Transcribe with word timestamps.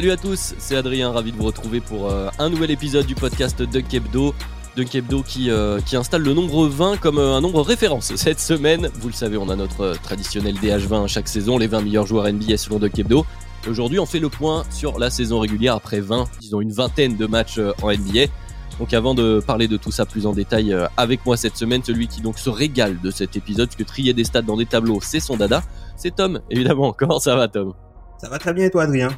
Salut 0.00 0.12
à 0.12 0.16
tous, 0.16 0.54
c'est 0.56 0.76
Adrien, 0.76 1.12
ravi 1.12 1.30
de 1.30 1.36
vous 1.36 1.44
retrouver 1.44 1.82
pour 1.82 2.10
euh, 2.10 2.30
un 2.38 2.48
nouvel 2.48 2.70
épisode 2.70 3.04
du 3.04 3.14
podcast 3.14 3.60
Dunk 3.60 3.92
Hebdo. 3.92 4.34
Dunk 4.74 4.94
Hebdo 4.94 5.22
qui, 5.22 5.50
euh, 5.50 5.78
qui 5.82 5.94
installe 5.94 6.22
le 6.22 6.32
nombre 6.32 6.68
20 6.68 6.96
comme 6.96 7.18
euh, 7.18 7.34
un 7.34 7.42
nombre 7.42 7.60
référence 7.60 8.10
cette 8.16 8.40
semaine. 8.40 8.88
Vous 8.94 9.08
le 9.08 9.12
savez, 9.12 9.36
on 9.36 9.50
a 9.50 9.56
notre 9.56 9.92
traditionnel 10.02 10.54
DH20 10.54 11.06
chaque 11.06 11.28
saison, 11.28 11.58
les 11.58 11.66
20 11.66 11.82
meilleurs 11.82 12.06
joueurs 12.06 12.32
NBA 12.32 12.56
selon 12.56 12.78
Dunk 12.78 12.98
Hebdo. 12.98 13.26
Aujourd'hui, 13.68 13.98
on 13.98 14.06
fait 14.06 14.20
le 14.20 14.30
point 14.30 14.64
sur 14.70 14.98
la 14.98 15.10
saison 15.10 15.38
régulière 15.38 15.74
après 15.74 16.00
20, 16.00 16.24
disons 16.40 16.62
une 16.62 16.72
vingtaine 16.72 17.18
de 17.18 17.26
matchs 17.26 17.60
en 17.82 17.92
NBA. 17.92 18.32
Donc 18.78 18.94
avant 18.94 19.14
de 19.14 19.42
parler 19.46 19.68
de 19.68 19.76
tout 19.76 19.92
ça 19.92 20.06
plus 20.06 20.24
en 20.24 20.32
détail 20.32 20.74
avec 20.96 21.26
moi 21.26 21.36
cette 21.36 21.58
semaine, 21.58 21.84
celui 21.84 22.08
qui 22.08 22.22
donc 22.22 22.38
se 22.38 22.48
régale 22.48 23.02
de 23.02 23.10
cet 23.10 23.36
épisode, 23.36 23.68
puisque 23.68 23.86
trier 23.86 24.14
des 24.14 24.24
stats 24.24 24.40
dans 24.40 24.56
des 24.56 24.64
tableaux, 24.64 25.00
c'est 25.02 25.20
son 25.20 25.36
dada, 25.36 25.62
c'est 25.94 26.16
Tom, 26.16 26.40
évidemment. 26.48 26.94
Comment 26.98 27.18
ça 27.18 27.36
va 27.36 27.48
Tom? 27.48 27.74
Ça 28.16 28.30
va 28.30 28.38
très 28.38 28.54
bien 28.54 28.64
et 28.64 28.70
toi 28.70 28.84
Adrien? 28.84 29.10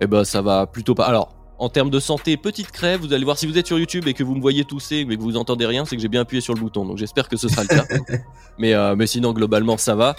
Eh 0.00 0.06
ben 0.06 0.24
ça 0.24 0.42
va 0.42 0.66
plutôt 0.66 0.94
pas. 0.94 1.04
Alors, 1.04 1.34
en 1.58 1.68
termes 1.68 1.90
de 1.90 1.98
santé, 1.98 2.36
petite 2.36 2.70
crève, 2.70 3.00
vous 3.00 3.12
allez 3.12 3.24
voir 3.24 3.36
si 3.36 3.46
vous 3.46 3.58
êtes 3.58 3.66
sur 3.66 3.78
YouTube 3.78 4.06
et 4.06 4.14
que 4.14 4.22
vous 4.22 4.34
me 4.34 4.40
voyez 4.40 4.64
tousser 4.64 5.04
mais 5.04 5.16
que 5.16 5.22
vous 5.22 5.36
entendez 5.36 5.66
rien, 5.66 5.84
c'est 5.84 5.96
que 5.96 6.02
j'ai 6.02 6.08
bien 6.08 6.20
appuyé 6.20 6.40
sur 6.40 6.54
le 6.54 6.60
bouton. 6.60 6.84
Donc 6.84 6.98
j'espère 6.98 7.28
que 7.28 7.36
ce 7.36 7.48
sera 7.48 7.62
le 7.62 7.68
cas. 7.68 7.84
mais, 8.58 8.74
euh, 8.74 8.94
mais 8.94 9.06
sinon, 9.06 9.32
globalement, 9.32 9.76
ça 9.76 9.96
va. 9.96 10.14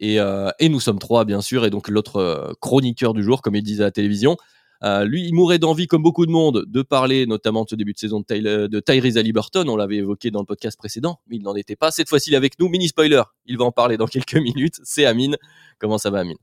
Et, 0.00 0.20
euh, 0.20 0.50
et, 0.58 0.68
nous 0.68 0.80
sommes 0.80 0.98
trois, 0.98 1.24
bien 1.24 1.40
sûr, 1.40 1.64
et 1.64 1.70
donc 1.70 1.88
l'autre 1.88 2.16
euh, 2.16 2.52
chroniqueur 2.60 3.14
du 3.14 3.22
jour, 3.22 3.40
comme 3.40 3.54
il 3.54 3.62
disait 3.62 3.84
à 3.84 3.86
la 3.86 3.90
télévision. 3.90 4.36
lui, 4.82 5.26
il 5.26 5.32
mourait 5.32 5.58
d'envie, 5.58 5.86
comme 5.86 6.02
beaucoup 6.02 6.26
de 6.26 6.32
monde, 6.32 6.64
de 6.66 6.82
parler 6.82 7.24
notamment 7.24 7.64
de 7.64 7.70
ce 7.70 7.76
début 7.76 7.92
de 7.92 7.98
saison 7.98 8.20
de, 8.28 8.66
de 8.66 8.80
Tyrese 8.80 9.16
Halliburton. 9.16 9.66
On 9.68 9.76
l'avait 9.76 9.96
évoqué 9.96 10.30
dans 10.30 10.40
le 10.40 10.46
podcast 10.46 10.76
précédent, 10.76 11.20
mais 11.28 11.36
il 11.36 11.42
n'en 11.42 11.54
était 11.54 11.76
pas. 11.76 11.90
Cette 11.90 12.08
fois-ci, 12.08 12.30
il 12.30 12.34
est 12.34 12.36
avec 12.36 12.58
nous. 12.58 12.68
Mini 12.68 12.88
spoiler, 12.88 13.22
il 13.46 13.56
va 13.56 13.64
en 13.64 13.72
parler 13.72 13.96
dans 13.96 14.06
quelques 14.06 14.34
minutes. 14.34 14.80
C'est 14.82 15.06
Amine. 15.06 15.36
Comment 15.78 15.98
ça 15.98 16.10
va, 16.10 16.18
Amine? 16.18 16.38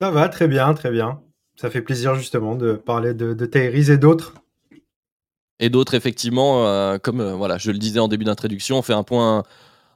Ça 0.00 0.10
va, 0.10 0.28
très 0.28 0.48
bien, 0.48 0.72
très 0.74 0.90
bien 0.90 1.20
ça 1.62 1.70
fait 1.70 1.80
plaisir 1.80 2.16
justement 2.16 2.56
de 2.56 2.72
parler 2.72 3.14
de, 3.14 3.34
de 3.34 3.48
et 3.54 3.96
d'autres. 3.96 4.34
Et 5.60 5.70
d'autres, 5.70 5.94
effectivement, 5.94 6.66
euh, 6.66 6.98
comme 6.98 7.20
euh, 7.20 7.34
voilà, 7.34 7.56
je 7.56 7.70
le 7.70 7.78
disais 7.78 8.00
en 8.00 8.08
début 8.08 8.24
d'introduction, 8.24 8.78
on 8.78 8.82
fait 8.82 8.92
un 8.92 9.04
point. 9.04 9.44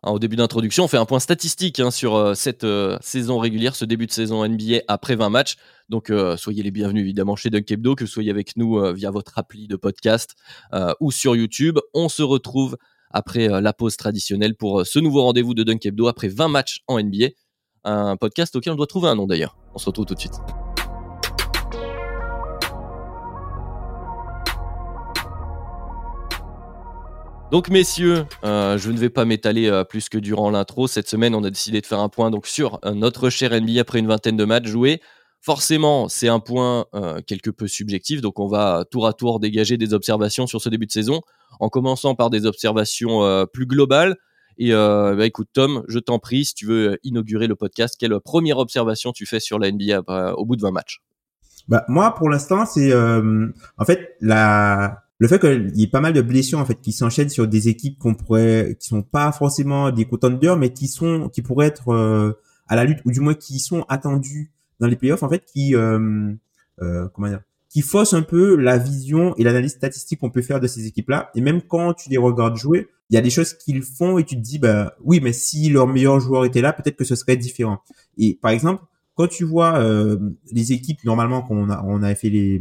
Hein, 0.04 0.12
au 0.12 0.20
début 0.20 0.36
d'introduction, 0.36 0.84
on 0.84 0.88
fait 0.88 0.96
un 0.96 1.06
point 1.06 1.18
statistique 1.18 1.80
hein, 1.80 1.90
sur 1.90 2.14
euh, 2.14 2.34
cette 2.34 2.64
saison 3.00 3.38
régulière, 3.38 3.74
ce 3.74 3.84
début 3.84 4.06
de 4.06 4.12
saison 4.12 4.46
NBA 4.46 4.82
après 4.86 5.16
20 5.16 5.28
matchs. 5.28 5.56
Donc, 5.88 6.12
soyez 6.36 6.62
les 6.62 6.70
bienvenus 6.70 7.02
évidemment 7.02 7.34
chez 7.34 7.50
Dunk 7.50 7.68
Hebdo, 7.68 7.96
que 7.96 8.04
vous 8.04 8.10
soyez 8.10 8.30
avec 8.30 8.56
nous 8.56 8.80
via 8.92 9.10
votre 9.10 9.36
appli 9.38 9.66
de 9.66 9.74
podcast 9.74 10.34
ou 11.00 11.10
sur 11.10 11.34
YouTube. 11.34 11.78
On 11.94 12.08
se 12.08 12.22
retrouve 12.22 12.76
après 13.10 13.48
la 13.48 13.72
pause 13.72 13.96
traditionnelle 13.96 14.56
pour 14.56 14.84
ce 14.84 14.98
nouveau 14.98 15.22
rendez-vous 15.22 15.54
de 15.54 15.62
Dunk 15.62 15.86
Hebdo 15.86 16.08
après 16.08 16.28
20 16.28 16.48
matchs 16.48 16.82
en 16.86 17.00
NBA. 17.00 17.28
Un 17.84 18.16
podcast 18.16 18.54
auquel 18.56 18.72
on 18.72 18.76
doit 18.76 18.88
trouver 18.88 19.08
un 19.08 19.14
nom 19.14 19.26
d'ailleurs. 19.26 19.56
On 19.74 19.78
se 19.78 19.86
retrouve 19.86 20.06
tout 20.06 20.14
de 20.14 20.20
suite. 20.20 20.40
Donc 27.52 27.68
messieurs, 27.68 28.24
euh, 28.44 28.76
je 28.76 28.90
ne 28.90 28.98
vais 28.98 29.08
pas 29.08 29.24
m'étaler 29.24 29.68
euh, 29.68 29.84
plus 29.84 30.08
que 30.08 30.18
durant 30.18 30.50
l'intro. 30.50 30.88
Cette 30.88 31.08
semaine, 31.08 31.32
on 31.32 31.44
a 31.44 31.50
décidé 31.50 31.80
de 31.80 31.86
faire 31.86 32.00
un 32.00 32.08
point 32.08 32.32
donc 32.32 32.48
sur 32.48 32.80
euh, 32.84 32.92
notre 32.92 33.30
cher 33.30 33.52
NBA 33.52 33.80
après 33.80 34.00
une 34.00 34.08
vingtaine 34.08 34.36
de 34.36 34.44
matchs 34.44 34.66
joués. 34.66 35.00
Forcément, 35.42 36.08
c'est 36.08 36.26
un 36.26 36.40
point 36.40 36.86
quelque 37.28 37.50
peu 37.50 37.68
subjectif, 37.68 38.20
donc 38.20 38.40
on 38.40 38.48
va 38.48 38.84
tour 38.90 39.06
à 39.06 39.12
tour 39.12 39.38
dégager 39.38 39.76
des 39.76 39.94
observations 39.94 40.48
sur 40.48 40.60
ce 40.60 40.68
début 40.68 40.86
de 40.86 40.90
saison, 40.90 41.20
en 41.60 41.68
commençant 41.68 42.16
par 42.16 42.30
des 42.30 42.46
observations 42.46 43.46
plus 43.52 43.66
globales. 43.66 44.16
Et 44.58 44.72
bah, 44.72 45.24
écoute 45.24 45.46
Tom, 45.52 45.84
je 45.86 46.00
t'en 46.00 46.18
prie, 46.18 46.46
si 46.46 46.54
tu 46.54 46.66
veux 46.66 46.98
inaugurer 47.04 47.46
le 47.46 47.54
podcast, 47.54 47.94
quelle 47.96 48.18
première 48.18 48.58
observation 48.58 49.12
tu 49.12 49.24
fais 49.24 49.38
sur 49.38 49.60
la 49.60 49.70
NBA 49.70 50.00
au 50.32 50.44
bout 50.46 50.56
de 50.56 50.62
20 50.62 50.72
matchs? 50.72 51.00
Bah, 51.68 51.84
Moi, 51.86 52.12
pour 52.16 52.28
l'instant, 52.28 52.66
c'est 52.66 52.92
en 52.92 53.84
fait 53.84 54.16
la 54.20 55.05
le 55.18 55.28
fait 55.28 55.38
qu'il 55.38 55.72
y 55.74 55.84
ait 55.84 55.88
pas 55.88 56.00
mal 56.00 56.12
de 56.12 56.22
blessures 56.22 56.58
en 56.58 56.64
fait 56.64 56.80
qui 56.80 56.92
s'enchaînent 56.92 57.28
sur 57.28 57.48
des 57.48 57.68
équipes 57.68 57.98
qu'on 57.98 58.14
pourrait 58.14 58.76
qui 58.78 58.88
sont 58.88 59.02
pas 59.02 59.32
forcément 59.32 59.90
des 59.90 60.04
contenders 60.04 60.56
mais 60.56 60.72
qui 60.72 60.88
sont 60.88 61.28
qui 61.28 61.42
pourraient 61.42 61.66
être 61.66 61.88
euh, 61.88 62.32
à 62.68 62.76
la 62.76 62.84
lutte 62.84 63.00
ou 63.04 63.12
du 63.12 63.20
moins 63.20 63.34
qui 63.34 63.58
sont 63.58 63.84
attendus 63.88 64.52
dans 64.80 64.86
les 64.86 64.96
playoffs 64.96 65.22
en 65.22 65.28
fait 65.28 65.44
qui 65.44 65.74
euh, 65.74 66.32
euh, 66.82 67.08
comment 67.14 67.28
dire 67.28 67.40
qui 67.68 67.82
faussent 67.82 68.14
un 68.14 68.22
peu 68.22 68.56
la 68.56 68.78
vision 68.78 69.34
et 69.36 69.44
l'analyse 69.44 69.72
statistique 69.72 70.20
qu'on 70.20 70.30
peut 70.30 70.42
faire 70.42 70.60
de 70.60 70.66
ces 70.66 70.86
équipes 70.86 71.10
là 71.10 71.30
et 71.34 71.40
même 71.40 71.62
quand 71.62 71.94
tu 71.94 72.10
les 72.10 72.18
regardes 72.18 72.56
jouer 72.56 72.88
il 73.10 73.14
y 73.14 73.18
a 73.18 73.22
des 73.22 73.30
choses 73.30 73.54
qu'ils 73.54 73.82
font 73.82 74.18
et 74.18 74.24
tu 74.24 74.36
te 74.36 74.40
dis 74.40 74.58
bah 74.58 74.94
oui 75.04 75.20
mais 75.22 75.32
si 75.32 75.68
leur 75.70 75.86
meilleur 75.86 76.20
joueur 76.20 76.44
était 76.44 76.60
là 76.60 76.72
peut-être 76.72 76.96
que 76.96 77.04
ce 77.04 77.14
serait 77.14 77.36
différent. 77.36 77.80
Et 78.18 78.38
par 78.40 78.50
exemple 78.50 78.82
quand 79.14 79.28
tu 79.28 79.44
vois 79.44 79.78
euh, 79.78 80.18
les 80.52 80.72
équipes 80.72 81.04
normalement 81.04 81.42
qu'on 81.42 81.70
a 81.70 81.82
on 81.86 82.02
avait 82.02 82.14
fait 82.14 82.30
les 82.30 82.60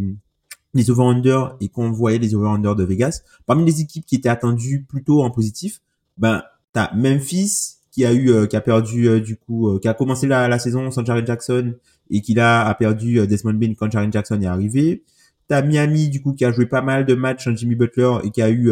les 0.76 0.92
over-under 0.92 1.56
et 1.62 1.70
qu'on 1.70 1.92
voyait 1.92 2.20
les 2.20 2.36
over-under 2.36 2.76
de 2.76 2.84
Vegas, 2.84 3.22
parmi 3.48 3.66
les 3.66 3.82
équipes 3.82 4.06
qui 4.06 4.16
étaient 4.16 4.30
attendues 4.30 4.86
plutôt 4.88 5.24
en 5.24 5.32
positif, 5.32 5.82
ben 6.18 6.44
t'as 6.74 6.94
Memphis 6.94 7.78
qui 7.92 8.06
a 8.06 8.14
eu 8.14 8.30
euh, 8.30 8.46
qui 8.46 8.58
a 8.58 8.62
perdu 8.62 9.08
euh, 9.08 9.20
du 9.22 9.38
coup 9.38 9.70
euh, 9.70 9.80
qui 9.80 9.88
a 9.88 9.94
commencé 9.94 10.28
la, 10.28 10.48
la 10.48 10.60
saison 10.60 10.92
sans 10.92 11.04
Jared 11.04 11.26
Jackson 11.26 11.74
et 12.12 12.22
qui 12.22 12.34
là 12.34 12.68
a 12.68 12.76
perdu 12.76 13.26
Desmond 13.26 13.54
Bain 13.54 13.74
quand 13.74 13.90
Jared 13.90 14.12
Jackson 14.14 14.40
est 14.42 14.46
arrivé. 14.46 15.04
T'as 15.48 15.62
Miami 15.62 16.10
du 16.10 16.22
coup 16.22 16.34
qui 16.34 16.46
a 16.46 16.52
joué 16.52 16.66
pas 16.66 16.82
mal 16.82 17.06
de 17.06 17.16
matchs 17.16 17.48
en 17.48 17.56
Jimmy 17.56 17.76
Butler 17.76 18.18
et 18.24 18.32
qui 18.32 18.42
a 18.42 18.50
eu 18.52 18.70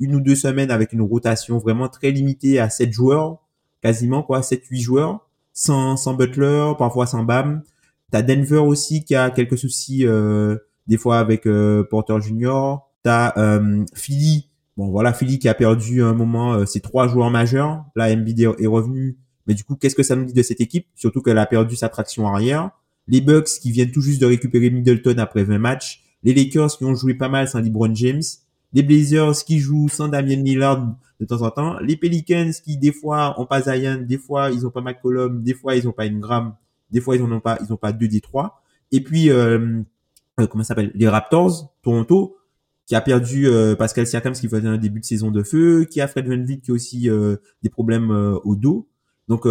une 0.00 0.14
ou 0.16 0.20
deux 0.20 0.34
semaines 0.34 0.70
avec 0.70 0.92
une 0.92 1.02
rotation 1.02 1.58
vraiment 1.58 1.88
très 1.88 2.10
limitée 2.10 2.58
à 2.58 2.70
7 2.70 2.92
joueurs, 2.92 3.38
quasiment 3.82 4.22
quoi, 4.22 4.42
7 4.42 4.64
8 4.64 4.80
joueurs 4.80 5.28
sans 5.52 5.96
sans 5.96 6.14
Butler, 6.14 6.72
parfois 6.78 7.06
sans 7.06 7.22
Bam. 7.22 7.62
T'as 8.10 8.22
Denver 8.22 8.58
aussi 8.58 9.04
qui 9.04 9.14
a 9.14 9.30
quelques 9.30 9.58
soucis 9.58 10.06
euh, 10.06 10.56
des 10.86 10.96
fois 10.96 11.18
avec 11.18 11.46
euh, 11.46 11.84
Porter 11.84 12.20
Junior. 12.20 12.90
T'as 13.02 13.32
euh, 13.36 13.84
Philly. 13.94 14.48
Bon 14.76 14.90
voilà, 14.90 15.12
Philly 15.12 15.38
qui 15.38 15.48
a 15.48 15.54
perdu 15.54 16.02
un 16.02 16.14
moment 16.14 16.54
euh, 16.54 16.66
ses 16.66 16.80
trois 16.80 17.08
joueurs 17.08 17.30
majeurs. 17.30 17.84
Là, 17.96 18.12
Embiid 18.12 18.40
est 18.40 18.66
revenu. 18.66 19.18
Mais 19.46 19.54
du 19.54 19.64
coup, 19.64 19.76
qu'est-ce 19.76 19.94
que 19.94 20.02
ça 20.02 20.16
nous 20.16 20.24
dit 20.24 20.32
de 20.32 20.42
cette 20.42 20.60
équipe? 20.60 20.86
Surtout 20.94 21.20
qu'elle 21.20 21.38
a 21.38 21.46
perdu 21.46 21.76
sa 21.76 21.88
traction 21.88 22.28
arrière. 22.28 22.70
Les 23.08 23.20
Bucks 23.20 23.48
qui 23.60 23.72
viennent 23.72 23.90
tout 23.90 24.00
juste 24.00 24.20
de 24.20 24.26
récupérer 24.26 24.70
Middleton 24.70 25.18
après 25.18 25.42
20 25.42 25.58
matchs. 25.58 26.02
Les 26.22 26.32
Lakers 26.32 26.78
qui 26.78 26.84
ont 26.84 26.94
joué 26.94 27.14
pas 27.14 27.28
mal 27.28 27.48
sans 27.48 27.60
LeBron 27.60 27.92
James. 27.94 28.22
Les 28.72 28.82
Blazers 28.82 29.44
qui 29.44 29.58
jouent 29.58 29.88
sans 29.88 30.08
Damian 30.08 30.42
Lillard 30.42 30.96
de 31.20 31.26
temps 31.26 31.42
en 31.42 31.50
temps. 31.50 31.78
Les 31.80 31.96
Pelicans 31.96 32.50
qui 32.64 32.78
des 32.78 32.92
fois 32.92 33.38
ont 33.40 33.46
pas 33.46 33.62
Zion, 33.62 34.02
des 34.02 34.18
fois 34.18 34.50
ils 34.50 34.66
ont 34.66 34.70
pas 34.70 34.80
McCollum, 34.80 35.42
des 35.42 35.54
fois 35.54 35.76
ils 35.76 35.86
ont 35.86 35.92
pas 35.92 36.04
Ingram, 36.04 36.54
des 36.90 37.00
fois 37.00 37.16
ils 37.16 37.22
en 37.22 37.30
ont 37.30 37.40
pas, 37.40 37.58
ils 37.62 37.72
ont 37.72 37.76
pas 37.76 37.92
deux 37.92 38.08
des 38.08 38.20
trois. 38.20 38.62
Et 38.90 39.00
puis 39.02 39.30
euh, 39.30 39.82
euh, 40.40 40.46
comment 40.46 40.64
s'appelle 40.64 40.90
les 40.94 41.08
Raptors 41.08 41.74
Toronto 41.82 42.36
qui 42.86 42.94
a 42.94 43.00
perdu 43.02 43.48
euh, 43.48 43.76
Pascal 43.76 44.06
Siakam 44.06 44.32
qui 44.32 44.48
faisait 44.48 44.66
un 44.66 44.78
début 44.78 45.00
de 45.00 45.04
saison 45.04 45.30
de 45.30 45.42
feu, 45.42 45.84
qui 45.84 46.00
a 46.00 46.08
Fred 46.08 46.26
VanVleet 46.26 46.60
qui 46.60 46.70
a 46.70 46.74
aussi 46.74 47.10
euh, 47.10 47.36
des 47.62 47.68
problèmes 47.68 48.10
au 48.10 48.56
dos. 48.56 48.88
Donc 49.28 49.46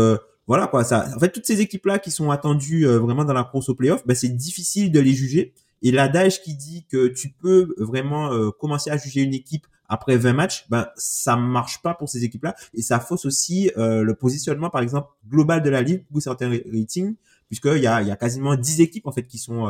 voilà 0.48 0.68
quoi, 0.68 0.84
ça 0.84 1.08
en 1.16 1.20
fait 1.20 1.30
toutes 1.30 1.46
ces 1.46 1.62
équipes 1.62 1.86
là 1.86 2.00
qui 2.00 2.12
sont 2.12 2.30
attendues 2.30 2.86
vraiment 2.86 3.24
dans 3.24 3.34
la 3.34 3.44
course 3.44 3.70
au 3.70 3.76
playoff, 3.76 4.06
ben 4.06 4.16
c'est 4.16 4.30
difficile 4.30 4.92
de 4.92 5.00
les 5.00 5.14
juger 5.14 5.54
et 5.82 5.92
l'adage 5.92 6.42
qui 6.42 6.56
dit 6.56 6.86
que 6.90 7.08
tu 7.08 7.30
peux 7.30 7.74
vraiment 7.78 8.52
commencer 8.60 8.92
à 8.92 8.98
juger 8.98 9.22
une 9.22 9.34
équipe 9.34 9.66
après 9.88 10.18
20 10.18 10.34
matchs, 10.34 10.66
ben 10.70 10.88
ça 10.98 11.38
marche 11.38 11.82
pas 11.82 11.94
pour 11.94 12.10
ces 12.10 12.26
équipes-là 12.26 12.56
et 12.74 12.82
ça 12.82 13.00
fausse 13.00 13.26
aussi 13.26 13.72
le 13.78 14.12
positionnement 14.14 14.70
par 14.70 14.82
exemple 14.82 15.08
global 15.28 15.64
de 15.64 15.70
la 15.70 15.82
ligue 15.82 16.04
ou 16.12 16.20
certains 16.20 16.50
ratings 16.50 17.16
puisqu'il 17.48 17.82
y 17.82 17.88
a 17.88 18.02
il 18.02 18.10
y 18.10 18.12
a 18.12 18.18
quasiment 18.18 18.56
10 18.56 18.82
équipes 18.82 19.08
en 19.08 19.12
fait 19.14 19.24
qui 19.24 19.38
sont 19.38 19.66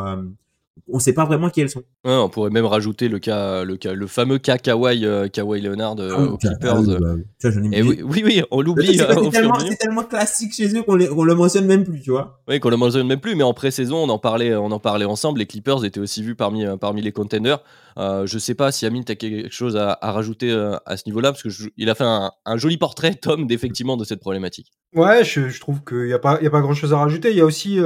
on 0.87 0.99
sait 0.99 1.13
pas 1.13 1.25
vraiment 1.25 1.49
qui 1.49 1.61
elles 1.61 1.69
sont. 1.69 1.83
on 2.03 2.29
pourrait 2.29 2.49
même 2.49 2.65
rajouter 2.65 3.07
le 3.07 3.19
cas, 3.19 3.63
le 3.63 3.77
cas, 3.77 3.93
le 3.93 4.07
fameux 4.07 4.39
cas 4.39 4.57
Kawhi, 4.57 5.05
euh, 5.05 5.27
Kawhi 5.27 5.61
Leonard 5.61 5.95
euh, 5.99 6.15
ah 6.15 6.21
aux 6.23 6.37
Clippers. 6.37 6.83
Ah 6.89 6.99
bah, 6.99 7.49
oui, 7.63 8.01
oui, 8.03 8.21
oui, 8.25 8.43
on 8.51 8.61
l'oublie. 8.61 8.97
C'est 8.97 9.09
euh, 9.09 9.29
tellement, 9.29 9.57
tellement, 9.79 10.03
classique 10.03 10.53
chez 10.53 10.75
eux 10.75 10.83
qu'on 10.83 10.95
le 10.95 11.35
mentionne 11.35 11.65
même 11.65 11.83
plus, 11.83 12.01
tu 12.01 12.11
vois. 12.11 12.41
Oui, 12.47 12.59
qu'on 12.59 12.69
le 12.69 12.77
mentionne 12.77 13.07
même 13.07 13.19
plus, 13.19 13.35
mais 13.35 13.43
en 13.43 13.53
pré-saison, 13.53 13.97
on 13.97 14.09
en 14.09 14.19
parlait, 14.19 14.55
on 14.55 14.71
en 14.71 14.79
parlait 14.79 15.05
ensemble. 15.05 15.39
Les 15.39 15.45
Clippers 15.45 15.83
étaient 15.85 15.99
aussi 15.99 16.23
vus 16.23 16.35
parmi, 16.35 16.65
parmi 16.79 17.01
les 17.01 17.11
contenders. 17.11 17.59
Euh, 17.97 18.25
je 18.25 18.37
sais 18.37 18.55
pas 18.55 18.71
si 18.71 18.85
Amine, 18.85 19.03
tu 19.03 19.11
as 19.11 19.15
quelque 19.15 19.51
chose 19.51 19.77
à, 19.77 19.97
rajouter 20.01 20.51
à 20.85 20.97
ce 20.97 21.03
niveau-là, 21.07 21.31
parce 21.31 21.43
qu'il 21.43 21.89
a 21.89 21.95
fait 21.95 22.03
un, 22.05 22.57
joli 22.57 22.77
portrait, 22.77 23.13
Tom, 23.21 23.47
d'effectivement, 23.47 23.97
de 23.97 24.03
cette 24.03 24.19
problématique. 24.19 24.71
Ouais, 24.93 25.23
je, 25.23 25.59
trouve 25.59 25.83
qu'il 25.83 26.05
n'y 26.05 26.13
a 26.13 26.19
pas, 26.19 26.33
a 26.33 26.49
pas 26.49 26.61
grand-chose 26.61 26.93
à 26.93 26.97
rajouter. 26.97 27.31
Il 27.31 27.37
y 27.37 27.41
a 27.41 27.45
aussi, 27.45 27.79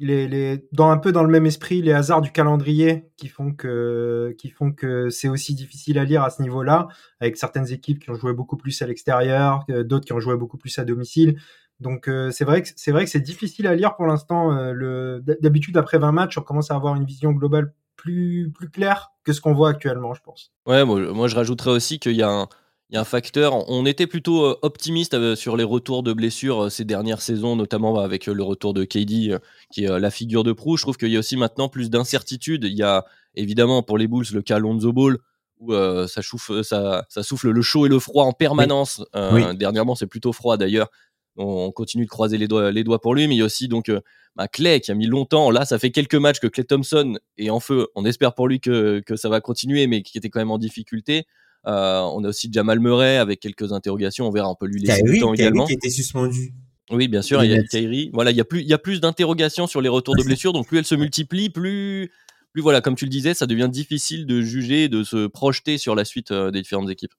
les, 0.00 0.28
les, 0.28 0.64
dans 0.72 0.90
un 0.90 0.98
peu 0.98 1.12
dans 1.12 1.24
le 1.24 1.30
même 1.30 1.46
esprit, 1.46 1.82
les 1.82 1.92
hasards 1.92 2.22
du 2.22 2.30
calendrier 2.30 3.10
qui 3.16 3.28
font 3.28 3.52
que 3.52 4.34
qui 4.38 4.50
font 4.50 4.70
que 4.72 5.10
c'est 5.10 5.28
aussi 5.28 5.54
difficile 5.54 5.98
à 5.98 6.04
lire 6.04 6.22
à 6.22 6.30
ce 6.30 6.42
niveau-là, 6.42 6.88
avec 7.20 7.36
certaines 7.36 7.72
équipes 7.72 7.98
qui 7.98 8.10
ont 8.10 8.14
joué 8.14 8.32
beaucoup 8.32 8.56
plus 8.56 8.80
à 8.82 8.86
l'extérieur, 8.86 9.64
d'autres 9.68 10.04
qui 10.04 10.12
ont 10.12 10.20
joué 10.20 10.36
beaucoup 10.36 10.58
plus 10.58 10.78
à 10.78 10.84
domicile. 10.84 11.36
Donc 11.80 12.08
euh, 12.08 12.30
c'est 12.30 12.44
vrai 12.44 12.62
que 12.62 12.70
c'est 13.10 13.20
difficile 13.20 13.66
à 13.66 13.74
lire 13.74 13.96
pour 13.96 14.06
l'instant. 14.06 14.52
Euh, 14.52 15.20
d'habitude 15.40 15.76
après 15.76 15.98
20 15.98 16.12
matchs, 16.12 16.38
on 16.38 16.42
commence 16.42 16.70
à 16.70 16.74
avoir 16.74 16.94
une 16.94 17.04
vision 17.04 17.32
globale 17.32 17.74
plus 17.96 18.50
plus 18.54 18.70
claire 18.70 19.12
que 19.26 19.32
ce 19.32 19.42
qu'on 19.42 19.52
voit 19.52 19.68
actuellement, 19.68 20.14
je 20.14 20.22
pense. 20.22 20.52
Ouais, 20.66 20.84
moi, 20.84 21.00
moi 21.12 21.28
je 21.28 21.36
rajouterais 21.36 21.72
aussi 21.72 21.98
qu'il 21.98 22.16
y 22.16 22.22
a 22.22 22.30
un 22.30 22.48
il 22.90 22.94
y 22.94 22.98
a 22.98 23.00
un 23.00 23.04
facteur. 23.04 23.68
On 23.68 23.84
était 23.84 24.06
plutôt 24.06 24.44
euh, 24.44 24.58
optimiste 24.62 25.14
euh, 25.14 25.34
sur 25.34 25.56
les 25.56 25.64
retours 25.64 26.02
de 26.02 26.12
blessures 26.12 26.64
euh, 26.64 26.70
ces 26.70 26.84
dernières 26.84 27.20
saisons, 27.20 27.56
notamment 27.56 27.92
bah, 27.92 28.04
avec 28.04 28.26
le 28.26 28.42
retour 28.42 28.74
de 28.74 28.84
KD, 28.84 29.38
qui 29.72 29.84
est 29.84 29.98
la 29.98 30.10
figure 30.10 30.44
de 30.44 30.52
proue. 30.52 30.76
Je 30.76 30.82
trouve 30.82 30.96
qu'il 30.96 31.10
y 31.10 31.16
a 31.16 31.18
aussi 31.18 31.36
maintenant 31.36 31.68
plus 31.68 31.90
d'incertitude. 31.90 32.64
Il 32.64 32.74
y 32.74 32.82
a 32.82 33.04
évidemment 33.34 33.82
pour 33.82 33.98
les 33.98 34.06
Bulls 34.06 34.26
le 34.32 34.42
cas 34.42 34.58
Lonzo 34.58 34.92
Ball, 34.92 35.18
où 35.58 35.72
ça, 35.72 36.22
ça, 37.08 37.22
souffle 37.22 37.50
le 37.50 37.62
chaud 37.62 37.86
et 37.86 37.88
le 37.88 37.98
froid 37.98 38.24
en 38.24 38.32
permanence. 38.32 39.02
Dernièrement, 39.54 39.94
c'est 39.94 40.06
plutôt 40.06 40.32
froid 40.32 40.56
d'ailleurs. 40.56 40.90
On, 41.36 41.70
continue 41.70 42.04
de 42.04 42.10
croiser 42.10 42.38
les 42.38 42.48
doigts, 42.48 42.70
les 42.70 42.84
doigts 42.84 43.00
pour 43.00 43.14
lui, 43.14 43.28
mais 43.28 43.34
il 43.34 43.38
y 43.38 43.42
a 43.42 43.44
aussi 43.44 43.68
donc 43.68 43.90
bah, 44.36 44.48
Clay 44.48 44.80
qui 44.80 44.90
a 44.90 44.94
mis 44.94 45.06
longtemps. 45.06 45.50
Là, 45.50 45.64
ça 45.64 45.78
fait 45.78 45.90
quelques 45.90 46.14
matchs 46.14 46.40
que 46.40 46.46
Clay 46.46 46.64
Thompson 46.64 47.18
est 47.38 47.50
en 47.50 47.60
feu. 47.60 47.88
On 47.94 48.04
espère 48.04 48.34
pour 48.34 48.48
lui 48.48 48.60
que, 48.60 49.00
que 49.00 49.16
ça 49.16 49.28
va 49.28 49.40
continuer, 49.40 49.86
mais 49.86 50.02
qui 50.02 50.16
était 50.18 50.30
quand 50.30 50.40
même 50.40 50.50
en 50.50 50.58
difficulté. 50.58 51.26
Euh, 51.66 52.00
on 52.00 52.22
a 52.24 52.28
aussi 52.28 52.48
Jamal 52.52 52.78
Murray 52.78 53.16
avec 53.16 53.40
quelques 53.40 53.72
interrogations. 53.72 54.26
On 54.26 54.30
verra, 54.30 54.48
un 54.48 54.54
peu 54.54 54.66
lui 54.66 54.80
laisser 54.80 55.02
du 55.02 55.18
temps 55.18 55.34
également. 55.34 55.66
qui 55.66 55.72
était 55.72 55.90
suspendu. 55.90 56.54
Oui, 56.90 57.08
bien 57.08 57.22
sûr, 57.22 57.42
il 57.42 57.50
y 57.50 57.54
a 57.54 57.62
Kyrie. 57.64 58.10
Voilà, 58.12 58.30
il 58.30 58.36
y 58.36 58.40
a 58.40 58.44
plus, 58.44 58.60
il 58.60 58.68
y 58.68 58.72
a 58.72 58.78
plus 58.78 59.00
d'interrogations 59.00 59.66
sur 59.66 59.80
les 59.80 59.88
retours 59.88 60.14
de 60.16 60.22
blessures, 60.22 60.52
donc 60.52 60.68
plus 60.68 60.78
elles 60.78 60.84
se 60.84 60.94
multiplient, 60.94 61.50
plus, 61.50 62.12
plus 62.52 62.62
voilà, 62.62 62.80
comme 62.80 62.94
tu 62.94 63.06
le 63.06 63.10
disais, 63.10 63.34
ça 63.34 63.46
devient 63.46 63.68
difficile 63.70 64.24
de 64.24 64.40
juger, 64.40 64.88
de 64.88 65.02
se 65.02 65.26
projeter 65.26 65.78
sur 65.78 65.96
la 65.96 66.04
suite 66.04 66.30
euh, 66.30 66.52
des 66.52 66.62
différentes 66.62 66.88
équipes. 66.88 67.14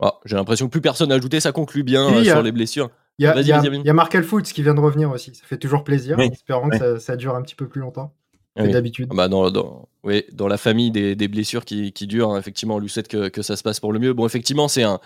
Ah, 0.00 0.14
j'ai 0.24 0.34
l'impression 0.34 0.66
que 0.66 0.72
plus 0.72 0.80
personne 0.80 1.10
n'a 1.10 1.14
ajouté, 1.14 1.38
ça 1.38 1.52
conclut 1.52 1.84
bien 1.84 2.12
euh, 2.12 2.24
sur 2.24 2.42
les 2.42 2.50
blessures. 2.50 2.90
Il 3.18 3.24
y 3.24 3.26
a, 3.26 3.40
y 3.40 3.88
a, 3.88 3.92
Markel 3.94 4.24
Fultz 4.24 4.52
qui 4.52 4.62
vient 4.62 4.74
de 4.74 4.80
revenir 4.80 5.10
aussi, 5.10 5.34
ça 5.34 5.44
fait 5.46 5.56
toujours 5.56 5.84
plaisir, 5.84 6.18
espérons 6.20 6.68
que 6.68 6.76
ça, 6.76 7.00
ça, 7.00 7.16
dure 7.16 7.34
un 7.34 7.42
petit 7.42 7.54
peu 7.54 7.66
plus 7.66 7.80
longtemps. 7.80 8.12
Ah 8.56 8.66
d'habitude. 8.66 9.10
Bah 9.10 9.28
dans, 9.28 9.50
dans, 9.50 9.88
oui, 10.02 10.24
dans 10.32 10.48
la 10.48 10.56
famille 10.56 10.90
des, 10.90 11.14
des 11.14 11.28
blessures 11.28 11.64
qui, 11.64 11.92
qui 11.92 12.06
durent, 12.06 12.30
hein, 12.30 12.38
effectivement, 12.38 12.76
on 12.76 12.78
lui 12.78 12.88
souhaite 12.88 13.08
que, 13.08 13.28
que, 13.28 13.42
ça 13.42 13.54
se 13.56 13.62
passe 13.62 13.80
pour 13.80 13.92
le 13.92 13.98
mieux. 13.98 14.14
Bon, 14.14 14.24
effectivement, 14.24 14.66
c'est 14.66 14.82
un, 14.82 14.98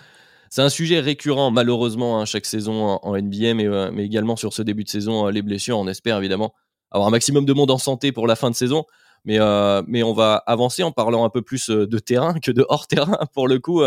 c'est 0.49 0.61
un 0.61 0.69
sujet 0.69 0.99
récurrent, 1.01 1.51
malheureusement, 1.51 2.19
hein, 2.19 2.25
chaque 2.25 2.45
saison 2.45 2.99
en, 3.01 3.17
NBA, 3.17 3.53
mais, 3.53 3.67
euh, 3.67 3.91
mais 3.93 4.05
également 4.05 4.37
sur 4.37 4.53
ce 4.53 4.61
début 4.61 4.85
de 4.85 4.89
saison, 4.89 5.27
euh, 5.27 5.31
les 5.31 5.41
blessures. 5.41 5.77
On 5.77 5.87
espère 5.87 6.17
évidemment 6.17 6.53
avoir 6.91 7.07
un 7.07 7.11
maximum 7.11 7.45
de 7.45 7.53
monde 7.53 7.71
en 7.71 7.77
santé 7.77 8.11
pour 8.11 8.25
la 8.25 8.35
fin 8.35 8.49
de 8.49 8.55
saison. 8.55 8.85
Mais, 9.25 9.39
euh, 9.39 9.83
mais 9.87 10.03
on 10.03 10.13
va 10.13 10.35
avancer 10.47 10.83
en 10.83 10.91
parlant 10.91 11.25
un 11.25 11.29
peu 11.29 11.41
plus 11.41 11.69
de 11.69 11.99
terrain 11.99 12.33
que 12.39 12.51
de 12.51 12.65
hors 12.69 12.87
terrain. 12.87 13.19
Pour 13.33 13.47
le 13.47 13.59
coup, 13.59 13.81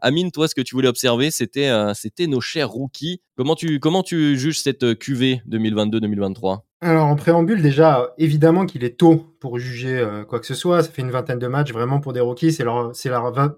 Amine, 0.00 0.30
toi, 0.30 0.48
ce 0.48 0.54
que 0.54 0.60
tu 0.60 0.74
voulais 0.74 0.88
observer, 0.88 1.30
c'était 1.30 1.70
c'était 1.94 2.26
nos 2.26 2.40
chers 2.40 2.70
rookies. 2.70 3.20
Comment 3.36 3.54
tu, 3.54 3.80
comment 3.80 4.02
tu 4.02 4.38
juges 4.38 4.60
cette 4.60 4.98
QV 4.98 5.42
2022-2023 5.48 6.62
alors 6.84 7.06
en 7.06 7.16
préambule 7.16 7.62
déjà, 7.62 8.12
évidemment 8.18 8.66
qu'il 8.66 8.84
est 8.84 8.98
tôt 8.98 9.34
pour 9.40 9.58
juger 9.58 9.96
euh, 9.96 10.22
quoi 10.24 10.38
que 10.38 10.44
ce 10.44 10.52
soit. 10.52 10.82
Ça 10.82 10.90
fait 10.90 11.00
une 11.00 11.10
vingtaine 11.10 11.38
de 11.38 11.46
matchs 11.46 11.72
vraiment 11.72 11.98
pour 11.98 12.12
des 12.12 12.20
rookies. 12.20 12.52
C'est 12.52 12.62
leur 12.62 12.92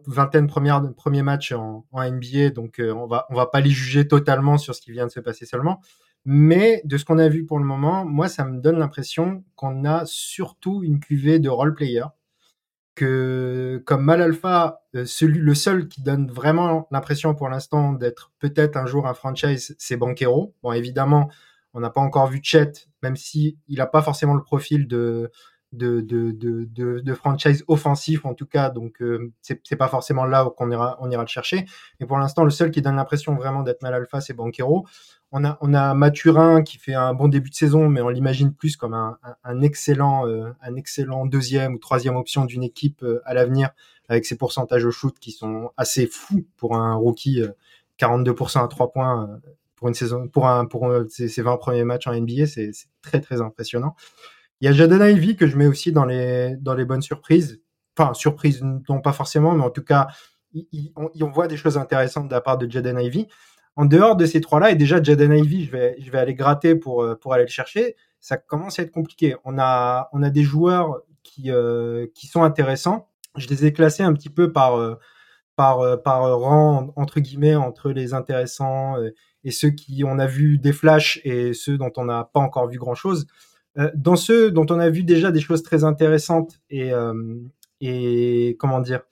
vingtaine 0.06 0.46
première 0.46 0.80
premier 0.94 1.22
match 1.22 1.50
en, 1.50 1.84
en 1.90 2.08
NBA, 2.08 2.50
donc 2.50 2.78
euh, 2.78 2.92
on 2.92 3.08
va 3.08 3.26
on 3.30 3.34
va 3.34 3.46
pas 3.46 3.60
les 3.60 3.70
juger 3.70 4.06
totalement 4.06 4.58
sur 4.58 4.76
ce 4.76 4.80
qui 4.80 4.92
vient 4.92 5.06
de 5.06 5.10
se 5.10 5.18
passer 5.18 5.44
seulement. 5.44 5.80
Mais 6.28 6.82
de 6.84 6.96
ce 6.98 7.04
qu'on 7.04 7.18
a 7.18 7.28
vu 7.28 7.46
pour 7.46 7.60
le 7.60 7.64
moment, 7.64 8.04
moi 8.04 8.28
ça 8.28 8.44
me 8.44 8.60
donne 8.60 8.78
l'impression 8.78 9.44
qu'on 9.54 9.84
a 9.84 10.04
surtout 10.06 10.82
une 10.82 10.98
cuvée 10.98 11.38
de 11.38 11.48
role 11.48 11.72
player. 11.74 12.02
Que 12.96 13.80
comme 13.86 14.04
Mal 14.04 14.22
Alpha, 14.22 14.82
euh, 14.96 15.04
celui 15.04 15.38
le 15.38 15.54
seul 15.54 15.86
qui 15.86 16.02
donne 16.02 16.28
vraiment 16.30 16.88
l'impression 16.90 17.34
pour 17.34 17.48
l'instant 17.48 17.92
d'être 17.92 18.32
peut-être 18.40 18.76
un 18.76 18.86
jour 18.86 19.06
un 19.06 19.14
franchise, 19.14 19.76
c'est 19.78 19.96
Banquero. 19.96 20.54
Bon 20.62 20.72
évidemment 20.72 21.30
on 21.74 21.80
n'a 21.80 21.90
pas 21.90 22.00
encore 22.00 22.26
vu 22.28 22.40
Chet, 22.42 22.72
même 23.02 23.16
si 23.16 23.58
il 23.68 23.78
n'a 23.78 23.86
pas 23.86 24.02
forcément 24.02 24.34
le 24.34 24.42
profil 24.42 24.88
de 24.88 25.30
franchise 27.14 27.64
offensif 27.68 28.24
en 28.24 28.34
tout 28.34 28.46
cas, 28.46 28.70
donc 28.70 29.02
euh, 29.02 29.32
c'est 29.42 29.76
pas 29.76 29.88
forcément 29.88 30.24
là 30.24 30.50
qu'on 30.56 30.70
ira, 30.70 30.98
ira 31.10 31.22
le 31.22 31.28
chercher. 31.28 31.66
Mais 32.00 32.06
pour 32.06 32.18
l'instant, 32.18 32.44
le 32.44 32.50
seul 32.50 32.70
qui 32.70 32.80
donne 32.82 32.96
l'impression 32.96 33.34
vraiment 33.34 33.62
d'être 33.62 33.82
mal 33.82 33.94
alpha, 33.94 34.20
c'est 34.22 34.32
Banquero. 34.34 34.86
On 35.32 35.44
a, 35.44 35.58
on 35.60 35.74
a 35.74 35.92
Mathurin 35.94 36.62
qui 36.62 36.78
fait 36.78 36.94
un 36.94 37.12
bon 37.12 37.28
début 37.28 37.50
de 37.50 37.54
saison, 37.54 37.88
mais 37.88 38.00
on 38.00 38.08
l'imagine 38.08 38.54
plus 38.54 38.76
comme 38.76 38.94
un, 38.94 39.18
un, 39.44 39.60
excellent, 39.60 40.26
euh, 40.28 40.52
un 40.62 40.76
excellent 40.76 41.26
deuxième 41.26 41.74
ou 41.74 41.78
troisième 41.78 42.16
option 42.16 42.44
d'une 42.44 42.62
équipe 42.62 43.02
euh, 43.02 43.20
à 43.24 43.34
l'avenir, 43.34 43.70
avec 44.08 44.24
ses 44.24 44.36
pourcentages 44.36 44.84
au 44.84 44.92
shoot 44.92 45.18
qui 45.18 45.32
sont 45.32 45.70
assez 45.76 46.06
fous 46.06 46.46
pour 46.56 46.76
un 46.76 46.94
rookie, 46.94 47.42
42% 47.98 48.64
à 48.64 48.68
3 48.68 48.92
points 48.92 49.40
pour 49.74 49.88
une 49.88 49.94
saison, 49.94 50.28
pour 50.28 50.48
un, 50.48 50.64
pour 50.64 50.90
ses, 51.08 51.42
20 51.42 51.56
premiers 51.58 51.84
matchs 51.84 52.06
en 52.06 52.14
NBA, 52.14 52.46
c'est 52.46 52.70
très 53.02 53.20
très 53.20 53.40
impressionnant. 53.40 53.94
Il 54.60 54.64
y 54.64 54.68
a 54.68 54.72
Jaden 54.72 55.02
Ivy 55.02 55.36
que 55.36 55.46
je 55.46 55.56
mets 55.56 55.66
aussi 55.66 55.92
dans 55.92 56.04
les 56.04 56.56
dans 56.56 56.74
les 56.74 56.84
bonnes 56.84 57.02
surprises. 57.02 57.60
Enfin, 57.96 58.14
surprise 58.14 58.62
non 58.62 59.00
pas 59.00 59.12
forcément, 59.12 59.54
mais 59.54 59.64
en 59.64 59.70
tout 59.70 59.84
cas, 59.84 60.08
on, 60.96 61.30
voit 61.30 61.46
des 61.46 61.56
choses 61.56 61.76
intéressantes 61.76 62.28
de 62.28 62.32
la 62.32 62.40
part 62.40 62.58
de 62.58 62.70
Jaden 62.70 62.98
Ivy. 62.98 63.28
En 63.76 63.84
dehors 63.84 64.16
de 64.16 64.24
ces 64.24 64.40
trois-là, 64.40 64.70
et 64.70 64.74
déjà 64.74 65.02
Jaden 65.02 65.32
Ivy, 65.32 65.66
je 65.66 66.10
vais 66.10 66.18
aller 66.18 66.34
gratter 66.34 66.74
pour 66.74 67.02
euh, 67.02 67.14
pour 67.14 67.34
aller 67.34 67.44
le 67.44 67.50
chercher. 67.50 67.96
Ça 68.20 68.36
commence 68.36 68.78
à 68.78 68.82
être 68.82 68.90
compliqué. 68.90 69.36
On 69.44 69.58
a 69.58 70.08
des 70.30 70.42
joueurs 70.42 71.02
qui 71.22 71.50
euh, 71.50 72.06
qui 72.14 72.26
sont 72.26 72.42
intéressants. 72.42 73.08
Je 73.36 73.48
les 73.48 73.66
ai 73.66 73.72
classés 73.72 74.02
un 74.02 74.14
petit 74.14 74.30
peu 74.30 74.52
par 74.52 74.76
euh, 74.76 74.96
rang 75.58 76.92
entre 76.96 77.20
guillemets 77.20 77.56
entre 77.56 77.90
les 77.90 78.14
intéressants 78.14 78.96
et 79.44 79.50
ceux 79.50 79.70
qui 79.70 80.04
on 80.04 80.18
a 80.18 80.26
vu 80.26 80.58
des 80.58 80.72
flashs 80.72 81.20
et 81.24 81.52
ceux 81.52 81.76
dont 81.76 81.92
on 81.96 82.06
n'a 82.06 82.24
pas 82.32 82.40
encore 82.40 82.68
vu 82.68 82.78
grand 82.78 82.94
chose. 82.94 83.26
Euh, 83.78 83.90
dans 83.94 84.16
ceux 84.16 84.50
dont 84.50 84.66
on 84.70 84.78
a 84.78 84.88
vu 84.88 85.02
déjà 85.04 85.30
des 85.30 85.40
choses 85.40 85.62
très 85.62 85.84
intéressantes 85.84 86.58
et 86.70 86.90
comment 88.58 88.80
dire, 88.80 89.02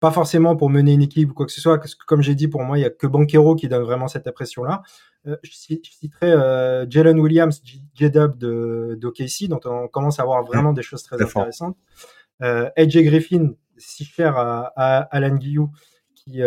pas 0.00 0.10
forcément 0.10 0.56
pour 0.56 0.70
mener 0.70 0.94
une 0.94 1.02
équipe 1.02 1.30
ou 1.30 1.34
quoi 1.34 1.46
que 1.46 1.52
ce 1.52 1.60
soit, 1.60 1.78
parce 1.78 1.94
que 1.94 2.04
comme 2.06 2.22
j'ai 2.22 2.34
dit, 2.34 2.48
pour 2.48 2.62
moi, 2.62 2.78
il 2.78 2.80
y 2.80 2.84
a 2.84 2.90
que 2.90 3.06
Banquero 3.06 3.54
qui 3.54 3.68
donne 3.68 3.82
vraiment 3.82 4.08
cette 4.08 4.26
impression-là. 4.26 4.82
Euh, 5.26 5.36
je, 5.42 5.52
citerai 5.52 6.32
euh, 6.32 6.86
Jalen 6.88 7.20
Williams, 7.20 7.60
J-Dub 7.62 8.38
de 8.38 8.96
d'OKC, 8.98 9.48
dont 9.48 9.60
on 9.66 9.88
commence 9.88 10.18
à 10.18 10.24
voir 10.24 10.42
vraiment 10.42 10.72
des 10.72 10.82
choses 10.82 11.02
très, 11.02 11.20
intéressantes. 11.22 11.76
Euh, 12.42 12.70
AJ 12.78 13.02
Griffin, 13.02 13.50
si 13.76 14.06
cher 14.06 14.38
à, 14.38 14.72
à 14.74 15.00
Alan 15.14 15.36
Guillou, 15.36 15.70
qui, 16.14 16.40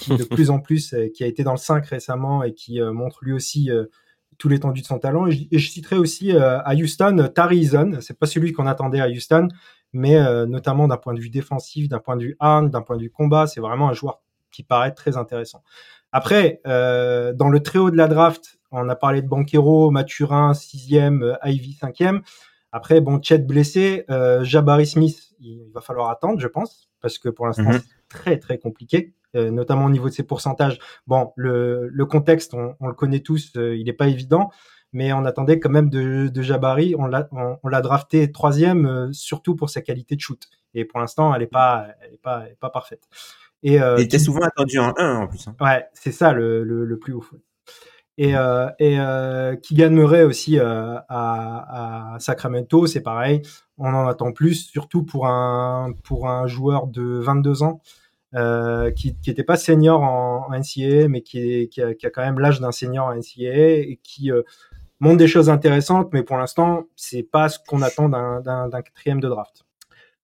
qui 0.00 0.16
de 0.16 0.24
plus 0.30 0.50
en 0.50 0.60
plus, 0.60 0.94
qui 1.12 1.24
a 1.24 1.26
été 1.26 1.42
dans 1.42 1.52
le 1.52 1.58
5 1.58 1.84
récemment 1.86 2.44
et 2.44 2.54
qui 2.54 2.80
montre 2.80 3.18
lui 3.22 3.32
aussi 3.32 3.70
tout 4.38 4.48
l'étendue 4.48 4.82
de 4.82 4.86
son 4.86 4.98
talent. 5.00 5.26
Et 5.26 5.58
je, 5.58 5.70
citerai 5.70 5.96
aussi 5.96 6.32
à 6.32 6.72
Houston 6.74 7.30
Tari 7.34 7.58
Eason. 7.58 7.98
C'est 8.00 8.18
pas 8.18 8.26
celui 8.26 8.52
qu'on 8.52 8.66
attendait 8.66 9.00
à 9.00 9.08
Houston, 9.08 9.48
mais 9.92 10.18
notamment 10.46 10.86
d'un 10.88 10.96
point 10.96 11.14
de 11.14 11.20
vue 11.20 11.30
défensif, 11.30 11.88
d'un 11.88 11.98
point 11.98 12.16
de 12.16 12.22
vue 12.22 12.36
arme, 12.38 12.70
d'un 12.70 12.82
point 12.82 12.96
de 12.96 13.02
vue 13.02 13.10
combat, 13.10 13.46
c'est 13.46 13.60
vraiment 13.60 13.88
un 13.88 13.92
joueur 13.92 14.20
qui 14.50 14.62
paraît 14.62 14.92
très 14.92 15.16
intéressant. 15.16 15.62
Après, 16.12 16.60
euh, 16.66 17.32
dans 17.32 17.48
le 17.48 17.62
très 17.62 17.78
haut 17.78 17.90
de 17.90 17.96
la 17.96 18.08
draft, 18.08 18.58
on 18.72 18.88
a 18.88 18.96
parlé 18.96 19.22
de 19.22 19.28
Banquero, 19.28 19.90
Mathurin, 19.90 20.54
sixième, 20.54 21.36
Ivy, 21.44 21.74
cinquième. 21.74 22.22
Après, 22.72 23.00
bon, 23.00 23.20
Chet 23.22 23.38
blessé, 23.38 24.04
euh, 24.10 24.44
Jabari 24.44 24.86
Smith, 24.86 25.32
il, 25.40 25.70
va 25.72 25.80
falloir 25.80 26.10
attendre, 26.10 26.40
je 26.40 26.46
pense, 26.46 26.88
parce 27.00 27.18
que 27.18 27.28
pour 27.28 27.46
l'instant, 27.46 27.64
mhm. 27.64 27.80
c'est 27.80 28.08
très 28.08 28.38
très 28.38 28.58
compliqué. 28.58 29.14
Euh, 29.36 29.52
notamment 29.52 29.84
au 29.84 29.90
niveau 29.90 30.08
de 30.08 30.12
ses 30.12 30.24
pourcentages. 30.24 30.80
Bon, 31.06 31.32
le, 31.36 31.88
le 31.88 32.04
contexte, 32.04 32.52
on, 32.52 32.74
on, 32.80 32.88
le 32.88 32.94
connaît 32.94 33.20
tous, 33.20 33.52
euh, 33.56 33.76
il 33.76 33.84
n'est 33.84 33.92
pas 33.92 34.08
évident, 34.08 34.50
mais 34.92 35.12
on 35.12 35.24
attendait 35.24 35.60
quand 35.60 35.70
même 35.70 35.90
de, 35.90 36.28
de 36.28 36.42
Jabari. 36.42 36.94
On 36.98 37.06
l'a, 37.06 37.28
on, 37.32 37.68
l'a 37.68 37.80
drafté 37.80 38.30
troisième, 38.32 38.86
euh, 38.86 39.12
surtout 39.12 39.56
pour 39.56 39.70
sa 39.70 39.80
qualité 39.82 40.16
de 40.16 40.20
shoot. 40.20 40.48
Et 40.74 40.84
pour 40.84 41.00
l'instant, 41.00 41.34
elle 41.34 41.40
n'est 41.40 41.46
pas, 41.46 41.88
elle 42.02 42.14
est 42.14 42.22
pas, 42.22 42.42
elle 42.46 42.52
est 42.52 42.60
pas 42.60 42.70
parfaite. 42.70 43.08
Et, 43.62 43.74
il 43.74 44.00
était 44.00 44.18
souvent 44.18 44.40
attendu 44.40 44.78
en 44.78 44.94
1 44.96 45.16
en 45.16 45.26
plus. 45.26 45.46
Hein. 45.46 45.54
Ouais, 45.60 45.86
c'est 45.92 46.12
ça 46.12 46.32
le, 46.32 46.64
le, 46.64 46.86
le 46.86 46.98
plus 46.98 47.12
haut. 47.12 47.24
Et, 48.20 48.36
euh, 48.36 48.68
et 48.78 49.00
euh, 49.00 49.56
Keegan 49.56 49.92
Murray 49.92 50.24
aussi 50.24 50.58
euh, 50.58 50.96
à, 51.08 52.14
à, 52.14 52.18
Sacramento, 52.18 52.86
c'est 52.86 53.00
pareil. 53.00 53.40
On 53.78 53.94
en 53.94 54.06
attend 54.06 54.32
plus, 54.32 54.66
surtout 54.66 55.04
pour 55.04 55.26
un, 55.26 55.94
pour 56.04 56.28
un 56.28 56.46
joueur 56.46 56.86
de 56.86 57.02
22 57.02 57.62
ans 57.62 57.80
euh, 58.34 58.90
qui 58.90 59.16
n'était 59.26 59.42
pas 59.42 59.56
senior 59.56 60.02
en, 60.02 60.46
en, 60.48 60.54
NCAA, 60.54 61.08
mais 61.08 61.22
qui, 61.22 61.38
est, 61.38 61.68
qui, 61.68 61.80
a, 61.80 61.94
qui 61.94 62.04
a 62.04 62.10
quand 62.10 62.20
même 62.20 62.38
l'âge 62.38 62.60
d'un 62.60 62.72
senior 62.72 63.06
en 63.06 63.14
NCAA 63.14 63.88
et 63.88 63.98
qui 64.02 64.30
euh, 64.30 64.42
montre 65.00 65.16
des 65.16 65.28
choses 65.28 65.48
intéressantes, 65.48 66.10
mais 66.12 66.22
pour 66.22 66.36
l'instant, 66.36 66.84
c'est 66.94 67.22
pas 67.22 67.48
ce 67.48 67.58
qu'on 67.66 67.82
attend 67.82 68.08
d'un 68.08 68.82
quatrième 68.82 69.20
de 69.20 69.28
draft. 69.28 69.64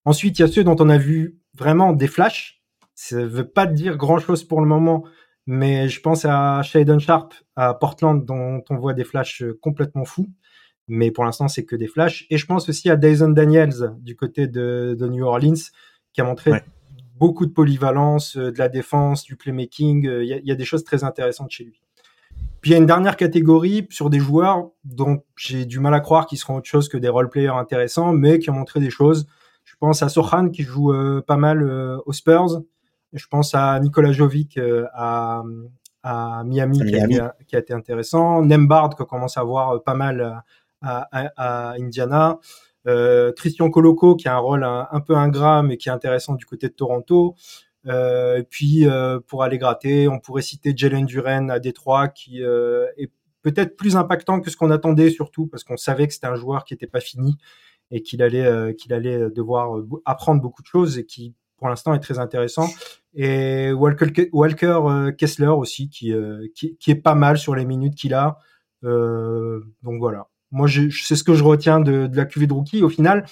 Ensuite, 0.05 0.39
il 0.39 0.43
y 0.43 0.45
a 0.45 0.49
ceux 0.49 0.65
dont 0.65 0.77
on 0.79 0.89
a 0.89 0.99
vu 0.99 1.39
vraiment 1.55 1.93
des 1.93 2.07
flashs. 2.07 2.63
Ça 2.95 3.25
veut 3.25 3.49
pas 3.49 3.67
dire 3.67 3.97
grand 3.97 4.19
chose 4.19 4.45
pour 4.45 4.61
le 4.61 4.67
moment, 4.67 5.05
mais 5.47 5.89
je 5.89 6.01
pense 6.01 6.25
à 6.25 6.63
Shaden 6.63 7.01
Sharp 7.01 7.35
à 7.57 7.75
Portland 7.75 8.25
dont 8.25 8.63
on 8.71 8.77
voit 8.77 8.95
des 8.95 9.05
flashs 9.05 9.43
complètement 9.61 10.05
fous. 10.05 10.29
Mais 10.89 11.11
pour 11.11 11.25
l'instant, 11.25 11.49
c'est 11.49 11.65
que 11.65 11.75
des 11.75 11.89
flashs. 11.89 12.27
Et 12.31 12.37
je 12.37 12.47
pense 12.47 12.69
aussi 12.69 12.89
à 12.91 12.97
Dyson 12.97 13.31
Daniels 13.31 13.95
du 13.99 14.15
côté 14.15 14.47
de, 14.47 14.97
de 14.99 15.09
New 15.09 15.25
Orleans 15.25 15.55
qui 16.13 16.21
a 16.21 16.25
montré 16.25 16.53
beaucoup 17.17 17.47
de 17.47 17.53
polyvalence, 17.53 18.37
euh, 18.37 18.53
de 18.53 18.59
la 18.59 18.69
défense, 18.69 19.25
du 19.25 19.37
playmaking. 19.37 20.07
Euh, 20.07 20.25
il 20.25 20.29
y, 20.29 20.33
a, 20.33 20.39
y, 20.39 20.53
a, 20.53 20.55
des 20.55 20.65
choses 20.65 20.85
très 20.85 21.03
intéressantes 21.03 21.51
chez 21.51 21.65
lui. 21.65 21.81
Puis 22.67 22.73
il 22.73 22.75
y 22.75 22.79
a 22.79 22.81
une 22.81 22.87
dernière 22.87 23.17
catégorie 23.17 23.87
sur 23.91 24.11
des 24.11 24.19
joueurs 24.19 24.71
dont 24.83 25.23
j'ai 25.37 25.67
du 25.67 25.79
mal 25.79 25.95
à 25.95 26.01
croire 26.01 26.27
qu'ils 26.27 26.39
seront 26.39 26.57
autre 26.57 26.67
chose 26.67 26.89
que 26.89 26.97
des 26.97 27.09
role-players 27.09 27.55
intéressants, 27.57 28.13
mais 28.13 28.41
qui 28.41 28.51
ont 28.51 28.55
montré 28.55 28.81
des 28.81 28.91
choses. 28.91 29.29
Je 29.63 29.75
pense 29.79 30.03
à 30.03 30.09
Sohan 30.09 30.49
qui 30.49 30.65
joue 30.65 30.93
euh, 30.93 31.23
pas 31.25 31.37
mal 31.37 31.63
euh, 31.63 31.99
aux 32.07 32.13
Spurs. 32.13 32.63
Je 33.13 33.25
pense 33.29 33.55
à 33.55 33.79
Nikola 33.79 34.11
Jovic 34.11 34.59
euh, 34.59 34.85
à, 34.95 35.45
à, 36.03 36.43
Miami, 36.43 36.81
Qui, 36.81 36.97
a, 37.21 37.37
qui, 37.47 37.55
a, 37.55 37.61
été 37.61 37.73
intéressant. 37.73 38.43
Nembard 38.43 38.97
qui 38.97 39.07
commence 39.07 39.37
à 39.39 39.45
voir 39.45 39.81
pas 39.85 39.95
mal 39.95 40.43
à, 40.83 41.75
Indiana. 41.79 42.41
Christian 43.37 43.71
Coloco 43.71 44.17
qui 44.17 44.27
a 44.27 44.35
un 44.35 44.39
rôle 44.39 44.65
un, 44.65 44.89
un, 44.91 45.01
peu 45.01 45.15
ingrat 45.15 45.63
mais 45.63 45.77
qui 45.77 45.89
est 45.89 45.93
intéressant 45.93 46.35
du 46.35 46.45
côté 46.47 46.67
de 46.67 46.73
Toronto. 46.75 47.37
Euh, 47.87 48.39
et 48.39 48.43
puis 48.43 48.87
euh, 48.87 49.21
pour 49.21 49.43
aller 49.43 49.59
gratter, 49.59 50.09
on 50.09 50.19
pourrait 50.19 50.43
citer 50.43 50.73
Jalen 50.75 51.07
Duren 51.07 51.51
à 51.51 51.61
Détroit 51.61 52.09
qui 52.09 52.43
euh, 52.43 52.87
est 52.97 53.13
peut-être 53.43 53.77
plus 53.77 53.97
impactant 53.97 54.41
que 54.41 54.51
ce 54.51 54.57
qu'on 54.57 54.71
attendait 54.71 55.11
surtout 55.11 55.47
parce 55.47 55.63
qu'on 55.63 55.77
savait 55.77 56.07
que 56.07 56.13
c'était 56.13 56.27
un 56.27 56.35
joueur 56.35 56.65
qui 56.65 56.75
n'était 56.75 56.89
pas 56.89 57.01
fini 57.01 57.37
et 57.93 58.03
qu'il 58.03 58.23
allait 58.23 58.75
qu'il 58.75 58.93
allait 58.93 59.31
devoir 59.31 59.81
apprendre 60.05 60.43
beaucoup 60.43 60.63
de 60.63 60.67
choses 60.67 60.99
et 60.99 61.07
qui 61.07 61.35
pour 61.57 61.69
l'instant 61.69 61.95
est 61.95 62.01
très 62.01 62.19
intéressant. 62.19 62.69
Et 63.15 63.71
Walker, 63.71 64.29
Walker 64.33 65.13
Kessler 65.17 65.47
aussi 65.47 65.89
qui, 65.89 66.13
qui, 66.57 66.77
qui 66.77 66.91
est 66.91 66.97
pas 66.97 67.15
mal 67.15 67.39
sur 67.39 67.55
les 67.55 67.65
minutes 67.65 67.95
qu'il 67.95 68.15
a. 68.15 68.39
Donc 68.83 70.01
voilà. 70.01 70.27
Moi, 70.51 70.67
c'est 70.69 71.15
ce 71.15 71.23
que 71.23 71.35
je 71.35 71.45
retiens 71.45 71.79
de, 71.79 72.09
de, 72.09 72.17
la 72.17 72.25
cuvée 72.25 72.49
de 72.49 72.53
rookie. 72.53 72.83
Au 72.83 72.89
final, 72.89 73.27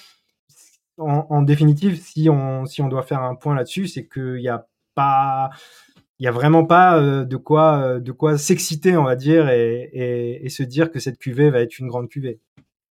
en, 0.99 1.27
en, 1.29 1.43
définitive, 1.43 2.01
si 2.01 2.29
on, 2.31 2.67
si 2.67 2.83
on 2.83 2.89
doit 2.89 3.03
faire 3.03 3.23
un 3.23 3.35
point 3.35 3.55
là-dessus, 3.55 3.89
c'est 3.89 4.07
qu'il 4.07 4.37
n'y 4.37 4.49
a 4.49 4.67
pas, 4.95 5.51
il 6.19 6.25
y 6.25 6.29
a 6.29 6.31
vraiment 6.31 6.65
pas 6.65 6.99
euh, 6.99 7.25
de 7.25 7.37
quoi, 7.37 7.79
euh, 7.79 8.01
de 8.01 8.13
quoi 8.13 8.39
s'exciter, 8.39 8.97
on 8.97 9.05
va 9.05 9.17
dire, 9.17 9.49
et, 9.49 9.91
et, 9.93 10.47
et, 10.47 10.49
se 10.49 10.63
dire 10.63 10.91
que 10.91 11.01
cette 11.01 11.19
cuvée 11.19 11.51
va 11.51 11.61
être 11.61 11.79
une 11.79 11.89
grande 11.89 12.09
cuvée. 12.09 12.41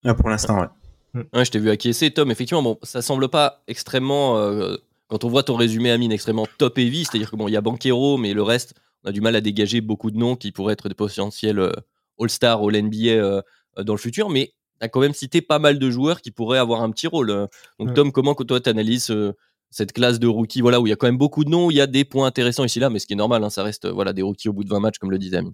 Ah, 0.04 0.14
pour 0.14 0.30
l'instant, 0.30 0.60
ouais. 0.60 0.68
Mm. 1.14 1.22
Ouais, 1.34 1.46
je 1.46 1.52
t'ai 1.52 1.60
vu 1.60 1.70
acquiescer, 1.70 2.12
Tom. 2.12 2.32
Effectivement, 2.32 2.64
bon, 2.64 2.78
ça 2.84 3.02
semble 3.02 3.30
pas 3.30 3.64
extrêmement. 3.68 4.38
Euh, 4.38 4.76
quand 5.08 5.24
on 5.24 5.30
voit 5.30 5.44
ton 5.44 5.56
résumé, 5.56 5.92
Amine, 5.92 6.12
extrêmement 6.12 6.48
top 6.58 6.78
heavy, 6.78 7.06
c'est-à-dire 7.06 7.30
que 7.30 7.36
bon, 7.36 7.48
il 7.48 7.52
y 7.52 7.58
a 7.58 7.62
Banquero, 7.62 8.18
mais 8.18 8.34
le 8.34 8.44
reste, 8.44 8.74
on 9.04 9.10
a 9.10 9.12
du 9.12 9.22
mal 9.22 9.36
à 9.36 9.42
dégager 9.42 9.82
beaucoup 9.82 10.12
de 10.12 10.18
noms 10.18 10.36
qui 10.36 10.52
pourraient 10.52 10.74
être 10.74 10.90
des 10.90 10.96
potentiels 10.96 11.72
All-Star, 12.20 12.62
All-NBA 12.62 12.98
euh, 12.98 13.42
dans 13.78 13.94
le 13.94 14.00
futur, 14.00 14.30
mais 14.30 14.54
as 14.84 14.90
quand 14.90 15.00
même 15.00 15.14
cité 15.14 15.42
pas 15.42 15.60
mal 15.60 15.80
de 15.80 15.90
joueurs 15.90 16.22
qui 16.22 16.32
pourraient 16.32 16.60
avoir 16.60 16.82
un 16.82 16.92
petit 16.92 17.08
rôle. 17.08 17.30
Euh. 17.30 17.48
Donc, 17.80 17.94
Tom, 17.94 18.12
comment 18.12 18.36
toi, 18.36 18.60
tu 18.60 18.70
analyses 18.70 19.10
euh, 19.12 19.34
cette 19.72 19.94
classe 19.94 20.20
de 20.20 20.28
rookies? 20.28 20.62
Voilà, 20.62 20.82
où 20.82 20.88
il 20.88 20.90
y 20.90 20.94
a 20.94 20.96
quand 20.96 21.08
même 21.08 21.18
beaucoup 21.18 21.44
de 21.44 21.50
noms, 21.50 21.72
il 21.72 21.76
y 21.76 21.82
a 21.82 21.88
des 21.88 22.06
points 22.06 22.28
intéressants 22.28 22.64
ici 22.64 22.80
là, 22.80 22.90
mais 22.90 23.00
ce 23.00 23.08
qui 23.08 23.14
est 23.14 23.18
normal, 23.18 23.44
hein, 23.44 23.50
ça 23.50 23.64
reste 23.64 23.88
voilà, 23.88 24.14
des 24.14 24.22
rookies 24.22 24.50
au 24.50 24.54
bout 24.54 24.64
de 24.64 24.70
20 24.70 24.80
matchs, 24.80 24.98
comme 25.00 25.12
le 25.12 25.18
disait 25.18 25.38
Ami. 25.38 25.54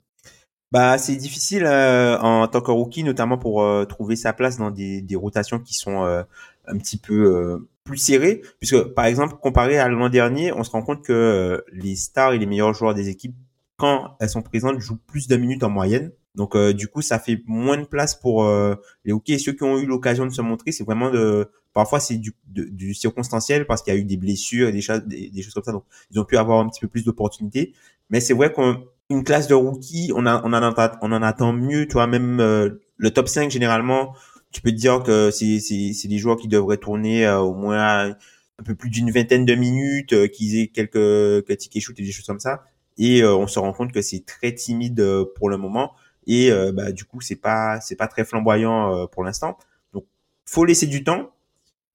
Bah, 0.72 0.98
c'est 1.00 1.16
difficile 1.16 1.66
en 1.66 2.48
tant 2.48 2.62
que 2.62 2.70
rookie, 2.70 3.04
notamment 3.04 3.40
pour 3.40 3.66
trouver 3.88 4.16
sa 4.16 4.34
place 4.34 4.58
dans 4.58 4.70
des, 4.70 5.02
des 5.02 5.16
rotations 5.16 5.60
qui 5.60 5.74
sont 5.74 6.04
un 6.04 6.78
petit 6.78 6.98
peu 6.98 7.60
plus 7.84 7.98
serrées, 7.98 8.42
puisque 8.60 8.84
par 8.94 9.06
exemple, 9.06 9.36
comparé 9.42 9.80
à 9.80 9.88
l'an 9.88 10.10
dernier, 10.10 10.54
on 10.54 10.64
se 10.64 10.70
rend 10.70 10.84
compte 10.84 11.04
que 11.04 11.64
les 11.72 11.96
stars 11.96 12.34
et 12.34 12.38
les 12.38 12.46
meilleurs 12.46 12.76
joueurs 12.76 12.94
des 12.94 13.10
équipes, 13.10 13.36
quand 13.78 14.16
elles 14.20 14.30
sont 14.30 14.44
présentes, 14.44 14.80
jouent 14.80 15.00
plus 15.08 15.28
d'un 15.28 15.38
minute 15.38 15.64
en 15.64 15.70
moyenne. 15.70 16.12
Donc 16.36 16.56
euh, 16.56 16.74
du 16.74 16.88
coup, 16.88 17.02
ça 17.02 17.20
fait 17.20 17.42
moins 17.48 17.78
de 17.78 17.86
place 17.86 18.16
pour 18.16 18.44
euh, 18.44 18.76
les 19.04 19.12
hockey. 19.12 19.34
Et 19.34 19.40
ceux 19.40 19.54
qui 19.54 19.64
ont 19.64 19.78
eu 19.78 19.86
l'occasion 19.86 20.26
de 20.26 20.32
se 20.32 20.42
montrer, 20.42 20.72
c'est 20.72 20.84
vraiment 20.84 21.10
de 21.10 21.50
parfois 21.74 22.00
c'est 22.00 22.18
du, 22.18 22.34
du 22.48 22.94
circonstanciel 22.94 23.66
parce 23.66 23.82
qu'il 23.82 23.94
y 23.94 23.98
a 23.98 24.00
eu 24.00 24.06
des 24.06 24.18
blessures, 24.18 24.72
des 24.72 24.82
choses, 24.82 25.04
des, 25.06 25.42
choses 25.42 25.54
comme 25.54 25.64
ça. 25.64 25.72
Donc 25.72 25.86
ils 26.12 26.20
ont 26.20 26.26
pu 26.26 26.38
avoir 26.38 26.60
un 26.60 26.70
petit 26.70 26.82
peu 26.82 26.88
plus 26.88 27.04
d'opportunités. 27.04 27.74
Mais 28.10 28.20
c'est 28.20 28.34
vrai 28.34 28.54
qu'une 28.54 29.24
classe 29.24 29.48
de 29.48 29.54
rookie, 29.54 30.12
on, 30.16 30.26
a, 30.26 30.42
on, 30.44 30.54
en, 30.54 30.64
attend, 30.64 30.98
on 31.02 31.12
en 31.12 31.22
attend 31.22 31.54
mieux. 31.54 31.88
Tu 31.88 31.94
vois, 31.94 32.08
même 32.08 32.40
euh, 32.40 32.82
le 32.98 33.12
top 33.12 33.28
5 33.28 33.50
généralement, 33.52 34.16
tu 34.52 34.62
peux 34.62 34.72
te 34.72 34.76
dire 34.76 35.04
que 35.04 35.32
c'est 35.32 36.08
des 36.08 36.18
joueurs 36.18 36.38
qui 36.38 36.48
devraient 36.48 36.78
tourner 36.78 37.30
au 37.30 37.54
moins 37.54 38.10
un 38.10 38.64
peu 38.64 38.76
plus 38.76 38.90
d'une 38.90 39.12
vingtaine 39.12 39.46
de 39.46 39.56
minutes, 39.56 40.32
qu'ils 40.32 40.60
aient 40.60 40.68
quelques, 40.68 41.46
quelques 41.46 41.58
tickets 41.58 41.82
shoot 41.84 42.00
et 42.00 42.04
des 42.04 42.12
choses 42.12 42.26
comme 42.26 42.40
ça. 42.40 42.64
Et 42.98 43.24
on 43.24 43.46
se 43.46 43.60
rend 43.60 43.74
compte 43.74 43.92
que 43.92 44.02
c'est 44.02 44.26
très 44.26 44.54
timide 44.54 45.24
pour 45.36 45.50
le 45.50 45.58
moment 45.58 45.94
et 46.30 46.52
euh, 46.52 46.72
bah, 46.72 46.92
du 46.92 47.04
coup 47.06 47.20
c'est 47.22 47.36
pas 47.36 47.82
c'est 47.82 47.96
pas 47.96 48.08
très 48.08 48.24
flamboyant 48.24 48.96
euh, 48.96 49.08
pour 49.08 49.24
l'instant. 49.24 49.58
Donc 49.94 50.06
faut 50.46 50.64
laisser 50.64 50.86
du 50.86 51.04
temps, 51.04 51.32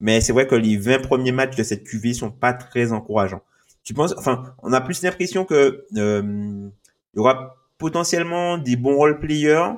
mais 0.00 0.20
c'est 0.20 0.32
vrai 0.32 0.46
que 0.48 0.56
les 0.56 0.76
20 0.76 1.02
premiers 1.02 1.32
matchs 1.32 1.56
de 1.56 1.62
cette 1.62 1.84
QV 1.84 2.12
sont 2.14 2.32
pas 2.32 2.52
très 2.52 2.92
encourageants. 2.92 3.42
Tu 3.84 3.94
penses 3.94 4.12
enfin 4.18 4.54
on 4.62 4.72
a 4.72 4.80
plus 4.80 5.02
l'impression 5.02 5.44
que 5.44 5.86
euh, 5.96 6.22
il 7.14 7.16
y 7.16 7.20
aura 7.20 7.56
potentiellement 7.78 8.58
des 8.58 8.76
bons 8.76 8.96
role 8.96 9.20
players 9.20 9.70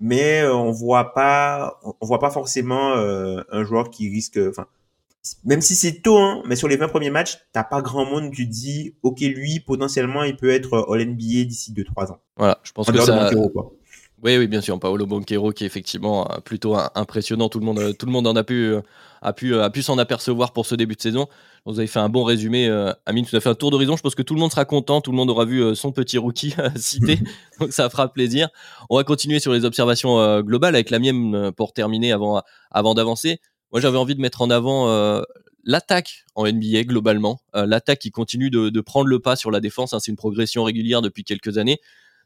mais 0.00 0.44
on 0.44 0.72
voit 0.72 1.14
pas 1.14 1.78
on 2.00 2.06
voit 2.06 2.18
pas 2.18 2.30
forcément 2.30 2.94
un 2.94 3.64
joueur 3.64 3.90
qui 3.90 4.10
risque 4.10 4.40
enfin 4.48 4.66
même 5.44 5.60
si 5.60 5.74
c'est 5.74 6.00
tôt, 6.00 6.16
hein, 6.16 6.42
mais 6.46 6.56
sur 6.56 6.66
les 6.66 6.76
20 6.76 6.88
premiers 6.88 7.10
matchs, 7.10 7.38
t'as 7.52 7.62
pas 7.62 7.82
grand 7.82 8.06
monde, 8.06 8.32
tu 8.32 8.46
dis, 8.46 8.94
ok, 9.02 9.20
lui, 9.20 9.60
potentiellement, 9.60 10.22
il 10.22 10.34
peut 10.34 10.48
être 10.48 10.86
All-NBA 10.90 11.44
d'ici 11.44 11.74
2-3 11.74 12.12
ans. 12.12 12.20
Voilà, 12.38 12.58
je 12.62 12.72
pense 12.72 12.90
que 12.90 12.98
ça, 12.98 13.30
oui, 14.22 14.36
oui, 14.36 14.48
bien 14.48 14.60
sûr. 14.60 14.78
Paolo 14.78 15.06
Banquero 15.06 15.50
qui 15.52 15.64
est 15.64 15.66
effectivement 15.66 16.30
euh, 16.30 16.40
plutôt 16.40 16.76
impressionnant. 16.94 17.48
Tout 17.48 17.58
le 17.58 17.64
monde, 17.64 17.78
euh, 17.78 17.92
tout 17.94 18.04
le 18.04 18.12
monde 18.12 18.26
en 18.26 18.36
a 18.36 18.44
pu, 18.44 18.66
euh, 18.66 18.82
a 19.22 19.32
pu, 19.32 19.54
a 19.54 19.70
pu 19.70 19.82
s'en 19.82 19.96
apercevoir 19.96 20.52
pour 20.52 20.66
ce 20.66 20.74
début 20.74 20.94
de 20.94 21.00
saison. 21.00 21.26
Vous 21.64 21.78
avez 21.78 21.86
fait 21.86 22.00
un 22.00 22.10
bon 22.10 22.24
résumé, 22.24 22.68
Amine. 23.06 23.24
Tu 23.24 23.36
as 23.36 23.40
fait 23.40 23.48
un 23.48 23.54
tour 23.54 23.70
d'horizon. 23.70 23.96
Je 23.96 24.02
pense 24.02 24.14
que 24.14 24.22
tout 24.22 24.34
le 24.34 24.40
monde 24.40 24.50
sera 24.50 24.64
content. 24.64 25.00
Tout 25.00 25.10
le 25.10 25.16
monde 25.16 25.30
aura 25.30 25.44
vu 25.44 25.74
son 25.74 25.92
petit 25.92 26.18
rookie 26.18 26.54
cité. 26.76 27.18
donc 27.60 27.72
ça 27.72 27.88
fera 27.90 28.12
plaisir. 28.12 28.48
On 28.88 28.96
va 28.96 29.04
continuer 29.04 29.40
sur 29.40 29.52
les 29.52 29.64
observations 29.66 30.40
globales 30.40 30.74
avec 30.74 30.88
la 30.88 30.98
mienne 30.98 31.52
pour 31.52 31.74
terminer 31.74 32.12
avant, 32.12 32.42
avant 32.70 32.94
d'avancer. 32.94 33.40
Moi, 33.72 33.80
j'avais 33.80 33.98
envie 33.98 34.14
de 34.14 34.22
mettre 34.22 34.40
en 34.40 34.48
avant 34.48 34.88
l'attaque 35.64 36.24
en 36.34 36.46
NBA 36.46 36.84
globalement. 36.84 37.40
l'attaque 37.52 37.98
qui 37.98 38.10
continue 38.10 38.48
de, 38.48 38.70
de, 38.70 38.80
prendre 38.80 39.08
le 39.08 39.18
pas 39.18 39.36
sur 39.36 39.50
la 39.50 39.60
défense. 39.60 39.92
Hein. 39.92 39.98
C'est 40.00 40.10
une 40.10 40.16
progression 40.16 40.64
régulière 40.64 41.02
depuis 41.02 41.24
quelques 41.24 41.58
années. 41.58 41.78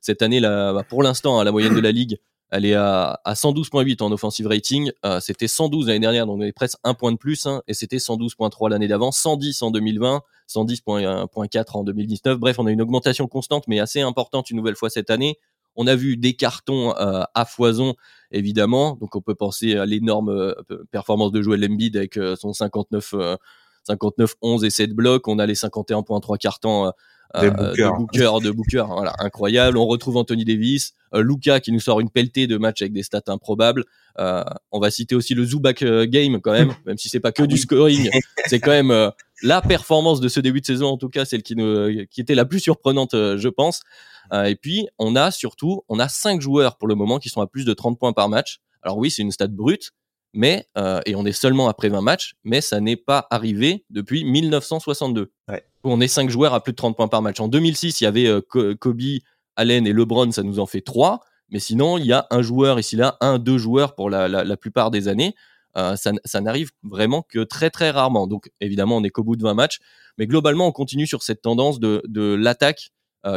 Cette 0.04 0.20
année, 0.20 0.38
bah, 0.38 0.84
pour 0.86 1.02
l'instant, 1.02 1.40
hein, 1.40 1.44
la 1.44 1.50
moyenne 1.50 1.74
de 1.74 1.80
la 1.80 1.90
ligue, 1.90 2.18
elle 2.50 2.66
est 2.66 2.74
à, 2.74 3.18
112.8 3.26 4.02
en 4.02 4.12
offensive 4.12 4.46
rating. 4.46 4.92
Euh, 5.06 5.18
c'était 5.18 5.48
112 5.48 5.86
l'année 5.86 6.00
dernière, 6.00 6.26
donc 6.26 6.40
on 6.40 6.42
est 6.42 6.52
presque 6.52 6.76
un 6.84 6.92
point 6.92 7.10
de 7.10 7.16
plus. 7.16 7.46
Hein, 7.46 7.62
et 7.68 7.72
c'était 7.72 7.96
112.3 7.96 8.68
l'année 8.68 8.86
d'avant, 8.86 9.12
110 9.12 9.62
en 9.62 9.70
2020, 9.70 10.20
110.4 10.46 11.64
en 11.72 11.84
2019. 11.84 12.38
Bref, 12.38 12.58
on 12.58 12.66
a 12.66 12.70
une 12.70 12.82
augmentation 12.82 13.26
constante, 13.28 13.64
mais 13.66 13.80
assez 13.80 14.02
importante 14.02 14.50
une 14.50 14.58
nouvelle 14.58 14.76
fois 14.76 14.90
cette 14.90 15.08
année. 15.08 15.38
On 15.74 15.86
a 15.86 15.96
vu 15.96 16.18
des 16.18 16.34
cartons 16.34 16.94
euh, 16.98 17.22
à 17.32 17.46
foison, 17.46 17.94
évidemment. 18.30 18.98
Donc 19.00 19.16
on 19.16 19.22
peut 19.22 19.34
penser 19.34 19.74
à 19.76 19.86
l'énorme 19.86 20.28
euh, 20.28 20.84
performance 20.90 21.32
de 21.32 21.40
Joel 21.40 21.64
Embiid 21.64 21.96
avec 21.96 22.18
son 22.36 22.52
59, 22.52 23.14
59, 23.84 24.34
11 24.42 24.64
et 24.64 24.70
7 24.70 24.92
blocs. 24.92 25.26
On 25.28 25.38
a 25.38 25.46
les 25.46 25.54
51.3 25.54 26.36
cartons 26.36 26.92
de 27.42 27.50
Booker. 27.96 28.30
de 28.42 28.50
Booker, 28.50 28.84
voilà, 28.88 29.14
incroyable. 29.18 29.76
On 29.76 29.86
retrouve 29.86 30.16
Anthony 30.16 30.44
Davis, 30.44 30.94
euh, 31.14 31.22
Luca 31.22 31.60
qui 31.60 31.72
nous 31.72 31.80
sort 31.80 32.00
une 32.00 32.10
pelletée 32.10 32.46
de 32.46 32.56
matchs 32.56 32.82
avec 32.82 32.92
des 32.92 33.02
stats 33.02 33.22
improbables. 33.28 33.84
Euh, 34.18 34.44
on 34.70 34.80
va 34.80 34.90
citer 34.90 35.14
aussi 35.14 35.34
le 35.34 35.44
Zubac 35.44 35.82
euh, 35.82 36.06
game 36.06 36.40
quand 36.40 36.52
même, 36.52 36.74
même 36.86 36.98
si 36.98 37.08
c'est 37.08 37.20
pas 37.20 37.32
que 37.32 37.42
du 37.42 37.56
scoring, 37.56 38.10
c'est 38.46 38.60
quand 38.60 38.70
même 38.70 39.10
la 39.42 39.60
performance 39.60 40.20
de 40.20 40.28
ce 40.28 40.40
début 40.40 40.60
de 40.60 40.66
saison 40.66 40.86
en 40.86 40.96
tout 40.96 41.08
cas, 41.08 41.24
celle 41.24 41.42
qui 41.42 41.56
nous, 41.56 42.06
qui 42.10 42.20
était 42.20 42.34
la 42.34 42.44
plus 42.44 42.60
surprenante, 42.60 43.12
je 43.12 43.48
pense. 43.48 43.82
et 44.32 44.56
puis 44.56 44.86
on 44.98 45.16
a 45.16 45.30
surtout, 45.30 45.82
on 45.88 45.98
a 45.98 46.08
cinq 46.08 46.40
joueurs 46.40 46.76
pour 46.76 46.88
le 46.88 46.94
moment 46.94 47.18
qui 47.18 47.28
sont 47.28 47.40
à 47.40 47.46
plus 47.46 47.64
de 47.64 47.72
30 47.72 47.98
points 47.98 48.12
par 48.12 48.28
match. 48.28 48.60
Alors 48.82 48.98
oui, 48.98 49.10
c'est 49.10 49.22
une 49.22 49.32
stat 49.32 49.48
brute, 49.48 49.92
mais 50.34 50.66
euh, 50.76 51.00
et 51.06 51.14
on 51.14 51.24
est 51.24 51.32
seulement 51.32 51.68
après 51.68 51.88
20 51.88 52.02
matchs, 52.02 52.34
mais 52.44 52.60
ça 52.60 52.80
n'est 52.80 52.96
pas 52.96 53.26
arrivé 53.30 53.84
depuis 53.88 54.24
1962. 54.24 55.32
Ouais. 55.48 55.64
On 55.84 56.00
est 56.00 56.08
5 56.08 56.28
joueurs 56.28 56.52
à 56.52 56.62
plus 56.62 56.72
de 56.72 56.76
30 56.76 56.96
points 56.96 57.08
par 57.08 57.22
match. 57.22 57.40
En 57.40 57.48
2006, 57.48 58.00
il 58.00 58.04
y 58.04 58.06
avait 58.06 58.26
euh, 58.26 58.40
Kobe, 58.40 59.00
Allen 59.56 59.86
et 59.86 59.92
LeBron, 59.92 60.30
ça 60.32 60.42
nous 60.42 60.58
en 60.58 60.66
fait 60.66 60.80
3. 60.80 61.20
Mais 61.50 61.60
sinon, 61.60 61.98
il 61.98 62.06
y 62.06 62.12
a 62.12 62.26
un 62.30 62.42
joueur 62.42 62.80
ici 62.80 62.96
là, 62.96 63.16
un, 63.20 63.38
deux 63.38 63.58
joueurs 63.58 63.94
pour 63.94 64.10
la, 64.10 64.28
la, 64.28 64.44
la 64.44 64.56
plupart 64.56 64.90
des 64.90 65.08
années. 65.08 65.34
Euh, 65.76 65.96
ça, 65.96 66.12
ça 66.24 66.40
n'arrive 66.40 66.70
vraiment 66.82 67.22
que 67.22 67.44
très 67.44 67.70
très 67.70 67.90
rarement. 67.90 68.26
Donc 68.26 68.50
évidemment, 68.60 68.96
on 68.96 69.00
n'est 69.02 69.10
qu'au 69.10 69.24
bout 69.24 69.36
de 69.36 69.42
20 69.42 69.54
matchs, 69.54 69.78
mais 70.18 70.26
globalement, 70.26 70.66
on 70.66 70.72
continue 70.72 71.06
sur 71.06 71.22
cette 71.22 71.42
tendance 71.42 71.78
de, 71.78 72.02
de 72.06 72.34
l'attaque 72.34 72.90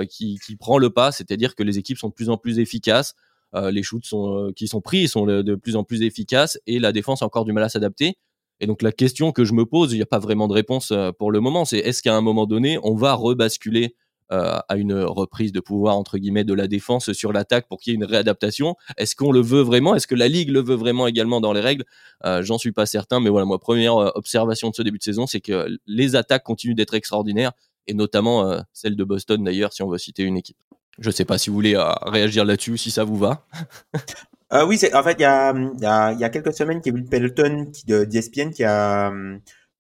qui, 0.10 0.38
qui, 0.46 0.58
prend 0.58 0.78
le 0.78 0.90
pas, 0.90 1.14
c'est-à-dire 1.14 1.56
que 1.56 1.64
les 1.64 1.78
équipes 1.78 1.98
sont 1.98 2.10
de 2.10 2.14
plus 2.14 2.30
en 2.30 2.36
plus 2.36 2.60
efficaces. 2.60 3.16
Euh, 3.56 3.72
les 3.72 3.84
shoots 3.84 4.06
sont, 4.06 4.52
qui 4.56 4.68
sont 4.68 4.82
pris 4.82 5.08
sont 5.08 5.26
de 5.26 5.56
plus 5.56 5.76
en 5.76 5.84
plus 5.84 6.02
efficaces 6.04 6.60
et 6.68 6.80
la 6.80 6.92
défense 6.92 7.22
a 7.22 7.26
encore 7.26 7.46
du 7.46 7.54
mal 7.54 7.64
à 7.64 7.70
s'adapter. 7.70 8.16
Et 8.60 8.68
donc 8.68 8.82
la 8.82 8.92
question 8.92 9.32
que 9.32 9.46
je 9.46 9.54
me 9.54 9.66
pose, 9.66 9.94
il 9.94 9.98
n'y 9.98 10.02
a 10.02 10.08
pas 10.08 10.20
vraiment 10.20 10.48
de 10.48 10.54
réponse 10.54 10.92
pour 11.18 11.32
le 11.32 11.40
moment, 11.40 11.64
c'est 11.64 11.78
est-ce 11.78 12.02
qu'à 12.02 12.16
un 12.16 12.22
moment 12.22 12.46
donné, 12.46 12.80
on 12.84 12.96
va 12.96 13.14
rebasculer 13.14 13.96
euh, 14.34 14.60
à 14.68 14.76
une 14.76 14.94
reprise 14.94 15.54
de 15.54 15.62
pouvoir 15.62 15.96
entre 15.96 16.18
guillemets 16.18 16.44
de 16.44 16.54
la 16.54 16.68
défense 16.68 17.14
sur 17.14 17.32
l'attaque 17.32 17.66
pour 17.70 17.80
qu'il 17.80 17.92
y 17.92 17.94
ait 17.94 17.96
une 17.96 18.04
réadaptation? 18.04 18.76
Est-ce 18.98 19.16
qu'on 19.16 19.32
le 19.32 19.40
veut 19.40 19.62
vraiment? 19.62 19.96
Est-ce 19.96 20.06
que 20.06 20.16
la 20.16 20.28
ligue 20.28 20.50
le 20.50 20.62
veut 20.62 20.76
vraiment 20.76 21.08
également 21.08 21.40
dans 21.40 21.54
les 21.54 21.62
règles? 21.62 21.86
Euh, 22.26 22.44
J'en 22.44 22.58
suis 22.58 22.74
pas 22.74 22.86
certain, 22.86 23.22
mais 23.22 23.30
voilà, 23.30 23.46
moi 23.46 23.58
première 23.58 23.96
euh, 23.96 24.12
observation 24.16 24.70
de 24.70 24.76
ce 24.76 24.82
début 24.82 24.98
de 24.98 25.04
saison, 25.04 25.28
c'est 25.28 25.40
que 25.40 25.68
les 25.86 26.18
attaques 26.18 26.44
continuent 26.44 26.76
d'être 26.76 26.94
extraordinaires 26.94 27.54
et 27.88 27.94
notamment 27.94 28.52
euh, 28.52 28.60
celle 28.74 28.98
de 28.98 29.04
Boston 29.06 29.42
d'ailleurs, 29.42 29.72
si 29.72 29.82
on 29.82 29.90
veut 29.90 29.98
citer 29.98 30.24
une 30.24 30.36
équipe. 30.36 30.58
Je 31.00 31.12
sais 31.12 31.26
pas 31.26 31.38
si 31.38 31.50
vous 31.50 31.56
voulez 31.56 31.78
réagir 32.04 32.46
là-dessus, 32.46 32.78
si 32.78 32.92
ça 32.92 33.04
vous 33.04 33.18
va. 33.18 33.46
Euh, 34.54 34.66
oui, 34.66 34.80
en 34.94 35.04
fait 35.04 35.18
il 35.20 35.24
y 35.24 35.26
a, 35.26 35.54
y, 35.54 35.86
a, 35.86 36.14
y 36.14 36.24
a 36.24 36.30
quelques 36.30 36.54
semaines, 36.54 36.80
Kevin 36.80 37.06
Pelton 37.10 37.66
qui, 37.74 37.86
de 37.86 38.06
d'ESPN 38.06 38.52
qui 38.52 38.64
a 38.64 39.12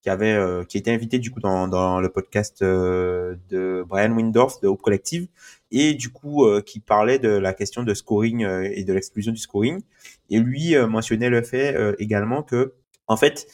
qui 0.07 0.11
avait 0.11 0.33
euh, 0.33 0.63
qui 0.63 0.77
était 0.77 0.91
invité 0.91 1.19
du 1.19 1.31
coup 1.31 1.41
dans, 1.41 1.67
dans 1.67 1.99
le 1.99 2.07
podcast 2.07 2.61
euh, 2.61 3.35
de 3.49 3.83
Brian 3.85 4.11
Windorf 4.15 4.61
de 4.61 4.69
Hope 4.69 4.81
Collective 4.81 5.27
et 5.69 5.95
du 5.95 6.09
coup 6.09 6.45
euh, 6.45 6.61
qui 6.61 6.79
parlait 6.79 7.19
de 7.19 7.27
la 7.27 7.53
question 7.53 7.83
de 7.83 7.93
scoring 7.93 8.47
et 8.47 8.85
de 8.85 8.93
l'explosion 8.93 9.33
du 9.33 9.39
scoring 9.39 9.81
et 10.29 10.39
lui 10.39 10.77
mentionnait 10.87 11.29
le 11.29 11.41
fait 11.41 11.75
également 11.99 12.41
que 12.41 12.73
en 13.07 13.17
fait 13.17 13.47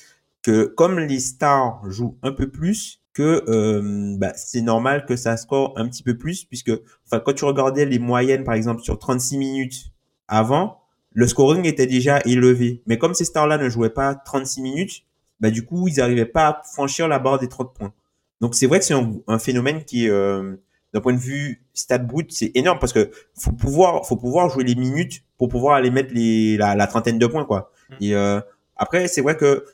que 0.44 0.66
comme 0.66 1.00
les 1.00 1.20
stars 1.20 1.82
jouent 1.90 2.20
un 2.22 2.32
peu 2.32 2.50
plus 2.50 3.02
que 3.14 4.16
bah, 4.18 4.34
c'est 4.36 4.62
normal 4.62 5.06
que 5.06 5.16
ça 5.16 5.38
score 5.38 5.74
un 5.78 5.88
petit 5.88 6.04
peu 6.04 6.18
plus 6.18 6.46
puisque 6.46 6.72
enfin 7.06 7.20
quand 7.20 7.34
tu 7.34 7.46
regardais 7.46 7.86
les 7.86 8.00
moyennes 8.00 8.44
par 8.44 8.56
exemple 8.56 8.82
sur 8.82 8.98
36 8.98 9.38
minutes 9.38 9.92
avant 10.28 10.82
le 11.12 11.28
scoring 11.28 11.66
était 11.66 11.86
déjà 11.86 12.20
élevé 12.26 12.82
mais 12.88 12.98
comme 12.98 13.14
ces 13.14 13.26
stars 13.26 13.48
là 13.48 13.58
ne 13.58 13.70
jouaient 13.70 13.92
pas 13.92 14.16
36 14.16 14.62
minutes 14.62 15.06
bah, 15.44 15.52
du 15.52 15.66
coup, 15.66 15.90
ils 15.90 15.98
n'arrivaient 15.98 16.26
pas 16.26 16.48
à 16.48 16.62
franchir 16.64 17.10
la 17.10 17.20
barre 17.20 17.38
des 17.38 17.50
30 17.50 17.74
points. 17.74 17.94
Donc, 18.40 18.56
c'est 18.56 18.66
vrai 18.66 18.80
que 18.80 18.86
c'est 18.86 18.96
un, 19.28 19.40
phénomène 19.40 19.84
qui, 19.84 20.10
euh, 20.10 20.56
d'un 20.94 21.02
point 21.02 21.12
de 21.12 21.18
vue 21.18 21.66
stat 21.74 21.98
brut, 21.98 22.32
c'est 22.32 22.52
énorme 22.56 22.80
parce 22.80 22.94
que 22.94 23.12
faut 23.38 23.52
pouvoir, 23.52 24.06
faut 24.06 24.16
pouvoir 24.16 24.50
jouer 24.50 24.64
les 24.64 24.76
minutes 24.76 25.26
pour 25.38 25.50
pouvoir 25.50 25.76
aller 25.76 25.92
mettre 25.92 26.14
les, 26.14 26.56
la, 26.56 26.76
la 26.76 26.88
trentaine 26.88 27.20
de 27.20 27.28
points, 27.28 27.44
quoi. 27.44 27.72
Mm. 27.90 27.94
Et 28.00 28.16
euh, 28.16 28.40
après, 28.78 29.10
c'est 29.10 29.22
vrai 29.22 29.36
que 29.36 29.66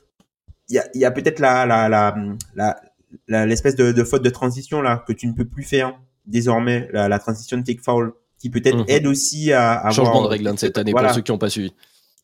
il 0.68 0.74
y 0.74 0.78
a, 0.80 0.88
y 0.94 1.04
a 1.04 1.12
peut-être 1.12 1.38
la, 1.38 1.66
la, 1.66 1.88
la, 1.88 2.16
la, 2.56 2.80
l'espèce 3.28 3.76
de, 3.76 3.92
de, 3.92 4.04
faute 4.04 4.22
de 4.22 4.30
transition 4.30 4.82
là 4.82 5.04
que 5.06 5.12
tu 5.12 5.26
ne 5.26 5.32
peux 5.32 5.44
plus 5.44 5.64
faire 5.64 5.98
désormais, 6.26 6.88
la, 6.92 7.08
la 7.08 7.18
transition 7.18 7.62
take 7.62 7.80
foul, 7.82 8.12
qui 8.38 8.50
peut-être 8.50 8.84
mm-hmm. 8.84 8.90
aide 8.90 9.06
aussi 9.06 9.52
à, 9.52 9.80
à 9.80 9.90
changement 9.90 10.22
de 10.22 10.28
règle 10.28 10.48
hein, 10.48 10.54
de 10.54 10.58
cette 10.58 10.78
année 10.78 10.92
pour 10.92 11.10
ceux 11.10 11.20
qui 11.20 11.32
n'ont 11.32 11.38
pas 11.38 11.50
suivi. 11.50 11.74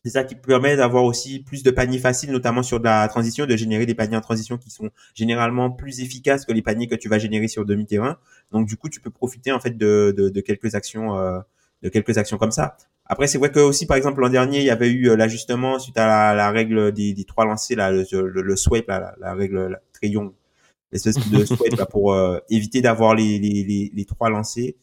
C'est 0.03 0.11
ça 0.11 0.23
qui 0.23 0.35
permet 0.35 0.77
d'avoir 0.77 1.03
aussi 1.03 1.39
plus 1.39 1.63
de 1.63 1.71
paniers 1.71 1.99
faciles, 1.99 2.31
notamment 2.31 2.63
sur 2.63 2.79
de 2.79 2.85
la 2.85 3.07
transition, 3.09 3.45
de 3.45 3.55
générer 3.57 3.85
des 3.85 3.95
paniers 3.95 4.15
en 4.15 4.21
transition 4.21 4.57
qui 4.57 4.69
sont 4.69 4.89
généralement 5.13 5.69
plus 5.69 5.99
efficaces 5.99 6.45
que 6.45 6.53
les 6.53 6.61
paniers 6.61 6.87
que 6.87 6.95
tu 6.95 7.09
vas 7.09 7.19
générer 7.19 7.47
sur 7.47 7.65
demi-terrain. 7.65 8.17
Donc 8.51 8.67
du 8.67 8.77
coup, 8.77 8.87
tu 8.87 9.01
peux 9.01 9.09
profiter 9.09 9.51
en 9.51 9.59
fait 9.59 9.77
de, 9.77 10.13
de, 10.15 10.29
de 10.29 10.41
quelques 10.41 10.75
actions, 10.75 11.17
euh, 11.17 11.39
de 11.83 11.89
quelques 11.89 12.17
actions 12.17 12.37
comme 12.37 12.51
ça. 12.51 12.77
Après, 13.05 13.27
c'est 13.27 13.37
vrai 13.37 13.51
que 13.51 13.59
aussi, 13.59 13.85
par 13.85 13.97
exemple, 13.97 14.21
l'an 14.21 14.29
dernier, 14.29 14.59
il 14.59 14.65
y 14.65 14.69
avait 14.69 14.91
eu 14.91 15.09
euh, 15.09 15.15
l'ajustement 15.15 15.79
suite 15.79 15.97
à 15.97 16.07
la, 16.07 16.33
la 16.35 16.51
règle 16.51 16.91
des, 16.91 17.13
des, 17.13 17.23
trois 17.25 17.45
lancers, 17.45 17.77
là, 17.77 17.91
le, 17.91 18.05
le, 18.29 18.55
swipe, 18.55 18.87
là, 18.87 19.13
la, 19.19 19.33
règle 19.33 19.67
la, 19.67 19.79
l'espèce 20.91 21.15
de 21.15 21.77
là, 21.77 21.85
pour 21.85 22.13
euh, 22.13 22.39
éviter 22.49 22.81
d'avoir 22.81 23.15
les, 23.15 23.39
les, 23.39 23.91
les, 23.93 24.05
trois 24.05 24.29
lancers. 24.29 24.73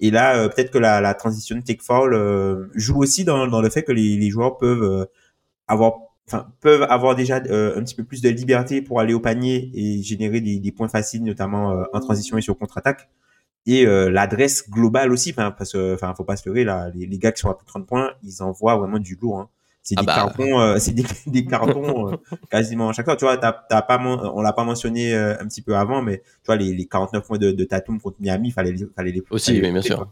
Et 0.00 0.10
là, 0.10 0.36
euh, 0.36 0.48
peut-être 0.48 0.70
que 0.70 0.78
la, 0.78 1.00
la, 1.00 1.14
transition 1.14 1.56
de 1.56 1.62
take 1.62 1.82
foul 1.82 2.14
euh, 2.14 2.66
joue 2.74 2.98
aussi 2.98 3.24
dans, 3.24 3.46
dans, 3.48 3.60
le 3.60 3.68
fait 3.68 3.82
que 3.82 3.92
les, 3.92 4.30
joueurs 4.30 4.56
peuvent 4.58 4.82
euh, 4.82 5.04
avoir, 5.66 5.94
peuvent 6.60 6.82
avoir 6.82 7.16
déjà 7.16 7.36
un 7.36 7.82
petit 7.82 7.94
peu 7.94 8.04
plus 8.04 8.22
de 8.22 8.28
liberté 8.28 8.82
pour 8.82 9.00
aller 9.00 9.14
au 9.14 9.20
panier 9.20 9.70
et 9.74 10.02
générer 10.02 10.40
des, 10.40 10.72
points 10.72 10.88
faciles, 10.88 11.24
notamment 11.24 11.84
en 11.92 12.00
transition 12.00 12.38
et 12.38 12.42
sur 12.42 12.56
contre-attaque. 12.58 13.08
Et 13.66 13.84
l'adresse 13.84 14.68
globale 14.70 15.12
aussi, 15.12 15.32
parce 15.32 15.72
que, 15.72 15.94
enfin, 15.94 16.14
faut 16.14 16.24
pas 16.24 16.36
se 16.36 16.48
leurrer 16.48 16.64
là, 16.64 16.90
les, 16.94 17.06
les, 17.06 17.18
gars 17.18 17.32
qui 17.32 17.40
sont 17.40 17.50
à 17.50 17.54
plus 17.54 17.64
de 17.64 17.68
30 17.68 17.86
points, 17.86 18.12
ils 18.22 18.42
envoient 18.42 18.76
vraiment 18.76 18.98
du 18.98 19.16
lourd. 19.20 19.40
Hein. 19.40 19.48
C'est 19.88 19.94
ah 19.96 20.02
des, 20.02 20.06
bah. 20.06 20.14
cartons, 20.16 20.60
euh, 20.60 20.76
c'est 20.78 20.92
des, 20.92 21.02
des, 21.26 21.46
cartons 21.46 22.12
euh, 22.12 22.16
quasiment 22.50 22.92
chaque 22.92 23.06
fois. 23.06 23.16
Tu 23.16 23.24
vois, 23.24 23.38
t'as, 23.38 23.52
t'as 23.70 23.80
pas, 23.80 23.98
on 23.98 24.42
l'a 24.42 24.52
pas 24.52 24.64
mentionné 24.64 25.14
euh, 25.14 25.34
un 25.40 25.48
petit 25.48 25.62
peu 25.62 25.76
avant, 25.76 26.02
mais 26.02 26.18
tu 26.18 26.44
vois 26.44 26.56
les, 26.56 26.74
les 26.74 26.84
49 26.84 27.26
points 27.26 27.38
de, 27.38 27.52
de 27.52 27.64
Tatum 27.64 27.98
contre 27.98 28.18
Miami, 28.20 28.50
fallait, 28.50 28.74
fallait 28.94 29.12
les. 29.12 29.22
Aussi, 29.30 29.58
bien 29.58 29.80
sûr. 29.80 30.06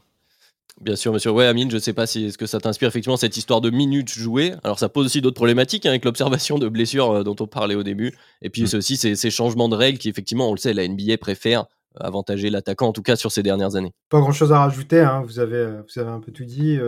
Bien 0.80 0.96
sûr, 0.96 1.12
monsieur. 1.12 1.30
Ouais, 1.30 1.44
Amine, 1.44 1.70
je 1.70 1.76
sais 1.76 1.92
pas 1.92 2.06
si 2.06 2.24
est-ce 2.24 2.38
que 2.38 2.46
ça 2.46 2.58
t'inspire 2.58 2.88
effectivement 2.88 3.18
cette 3.18 3.36
histoire 3.36 3.60
de 3.60 3.68
minutes 3.68 4.08
jouées. 4.08 4.54
Alors 4.64 4.78
ça 4.78 4.88
pose 4.88 5.04
aussi 5.04 5.20
d'autres 5.20 5.36
problématiques 5.36 5.84
hein, 5.84 5.90
avec 5.90 6.06
l'observation 6.06 6.58
de 6.58 6.68
blessures 6.68 7.22
dont 7.22 7.36
on 7.38 7.46
parlait 7.46 7.74
au 7.74 7.82
début. 7.82 8.14
Et 8.40 8.48
puis 8.48 8.62
mm. 8.62 8.66
c'est 8.68 8.76
aussi 8.78 8.96
ces, 8.96 9.14
ces, 9.14 9.30
changements 9.30 9.68
de 9.68 9.76
règles 9.76 9.98
qui 9.98 10.08
effectivement, 10.08 10.48
on 10.48 10.52
le 10.52 10.58
sait, 10.58 10.72
la 10.72 10.88
NBA 10.88 11.18
préfère 11.18 11.66
avantager 12.00 12.48
l'attaquant 12.48 12.88
en 12.88 12.92
tout 12.92 13.02
cas 13.02 13.16
sur 13.16 13.30
ces 13.30 13.42
dernières 13.42 13.76
années. 13.76 13.92
Pas 14.08 14.20
grand 14.20 14.32
chose 14.32 14.52
à 14.52 14.58
rajouter. 14.58 15.00
Hein. 15.00 15.22
Vous 15.26 15.38
avez 15.38 15.66
vous 15.66 16.00
avez 16.00 16.10
un 16.10 16.20
peu 16.20 16.32
tout 16.32 16.44
dit. 16.44 16.78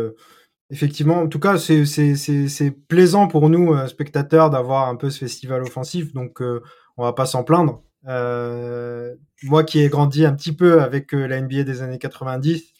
Effectivement, 0.70 1.22
en 1.22 1.28
tout 1.28 1.40
cas, 1.40 1.57
c'est 1.59 2.70
plaisant 2.88 3.26
pour 3.26 3.48
nous, 3.48 3.72
euh, 3.72 3.87
spectateurs, 3.87 4.50
d'avoir 4.50 4.88
un 4.88 4.96
peu 4.96 5.09
ce 5.09 5.20
festival 5.20 5.62
offensif, 5.62 6.12
donc 6.12 6.42
euh, 6.42 6.62
on 6.98 7.04
va 7.04 7.14
pas 7.14 7.24
s'en 7.24 7.42
plaindre. 7.42 7.83
Euh, 8.07 9.14
moi 9.44 9.64
qui 9.64 9.81
ai 9.81 9.88
grandi 9.88 10.26
un 10.26 10.35
petit 10.35 10.52
peu 10.52 10.83
avec 10.83 11.12
la 11.12 11.40
NBA 11.40 11.62
des 11.64 11.81
années 11.81 11.98
90, 11.98 12.74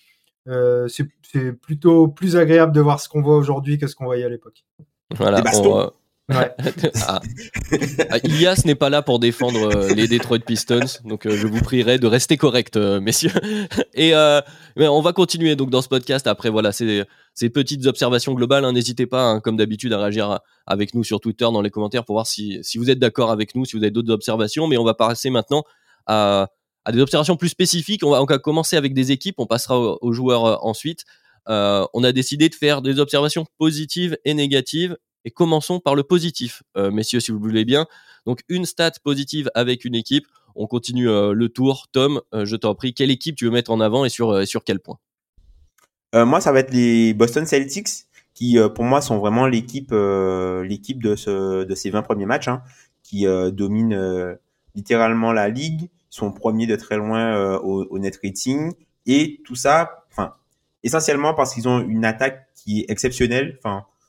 c'est 1.27 1.53
plutôt 1.53 2.09
plus 2.09 2.37
agréable 2.37 2.73
de 2.73 2.81
voir 2.81 3.01
ce 3.01 3.09
qu'on 3.09 3.23
voit 3.23 3.37
aujourd'hui 3.37 3.79
que 3.79 3.87
ce 3.87 3.95
qu'on 3.95 4.05
voyait 4.05 4.25
à 4.25 4.29
l'époque. 4.29 4.65
Voilà, 5.17 5.43
Ouais. 6.29 6.55
Ah. 7.07 7.21
ah. 8.11 8.19
Ilias 8.25 8.63
n'est 8.65 8.75
pas 8.75 8.91
là 8.91 9.03
pour 9.03 9.19
défendre 9.19 9.75
euh, 9.75 9.95
les 9.95 10.09
Detroit 10.09 10.41
Pistons, 10.41 11.01
donc 11.05 11.27
euh, 11.27 11.37
je 11.37 11.47
vous 11.47 11.61
prierai 11.61 11.99
de 11.99 12.07
rester 12.07 12.37
correct, 12.37 12.77
euh, 12.77 13.01
messieurs. 13.01 13.33
Et 13.95 14.15
on 14.15 15.01
va 15.01 15.13
continuer 15.13 15.57
donc 15.57 15.71
dans 15.71 15.83
ce 15.83 15.89
podcast. 15.89 16.27
Après, 16.27 16.51
voilà, 16.51 16.73
ces, 16.73 17.07
petites 17.51 17.87
observations 17.87 18.35
globales. 18.35 18.65
Hein. 18.65 18.73
N'hésitez 18.73 19.07
pas, 19.07 19.23
hein, 19.23 19.41
comme 19.41 19.57
d'habitude, 19.57 19.93
à 19.93 19.99
réagir 19.99 20.41
avec 20.67 20.95
nous 20.95 21.03
sur 21.03 21.21
Twitter 21.21 21.45
dans 21.45 21.63
les 21.63 21.71
commentaires 21.71 22.05
pour 22.05 22.15
voir 22.15 22.27
si, 22.27 22.61
vous 22.77 22.91
êtes 22.91 22.99
d'accord 22.99 23.31
avec 23.31 23.55
nous, 23.55 23.65
si 23.65 23.77
vous 23.77 23.83
avez 23.83 23.91
d'autres 23.91 24.13
observations. 24.13 24.67
Mais 24.67 24.77
on 24.77 24.85
va 24.85 24.95
passer 24.95 25.31
maintenant 25.31 25.65
à, 26.07 26.49
des 26.93 27.01
observations 27.01 27.37
plus 27.37 27.49
spécifiques. 27.49 28.05
On 28.05 28.11
va, 28.11 28.23
on 28.23 28.27
va 28.27 28.39
commencer 28.39 28.77
avec 28.77 28.93
des 28.93 29.13
équipes, 29.13 29.37
on 29.39 29.47
passera 29.47 29.79
aux 29.81 30.13
joueurs 30.13 30.65
ensuite. 30.65 31.05
on 31.47 32.05
a 32.05 32.13
décidé 32.13 32.49
de 32.49 32.55
faire 32.55 32.83
des 32.83 32.99
observations 32.99 33.47
positives 33.59 34.19
et 34.25 34.35
négatives 34.35 34.97
et 35.25 35.31
commençons 35.31 35.81
par 35.81 35.95
le 35.95 36.03
positif, 36.03 36.63
euh, 36.77 36.91
messieurs, 36.91 37.21
si 37.21 37.31
vous 37.31 37.39
voulez 37.39 37.65
bien. 37.65 37.87
Donc 38.27 38.43
une 38.49 38.65
stat 38.65 38.93
positive 39.03 39.51
avec 39.55 39.85
une 39.85 39.95
équipe. 39.95 40.27
On 40.55 40.67
continue 40.67 41.09
euh, 41.09 41.33
le 41.33 41.49
tour. 41.49 41.87
Tom, 41.93 42.21
euh, 42.35 42.45
je 42.45 42.57
t'en 42.57 42.75
prie, 42.75 42.95
quelle 42.95 43.11
équipe 43.11 43.37
tu 43.37 43.45
veux 43.45 43.51
mettre 43.51 43.71
en 43.71 43.81
avant 43.81 44.05
et 44.05 44.09
sur, 44.09 44.47
sur 44.47 44.65
quel 44.65 44.81
point? 44.81 44.99
Moi, 46.15 46.41
ça 46.41 46.53
va 46.53 46.61
être 46.61 46.73
les 46.73 47.13
Boston 47.13 47.45
Celtics, 47.45 48.07
qui 48.33 48.57
pour 48.75 48.85
moi 48.85 49.03
sont 49.03 49.19
vraiment 49.19 49.47
l'équipe 49.47 49.93
l'équipe 49.93 51.03
de, 51.03 51.17
ce, 51.17 51.65
de 51.65 51.75
ces 51.75 51.91
20 51.91 52.01
premiers 52.01 52.25
matchs, 52.25 52.49
hein, 52.49 52.63
qui 53.03 53.27
domine 53.53 54.39
littéralement 54.75 55.35
la 55.35 55.51
ligue. 55.51 55.91
Sont 56.09 56.33
premiers 56.33 56.67
de 56.67 56.77
très 56.77 56.97
loin 56.97 57.59
au, 57.59 57.99
net 57.99 58.19
rating. 58.25 58.73
Et 59.05 59.43
tout 59.45 59.55
ça, 59.55 60.07
essentiellement 60.83 61.35
parce 61.35 61.53
qu'ils 61.53 61.69
ont 61.69 61.81
une 61.81 62.07
attaque 62.07 62.49
qui 62.55 62.81
est 62.81 62.91
exceptionnelle. 62.91 63.59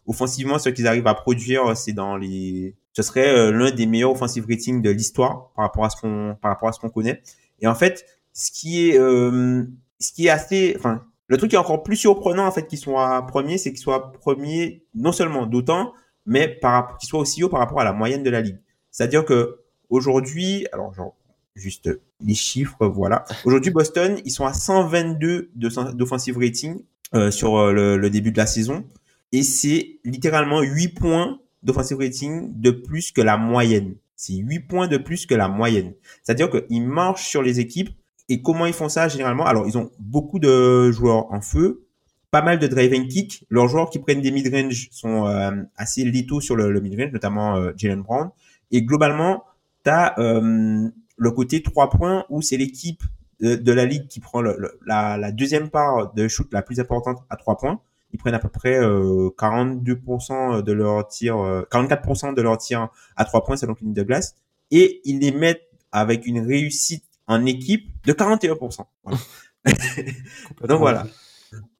Offensivement, 0.09 0.57
ce 0.57 0.69
qu'ils 0.69 0.87
arrivent 0.87 1.07
à 1.07 1.13
produire, 1.13 1.77
c'est 1.77 1.93
dans 1.93 2.17
les, 2.17 2.75
ce 2.93 3.03
serait 3.03 3.29
euh, 3.29 3.51
l'un 3.51 3.69
des 3.69 3.85
meilleurs 3.85 4.11
offensive 4.11 4.45
ratings 4.49 4.81
de 4.81 4.89
l'histoire 4.89 5.51
par 5.55 5.65
rapport 5.65 5.85
à 5.85 5.91
ce 5.91 6.01
qu'on, 6.01 6.35
par 6.41 6.51
rapport 6.51 6.67
à 6.67 6.71
ce 6.71 6.79
qu'on 6.79 6.89
connaît. 6.89 7.21
Et 7.61 7.67
en 7.67 7.75
fait, 7.75 8.05
ce 8.33 8.51
qui 8.51 8.89
est, 8.89 8.97
euh, 8.97 9.63
ce 9.99 10.11
qui 10.11 10.25
est 10.25 10.31
assez, 10.31 10.73
enfin, 10.77 11.05
le 11.27 11.37
truc 11.37 11.51
qui 11.51 11.55
est 11.55 11.59
encore 11.59 11.83
plus 11.83 11.95
surprenant 11.95 12.47
en 12.47 12.51
fait 12.51 12.65
qu'ils 12.65 12.79
soient 12.79 13.25
premiers, 13.27 13.59
c'est 13.59 13.69
qu'ils 13.69 13.81
soient 13.81 14.11
premiers 14.11 14.83
non 14.95 15.11
seulement 15.11 15.45
d'autant, 15.45 15.93
mais 16.25 16.47
par 16.47 16.97
qu'ils 16.97 17.07
soient 17.07 17.19
aussi 17.19 17.43
haut 17.43 17.49
par 17.49 17.59
rapport 17.59 17.79
à 17.79 17.83
la 17.83 17.93
moyenne 17.93 18.23
de 18.23 18.31
la 18.31 18.41
ligue. 18.41 18.59
C'est-à-dire 18.89 19.25
que 19.25 19.59
aujourd'hui, 19.91 20.65
alors 20.73 20.91
genre 20.91 21.15
juste 21.55 21.89
les 22.25 22.33
chiffres, 22.33 22.87
voilà. 22.87 23.25
Aujourd'hui, 23.45 23.71
Boston, 23.71 24.19
ils 24.25 24.31
sont 24.31 24.45
à 24.45 24.53
122 24.53 25.51
d'offensive 25.55 26.37
rating 26.39 26.81
euh, 27.13 27.29
sur 27.29 27.57
euh, 27.57 27.97
le, 27.97 28.09
début 28.09 28.31
de 28.31 28.37
la 28.37 28.45
saison 28.47 28.85
et 29.31 29.43
c'est 29.43 29.99
littéralement 30.03 30.61
8 30.61 30.89
points 30.89 31.39
d'offensive 31.63 31.97
rating 31.97 32.51
de 32.59 32.71
plus 32.71 33.11
que 33.11 33.21
la 33.21 33.37
moyenne. 33.37 33.95
C'est 34.15 34.33
8 34.33 34.59
points 34.61 34.87
de 34.87 34.97
plus 34.97 35.25
que 35.25 35.35
la 35.35 35.47
moyenne. 35.47 35.93
C'est-à-dire 36.23 36.49
qu'ils 36.49 36.87
marchent 36.87 37.27
sur 37.27 37.41
les 37.41 37.59
équipes. 37.59 37.89
Et 38.27 38.41
comment 38.41 38.65
ils 38.65 38.73
font 38.73 38.89
ça 38.89 39.07
généralement? 39.07 39.45
Alors, 39.45 39.67
ils 39.67 39.77
ont 39.77 39.89
beaucoup 39.99 40.39
de 40.39 40.91
joueurs 40.91 41.31
en 41.31 41.41
feu. 41.41 41.85
pas 42.31 42.43
mal 42.43 42.59
de 42.59 42.67
drive 42.67 42.93
and 42.93 43.07
kick. 43.07 43.45
Leurs 43.49 43.67
joueurs 43.67 43.89
qui 43.89 43.97
prennent 43.97 44.21
des 44.21 44.31
mid-range 44.31 44.89
sont 44.91 45.25
euh, 45.25 45.51
assez 45.77 46.03
létaux 46.03 46.41
sur 46.41 46.55
le, 46.55 46.71
le 46.71 46.79
mid-range, 46.79 47.11
notamment 47.11 47.55
euh, 47.55 47.71
Jalen 47.75 48.01
Brown. 48.01 48.29
Et 48.71 48.83
globalement, 48.83 49.43
tu 49.83 49.89
as 49.89 50.13
le 50.17 51.31
côté 51.31 51.61
3 51.61 51.89
points 51.89 52.25
où 52.29 52.41
c'est 52.41 52.57
l'équipe 52.57 53.01
de, 53.39 53.71
la 53.71 53.85
ligue 53.85 54.07
qui 54.07 54.19
prend 54.19 54.41
la, 54.41 55.17
la, 55.17 55.31
deuxième 55.31 55.69
part 55.69 56.13
de 56.13 56.27
shoot 56.27 56.47
la 56.51 56.61
plus 56.61 56.79
importante 56.79 57.19
à 57.29 57.35
3 57.35 57.57
points. 57.57 57.81
Ils 58.11 58.17
prennent 58.17 58.33
à 58.33 58.39
peu 58.39 58.49
près 58.49 58.79
42% 58.79 60.63
de 60.63 60.71
leur 60.71 61.07
tir, 61.07 61.35
44% 61.35 62.33
de 62.33 62.41
leur 62.41 62.57
tir 62.57 62.89
à 63.15 63.25
3 63.25 63.43
points 63.43 63.55
selon 63.55 63.75
ligne 63.81 63.93
de 63.93 64.03
glace. 64.03 64.35
Et 64.71 65.01
ils 65.05 65.19
les 65.19 65.31
mettent 65.31 65.69
avec 65.91 66.25
une 66.25 66.39
réussite 66.39 67.03
en 67.27 67.45
équipe 67.45 67.87
de 68.05 68.13
41%. 68.13 68.85
Donc 70.67 70.79
voilà. 70.79 71.05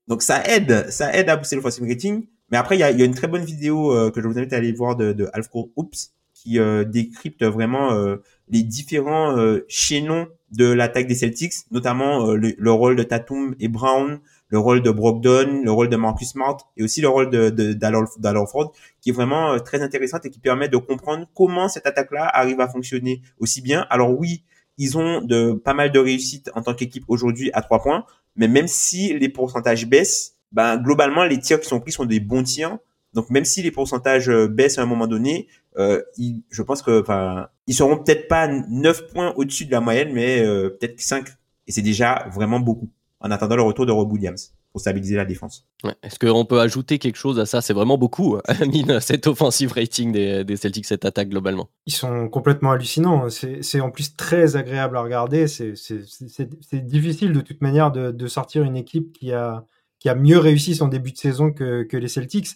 Donc 0.08 0.22
ça 0.22 0.44
aide, 0.46 0.90
ça 0.90 1.14
aide 1.16 1.30
à 1.30 1.38
booster 1.38 1.56
le 1.56 1.62
forcing 1.62 1.88
rating. 1.88 2.26
Mais 2.52 2.58
après, 2.58 2.78
il 2.78 2.80
y 2.80 2.84
a, 2.84 2.92
y 2.92 3.02
a, 3.02 3.06
une 3.06 3.14
très 3.14 3.28
bonne 3.28 3.44
vidéo 3.44 3.94
euh, 3.94 4.10
que 4.10 4.22
je 4.22 4.28
vous 4.28 4.38
invite 4.38 4.54
à 4.54 4.58
aller 4.58 4.72
voir 4.72 4.96
de, 4.96 5.14
de 5.14 5.28
Alfco 5.34 5.72
Oops 5.76 6.12
qui 6.34 6.58
euh, 6.58 6.84
décrypte 6.84 7.44
vraiment 7.44 7.94
euh, 7.94 8.18
les 8.48 8.64
différents 8.64 9.36
chaînons 9.68 10.28
de 10.52 10.66
l'attaque 10.72 11.06
des 11.06 11.16
Celtics, 11.16 11.54
notamment 11.70 12.34
le, 12.34 12.56
le, 12.58 12.72
rôle 12.72 12.96
de 12.96 13.04
Tatum 13.04 13.56
et 13.60 13.68
Brown, 13.68 14.20
le 14.50 14.60
rôle 14.60 14.82
de 14.82 14.92
Brogdon, 14.92 15.62
le 15.64 15.72
rôle 15.72 15.90
de 15.90 15.96
Marcus 15.96 16.30
Smart 16.30 16.58
et 16.76 16.84
aussi 16.84 17.02
le 17.02 17.08
rôle 17.08 17.30
de, 17.30 17.50
de 17.50 18.46
Ford, 18.52 18.74
qui 19.02 19.10
est 19.12 19.14
vraiment 19.14 19.60
très 19.60 19.82
intéressante 19.82 20.26
et 20.26 20.30
qui 20.30 20.40
permet 20.40 20.68
de 20.68 20.78
comprendre 20.78 21.28
comment 21.36 21.70
cette 21.70 21.86
attaque-là 21.86 22.30
arrive 22.34 22.60
à 22.60 22.68
fonctionner 22.68 23.22
aussi 23.40 23.62
bien. 23.62 23.86
Alors 23.90 24.18
oui, 24.18 24.44
ils 24.78 24.98
ont 24.98 25.22
de 25.22 25.54
pas 25.54 25.74
mal 25.74 25.92
de 25.92 26.00
réussite 26.00 26.50
en 26.56 26.64
tant 26.64 26.74
qu'équipe 26.74 27.04
aujourd'hui 27.08 27.52
à 27.54 27.62
trois 27.62 27.82
points, 27.82 28.06
mais 28.36 28.48
même 28.48 28.68
si 28.68 29.18
les 29.18 29.30
pourcentages 29.30 29.86
baissent, 29.86 30.36
ben 30.52 30.78
globalement 30.78 31.26
les 31.26 31.38
tirs 31.38 31.60
qui 31.60 31.68
sont 31.68 31.80
pris 31.80 31.92
sont 31.92 32.06
des 32.06 32.20
bons 32.20 32.44
tirs. 32.44 32.78
Donc 33.14 33.30
même 33.30 33.46
si 33.46 33.62
les 33.62 33.72
pourcentages 33.72 34.30
euh, 34.30 34.48
baissent 34.48 34.78
à 34.78 34.84
un 34.84 34.86
moment 34.86 35.08
donné, 35.08 35.48
euh, 35.78 36.02
je 36.50 36.62
pense 36.64 36.82
que 36.82 37.02
enfin 37.02 37.50
ils 37.68 37.74
seront 37.76 37.98
peut-être 37.98 38.28
pas 38.28 38.48
9 38.48 39.08
points 39.08 39.34
au-dessus 39.36 39.66
de 39.66 39.72
la 39.72 39.82
moyenne, 39.82 40.12
mais 40.14 40.40
euh, 40.40 40.70
peut-être 40.70 41.00
5. 41.00 41.28
Et 41.68 41.72
c'est 41.72 41.82
déjà 41.82 42.28
vraiment 42.34 42.60
beaucoup 42.60 42.90
en 43.22 43.32
attendant 43.32 43.56
le 43.56 43.64
retour 43.64 43.86
de 43.86 43.92
Rob 43.92 44.12
Williams 44.12 44.54
pour 44.72 44.82
stabiliser 44.82 45.16
la 45.16 45.26
défense. 45.26 45.68
Est-ce 46.04 46.20
qu'on 46.20 46.46
peut 46.46 46.60
ajouter 46.60 47.00
quelque 47.00 47.18
chose 47.18 47.40
à 47.40 47.46
ça? 47.46 47.62
C'est 47.62 47.74
vraiment 47.74 47.98
beaucoup, 47.98 48.38
Amine, 48.46 49.00
cette 49.00 49.28
offensive 49.28 49.74
rating 49.74 50.12
des, 50.12 50.44
des, 50.44 50.56
Celtics, 50.56 50.86
cette 50.86 51.06
attaque 51.06 51.30
globalement. 51.30 51.70
Ils 51.86 51.94
sont 51.94 52.30
complètement 52.30 52.72
hallucinants. 52.72 53.30
C'est 53.30 53.82
en 53.82 53.90
plus 53.90 54.16
très 54.16 54.56
agréable 54.56 54.96
à 54.98 55.02
regarder. 55.02 55.48
C'est 55.48 56.86
difficile 56.86 57.34
de 57.34 57.42
toute 57.42 57.62
manière 57.62 57.92
de, 57.92 58.12
de, 58.12 58.28
sortir 58.28 58.64
une 58.64 58.78
équipe 58.78 59.12
qui 59.12 59.34
a, 59.34 59.66
qui 60.00 60.08
a 60.08 60.16
mieux 60.16 60.38
réussi 60.38 60.76
son 60.76 60.88
début 60.88 61.12
de 61.12 61.18
saison 61.18 61.52
que, 61.52 61.84
que 61.84 61.98
les 61.98 62.08
Celtics. 62.08 62.50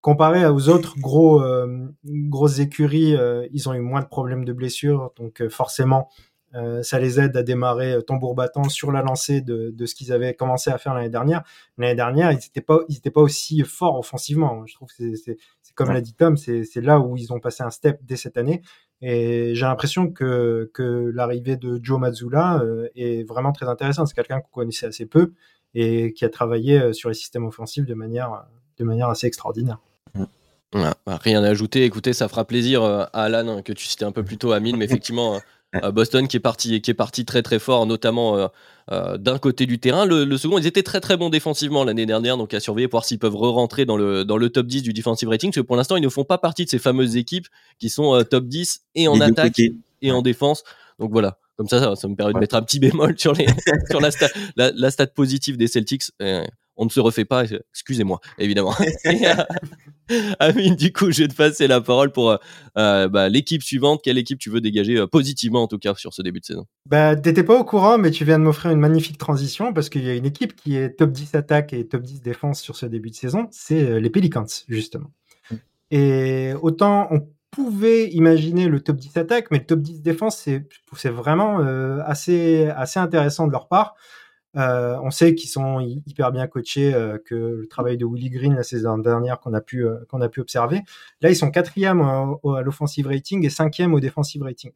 Comparé 0.00 0.46
aux 0.46 0.70
autres 0.70 0.98
gros, 0.98 1.42
euh, 1.42 1.86
grosses 2.04 2.58
écuries, 2.58 3.14
euh, 3.14 3.46
ils 3.52 3.68
ont 3.68 3.74
eu 3.74 3.80
moins 3.80 4.00
de 4.00 4.06
problèmes 4.06 4.46
de 4.46 4.52
blessures. 4.54 5.12
Donc 5.16 5.42
euh, 5.42 5.50
forcément, 5.50 6.08
euh, 6.54 6.82
ça 6.82 6.98
les 6.98 7.20
aide 7.20 7.36
à 7.36 7.42
démarrer 7.42 7.92
euh, 7.92 8.00
tambour 8.00 8.34
battant 8.34 8.68
sur 8.68 8.90
la 8.90 9.02
lancée 9.02 9.40
de, 9.40 9.70
de 9.70 9.86
ce 9.86 9.94
qu'ils 9.94 10.12
avaient 10.12 10.34
commencé 10.34 10.70
à 10.70 10.78
faire 10.78 10.94
l'année 10.94 11.08
dernière. 11.08 11.44
L'année 11.78 11.94
dernière, 11.94 12.32
ils 12.32 12.36
n'étaient 12.36 12.60
pas, 12.60 12.80
ils 12.88 12.96
étaient 12.96 13.10
pas 13.10 13.20
aussi 13.20 13.62
forts 13.62 13.98
offensivement. 13.98 14.66
Je 14.66 14.74
trouve 14.74 14.88
que 14.88 15.14
c'est 15.14 15.36
comme 15.76 15.92
l'a 15.92 16.00
dit 16.00 16.14
Tom, 16.14 16.36
c'est 16.36 16.66
là 16.76 16.98
où 16.98 17.16
ils 17.16 17.32
ont 17.32 17.38
passé 17.38 17.62
un 17.62 17.70
step 17.70 18.00
dès 18.02 18.16
cette 18.16 18.36
année. 18.36 18.62
Et 19.00 19.54
j'ai 19.54 19.64
l'impression 19.64 20.10
que, 20.10 20.70
que 20.74 21.10
l'arrivée 21.14 21.56
de 21.56 21.80
Joe 21.82 21.98
Mazzulla 22.00 22.58
euh, 22.58 22.88
est 22.96 23.26
vraiment 23.26 23.52
très 23.52 23.66
intéressante. 23.66 24.08
C'est 24.08 24.14
quelqu'un 24.14 24.40
qu'on 24.40 24.50
connaissait 24.50 24.86
assez 24.86 25.06
peu 25.06 25.32
et 25.72 26.12
qui 26.12 26.24
a 26.24 26.28
travaillé 26.28 26.92
sur 26.92 27.08
les 27.08 27.14
systèmes 27.14 27.46
offensifs 27.46 27.86
de 27.86 27.94
manière, 27.94 28.44
de 28.76 28.84
manière 28.84 29.08
assez 29.08 29.28
extraordinaire. 29.28 29.78
Rien 30.72 31.44
à 31.44 31.48
ajouter. 31.48 31.84
Écoutez, 31.84 32.12
ça 32.12 32.28
fera 32.28 32.44
plaisir 32.44 32.82
à 32.82 33.04
Alan 33.12 33.48
hein, 33.48 33.62
que 33.62 33.72
tu 33.72 33.86
citais 33.86 34.04
un 34.04 34.12
peu 34.12 34.24
plus 34.24 34.36
tôt, 34.36 34.50
Amine, 34.50 34.76
mais 34.76 34.84
effectivement. 34.84 35.40
Euh, 35.76 35.92
Boston 35.92 36.26
qui 36.26 36.36
est 36.36 36.40
parti 36.40 36.80
qui 36.80 36.90
est 36.90 36.94
parti 36.94 37.24
très 37.24 37.42
très 37.42 37.60
fort, 37.60 37.86
notamment 37.86 38.36
euh, 38.36 38.48
euh, 38.90 39.16
d'un 39.18 39.38
côté 39.38 39.66
du 39.66 39.78
terrain. 39.78 40.04
Le, 40.04 40.36
second, 40.36 40.58
ils 40.58 40.66
étaient 40.66 40.82
très 40.82 41.00
très 41.00 41.16
bons 41.16 41.30
défensivement 41.30 41.84
l'année 41.84 42.06
dernière, 42.06 42.36
donc 42.36 42.52
à 42.54 42.60
surveiller 42.60 42.88
pour 42.88 42.98
voir 42.98 43.04
s'ils 43.04 43.20
peuvent 43.20 43.36
re-rentrer 43.36 43.84
dans 43.84 43.96
le 43.96 44.24
dans 44.24 44.36
le 44.36 44.50
top 44.50 44.66
10 44.66 44.82
du 44.82 44.92
defensive 44.92 45.28
rating. 45.28 45.50
Parce 45.50 45.62
que 45.62 45.66
pour 45.66 45.76
l'instant, 45.76 45.96
ils 45.96 46.02
ne 46.02 46.08
font 46.08 46.24
pas 46.24 46.38
partie 46.38 46.64
de 46.64 46.70
ces 46.70 46.80
fameuses 46.80 47.16
équipes 47.16 47.46
qui 47.78 47.88
sont 47.88 48.20
top 48.28 48.46
10 48.46 48.82
et 48.96 49.06
en 49.06 49.20
attaque 49.20 49.60
et 50.02 50.10
en 50.10 50.22
défense. 50.22 50.64
Donc 50.98 51.12
voilà. 51.12 51.38
Comme 51.56 51.68
ça, 51.68 51.94
ça, 51.94 52.08
me 52.08 52.16
permet 52.16 52.32
de 52.32 52.38
mettre 52.38 52.54
un 52.54 52.62
petit 52.62 52.80
bémol 52.80 53.18
sur, 53.18 53.34
les, 53.34 53.46
sur 53.90 54.00
la, 54.00 54.10
stat, 54.10 54.28
la, 54.56 54.90
stat 54.90 55.08
positive 55.08 55.58
des 55.58 55.66
Celtics 55.66 56.04
on 56.80 56.86
ne 56.86 56.90
se 56.90 56.98
refait 56.98 57.26
pas, 57.26 57.44
excusez-moi, 57.72 58.20
évidemment. 58.38 58.74
Euh, 59.04 59.34
Amine, 60.40 60.74
du 60.74 60.92
coup, 60.94 61.10
je 61.10 61.22
vais 61.22 61.28
te 61.28 61.34
passer 61.34 61.66
la 61.66 61.82
parole 61.82 62.10
pour 62.10 62.30
euh, 62.30 62.36
euh, 62.78 63.06
bah, 63.06 63.28
l'équipe 63.28 63.62
suivante. 63.62 64.00
Quelle 64.02 64.16
équipe 64.16 64.38
tu 64.38 64.48
veux 64.48 64.62
dégager 64.62 65.06
positivement, 65.06 65.62
en 65.62 65.66
tout 65.66 65.78
cas, 65.78 65.94
sur 65.94 66.14
ce 66.14 66.22
début 66.22 66.40
de 66.40 66.46
saison? 66.46 66.64
Bah, 66.86 67.16
T'étais 67.16 67.44
pas 67.44 67.60
au 67.60 67.64
courant, 67.64 67.98
mais 67.98 68.10
tu 68.10 68.24
viens 68.24 68.38
de 68.38 68.44
m'offrir 68.44 68.70
une 68.70 68.80
magnifique 68.80 69.18
transition 69.18 69.74
parce 69.74 69.90
qu'il 69.90 70.04
y 70.04 70.08
a 70.08 70.14
une 70.14 70.24
équipe 70.24 70.56
qui 70.56 70.74
est 70.74 70.98
top 70.98 71.12
10 71.12 71.34
attaque 71.34 71.74
et 71.74 71.86
top 71.86 72.00
10 72.00 72.22
défense 72.22 72.62
sur 72.62 72.76
ce 72.76 72.86
début 72.86 73.10
de 73.10 73.14
saison. 73.14 73.48
C'est 73.50 74.00
les 74.00 74.10
Pelicans, 74.10 74.46
justement. 74.68 75.12
Mm. 75.50 75.54
Et 75.90 76.54
autant 76.62 77.08
on 77.10 77.28
pouvait 77.50 78.08
imaginer 78.08 78.68
le 78.68 78.80
top 78.80 78.96
10 78.96 79.18
attaque, 79.18 79.50
mais 79.50 79.58
le 79.58 79.66
top 79.66 79.80
10 79.80 80.00
défense, 80.00 80.38
c'est 80.38 81.10
vraiment 81.10 81.58
assez, 82.06 82.68
assez 82.74 82.98
intéressant 82.98 83.46
de 83.46 83.52
leur 83.52 83.68
part. 83.68 83.96
Euh, 84.56 84.98
on 85.02 85.10
sait 85.10 85.34
qu'ils 85.34 85.48
sont 85.48 85.80
hyper 86.06 86.32
bien 86.32 86.46
coachés, 86.48 86.92
euh, 86.92 87.18
que 87.24 87.34
le 87.34 87.68
travail 87.68 87.96
de 87.96 88.04
Willie 88.04 88.30
Green 88.30 88.54
la 88.56 88.64
saison 88.64 88.98
dernière 88.98 89.38
qu'on 89.38 89.54
a 89.54 89.60
pu 89.60 89.86
euh, 89.86 89.98
qu'on 90.08 90.20
a 90.20 90.28
pu 90.28 90.40
observer. 90.40 90.80
Là, 91.20 91.30
ils 91.30 91.36
sont 91.36 91.50
quatrième 91.50 92.00
à 92.00 92.62
l'offensive 92.62 93.06
rating 93.06 93.44
et 93.46 93.50
cinquième 93.50 93.94
au 93.94 94.00
defensive 94.00 94.42
rating. 94.42 94.72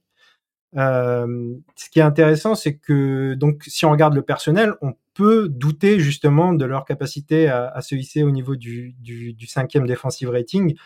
ce 0.74 1.90
qui 1.90 1.98
est 1.98 2.02
intéressant, 2.02 2.54
c'est 2.54 2.76
que 2.76 3.34
donc 3.34 3.64
si 3.66 3.84
on 3.84 3.90
regarde 3.90 4.14
le 4.14 4.22
personnel, 4.22 4.74
on 4.82 4.94
peut 5.14 5.48
douter 5.48 5.98
justement 6.00 6.52
de 6.52 6.64
leur 6.64 6.84
capacité 6.84 7.48
à, 7.48 7.80
se 7.80 7.94
hisser 7.94 8.22
au 8.22 8.30
niveau 8.30 8.56
du, 8.56 8.94
du, 9.00 9.46
cinquième 9.46 9.86
defensive 9.86 10.30
rating. 10.30 10.76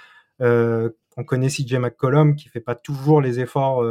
on 0.40 1.24
connaît 1.26 1.48
CJ 1.48 1.74
McCollum 1.74 2.36
qui 2.36 2.48
fait 2.48 2.60
pas 2.60 2.74
toujours 2.74 3.20
les 3.20 3.40
efforts 3.40 3.84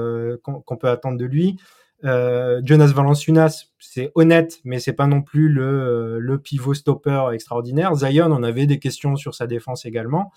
qu'on 0.43 0.77
peut 0.77 0.89
attendre 0.89 1.17
de 1.17 1.25
lui. 1.25 1.57
Euh, 2.03 2.61
Jonas 2.63 2.91
Valanciunas, 2.93 3.65
c'est 3.79 4.11
honnête, 4.15 4.59
mais 4.63 4.79
c'est 4.79 4.93
pas 4.93 5.07
non 5.07 5.21
plus 5.21 5.49
le, 5.49 6.19
euh, 6.21 6.37
pivot 6.37 6.73
stopper 6.73 7.29
extraordinaire. 7.33 7.95
Zion, 7.95 8.31
on 8.31 8.43
avait 8.43 8.67
des 8.67 8.79
questions 8.79 9.15
sur 9.15 9.33
sa 9.33 9.47
défense 9.47 9.85
également. 9.85 10.31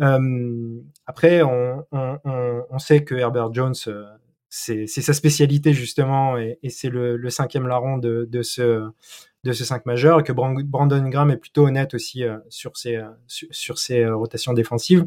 Euh, 0.00 0.80
après, 1.06 1.42
on, 1.42 2.78
sait 2.78 3.04
que 3.04 3.14
Herbert 3.14 3.52
Jones, 3.52 3.74
c'est 4.48 4.86
sa 4.86 5.12
spécialité 5.12 5.72
justement, 5.72 6.36
et, 6.36 6.58
c'est 6.68 6.90
le, 6.90 7.30
cinquième 7.30 7.66
larron 7.66 7.98
de, 7.98 8.42
ce 8.42 8.88
de 9.44 9.52
ce 9.52 9.64
5 9.64 9.84
majeur, 9.84 10.20
et 10.20 10.22
que 10.22 10.32
Brandon 10.32 11.08
Graham 11.08 11.30
est 11.30 11.36
plutôt 11.36 11.66
honnête 11.66 11.94
aussi 11.94 12.24
sur 12.48 12.76
ses 12.76 13.00
sur 13.26 13.78
ses 13.78 14.06
rotations 14.06 14.52
défensives. 14.52 15.06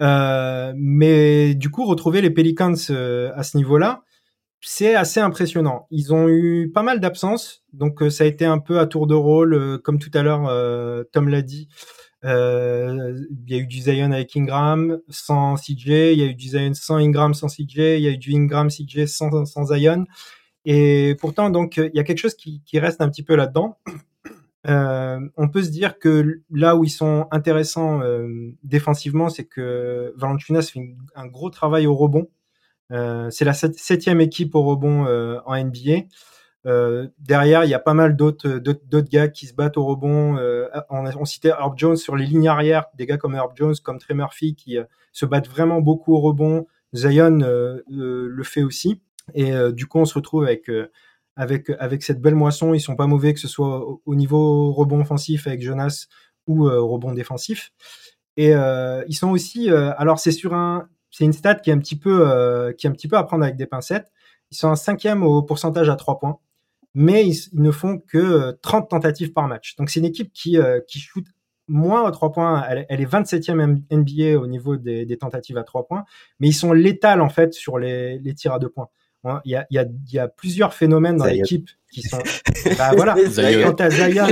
mais 0.00 1.54
du 1.54 1.70
coup, 1.70 1.84
retrouver 1.84 2.20
les 2.22 2.30
Pelicans 2.30 2.74
à 2.74 3.42
ce 3.42 3.56
niveau-là, 3.56 4.04
c'est 4.68 4.96
assez 4.96 5.20
impressionnant. 5.20 5.86
Ils 5.92 6.12
ont 6.12 6.28
eu 6.28 6.72
pas 6.74 6.82
mal 6.82 6.98
d'absences, 6.98 7.62
donc 7.72 8.02
euh, 8.02 8.10
ça 8.10 8.24
a 8.24 8.26
été 8.26 8.44
un 8.44 8.58
peu 8.58 8.80
à 8.80 8.86
tour 8.86 9.06
de 9.06 9.14
rôle, 9.14 9.54
euh, 9.54 9.78
comme 9.78 10.00
tout 10.00 10.10
à 10.12 10.24
l'heure 10.24 10.48
euh, 10.48 11.04
Tom 11.12 11.28
l'a 11.28 11.42
dit. 11.42 11.68
il 12.24 13.44
y 13.46 13.54
a 13.54 13.58
eu 13.58 13.66
du 13.68 13.80
Zion 13.80 14.10
avec 14.10 14.36
Ingram 14.36 14.98
sans 15.08 15.54
CJ, 15.54 15.86
il 15.86 16.18
y 16.18 16.22
a 16.22 16.26
eu 16.26 16.34
du 16.34 16.48
Zion 16.48 16.74
sans 16.74 16.96
Ingram 16.96 17.32
sans 17.32 17.46
CJ, 17.46 17.76
il 17.76 18.00
y 18.00 18.08
a 18.08 18.10
eu 18.10 18.18
du 18.18 18.34
Ingram 18.34 18.68
CJ 18.68 19.06
sans, 19.06 19.44
sans 19.44 19.66
Zion. 19.66 20.04
Et 20.64 21.14
pourtant, 21.20 21.48
donc, 21.50 21.76
il 21.76 21.92
y 21.94 22.00
a 22.00 22.02
quelque 22.02 22.18
chose 22.18 22.34
qui, 22.34 22.60
reste 22.74 23.00
un 23.00 23.08
petit 23.08 23.22
peu 23.22 23.36
là-dedans. 23.36 23.78
on 24.64 25.48
peut 25.48 25.62
se 25.62 25.70
dire 25.70 26.00
que 26.00 26.40
là 26.50 26.74
où 26.74 26.82
ils 26.82 26.90
sont 26.90 27.28
intéressants 27.30 28.00
défensivement, 28.64 29.28
c'est 29.28 29.44
que 29.44 30.12
Valanciunas 30.16 30.62
fait 30.62 30.96
un 31.14 31.26
gros 31.28 31.50
travail 31.50 31.86
au 31.86 31.94
rebond. 31.94 32.26
Euh, 32.92 33.30
c'est 33.30 33.44
la 33.44 33.54
septième 33.54 34.20
équipe 34.20 34.54
au 34.54 34.62
rebond 34.62 35.06
euh, 35.06 35.40
en 35.44 35.56
NBA. 35.56 36.06
Euh, 36.66 37.06
derrière, 37.18 37.64
il 37.64 37.70
y 37.70 37.74
a 37.74 37.78
pas 37.78 37.94
mal 37.94 38.16
d'autres 38.16 38.58
d'autres 38.58 39.08
gars 39.08 39.28
qui 39.28 39.46
se 39.46 39.54
battent 39.54 39.76
au 39.76 39.84
rebond. 39.84 40.36
Euh, 40.36 40.68
on, 40.90 41.04
on, 41.06 41.24
citait 41.24 41.50
Herb 41.50 41.74
Jones 41.76 41.96
sur 41.96 42.16
les 42.16 42.26
lignes 42.26 42.48
arrière, 42.48 42.86
des 42.94 43.06
gars 43.06 43.18
comme 43.18 43.34
Herb 43.34 43.52
Jones, 43.54 43.74
comme 43.82 43.98
Trey 43.98 44.14
Murphy 44.14 44.54
qui 44.54 44.78
se 45.12 45.26
battent 45.26 45.48
vraiment 45.48 45.80
beaucoup 45.80 46.14
au 46.14 46.20
rebond. 46.20 46.66
Zion 46.94 47.38
le 47.88 48.42
fait 48.42 48.62
aussi. 48.62 49.00
Et 49.34 49.52
du 49.72 49.86
coup, 49.86 49.98
on 49.98 50.04
se 50.04 50.14
retrouve 50.14 50.44
avec 50.44 50.70
avec 51.36 51.70
avec 51.78 52.02
cette 52.02 52.20
belle 52.20 52.34
moisson. 52.34 52.74
Ils 52.74 52.80
sont 52.80 52.96
pas 52.96 53.06
mauvais 53.06 53.32
que 53.34 53.40
ce 53.40 53.48
soit 53.48 53.86
au, 54.04 54.14
niveau 54.14 54.72
rebond 54.72 55.00
offensif 55.00 55.46
avec 55.46 55.62
Jonas 55.62 56.06
ou 56.48 56.64
rebond 56.64 57.12
défensif. 57.12 57.72
Et 58.36 58.52
ils 58.52 59.16
sont 59.16 59.30
aussi. 59.30 59.70
alors 59.70 60.18
c'est 60.18 60.32
sur 60.32 60.54
un 60.54 60.88
c'est 61.10 61.24
une 61.24 61.32
stat 61.32 61.56
qui 61.56 61.70
est 61.70 61.72
un 61.72 61.78
petit 61.78 61.98
peu 61.98 62.28
euh, 62.28 62.72
qui 62.72 62.86
est 62.86 62.90
un 62.90 62.92
petit 62.92 63.08
peu 63.08 63.16
à 63.16 63.22
prendre 63.24 63.44
avec 63.44 63.56
des 63.56 63.66
pincettes. 63.66 64.12
Ils 64.50 64.56
sont 64.56 64.68
un 64.68 64.76
cinquième 64.76 65.22
au 65.22 65.42
pourcentage 65.42 65.88
à 65.88 65.96
trois 65.96 66.18
points. 66.18 66.38
mais 66.94 67.26
ils, 67.26 67.36
ne 67.52 67.70
font 67.70 67.98
que 67.98 68.52
30 68.62 68.88
tentatives 68.90 69.32
par 69.32 69.48
match. 69.48 69.76
Donc 69.76 69.90
c'est 69.90 70.00
une 70.00 70.06
équipe 70.06 70.32
qui, 70.32 70.58
qui 70.86 71.00
shoot 71.00 71.26
moins 71.68 72.06
à 72.06 72.10
3 72.10 72.32
points. 72.32 72.64
Elle, 72.68 73.00
est 73.00 73.06
27e 73.06 73.82
NBA 73.90 74.38
au 74.38 74.46
niveau 74.46 74.76
des, 74.76 75.16
tentatives 75.18 75.58
à 75.58 75.64
3 75.64 75.86
points, 75.86 76.04
mais 76.40 76.48
ils 76.48 76.54
sont 76.54 76.72
létals 76.72 77.20
en 77.20 77.28
fait 77.28 77.54
sur 77.54 77.78
les, 77.78 78.18
les 78.18 78.34
tirs 78.34 78.52
à 78.52 78.58
2 78.58 78.68
points. 78.68 78.88
Il 79.44 79.50
y 79.50 79.56
a, 79.56 79.66
il 79.70 79.74
y 79.74 79.78
a, 79.78 79.84
il 79.84 80.14
y 80.14 80.18
a 80.20 80.28
plusieurs 80.28 80.72
phénomènes 80.72 81.16
dans 81.16 81.24
l'équipe 81.24 81.68
qui 81.90 82.02
sont. 82.02 82.22
bah 82.78 82.92
voilà, 82.94 83.16
quand 83.64 83.72
t'as 83.74 83.90
Zion, 83.90 84.26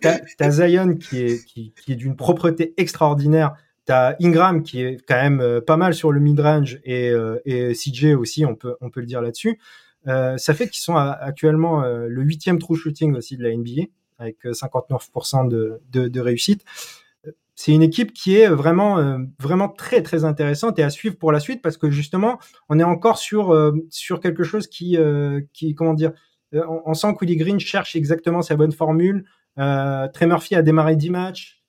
t'as, 0.38 0.50
Zion 0.50 0.94
qui 0.94 1.20
est, 1.20 1.44
qui, 1.44 1.74
qui 1.74 1.92
est 1.92 1.96
d'une 1.96 2.16
propreté 2.16 2.72
extraordinaire. 2.78 3.54
T'as 3.86 4.16
Ingram 4.20 4.62
qui 4.62 4.82
est 4.82 4.96
quand 5.06 5.16
même 5.20 5.40
euh, 5.40 5.60
pas 5.60 5.76
mal 5.76 5.94
sur 5.94 6.10
le 6.10 6.20
mid-range 6.20 6.80
et, 6.84 7.10
euh, 7.10 7.38
et 7.44 7.72
CJ 7.74 8.14
aussi, 8.14 8.46
on 8.46 8.54
peut, 8.54 8.76
on 8.80 8.90
peut 8.90 9.00
le 9.00 9.06
dire 9.06 9.20
là-dessus. 9.20 9.58
Euh, 10.06 10.36
ça 10.38 10.54
fait 10.54 10.68
qu'ils 10.68 10.82
sont 10.82 10.96
actuellement 10.96 11.82
euh, 11.82 12.06
le 12.08 12.22
huitième 12.22 12.58
true 12.58 12.76
shooting 12.76 13.14
aussi 13.16 13.36
de 13.36 13.42
la 13.42 13.56
NBA 13.56 13.84
avec 14.18 14.44
59% 14.44 15.48
de, 15.48 16.20
réussite. 16.20 16.64
C'est 17.56 17.72
une 17.72 17.82
équipe 17.82 18.12
qui 18.12 18.36
est 18.36 18.48
vraiment 18.48 18.98
euh, 18.98 19.18
vraiment 19.38 19.68
très 19.68 20.02
très 20.02 20.24
intéressante 20.24 20.78
et 20.78 20.82
à 20.82 20.90
suivre 20.90 21.16
pour 21.16 21.30
la 21.30 21.38
suite 21.38 21.62
parce 21.62 21.76
que 21.76 21.88
justement 21.88 22.38
on 22.68 22.80
est 22.80 22.84
encore 22.84 23.16
sur 23.16 23.52
euh, 23.52 23.72
sur 23.90 24.18
quelque 24.18 24.42
chose 24.42 24.66
qui 24.66 24.96
euh, 24.96 25.40
qui 25.52 25.74
comment 25.74 25.94
dire 25.94 26.12
on, 26.52 26.94
sent 26.94 27.14
que 27.14 27.24
Willie 27.24 27.36
Green 27.36 27.58
cherche 27.58 27.96
exactement 27.96 28.40
sa 28.40 28.54
bonne 28.54 28.70
formule. 28.70 29.24
Trey 29.56 30.26
Murphy 30.26 30.54
a 30.54 30.62
démarré 30.62 30.94
10 30.94 31.10
matchs 31.10 31.63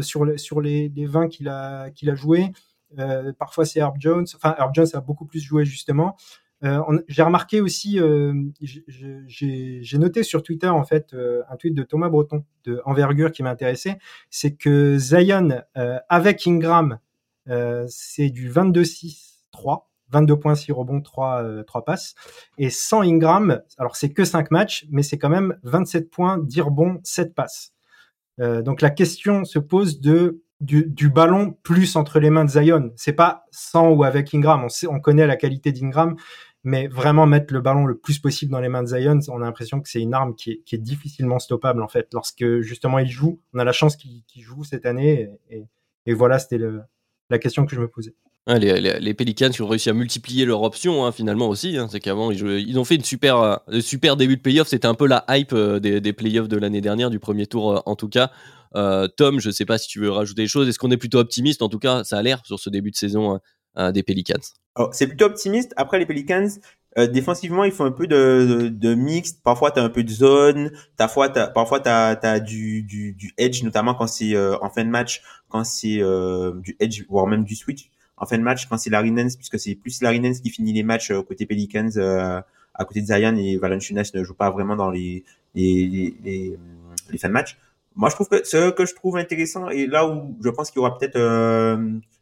sur 0.00 0.24
les 0.24 0.38
sur 0.38 0.60
les, 0.60 0.88
les 0.88 1.06
20 1.06 1.28
qu'il 1.28 1.48
a 1.48 1.90
qu'il 1.90 2.10
a 2.10 2.14
joué 2.14 2.52
parfois 3.38 3.64
c'est 3.64 3.80
Herb 3.80 3.96
Jones 3.98 4.26
enfin 4.34 4.54
Herb 4.58 4.74
Jones 4.74 4.88
a 4.94 5.00
beaucoup 5.00 5.26
plus 5.26 5.40
joué 5.40 5.64
justement 5.64 6.16
euh, 6.62 7.00
j'ai 7.08 7.22
remarqué 7.22 7.60
aussi, 7.60 7.98
euh, 7.98 8.34
j'ai 8.60 9.98
noté 9.98 10.22
sur 10.22 10.42
Twitter 10.42 10.68
en 10.68 10.84
fait 10.84 11.14
euh, 11.14 11.42
un 11.48 11.56
tweet 11.56 11.74
de 11.74 11.82
Thomas 11.82 12.10
Breton 12.10 12.44
de 12.64 12.82
Envergure 12.84 13.32
qui 13.32 13.42
m'intéressait, 13.42 13.98
c'est 14.28 14.54
que 14.54 14.98
Zion 14.98 15.62
avec 16.08 16.46
Ingram, 16.46 16.98
c'est 17.88 18.30
du 18.30 18.50
22-6-3. 18.50 19.84
22 20.12 20.40
points, 20.40 20.56
6 20.56 20.72
rebonds, 20.72 21.00
3, 21.00 21.62
3 21.68 21.84
passes. 21.84 22.16
Et 22.58 22.68
sans 22.68 23.02
Ingram, 23.02 23.62
alors 23.78 23.94
c'est 23.94 24.12
que 24.12 24.24
5 24.24 24.50
matchs, 24.50 24.84
mais 24.90 25.04
c'est 25.04 25.18
quand 25.18 25.28
même 25.28 25.56
27 25.62 26.10
points, 26.10 26.36
10 26.36 26.62
rebonds, 26.62 26.98
7 27.04 27.32
passes. 27.32 27.72
Donc 28.40 28.80
la 28.80 28.90
question 28.90 29.44
se 29.44 29.58
pose 29.58 30.00
de 30.00 30.42
du, 30.60 31.08
ballon 31.08 31.56
plus 31.62 31.96
entre 31.96 32.20
les 32.20 32.30
mains 32.30 32.44
de 32.44 32.50
Zion. 32.50 32.92
C'est 32.96 33.12
pas 33.12 33.46
sans 33.50 33.90
ou 33.90 34.04
avec 34.04 34.34
Ingram. 34.34 34.66
On, 34.88 35.00
connaît 35.00 35.26
la 35.26 35.36
qualité 35.36 35.72
d'Ingram, 35.72 36.16
mais 36.64 36.86
vraiment 36.86 37.26
mettre 37.26 37.54
le 37.54 37.60
ballon 37.60 37.86
le 37.86 37.96
plus 37.96 38.18
possible 38.18 38.52
dans 38.52 38.60
les 38.60 38.68
mains 38.68 38.82
de 38.82 38.88
Zion, 38.88 39.18
on 39.28 39.40
a 39.40 39.46
l'impression 39.46 39.80
que 39.80 39.88
c'est 39.88 40.00
une 40.00 40.12
arme 40.12 40.34
qui 40.34 40.52
est, 40.52 40.62
qui 40.64 40.74
est, 40.74 40.78
difficilement 40.78 41.38
stoppable 41.38 41.82
en 41.82 41.88
fait. 41.88 42.08
Lorsque 42.12 42.60
justement 42.60 42.98
il 42.98 43.10
joue, 43.10 43.40
on 43.54 43.58
a 43.58 43.64
la 43.64 43.72
chance 43.72 43.96
qu'il 43.96 44.42
joue 44.42 44.64
cette 44.64 44.84
année, 44.84 45.30
et, 45.48 45.64
et 46.06 46.12
voilà, 46.12 46.38
c'était 46.38 46.60
la 47.30 47.38
question 47.38 47.64
que 47.64 47.74
je 47.74 47.80
me 47.80 47.88
posais. 47.88 48.14
Les, 48.46 48.98
les, 49.00 49.14
Pelicans 49.14 49.50
qui 49.50 49.62
ont 49.62 49.68
réussi 49.68 49.90
à 49.90 49.92
multiplier 49.92 50.44
leur 50.44 50.62
option 50.62 51.04
hein, 51.04 51.12
finalement 51.12 51.48
aussi. 51.48 51.76
Hein, 51.76 51.88
c'est 51.90 52.00
qu'avant 52.00 52.30
ils, 52.30 52.78
ont 52.78 52.84
fait 52.84 52.96
une 52.96 53.04
super, 53.04 53.36
euh, 53.38 53.80
super 53.80 54.16
début 54.16 54.36
de 54.36 54.42
playoff. 54.42 54.68
C'était 54.68 54.86
un 54.86 54.94
peu 54.94 55.06
la 55.06 55.24
hype 55.28 55.52
euh, 55.52 55.78
des, 55.78 56.12
playoffs 56.12 56.48
de 56.48 56.56
l'année 56.56 56.80
dernière, 56.80 57.10
du 57.10 57.18
premier 57.18 57.46
tour 57.46 57.72
euh, 57.72 57.80
en 57.86 57.96
tout 57.96 58.08
cas. 58.08 58.30
Tom, 59.16 59.40
je 59.40 59.50
sais 59.50 59.64
pas 59.64 59.78
si 59.78 59.88
tu 59.88 60.00
veux 60.00 60.10
rajouter 60.10 60.42
des 60.42 60.48
choses. 60.48 60.68
Est-ce 60.68 60.78
qu'on 60.78 60.90
est 60.90 60.96
plutôt 60.96 61.18
optimiste? 61.18 61.60
En 61.62 61.68
tout 61.68 61.80
cas, 61.80 62.04
ça 62.04 62.18
a 62.18 62.22
l'air 62.22 62.40
sur 62.44 62.58
ce 62.58 62.70
début 62.70 62.92
de 62.92 62.96
saison 62.96 63.40
des 63.76 64.02
Pelicans 64.04 64.38
c'est 64.92 65.08
plutôt 65.08 65.24
optimiste. 65.26 65.74
Après, 65.76 65.98
les 65.98 66.06
Pelicans, 66.06 66.48
défensivement, 66.96 67.64
ils 67.64 67.72
font 67.72 67.84
un 67.84 67.90
peu 67.90 68.06
de, 68.06 68.70
de, 68.72 68.94
mixte. 68.94 69.42
Parfois, 69.42 69.72
tu 69.72 69.80
as 69.80 69.82
un 69.82 69.88
peu 69.88 70.04
de 70.04 70.08
zone. 70.08 70.70
Parfois, 70.96 71.28
tu 71.28 71.40
parfois, 71.52 71.80
t'as, 71.80 72.16
as 72.22 72.38
du, 72.38 73.34
edge, 73.36 73.64
notamment 73.64 73.94
quand 73.94 74.06
c'est 74.06 74.38
en 74.38 74.70
fin 74.70 74.84
de 74.84 74.90
match, 74.90 75.20
quand 75.48 75.64
c'est 75.64 76.00
du 76.62 76.76
edge, 76.78 77.02
voire 77.08 77.26
même 77.26 77.42
du 77.42 77.56
switch. 77.56 77.90
En 78.20 78.26
fin 78.26 78.38
de 78.38 78.42
match, 78.42 78.66
quand 78.68 78.78
c'est 78.78 78.90
Larry 78.90 79.10
Nance, 79.10 79.34
puisque 79.34 79.58
c'est 79.58 79.74
plus 79.74 80.00
Larry 80.02 80.20
Nance 80.20 80.40
qui 80.40 80.50
finit 80.50 80.72
les 80.72 80.84
matchs 80.84 81.12
côté 81.26 81.46
Pelicans, 81.46 81.90
à 81.98 82.84
côté 82.84 83.00
de 83.00 83.06
Zion 83.06 83.36
et 83.36 83.56
Valanciunas 83.56 84.10
ne 84.14 84.22
joue 84.22 84.34
pas 84.34 84.50
vraiment 84.50 84.76
dans 84.76 84.90
les, 84.90 85.24
les, 85.54 86.14
les, 86.22 86.58
les, 87.10 87.18
fins 87.18 87.28
de 87.28 87.32
match. 87.32 87.58
Moi, 87.96 88.08
je 88.08 88.14
trouve 88.14 88.28
que 88.28 88.44
ce 88.44 88.70
que 88.70 88.86
je 88.86 88.94
trouve 88.94 89.16
intéressant 89.16 89.68
et 89.68 89.86
là 89.86 90.06
où 90.06 90.36
je 90.44 90.48
pense 90.50 90.70
qu'il 90.70 90.80
y 90.80 90.84
aura 90.84 90.96
peut-être 90.96 91.18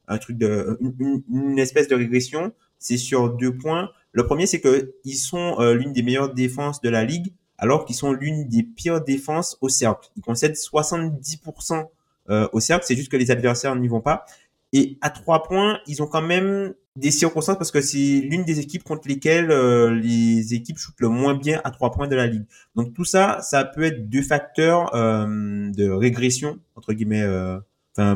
un 0.08 0.18
truc 0.18 0.38
de 0.38 0.78
une, 0.80 1.22
une 1.30 1.58
espèce 1.58 1.88
de 1.88 1.94
régression, 1.94 2.52
c'est 2.78 2.96
sur 2.96 3.30
deux 3.34 3.56
points. 3.56 3.90
Le 4.12 4.26
premier, 4.26 4.46
c'est 4.46 4.60
que 4.60 4.94
ils 5.04 5.16
sont 5.16 5.60
euh, 5.60 5.74
l'une 5.74 5.92
des 5.92 6.02
meilleures 6.02 6.32
défenses 6.32 6.80
de 6.80 6.88
la 6.88 7.04
ligue, 7.04 7.32
alors 7.58 7.84
qu'ils 7.84 7.96
sont 7.96 8.12
l'une 8.12 8.48
des 8.48 8.62
pires 8.62 9.02
défenses 9.02 9.58
au 9.60 9.68
cercle. 9.68 10.08
Ils 10.16 10.22
concèdent 10.22 10.54
70% 10.54 11.86
euh, 12.30 12.48
au 12.52 12.60
cercle, 12.60 12.84
c'est 12.86 12.96
juste 12.96 13.10
que 13.10 13.16
les 13.16 13.30
adversaires 13.30 13.74
n'y 13.76 13.88
vont 13.88 14.00
pas. 14.00 14.24
Et 14.72 14.98
à 15.00 15.10
trois 15.10 15.42
points, 15.42 15.78
ils 15.86 16.02
ont 16.02 16.06
quand 16.06 16.22
même 16.22 16.74
des 16.96 17.10
circonstances 17.10 17.56
parce 17.56 17.70
que 17.70 17.80
c'est 17.80 18.20
l'une 18.22 18.44
des 18.44 18.58
équipes 18.60 18.82
contre 18.82 19.08
lesquelles 19.08 19.50
euh, 19.50 19.90
les 19.90 20.52
équipes 20.52 20.78
shootent 20.78 21.00
le 21.00 21.08
moins 21.08 21.34
bien 21.34 21.60
à 21.64 21.70
trois 21.70 21.90
points 21.90 22.08
de 22.08 22.16
la 22.16 22.26
ligue. 22.26 22.44
Donc 22.74 22.92
tout 22.92 23.04
ça, 23.04 23.38
ça 23.40 23.64
peut 23.64 23.84
être 23.84 24.08
deux 24.08 24.22
facteurs 24.22 24.90
de 24.92 25.90
régression 25.90 26.58
entre 26.74 26.92
guillemets 26.92 27.24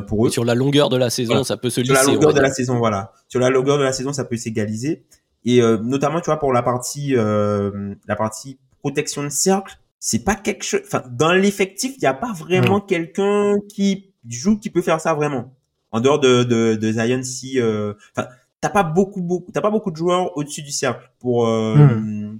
pour 0.06 0.26
eux. 0.26 0.30
sur 0.30 0.44
la 0.44 0.54
longueur 0.54 0.88
de 0.88 0.96
la 0.96 1.10
saison, 1.10 1.44
ça 1.44 1.56
peut 1.56 1.70
se 1.70 1.80
lisser. 1.80 1.94
Sur 1.94 2.06
la 2.06 2.12
longueur 2.12 2.34
de 2.34 2.40
la 2.40 2.50
saison, 2.50 2.78
voilà. 2.78 3.12
Sur 3.28 3.40
la 3.40 3.50
longueur 3.50 3.78
de 3.78 3.84
la 3.84 3.92
saison, 3.92 4.12
ça 4.12 4.24
peut 4.24 4.36
s'égaliser. 4.36 5.04
Et 5.44 5.60
euh, 5.60 5.78
notamment, 5.78 6.20
tu 6.20 6.26
vois, 6.26 6.38
pour 6.38 6.52
la 6.52 6.62
partie, 6.62 7.16
euh, 7.16 7.94
la 8.06 8.16
partie 8.16 8.58
protection 8.78 9.22
de 9.24 9.28
cercle, 9.28 9.76
c'est 9.98 10.24
pas 10.24 10.34
quelque 10.34 10.64
chose. 10.64 10.80
Enfin, 10.84 11.02
dans 11.10 11.32
l'effectif, 11.32 11.94
il 11.96 12.00
n'y 12.00 12.08
a 12.08 12.14
pas 12.14 12.32
vraiment 12.32 12.80
quelqu'un 12.80 13.56
qui 13.68 14.12
joue 14.28 14.58
qui 14.58 14.70
peut 14.70 14.82
faire 14.82 15.00
ça 15.00 15.14
vraiment. 15.14 15.54
En 15.92 16.00
dehors 16.00 16.18
de 16.18 16.42
de, 16.42 16.74
de 16.74 16.92
Zion, 16.92 17.22
si, 17.22 17.60
euh, 17.60 17.94
enfin, 18.16 18.28
t'as 18.60 18.70
pas 18.70 18.82
beaucoup 18.82 19.22
beaucoup, 19.22 19.52
t'as 19.52 19.60
pas 19.60 19.70
beaucoup 19.70 19.90
de 19.90 19.96
joueurs 19.96 20.36
au-dessus 20.36 20.62
du 20.62 20.72
cercle 20.72 21.10
pour 21.18 21.46
euh, 21.46 21.76
hmm. 21.76 22.38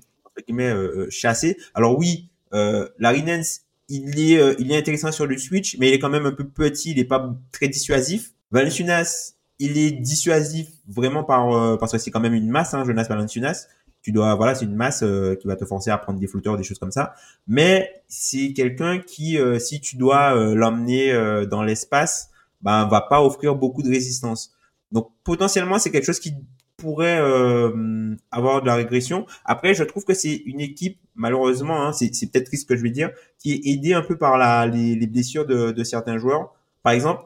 euh 0.51 1.07
chasser. 1.11 1.57
Alors 1.75 1.99
oui, 1.99 2.29
euh, 2.55 2.89
Larry 2.99 3.23
Nance, 3.23 3.63
il 3.89 4.19
est, 4.19 4.39
euh, 4.39 4.55
il 4.59 4.73
est 4.73 4.77
intéressant 4.77 5.13
sur 5.13 5.27
le 5.27 5.37
switch, 5.39 5.77
mais 5.79 5.89
il 5.89 5.95
est 5.95 5.99
quand 5.99 6.09
même 6.09 6.27
un 6.27 6.33
peu 6.33 6.45
petit, 6.45 6.93
il 6.93 6.99
est 6.99 7.05
pas 7.05 7.35
très 7.51 7.69
dissuasif. 7.69 8.33
Valanciunas, 8.51 9.35
il 9.59 9.79
est 9.79 9.93
dissuasif 9.93 10.69
vraiment 10.89 11.25
par, 11.25 11.53
euh, 11.53 11.77
parce 11.77 11.93
que 11.93 11.99
c'est 11.99 12.11
quand 12.11 12.21
même 12.21 12.35
une 12.35 12.49
masse, 12.49 12.75
hein, 12.75 12.85
Jonas 12.85 13.07
Valanciunas. 13.09 13.67
Tu 14.03 14.11
dois, 14.11 14.35
voilà, 14.35 14.55
c'est 14.55 14.65
une 14.65 14.75
masse 14.75 15.03
euh, 15.05 15.37
qui 15.37 15.47
va 15.47 15.57
te 15.57 15.65
forcer 15.65 15.91
à 15.91 15.99
prendre 15.99 16.19
des 16.19 16.27
flotteurs, 16.27 16.57
des 16.57 16.65
choses 16.65 16.79
comme 16.79 16.91
ça. 16.91 17.15
Mais 17.47 18.03
c'est 18.09 18.53
quelqu'un 18.53 18.99
qui, 18.99 19.39
si 19.61 19.81
tu 19.81 19.97
dois 19.97 20.35
l'emmener 20.55 21.47
dans 21.49 21.63
l'espace, 21.63 22.31
ben, 22.63 22.87
va 22.87 23.01
pas 23.01 23.23
offrir 23.23 23.55
beaucoup 23.55 23.83
de 23.83 23.89
résistance. 23.89 24.53
Donc 24.91 25.11
potentiellement, 25.25 25.79
c'est 25.79 25.91
quelque 25.91 26.05
chose 26.05 26.21
qui 26.21 26.35
pourrait 26.77 27.21
euh, 27.21 28.15
avoir 28.31 28.61
de 28.61 28.67
la 28.67 28.75
régression. 28.75 29.27
Après, 29.45 29.75
je 29.75 29.85
trouve 29.85 30.05
que 30.05 30.15
c'est 30.15 30.35
une 30.35 30.61
équipe, 30.61 30.99
malheureusement, 31.15 31.87
hein, 31.87 31.93
c'est 31.93 32.09
peut-être 32.31 32.47
triste 32.47 32.65
ce 32.65 32.67
que 32.67 32.77
je 32.77 32.83
vais 32.83 32.91
dire, 32.91 33.11
qui 33.39 33.53
est 33.53 33.71
aidée 33.71 33.95
un 33.95 34.03
peu 34.03 34.17
par 34.17 34.37
la, 34.37 34.67
les, 34.67 34.97
les 34.97 35.07
blessures 35.07 35.47
de, 35.47 35.71
de, 35.71 35.85
certains 35.85 36.19
joueurs. 36.19 36.53
Par 36.83 36.93
exemple, 36.93 37.23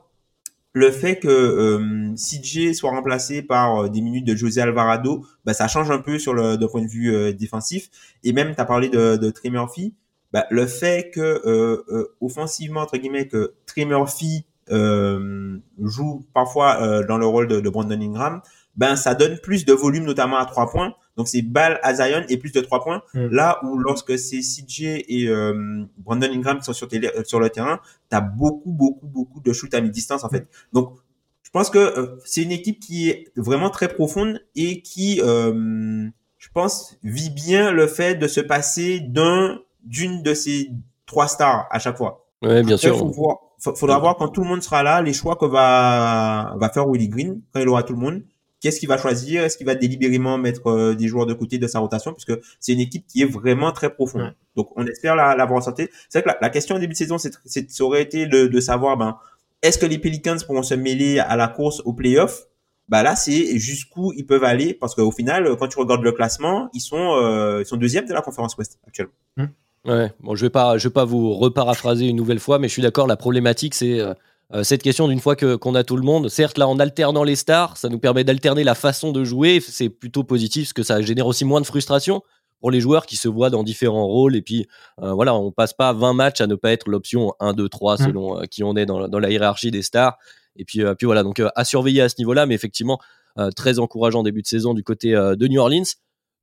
le 0.74 0.90
fait 0.90 1.16
que 1.16 1.28
euh, 1.28 2.14
CJ 2.16 2.74
soit 2.74 2.90
remplacé 2.90 3.40
par 3.40 3.84
euh, 3.84 3.88
des 3.88 4.02
minutes 4.02 4.26
de 4.26 4.36
José 4.36 4.60
Alvarado, 4.60 5.24
bah, 5.46 5.54
ça 5.54 5.68
change 5.68 5.90
un 5.90 6.00
peu 6.00 6.18
sur 6.18 6.34
le 6.34 6.58
point 6.66 6.82
de 6.82 6.88
vue 6.88 7.14
euh, 7.14 7.32
défensif. 7.32 7.88
Et 8.24 8.34
même, 8.34 8.54
tu 8.54 8.60
as 8.60 8.66
parlé 8.66 8.90
de, 8.90 9.16
de 9.16 9.30
Trey 9.30 9.48
Murphy, 9.48 9.94
bah, 10.32 10.44
le 10.50 10.66
fait 10.66 11.10
que 11.14 11.40
euh, 11.46 12.14
offensivement, 12.20 12.80
entre 12.80 12.98
guillemets, 12.98 13.26
que 13.26 13.54
Trey 13.64 13.86
Murphy 13.86 14.44
joue 14.68 16.26
parfois 16.34 17.02
dans 17.04 17.18
le 17.18 17.26
rôle 17.26 17.48
de, 17.48 17.60
de 17.60 17.68
Brandon 17.68 18.00
Ingram, 18.00 18.40
ben 18.76 18.96
ça 18.96 19.14
donne 19.14 19.38
plus 19.38 19.64
de 19.64 19.72
volume 19.72 20.04
notamment 20.04 20.36
à 20.36 20.44
trois 20.44 20.70
points. 20.70 20.94
Donc 21.16 21.28
c'est 21.28 21.42
balle 21.42 21.80
à 21.82 21.94
Zion 21.94 22.24
et 22.28 22.36
plus 22.36 22.52
de 22.52 22.60
trois 22.60 22.84
points. 22.84 23.02
Hmm. 23.14 23.28
Là 23.28 23.58
où 23.64 23.78
lorsque 23.78 24.18
c'est 24.18 24.40
CJ 24.40 24.82
et 25.08 25.28
euh, 25.28 25.84
Brandon 25.96 26.30
Ingram 26.30 26.58
qui 26.58 26.64
sont 26.64 26.74
sur, 26.74 26.88
euh, 26.92 27.24
sur 27.24 27.40
le 27.40 27.48
terrain, 27.48 27.80
tu 28.10 28.16
as 28.16 28.20
beaucoup 28.20 28.72
beaucoup 28.72 29.06
beaucoup 29.06 29.40
de 29.40 29.52
shoot 29.52 29.72
à 29.74 29.80
mi-distance 29.80 30.24
en 30.24 30.28
fait. 30.28 30.46
Donc 30.72 30.94
je 31.42 31.50
pense 31.50 31.70
que 31.70 31.78
euh, 31.78 32.18
c'est 32.24 32.42
une 32.42 32.52
équipe 32.52 32.80
qui 32.80 33.08
est 33.08 33.32
vraiment 33.36 33.70
très 33.70 33.88
profonde 33.88 34.40
et 34.54 34.82
qui 34.82 35.20
je 35.20 36.48
pense 36.52 36.96
vit 37.02 37.30
bien 37.30 37.72
le 37.72 37.86
fait 37.86 38.14
de 38.14 38.28
se 38.28 38.40
passer 38.40 39.00
d'un 39.00 39.58
d'une 39.82 40.22
de 40.22 40.34
ces 40.34 40.70
trois 41.06 41.28
stars 41.28 41.66
à 41.70 41.78
chaque 41.78 41.96
fois. 41.96 42.26
Ouais, 42.42 42.62
bien 42.62 42.76
sûr. 42.76 42.98
Faut 42.98 43.08
voir, 43.08 43.38
faudra 43.58 43.98
voir 43.98 44.16
quand 44.16 44.28
tout 44.28 44.42
le 44.42 44.48
monde 44.48 44.62
sera 44.62 44.82
là 44.82 45.02
les 45.02 45.12
choix 45.12 45.36
que 45.36 45.46
va 45.46 46.54
va 46.58 46.68
faire 46.68 46.86
Willie 46.88 47.08
Green 47.08 47.40
quand 47.52 47.60
il 47.60 47.68
aura 47.68 47.82
tout 47.82 47.94
le 47.94 48.00
monde 48.00 48.22
Qu'est-ce 48.60 48.80
qu'il 48.80 48.88
va 48.88 48.96
choisir? 48.96 49.44
Est-ce 49.44 49.58
qu'il 49.58 49.66
va 49.66 49.74
délibérément 49.74 50.38
mettre 50.38 50.68
euh, 50.68 50.94
des 50.94 51.08
joueurs 51.08 51.26
de 51.26 51.34
côté 51.34 51.58
de 51.58 51.66
sa 51.66 51.78
rotation? 51.78 52.14
Puisque 52.14 52.32
c'est 52.58 52.72
une 52.72 52.80
équipe 52.80 53.06
qui 53.06 53.22
est 53.22 53.26
vraiment 53.26 53.70
très 53.70 53.94
profonde. 53.94 54.34
Donc, 54.56 54.70
on 54.76 54.86
espère 54.86 55.14
la, 55.14 55.36
la 55.36 55.44
voir 55.44 55.58
en 55.58 55.60
santé. 55.60 55.90
C'est 56.08 56.20
vrai 56.20 56.34
que 56.34 56.38
la, 56.40 56.50
question 56.50 56.76
au 56.76 56.78
début 56.78 56.94
de 56.94 56.98
saison, 56.98 57.18
c'est, 57.18 57.32
ça 57.44 57.84
aurait 57.84 58.02
été 58.02 58.26
de, 58.26 58.46
de 58.46 58.60
savoir, 58.60 58.96
ben, 58.96 59.18
est-ce 59.62 59.78
que 59.78 59.86
les 59.86 59.98
Pelicans 59.98 60.38
pourront 60.46 60.62
se 60.62 60.74
mêler 60.74 61.18
à 61.18 61.36
la 61.36 61.48
course 61.48 61.82
au 61.84 61.92
playoff? 61.92 62.46
Bah 62.88 63.02
là 63.02 63.16
c'est 63.16 63.58
jusqu'où 63.58 64.12
ils 64.12 64.24
peuvent 64.24 64.44
aller 64.44 64.72
parce 64.72 64.94
qu'au 64.94 65.10
final 65.10 65.56
quand 65.58 65.66
tu 65.66 65.76
regardes 65.76 66.04
le 66.04 66.12
classement 66.12 66.68
ils 66.72 66.80
sont 66.80 67.16
euh, 67.20 67.60
ils 67.60 67.66
sont 67.66 67.76
deuxième 67.76 68.06
de 68.06 68.12
la 68.12 68.22
conférence 68.22 68.56
Ouest 68.56 68.78
actuellement. 68.86 69.12
Mmh. 69.36 69.46
Ouais, 69.86 70.12
bon 70.20 70.34
je 70.34 70.44
vais 70.44 70.50
pas 70.50 70.78
je 70.78 70.88
vais 70.88 70.92
pas 70.92 71.04
vous 71.04 71.34
reparaphraser 71.34 72.06
une 72.06 72.16
nouvelle 72.16 72.40
fois 72.40 72.58
mais 72.58 72.66
je 72.68 72.72
suis 72.72 72.82
d'accord 72.82 73.06
la 73.06 73.16
problématique 73.16 73.74
c'est 73.74 74.00
euh, 74.00 74.14
euh, 74.52 74.64
cette 74.64 74.82
question 74.82 75.06
d'une 75.06 75.20
fois 75.20 75.36
que 75.36 75.56
qu'on 75.56 75.74
a 75.74 75.84
tout 75.84 75.96
le 75.96 76.02
monde. 76.02 76.28
Certes 76.28 76.58
là 76.58 76.66
en 76.66 76.78
alternant 76.78 77.24
les 77.24 77.36
stars 77.36 77.76
ça 77.76 77.88
nous 77.88 77.98
permet 77.98 78.24
d'alterner 78.24 78.64
la 78.64 78.74
façon 78.74 79.12
de 79.12 79.24
jouer. 79.24 79.60
C'est 79.60 79.88
plutôt 79.88 80.24
positif 80.24 80.64
parce 80.64 80.72
que 80.72 80.82
ça 80.82 81.00
génère 81.02 81.26
aussi 81.26 81.44
moins 81.44 81.60
de 81.60 81.66
frustration 81.66 82.22
pour 82.60 82.70
les 82.70 82.80
joueurs 82.80 83.06
qui 83.06 83.16
se 83.16 83.28
voient 83.28 83.50
dans 83.50 83.62
différents 83.62 84.06
rôles. 84.06 84.34
Et 84.34 84.42
puis 84.42 84.66
voilà 84.98 85.34
on 85.34 85.52
passe 85.52 85.72
pas 85.72 85.92
20 85.92 86.14
matchs 86.14 86.40
à 86.40 86.46
ne 86.46 86.54
pas 86.56 86.72
être 86.72 86.88
l'option 86.88 87.34
1 87.40 87.52
2 87.52 87.68
3 87.68 87.98
selon 87.98 88.40
qui 88.50 88.64
on 88.64 88.74
est 88.76 88.86
dans, 88.86 89.08
dans 89.08 89.18
la 89.20 89.30
hiérarchie 89.30 89.70
des 89.70 89.82
stars. 89.82 90.18
Et 90.58 90.64
puis, 90.64 90.82
euh, 90.82 90.94
puis 90.94 91.06
voilà, 91.06 91.22
donc 91.22 91.40
euh, 91.40 91.48
à 91.54 91.64
surveiller 91.64 92.02
à 92.02 92.08
ce 92.08 92.16
niveau-là, 92.18 92.46
mais 92.46 92.54
effectivement, 92.54 92.98
euh, 93.38 93.50
très 93.50 93.78
encourageant 93.78 94.22
début 94.22 94.42
de 94.42 94.46
saison 94.46 94.74
du 94.74 94.82
côté 94.82 95.12
de 95.12 95.46
New 95.46 95.60
Orleans. 95.60 95.84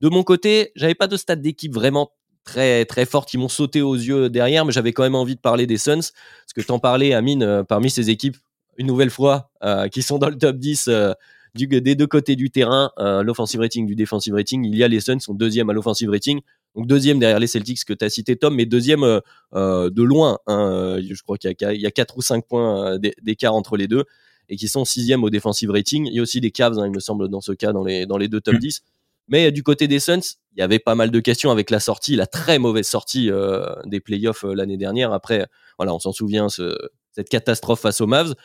De 0.01 0.09
mon 0.09 0.23
côté, 0.23 0.71
j'avais 0.75 0.95
pas 0.95 1.07
de 1.07 1.17
stade 1.17 1.41
d'équipe 1.41 1.73
vraiment 1.73 2.11
très 2.43 2.85
très 2.85 3.05
forte 3.05 3.29
qui 3.29 3.37
m'ont 3.37 3.49
sauté 3.49 3.81
aux 3.81 3.95
yeux 3.95 4.29
derrière, 4.29 4.65
mais 4.65 4.71
j'avais 4.71 4.93
quand 4.93 5.03
même 5.03 5.15
envie 5.15 5.35
de 5.35 5.41
parler 5.41 5.67
des 5.67 5.77
Suns, 5.77 5.99
parce 5.99 6.53
que 6.55 6.61
t'en 6.61 6.79
parlais, 6.79 7.13
Amine, 7.13 7.63
parmi 7.67 7.89
ces 7.89 8.09
équipes, 8.09 8.37
une 8.77 8.87
nouvelle 8.87 9.09
fois, 9.09 9.49
qui 9.91 10.01
sont 10.01 10.17
dans 10.17 10.29
le 10.29 10.37
top 10.37 10.57
10 10.57 10.89
du, 11.55 11.67
des 11.67 11.95
deux 11.95 12.07
côtés 12.07 12.35
du 12.35 12.49
terrain, 12.49 12.91
l'offensive 12.97 13.59
rating 13.59 13.85
du 13.85 13.95
defensive 13.95 14.33
rating, 14.33 14.65
il 14.65 14.75
y 14.75 14.83
a 14.83 14.87
les 14.87 14.99
Suns, 14.99 15.19
sont 15.19 15.33
deuxième 15.33 15.69
à 15.69 15.73
l'offensive 15.73 16.09
rating, 16.09 16.41
donc 16.75 16.87
deuxième 16.87 17.19
derrière 17.19 17.39
les 17.39 17.47
Celtics 17.47 17.85
que 17.85 17.93
tu 17.93 18.03
as 18.03 18.09
cité 18.09 18.35
Tom, 18.35 18.55
mais 18.55 18.65
deuxième 18.65 19.03
euh, 19.03 19.19
euh, 19.53 19.89
de 19.89 20.01
loin. 20.01 20.39
Hein, 20.47 20.71
euh, 20.71 21.01
je 21.07 21.21
crois 21.21 21.37
qu'il 21.37 21.51
y, 21.51 21.77
y, 21.77 21.85
a 21.85 21.91
quatre 21.91 22.17
ou 22.17 22.21
cinq 22.21 22.47
points 22.47 22.97
d'écart 23.21 23.53
entre 23.53 23.77
les 23.77 23.87
deux 23.87 24.05
et 24.49 24.55
qui 24.55 24.67
sont 24.67 24.83
sixième 24.83 25.23
au 25.23 25.29
defensive 25.29 25.69
rating. 25.69 26.07
Il 26.07 26.13
y 26.13 26.19
a 26.19 26.21
aussi 26.21 26.41
des 26.41 26.51
Cavs, 26.51 26.77
hein, 26.79 26.87
il 26.87 26.91
me 26.91 26.99
semble, 26.99 27.29
dans 27.29 27.41
ce 27.41 27.51
cas, 27.51 27.71
dans 27.73 27.83
les, 27.83 28.05
dans 28.05 28.17
les 28.17 28.27
deux 28.27 28.41
top 28.41 28.55
10. 28.55 28.83
Mais 29.27 29.51
du 29.51 29.63
côté 29.63 29.87
des 29.87 29.99
Suns, 29.99 30.19
il 30.55 30.59
y 30.59 30.61
avait 30.61 30.79
pas 30.79 30.95
mal 30.95 31.11
de 31.11 31.19
questions 31.19 31.51
avec 31.51 31.69
la 31.69 31.79
sortie, 31.79 32.15
la 32.15 32.27
très 32.27 32.59
mauvaise 32.59 32.87
sortie 32.87 33.31
des 33.85 33.99
playoffs 33.99 34.43
l'année 34.43 34.77
dernière. 34.77 35.13
Après, 35.13 35.47
voilà, 35.77 35.93
on 35.93 35.99
s'en 35.99 36.11
souvient, 36.11 36.49
ce, 36.49 36.77
cette 37.11 37.29
catastrophe 37.29 37.81
face 37.81 38.01
aux 38.01 38.07
Mavs. 38.07 38.35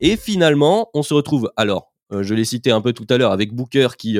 Et 0.00 0.16
finalement, 0.16 0.90
on 0.94 1.02
se 1.02 1.12
retrouve, 1.12 1.50
alors, 1.56 1.92
je 2.10 2.34
l'ai 2.34 2.44
cité 2.44 2.70
un 2.70 2.80
peu 2.80 2.92
tout 2.92 3.06
à 3.10 3.18
l'heure, 3.18 3.32
avec 3.32 3.52
Booker 3.52 3.88
qui 3.98 4.18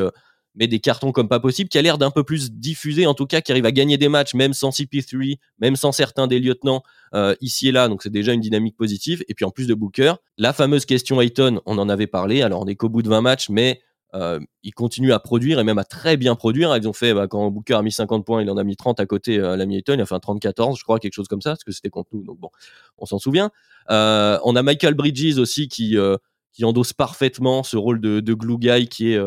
mais 0.58 0.66
des 0.66 0.80
cartons 0.80 1.12
comme 1.12 1.28
pas 1.28 1.40
possible, 1.40 1.68
qui 1.68 1.78
a 1.78 1.82
l'air 1.82 1.98
d'un 1.98 2.10
peu 2.10 2.24
plus 2.24 2.50
diffusé, 2.50 3.06
en 3.06 3.14
tout 3.14 3.26
cas, 3.26 3.40
qui 3.40 3.52
arrive 3.52 3.64
à 3.64 3.72
gagner 3.72 3.96
des 3.96 4.08
matchs, 4.08 4.34
même 4.34 4.52
sans 4.52 4.70
CP3, 4.70 5.38
même 5.60 5.76
sans 5.76 5.92
certains 5.92 6.26
des 6.26 6.40
lieutenants 6.40 6.82
euh, 7.14 7.34
ici 7.40 7.68
et 7.68 7.72
là. 7.72 7.88
Donc 7.88 8.02
c'est 8.02 8.10
déjà 8.10 8.32
une 8.32 8.40
dynamique 8.40 8.76
positive. 8.76 9.24
Et 9.28 9.34
puis 9.34 9.44
en 9.44 9.50
plus 9.50 9.66
de 9.66 9.74
Booker, 9.74 10.14
la 10.36 10.52
fameuse 10.52 10.84
question 10.84 11.20
Ayton, 11.20 11.60
on 11.64 11.78
en 11.78 11.88
avait 11.88 12.08
parlé. 12.08 12.42
Alors 12.42 12.62
on 12.62 12.66
est 12.66 12.74
qu'au 12.74 12.88
bout 12.88 13.02
de 13.02 13.08
20 13.08 13.20
matchs, 13.20 13.48
mais 13.48 13.80
euh, 14.14 14.40
il 14.62 14.72
continue 14.72 15.12
à 15.12 15.18
produire 15.18 15.58
et 15.60 15.64
même 15.64 15.78
à 15.78 15.84
très 15.84 16.16
bien 16.16 16.34
produire. 16.34 16.76
Ils 16.76 16.88
ont 16.88 16.92
fait, 16.92 17.14
bah, 17.14 17.26
quand 17.28 17.50
Booker 17.50 17.74
a 17.74 17.82
mis 17.82 17.92
50 17.92 18.24
points, 18.24 18.42
il 18.42 18.50
en 18.50 18.56
a 18.56 18.64
mis 18.64 18.76
30 18.76 19.00
à 19.00 19.06
côté 19.06 19.38
euh, 19.38 19.56
l'ami 19.56 19.76
Ayton, 19.76 19.94
il 19.94 20.00
a 20.00 20.06
fait 20.06 20.14
un 20.14 20.20
34, 20.20 20.76
je 20.76 20.82
crois, 20.82 20.98
quelque 20.98 21.14
chose 21.14 21.28
comme 21.28 21.42
ça, 21.42 21.50
parce 21.50 21.64
que 21.64 21.72
c'était 21.72 21.90
contre 21.90 22.10
nous. 22.12 22.24
Donc 22.24 22.38
bon, 22.38 22.50
on 22.98 23.06
s'en 23.06 23.18
souvient. 23.18 23.50
Euh, 23.90 24.38
on 24.44 24.56
a 24.56 24.62
Michael 24.62 24.94
Bridges 24.94 25.38
aussi 25.38 25.68
qui, 25.68 25.96
euh, 25.96 26.16
endosse 26.62 26.92
parfaitement 26.92 27.62
ce 27.62 27.76
rôle 27.76 28.00
de, 28.00 28.34
glue 28.34 28.58
guy 28.58 28.88
qui 28.88 29.12
est 29.12 29.20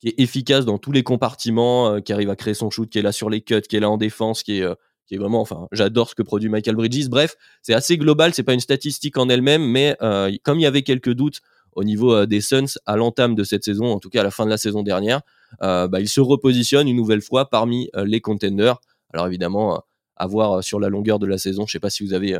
qui 0.00 0.08
est 0.08 0.14
efficace 0.18 0.64
dans 0.64 0.78
tous 0.78 0.92
les 0.92 1.02
compartiments, 1.02 1.94
euh, 1.94 2.00
qui 2.00 2.12
arrive 2.12 2.30
à 2.30 2.36
créer 2.36 2.54
son 2.54 2.70
shoot, 2.70 2.88
qui 2.88 2.98
est 2.98 3.02
là 3.02 3.12
sur 3.12 3.30
les 3.30 3.40
cuts, 3.40 3.62
qui 3.62 3.76
est 3.76 3.80
là 3.80 3.90
en 3.90 3.96
défense, 3.96 4.42
qui 4.42 4.58
est, 4.58 4.62
euh, 4.62 4.74
qui 5.06 5.14
est 5.14 5.18
vraiment, 5.18 5.40
enfin, 5.40 5.68
j'adore 5.72 6.10
ce 6.10 6.14
que 6.14 6.22
produit 6.22 6.48
Michael 6.48 6.76
Bridges. 6.76 7.08
Bref, 7.08 7.36
c'est 7.62 7.74
assez 7.74 7.96
global, 7.96 8.34
c'est 8.34 8.42
pas 8.42 8.54
une 8.54 8.60
statistique 8.60 9.16
en 9.18 9.28
elle-même, 9.28 9.64
mais 9.64 9.96
euh, 10.02 10.30
comme 10.42 10.58
il 10.58 10.62
y 10.62 10.66
avait 10.66 10.82
quelques 10.82 11.12
doutes 11.12 11.40
au 11.76 11.84
niveau 11.84 12.26
des 12.26 12.40
Suns 12.40 12.78
à 12.86 12.96
l'entame 12.96 13.36
de 13.36 13.44
cette 13.44 13.62
saison, 13.62 13.86
en 13.86 14.00
tout 14.00 14.10
cas 14.10 14.22
à 14.22 14.24
la 14.24 14.32
fin 14.32 14.44
de 14.44 14.50
la 14.50 14.58
saison 14.58 14.82
dernière, 14.82 15.20
bah, 15.60 16.00
il 16.00 16.08
se 16.08 16.20
repositionne 16.20 16.88
une 16.88 16.96
nouvelle 16.96 17.22
fois 17.22 17.48
parmi 17.48 17.88
les 17.94 18.20
contenders. 18.20 18.80
Alors 19.12 19.28
évidemment, 19.28 19.84
à 20.16 20.26
voir 20.26 20.64
sur 20.64 20.80
la 20.80 20.88
longueur 20.88 21.18
de 21.18 21.26
la 21.26 21.38
saison. 21.38 21.66
Je 21.66 21.72
sais 21.72 21.80
pas 21.80 21.90
si 21.90 22.04
vous 22.04 22.14
avez 22.14 22.38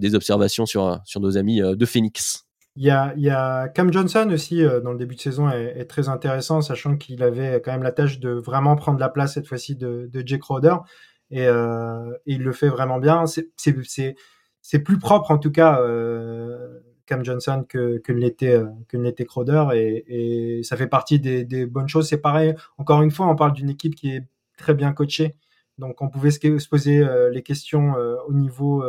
des 0.00 0.14
observations 0.14 0.66
sur, 0.66 1.00
nos 1.20 1.36
amis 1.36 1.60
de 1.60 1.86
Phoenix. 1.86 2.46
Il 2.78 2.84
y 2.84 2.90
a, 3.30 3.68
Cam 3.68 3.90
Johnson 3.90 4.28
aussi 4.30 4.62
euh, 4.62 4.80
dans 4.80 4.92
le 4.92 4.98
début 4.98 5.14
de 5.14 5.20
saison 5.20 5.48
est, 5.48 5.86
très 5.86 6.10
intéressant, 6.10 6.60
sachant 6.60 6.98
qu'il 6.98 7.22
avait 7.22 7.62
quand 7.64 7.72
même 7.72 7.82
la 7.82 7.92
tâche 7.92 8.20
de 8.20 8.30
vraiment 8.30 8.76
prendre 8.76 9.00
la 9.00 9.08
place 9.08 9.34
cette 9.34 9.46
fois-ci 9.46 9.76
de, 9.76 10.10
Jake 10.26 10.42
Crowder 10.42 10.76
et, 11.30 11.46
euh, 11.46 12.12
il 12.26 12.42
le 12.42 12.52
fait 12.52 12.68
vraiment 12.68 12.98
bien. 12.98 13.24
C'est 13.26 14.78
plus 14.80 14.98
propre 14.98 15.30
en 15.30 15.38
tout 15.38 15.50
cas 15.50 15.80
euh, 15.80 16.80
Cam 17.06 17.24
Johnson 17.24 17.64
que, 17.68 17.98
que 17.98 18.12
l'était 18.12 18.54
euh, 18.54 18.66
que 18.88 18.96
l'était 18.96 19.24
Crowder 19.24 19.66
et, 19.74 20.58
et, 20.58 20.62
ça 20.62 20.76
fait 20.76 20.86
partie 20.86 21.18
des, 21.20 21.44
des 21.44 21.66
bonnes 21.66 21.88
choses. 21.88 22.08
C'est 22.08 22.18
pareil. 22.18 22.54
Encore 22.78 23.02
une 23.02 23.10
fois, 23.10 23.26
on 23.28 23.36
parle 23.36 23.52
d'une 23.52 23.70
équipe 23.70 23.94
qui 23.94 24.10
est 24.10 24.26
très 24.58 24.74
bien 24.74 24.92
coachée, 24.92 25.36
donc 25.78 26.02
on 26.02 26.08
pouvait 26.08 26.30
se, 26.30 26.68
poser 26.68 26.98
euh, 27.00 27.30
les 27.30 27.42
questions 27.42 27.94
au 28.26 28.32
niveau 28.32 28.84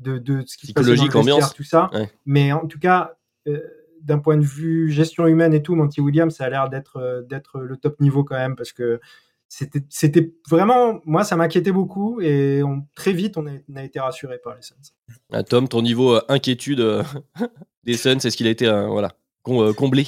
de, 0.00 0.18
de 0.18 0.44
ce 0.46 0.56
qui 0.56 0.68
se 0.68 0.72
passe 0.72 0.86
dans 0.86 0.92
le 0.92 1.16
ambiance. 1.16 1.54
tout 1.54 1.64
ça. 1.64 1.90
Mais 2.24 2.52
en 2.52 2.66
tout 2.66 2.78
cas, 2.78 3.16
euh, 3.48 3.60
d'un 4.02 4.20
point 4.20 4.36
de 4.36 4.44
vue 4.44 4.90
gestion 4.90 5.26
humaine 5.26 5.52
et 5.52 5.62
tout, 5.62 5.74
Monty 5.74 6.00
Williams, 6.00 6.34
ça 6.34 6.44
a 6.44 6.50
l'air 6.50 6.68
d'être 6.68 6.98
euh, 6.98 7.22
d'être 7.22 7.60
le 7.60 7.76
top 7.76 8.00
niveau 8.00 8.22
quand 8.22 8.36
même 8.36 8.54
parce 8.54 8.72
que 8.72 9.00
c'était 9.48 9.80
c'était 9.88 10.32
vraiment 10.50 11.00
moi 11.04 11.24
ça 11.24 11.36
m'inquiétait 11.36 11.72
beaucoup 11.72 12.20
et 12.20 12.62
on, 12.62 12.82
très 12.94 13.12
vite 13.12 13.36
on 13.36 13.46
a, 13.46 13.82
été 13.82 13.98
rassuré 13.98 14.38
par 14.42 14.54
les 14.54 14.62
Suns. 14.62 14.74
Ah, 15.32 15.42
Tom, 15.42 15.68
ton 15.68 15.82
niveau 15.82 16.16
euh, 16.16 16.20
inquiétude 16.28 16.84
des 17.84 17.96
Suns, 17.96 18.18
est-ce 18.18 18.36
qu'il 18.36 18.46
a 18.46 18.50
été 18.50 18.66
voilà 18.66 19.12
comblé? 19.42 20.06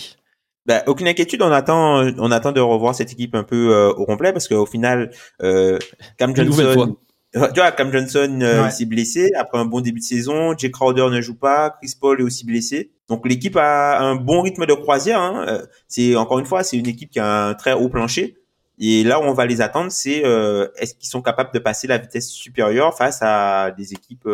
Bah, 0.67 0.83
aucune 0.87 1.09
inquiétude, 1.09 1.41
on 1.41 1.51
attend, 1.51 2.13
on 2.19 2.31
attend 2.31 2.53
de 2.53 2.61
revoir 2.61 2.95
cette 2.95 3.13
équipe 3.13 3.35
un 3.35 3.43
peu 3.43 3.75
au 3.97 4.05
complet 4.05 4.33
parce 4.33 4.47
qu'au 4.47 4.67
final, 4.67 5.11
Cam 5.39 6.37
Johnson, 6.37 6.97
tu 7.33 7.39
vois, 7.39 7.71
Cam 7.71 7.93
Johnson 7.93 8.41
euh, 8.43 8.71
s'est 8.71 8.87
blessé 8.87 9.33
après 9.39 9.59
un 9.59 9.65
bon 9.65 9.81
début 9.81 10.01
de 10.01 10.05
saison. 10.05 10.57
Jake 10.57 10.73
Crowder 10.73 11.07
ne 11.11 11.21
joue 11.21 11.37
pas. 11.37 11.71
Chris 11.81 11.95
Paul 12.01 12.21
est 12.21 12.25
aussi 12.25 12.45
blessé. 12.45 12.91
Donc 13.09 13.27
l'équipe 13.29 13.57
a 13.57 14.01
un 14.01 14.17
bon 14.17 14.43
rythme 14.43 14.67
de 14.67 14.75
croisière. 14.75 15.21
Hein. 15.21 15.45
Euh, 15.47 15.67
c'est 15.87 16.17
encore 16.17 16.41
une 16.41 16.47
fois, 16.47 16.65
c'est 16.65 16.77
une 16.77 16.89
équipe 16.89 17.11
qui 17.11 17.21
a 17.21 17.49
un 17.49 17.55
très 17.55 17.73
haut 17.73 17.89
plancher. 17.89 18.37
Et 18.81 19.05
là 19.05 19.21
où 19.21 19.25
on 19.25 19.35
va 19.35 19.47
les 19.47 19.61
attendre, 19.61 19.93
c'est 19.93 20.25
euh, 20.25 20.69
est-ce 20.77 20.95
qu'ils 20.95 21.09
sont 21.09 21.23
capables 21.23 21.53
de 21.53 21.59
passer 21.59 21.87
la 21.87 21.99
vitesse 21.99 22.29
supérieure 22.29 22.97
face 22.97 23.19
à 23.21 23.71
des 23.71 23.93
équipes 23.93 24.29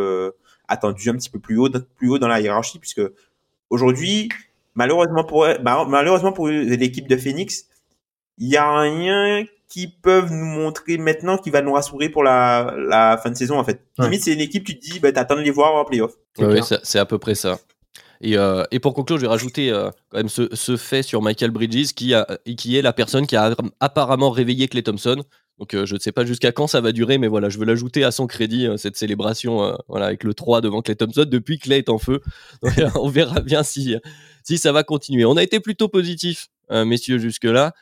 attendues 0.68 1.10
un 1.10 1.14
petit 1.14 1.30
peu 1.30 1.40
plus 1.40 1.58
haut, 1.58 1.68
plus 1.96 2.08
haut 2.08 2.18
dans 2.18 2.28
la 2.28 2.40
hiérarchie, 2.40 2.78
puisque 2.78 3.02
aujourd'hui, 3.70 4.28
malheureusement 4.74 5.24
pour 5.24 5.46
bah, 5.62 5.84
malheureusement 5.88 6.32
pour 6.32 6.48
l'équipe 6.48 7.08
de 7.08 7.16
Phoenix, 7.16 7.66
il 8.38 8.48
y 8.48 8.56
a 8.56 8.80
rien 8.80 9.44
qui 9.68 9.88
peuvent 9.88 10.32
nous 10.32 10.44
montrer 10.44 10.96
maintenant 10.96 11.38
qui 11.38 11.50
va 11.50 11.60
nous 11.60 11.72
rassurer 11.72 12.08
pour 12.08 12.22
la, 12.22 12.74
la 12.78 13.18
fin 13.18 13.30
de 13.30 13.34
saison 13.36 13.58
en 13.58 13.64
fait. 13.64 13.82
Limite 13.98 14.22
c'est 14.22 14.32
une 14.32 14.40
équipe 14.40 14.64
tu 14.64 14.78
te 14.78 14.84
dis 14.84 15.00
bah 15.00 15.10
t'attends 15.10 15.36
de 15.36 15.40
les 15.40 15.50
voir 15.50 15.74
en 15.74 15.84
playoff. 15.84 16.12
Oui, 16.38 16.60
c'est 16.82 16.98
à 16.98 17.06
peu 17.06 17.18
près 17.18 17.34
ça. 17.34 17.58
Et, 18.20 18.36
euh, 18.36 18.64
et, 18.70 18.80
pour 18.80 18.94
conclure, 18.94 19.16
je 19.16 19.22
vais 19.22 19.28
rajouter 19.28 19.70
euh, 19.70 19.90
quand 20.10 20.18
même 20.18 20.28
ce, 20.28 20.76
fait 20.76 21.02
sur 21.02 21.22
Michael 21.22 21.50
Bridges 21.50 21.92
qui, 21.94 22.12
est 22.12 22.82
la 22.82 22.92
personne 22.92 23.26
qui 23.26 23.36
a 23.36 23.54
apparemment 23.80 24.30
réveillé 24.30 24.68
Clay 24.68 24.82
Thompson. 24.82 25.22
Donc 25.58 25.72
euh, 25.72 25.86
je 25.86 25.94
ne 25.94 26.00
sais 26.00 26.12
pas 26.12 26.26
jusqu'à 26.26 26.52
quand 26.52 26.66
ça 26.66 26.80
va 26.82 26.92
durer, 26.92 27.16
mais 27.16 27.28
voilà, 27.28 27.48
je 27.48 27.58
veux 27.58 27.64
l'ajouter 27.64 28.04
à 28.04 28.10
son 28.10 28.26
crédit, 28.26 28.68
cette 28.76 28.96
célébration 28.96 29.76
voilà, 29.88 30.06
avec 30.06 30.22
le 30.22 30.34
3 30.34 30.60
devant 30.60 30.82
Clay 30.82 30.96
Thompson 30.96 31.24
depuis 31.26 31.58
Clay 31.58 31.78
est 31.78 31.88
en 31.88 31.98
feu. 31.98 32.20
On 32.94 33.08
verra 33.08 33.40
bien 33.40 33.62
si, 33.62 33.96
si 34.42 34.58
ça 34.58 34.72
va 34.72 34.82
continuer. 34.82 35.24
On 35.24 35.36
a 35.36 35.42
été 35.42 35.60
plutôt 35.60 35.88
positif, 35.88 36.48
messieurs, 36.70 37.18
jusque-là 37.18 37.72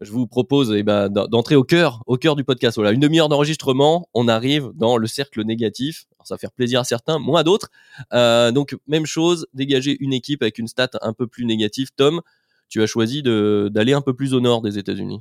je 0.00 0.10
vous 0.10 0.26
propose 0.26 0.72
eh 0.72 0.82
ben, 0.82 1.08
d'entrer 1.08 1.56
au 1.56 1.64
cœur, 1.64 2.02
au 2.06 2.16
cœur 2.16 2.36
du 2.36 2.44
podcast. 2.44 2.76
Voilà, 2.76 2.92
une 2.92 3.00
demi-heure 3.00 3.28
d'enregistrement, 3.28 4.08
on 4.14 4.28
arrive 4.28 4.70
dans 4.74 4.96
le 4.96 5.06
cercle 5.06 5.42
négatif. 5.44 6.06
ça 6.24 6.34
va 6.34 6.38
faire 6.38 6.52
plaisir 6.52 6.80
à 6.80 6.84
certains, 6.84 7.18
moins 7.18 7.40
à 7.40 7.42
d'autres. 7.42 7.70
Euh, 8.12 8.50
donc, 8.50 8.76
même 8.86 9.06
chose, 9.06 9.46
dégager 9.54 9.96
une 10.00 10.12
équipe 10.12 10.42
avec 10.42 10.58
une 10.58 10.68
stat 10.68 10.90
un 11.02 11.12
peu 11.12 11.26
plus 11.26 11.44
négative. 11.44 11.90
Tom, 11.96 12.22
tu 12.68 12.82
as 12.82 12.86
choisi 12.86 13.22
d'aller 13.22 13.92
un 13.92 14.00
peu 14.00 14.14
plus 14.14 14.34
au 14.34 14.40
nord 14.40 14.62
des 14.62 14.78
États-Unis. 14.78 15.20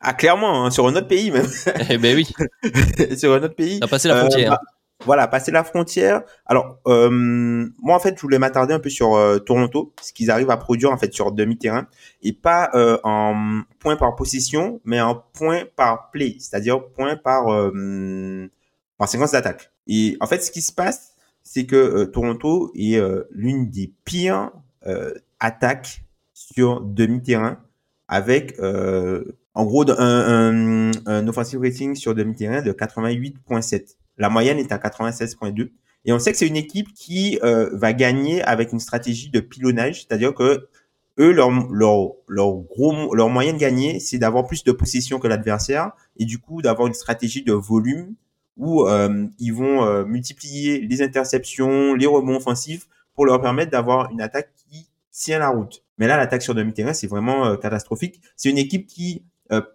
Ah, 0.00 0.12
clairement, 0.12 0.66
hein, 0.66 0.70
sur 0.70 0.86
un 0.86 0.94
autre 0.96 1.08
pays 1.08 1.30
même. 1.30 1.46
eh 1.88 1.96
ben 1.96 2.14
oui. 2.14 2.28
sur 3.16 3.32
un 3.32 3.42
autre 3.42 3.54
pays. 3.54 3.78
A 3.80 3.86
passé 3.86 4.08
la 4.08 4.18
frontière. 4.18 4.52
Euh, 4.52 4.56
bah, 4.56 4.60
voilà, 5.02 5.28
passer 5.28 5.50
la 5.50 5.64
frontière. 5.64 6.22
Alors, 6.46 6.78
euh, 6.86 7.10
moi 7.78 7.96
en 7.96 7.98
fait, 7.98 8.14
je 8.16 8.22
voulais 8.22 8.38
m'attarder 8.38 8.74
un 8.74 8.78
peu 8.78 8.88
sur 8.88 9.14
euh, 9.14 9.38
Toronto, 9.38 9.92
ce 10.00 10.12
qu'ils 10.12 10.30
arrivent 10.30 10.50
à 10.50 10.56
produire 10.56 10.90
en 10.92 10.96
fait 10.96 11.12
sur 11.12 11.32
demi-terrain, 11.32 11.86
et 12.22 12.32
pas 12.32 12.70
euh, 12.74 12.98
en 13.04 13.62
point 13.80 13.96
par 13.96 14.14
position, 14.16 14.80
mais 14.84 15.00
en 15.00 15.16
point 15.34 15.64
par 15.76 16.10
play, 16.10 16.36
c'est-à-dire 16.38 16.86
point 16.90 17.16
par 17.16 17.46
par 18.98 19.08
séquence 19.08 19.32
d'attaque. 19.32 19.72
Et 19.86 20.16
en 20.20 20.26
fait, 20.26 20.42
ce 20.42 20.50
qui 20.50 20.62
se 20.62 20.72
passe, 20.72 21.14
c'est 21.42 21.66
que 21.66 22.04
Toronto 22.04 22.72
est 22.74 23.00
l'une 23.30 23.70
des 23.70 23.92
pires 24.04 24.52
attaques 25.40 26.04
sur 26.32 26.80
demi-terrain, 26.80 27.58
avec 28.08 28.58
en 28.60 29.64
gros 29.64 29.84
un 29.90 31.28
offensive 31.28 31.60
rating 31.60 31.94
sur 31.94 32.14
demi-terrain 32.14 32.62
de 32.62 32.72
88.7. 32.72 33.96
La 34.18 34.28
moyenne 34.28 34.58
est 34.58 34.72
à 34.72 34.78
96.2. 34.78 35.70
Et 36.06 36.12
on 36.12 36.18
sait 36.18 36.32
que 36.32 36.38
c'est 36.38 36.46
une 36.46 36.56
équipe 36.56 36.92
qui 36.92 37.38
euh, 37.42 37.70
va 37.72 37.92
gagner 37.92 38.42
avec 38.42 38.72
une 38.72 38.80
stratégie 38.80 39.30
de 39.30 39.40
pilonnage, 39.40 40.02
c'est-à-dire 40.02 40.34
que 40.34 40.68
eux, 41.18 41.32
leur, 41.32 41.50
leur, 41.72 42.12
leur 42.28 42.52
gros, 42.56 43.14
leur 43.14 43.28
moyen 43.28 43.52
de 43.52 43.58
gagner, 43.58 44.00
c'est 44.00 44.18
d'avoir 44.18 44.46
plus 44.46 44.64
de 44.64 44.72
possession 44.72 45.18
que 45.18 45.28
l'adversaire 45.28 45.92
et 46.16 46.24
du 46.24 46.38
coup 46.38 46.60
d'avoir 46.60 46.88
une 46.88 46.94
stratégie 46.94 47.42
de 47.42 47.52
volume 47.52 48.14
où 48.56 48.86
euh, 48.86 49.26
ils 49.38 49.52
vont 49.52 49.84
euh, 49.84 50.04
multiplier 50.04 50.80
les 50.80 51.02
interceptions, 51.02 51.94
les 51.94 52.06
rebonds 52.06 52.36
offensifs 52.36 52.86
pour 53.14 53.26
leur 53.26 53.40
permettre 53.40 53.70
d'avoir 53.70 54.10
une 54.10 54.20
attaque 54.20 54.50
qui 54.68 54.88
tient 55.10 55.38
la 55.38 55.48
route. 55.48 55.82
Mais 55.98 56.06
là, 56.06 56.16
l'attaque 56.16 56.42
sur 56.42 56.54
demi-terrain, 56.54 56.92
c'est 56.92 57.06
vraiment 57.06 57.46
euh, 57.46 57.56
catastrophique. 57.56 58.20
C'est 58.36 58.50
une 58.50 58.58
équipe 58.58 58.86
qui, 58.86 59.22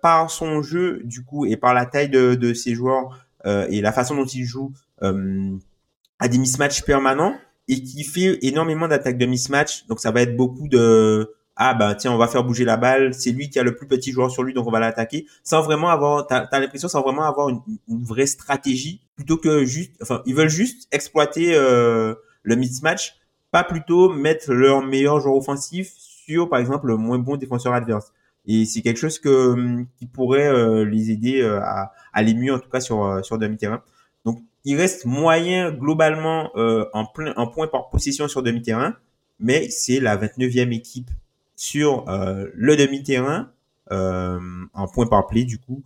par 0.02 0.30
son 0.30 0.62
jeu, 0.62 1.02
du 1.06 1.24
coup, 1.24 1.46
et 1.46 1.56
par 1.56 1.74
la 1.74 1.86
taille 1.86 2.10
de, 2.10 2.36
de 2.36 2.54
ses 2.54 2.76
joueurs 2.76 3.18
et 3.46 3.82
la 3.82 3.92
façon 3.92 4.16
dont 4.16 4.26
ils 4.26 4.46
jouent, 4.46 4.74
a 5.02 6.28
des 6.28 6.38
mismatchs 6.38 6.84
permanents 6.84 7.36
et 7.68 7.82
qui 7.84 8.04
fait 8.04 8.40
énormément 8.42 8.88
d'attaques 8.88 9.18
de 9.18 9.26
mismatch. 9.26 9.86
Donc 9.88 10.00
ça 10.00 10.12
va 10.12 10.22
être 10.22 10.36
beaucoup 10.36 10.68
de 10.68 11.32
ah 11.62 11.74
ben 11.74 11.94
tiens 11.94 12.14
on 12.14 12.18
va 12.18 12.28
faire 12.28 12.44
bouger 12.44 12.64
la 12.64 12.78
balle, 12.78 13.14
c'est 13.14 13.32
lui 13.32 13.50
qui 13.50 13.60
a 13.60 13.64
le 13.64 13.76
plus 13.76 13.86
petit 13.86 14.12
joueur 14.14 14.32
sur 14.32 14.44
lui 14.44 14.54
donc 14.54 14.66
on 14.66 14.72
va 14.72 14.80
l'attaquer 14.80 15.28
sans 15.44 15.62
vraiment 15.62 15.90
avoir 15.90 16.26
t'as 16.26 16.48
as, 16.52 16.60
l'impression 16.60 16.88
sans 16.88 17.02
vraiment 17.02 17.24
avoir 17.24 17.50
une, 17.50 17.60
une, 17.90 18.02
vraie 18.02 18.28
stratégie 18.28 19.02
plutôt 19.18 19.36
que 19.36 19.66
juste 19.66 19.92
enfin 20.02 20.22
ils 20.26 20.34
veulent 20.34 20.50
juste 20.50 20.88
exploiter 20.94 21.54
euh, 21.56 22.16
le 22.44 22.56
mismatch 22.56 23.18
pas 23.52 23.66
plutôt 23.66 24.10
mettre 24.10 24.54
leur 24.54 24.82
meilleur 24.82 25.20
joueur 25.20 25.36
offensif 25.36 25.92
sur 25.98 26.48
par 26.48 26.60
exemple 26.60 26.88
le 26.88 26.96
moins 26.96 27.20
bon 27.20 27.36
défenseur 27.36 27.74
adverse 27.74 28.14
et 28.48 28.66
c'est 28.66 28.82
quelque 28.82 28.98
chose 28.98 29.20
que 29.20 29.84
qui 29.98 30.06
pourrait 30.06 30.48
euh, 30.48 30.86
les 30.86 31.12
aider 31.12 31.42
euh, 31.42 31.60
à, 31.62 31.92
aller 32.14 32.34
mieux 32.34 32.54
en 32.54 32.60
tout 32.60 32.70
cas 32.70 32.80
sur 32.82 33.24
sur 33.24 33.38
demi 33.38 33.58
terrain 33.58 33.82
donc 34.26 34.42
il 34.66 34.76
reste 34.76 35.06
moyen 35.06 35.72
globalement 35.72 36.52
euh, 36.56 36.86
en 36.94 37.06
plein 37.06 37.34
en 37.38 37.48
point 37.48 37.68
par 37.68 37.90
position 37.90 38.28
sur 38.28 38.44
demi-terrain, 38.44 38.96
mais 39.40 39.70
c'est 39.70 40.00
la 40.00 40.18
29e 40.18 40.74
équipe 40.74 41.10
sur 41.56 42.08
euh, 42.10 42.48
le 42.54 42.76
demi-terrain 42.76 43.52
euh, 43.92 44.40
en 44.74 44.88
point 44.88 45.08
par 45.08 45.28
play 45.28 45.44
du 45.44 45.58
coup 45.58 45.84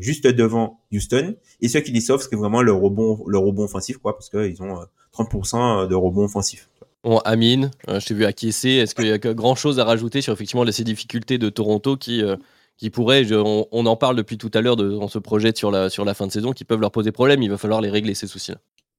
juste 0.00 0.26
devant 0.26 0.80
Houston 0.92 1.36
et 1.60 1.68
ce 1.68 1.78
qui 1.78 1.92
les 1.92 2.00
sauve 2.00 2.20
c'est 2.20 2.34
vraiment 2.34 2.62
le 2.62 2.72
rebond 2.72 3.22
le 3.28 3.38
rebond 3.38 3.62
offensif 3.62 3.98
quoi 3.98 4.12
parce 4.12 4.28
qu'ils 4.28 4.60
ont 4.60 4.84
30% 5.14 5.86
de 5.86 5.94
rebond 5.94 6.24
offensif. 6.24 6.68
Bon, 7.04 7.18
Amine, 7.18 7.70
je 7.86 8.04
t'ai 8.04 8.14
vu 8.14 8.24
acquiescer. 8.24 8.70
Est-ce 8.70 8.94
qu'il 8.94 9.06
y 9.06 9.12
a 9.12 9.18
grand 9.18 9.54
chose 9.54 9.78
à 9.78 9.84
rajouter 9.84 10.20
sur 10.20 10.32
effectivement 10.32 10.66
ces 10.70 10.84
difficultés 10.84 11.38
de 11.38 11.48
Toronto 11.48 11.96
qui 11.96 12.22
qui 12.78 12.90
pourraient, 12.90 13.26
on, 13.32 13.86
en 13.86 13.96
parle 13.96 14.14
depuis 14.14 14.38
tout 14.38 14.52
à 14.54 14.60
l'heure, 14.60 14.76
on 14.78 15.08
se 15.08 15.18
projette 15.18 15.58
sur 15.58 15.72
la, 15.72 15.90
sur 15.90 16.04
la 16.04 16.14
fin 16.14 16.28
de 16.28 16.32
saison, 16.32 16.52
qui 16.52 16.64
peuvent 16.64 16.80
leur 16.80 16.92
poser 16.92 17.10
problème. 17.10 17.42
Il 17.42 17.50
va 17.50 17.58
falloir 17.58 17.80
les 17.80 17.90
régler, 17.90 18.14
ces 18.14 18.28
soucis-là. 18.28 18.58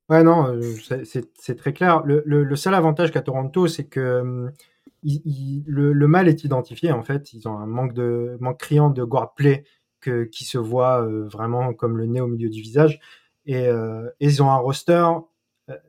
Ouais, 0.10 0.22
non, 0.22 0.48
euh, 0.48 0.74
c'est 1.04 1.56
très 1.56 1.72
clair. 1.72 2.04
Le, 2.04 2.56
seul 2.56 2.74
avantage 2.74 3.12
qu'a 3.12 3.22
Toronto, 3.22 3.68
c'est 3.68 3.86
que 3.86 4.00
euh, 4.00 4.50
le, 5.04 6.08
mal 6.08 6.28
est 6.28 6.44
identifié, 6.44 6.92
en 6.92 7.04
fait. 7.04 7.32
Ils 7.32 7.48
ont 7.48 7.58
un 7.58 7.68
manque, 7.68 7.94
de, 7.94 8.38
manque 8.42 8.60
criant 8.60 8.90
de 8.90 9.04
guard 9.04 9.34
play 9.34 9.64
que, 10.02 10.26
qui 10.26 10.44
se 10.44 10.58
voit 10.58 11.02
euh, 11.02 11.26
vraiment 11.30 11.74
comme 11.74 11.98
le 11.98 12.06
nez 12.06 12.20
au 12.20 12.28
milieu 12.28 12.50
du 12.50 12.62
visage. 12.62 13.00
Et 13.46 13.68
ils 14.20 14.44
ont 14.44 14.52
un 14.52 14.58
roster, 14.58 15.08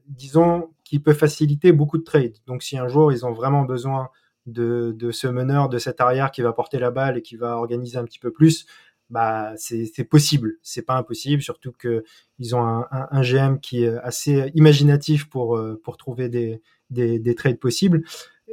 disons, 0.07 0.71
qui 0.91 0.99
peut 0.99 1.13
faciliter 1.13 1.71
beaucoup 1.71 1.99
de 1.99 2.03
trades. 2.03 2.39
Donc, 2.49 2.65
si 2.65 2.77
un 2.77 2.89
jour 2.89 3.13
ils 3.13 3.25
ont 3.25 3.31
vraiment 3.31 3.63
besoin 3.63 4.09
de, 4.47 4.97
ce 5.13 5.29
meneur, 5.29 5.69
de 5.69 5.79
cet 5.79 6.01
arrière 6.01 6.33
qui 6.33 6.43
va 6.43 6.53
porter 6.53 6.81
la 6.81 6.91
balle 6.91 7.19
et 7.19 7.23
qui 7.23 7.37
va 7.37 7.59
organiser 7.59 7.97
un 7.97 8.03
petit 8.03 8.19
peu 8.19 8.33
plus, 8.33 8.67
bah 9.09 9.53
c'est 9.57 10.03
possible. 10.03 10.55
C'est 10.65 10.83
pas 10.83 10.97
impossible, 10.97 11.43
surtout 11.43 11.71
que 11.71 12.03
ils 12.41 12.57
ont 12.57 12.65
un, 12.91 13.23
GM 13.23 13.61
qui 13.61 13.85
est 13.85 13.97
assez 13.99 14.51
imaginatif 14.57 15.29
pour 15.29 15.57
euh, 15.57 15.81
pour 15.85 15.97
trouver 15.97 16.29
des, 16.29 16.61
des, 16.91 17.35
trades 17.37 17.61
possibles. 17.61 18.03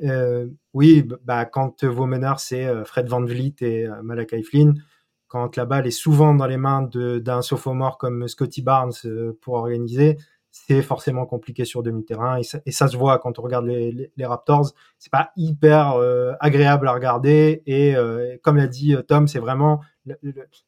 Euh, 0.04 0.48
oui, 0.76 1.08
bah 1.24 1.46
quand 1.46 1.84
vos 1.86 2.06
meneurs 2.06 2.40
c'est 2.40 2.68
euh, 2.68 2.86
Fred 2.86 3.08
Van 3.08 3.24
Vliet 3.24 3.56
et 3.62 3.88
Malakai 4.04 4.44
Flynn, 4.44 4.76
quand 5.28 5.56
la 5.56 5.66
balle 5.66 5.88
est 5.88 5.92
souvent 6.06 6.36
dans 6.36 6.46
les 6.46 6.58
mains 6.58 6.84
d'un 6.94 7.42
sophomore 7.42 7.98
comme 7.98 8.28
Scotty 8.28 8.62
Barnes 8.62 8.94
pour 9.42 9.56
organiser, 9.56 10.18
c'est 10.66 10.82
forcément 10.82 11.26
compliqué 11.26 11.66
sur 11.66 11.84
demi-terrain 11.84 12.40
et, 12.40 12.72
ça, 12.72 12.88
se 12.88 12.98
voit 12.98 13.20
quand 13.20 13.40
on 13.40 13.42
regarde 13.42 13.66
les, 13.66 14.12
les, 14.16 14.26
Raptors. 14.26 14.72
C'est 14.98 15.12
pas 15.12 15.32
hyper 15.38 15.94
euh, 15.94 16.34
agréable 16.40 16.88
à 16.88 16.94
regarder 16.94 17.64
et 17.66 17.96
euh, 17.96 18.38
comme 18.42 18.58
l'a 18.58 18.68
dit 18.68 18.96
euh, 18.96 19.02
Tom, 19.02 19.28
c'est 19.28 19.40
vraiment, 19.40 19.82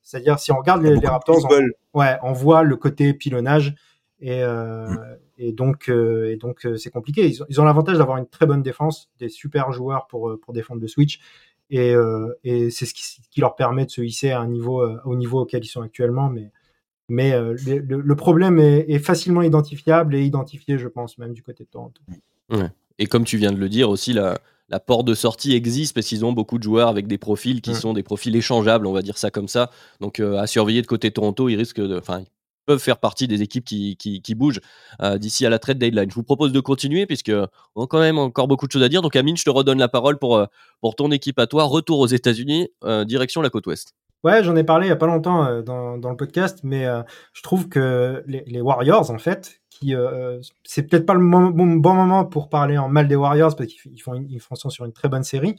c'est-à-dire 0.01 0.39
si 0.39 0.51
on 0.51 0.57
regarde 0.57 0.83
les, 0.83 0.95
Raptors, 1.05 1.47
on, 1.49 1.99
ouais, 1.99 2.17
on 2.23 2.33
voit 2.33 2.63
le 2.63 2.75
côté 2.75 3.13
pilonnage 3.13 3.75
et, 4.21 4.43
mm. 4.43 5.17
et 5.37 5.53
donc 5.53 5.89
et 5.89 6.37
donc 6.37 6.67
c'est 6.77 6.91
compliqué. 6.91 7.27
Ils 7.27 7.41
ont, 7.41 7.45
ils 7.49 7.59
ont 7.59 7.65
l'avantage 7.65 7.97
d'avoir 7.97 8.17
une 8.17 8.27
très 8.27 8.45
bonne 8.45 8.61
défense, 8.61 9.09
des 9.17 9.29
super 9.29 9.71
joueurs 9.71 10.07
pour 10.07 10.37
pour 10.41 10.53
défendre 10.53 10.81
le 10.81 10.87
switch 10.87 11.19
et, 11.69 11.93
et 12.43 12.69
c'est 12.69 12.85
ce 12.85 12.93
qui, 12.93 13.03
qui, 13.29 13.41
leur 13.41 13.55
permet 13.55 13.85
de 13.85 13.91
se 13.91 14.01
hisser 14.01 14.31
à 14.31 14.39
un 14.39 14.47
niveau 14.47 14.85
au 15.05 15.15
niveau 15.15 15.41
auquel 15.41 15.63
ils 15.63 15.67
sont 15.67 15.81
actuellement, 15.81 16.29
mais 16.29 16.51
mais 17.09 17.33
euh, 17.33 17.55
le, 17.65 18.15
problème 18.15 18.59
est, 18.59 18.99
facilement 18.99 19.41
identifiable 19.41 20.15
et 20.15 20.23
identifié, 20.23 20.77
je 20.77 20.87
pense, 20.87 21.17
même 21.17 21.33
du 21.33 21.43
côté 21.43 21.63
de 21.63 21.69
Toronto. 21.69 22.01
Et 22.97 23.07
comme 23.07 23.23
tu 23.23 23.37
viens 23.37 23.51
de 23.51 23.57
le 23.57 23.69
dire 23.69 23.89
aussi, 23.89 24.13
la, 24.13 24.39
la 24.69 24.79
porte 24.79 25.05
de 25.05 25.13
sortie 25.13 25.53
existe 25.53 25.93
parce 25.93 26.05
qu'ils 26.07 26.25
ont 26.25 26.33
beaucoup 26.33 26.57
de 26.57 26.63
joueurs 26.63 26.89
avec 26.89 27.07
des 27.07 27.17
profils 27.17 27.61
qui 27.61 27.73
sont 27.73 27.93
des 27.93 28.03
profils 28.03 28.35
échangeables, 28.35 28.85
on 28.87 28.93
va 28.93 29.01
dire 29.01 29.17
ça 29.17 29.31
comme 29.31 29.47
ça. 29.47 29.71
Donc 29.99 30.19
euh, 30.19 30.37
à 30.37 30.47
surveiller 30.47 30.81
de 30.81 30.87
côté 30.87 31.11
Toronto, 31.11 31.49
ils 31.49 31.55
risquent 31.55 31.81
de, 31.81 31.97
enfin, 31.97 32.23
peuvent 32.65 32.79
faire 32.79 32.99
partie 32.99 33.27
des 33.27 33.41
équipes 33.41 33.65
qui, 33.65 33.97
qui, 33.97 34.35
bougent 34.35 34.61
euh, 35.01 35.17
d'ici 35.17 35.43
à 35.45 35.49
la 35.49 35.57
trade 35.57 35.79
deadline. 35.79 36.09
Je 36.09 36.15
vous 36.15 36.23
propose 36.23 36.51
de 36.51 36.59
continuer 36.59 37.07
puisque 37.07 37.31
on 37.75 37.83
a 37.83 37.87
quand 37.87 37.99
même 37.99 38.19
encore 38.19 38.47
beaucoup 38.47 38.67
de 38.67 38.71
choses 38.71 38.83
à 38.83 38.89
dire. 38.89 39.01
Donc 39.01 39.15
Amine, 39.15 39.37
je 39.37 39.43
te 39.43 39.49
redonne 39.49 39.79
la 39.79 39.87
parole 39.87 40.19
pour, 40.19 40.45
pour 40.79 40.95
ton 40.95 41.09
équipe 41.09 41.39
à 41.39 41.47
toi. 41.47 41.63
Retour 41.63 41.99
aux 41.99 42.07
États-Unis, 42.07 42.69
direction 43.05 43.41
la 43.41 43.49
côte 43.49 43.65
ouest. 43.65 43.95
Ouais, 44.25 44.43
j'en 44.43 44.55
ai 44.57 44.65
parlé 44.65 44.87
il 44.87 44.89
y 44.89 44.93
a 44.93 44.97
pas 44.97 45.07
longtemps 45.07 45.45
euh, 45.45 45.61
dans, 45.61 45.97
dans, 45.97 46.09
le 46.09 46.17
podcast, 46.17 46.59
mais 46.63 46.85
euh, 46.85 47.01
je 47.31 47.41
trouve 47.41 47.69
que 47.69 48.21
les, 48.27 48.59
Warriors, 48.59 49.11
en 49.11 49.17
fait, 49.17 49.61
qui 49.69 49.95
euh, 49.95 50.41
c'est 50.65 50.83
peut-être 50.83 51.05
pas 51.05 51.13
le 51.13 51.21
bon, 51.21 51.53
moment 51.53 52.25
pour 52.25 52.49
parler 52.49 52.77
en 52.77 52.89
mal 52.89 53.07
des 53.07 53.15
Warriors 53.15 53.55
parce 53.55 53.69
qu'ils 53.69 54.01
font 54.01 54.15
ils 54.15 54.41
font 54.41 54.55
sur 54.55 54.83
une 54.83 54.91
très 54.91 55.07
bonne 55.07 55.23
série, 55.23 55.55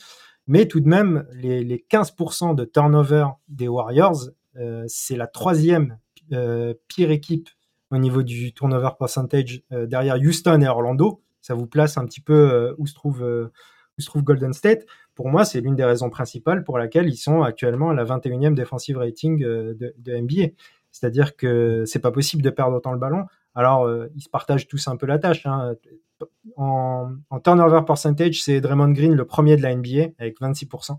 mais 0.47 0.67
tout 0.67 0.81
de 0.81 0.89
même 0.89 1.27
les, 1.33 1.65
les 1.65 1.87
15% 1.91 2.55
de 2.55 2.65
turnover 2.67 3.29
des 3.49 3.69
Warriors, 3.69 4.29
c'est 4.89 5.17
la 5.17 5.27
troisième 5.27 5.99
pire 6.89 7.11
équipe 7.11 7.49
au 7.91 7.97
niveau 7.97 8.23
du 8.23 8.53
turnover 8.53 8.91
percentage 8.99 9.63
derrière 9.71 10.17
Houston 10.17 10.61
et 10.61 10.69
Orlando. 10.69 11.23
Ça 11.41 11.55
vous 11.55 11.67
place 11.67 11.97
un 11.97 12.05
petit 12.05 12.21
peu 12.21 12.75
où 12.77 12.87
se 12.87 12.95
trouve 12.95 13.23
où 13.23 14.03
se 14.03 14.07
trouve 14.07 14.23
Golden 14.23 14.53
State 14.53 14.85
pour 15.21 15.29
moi, 15.29 15.45
c'est 15.45 15.61
l'une 15.61 15.77
des 15.77 15.85
raisons 15.85 16.09
principales 16.09 16.65
pour 16.65 16.79
laquelle 16.79 17.07
ils 17.07 17.19
sont 17.19 17.43
actuellement 17.43 17.91
à 17.91 17.95
la 17.95 18.07
21e 18.07 18.55
defensive 18.55 18.97
rating 18.97 19.45
euh, 19.45 19.75
de, 19.75 20.17
NBA. 20.17 20.55
C'est-à-dire 20.93 21.37
que 21.37 21.85
c'est 21.85 21.99
pas 21.99 22.11
possible 22.11 22.43
de 22.43 22.49
perdre 22.49 22.79
autant 22.79 22.91
le 22.91 22.99
ballon. 22.99 23.27
Alors, 23.55 23.85
euh, 23.85 24.07
ils 24.17 24.23
se 24.23 24.31
partagent 24.31 24.67
tous 24.67 24.89
un 24.89 24.97
peu 24.97 25.05
la 25.05 25.19
tâche. 25.19 25.45
Hein. 25.45 25.75
En, 26.57 27.11
turnover 27.45 27.83
percentage, 27.87 28.43
c'est 28.43 28.63
Draymond 28.63 28.93
Green 28.93 29.13
le 29.13 29.27
premier 29.27 29.59
de 29.59 29.63
la 29.63 29.75
NBA 29.75 30.15
avec 30.19 30.41
26%. 30.41 30.97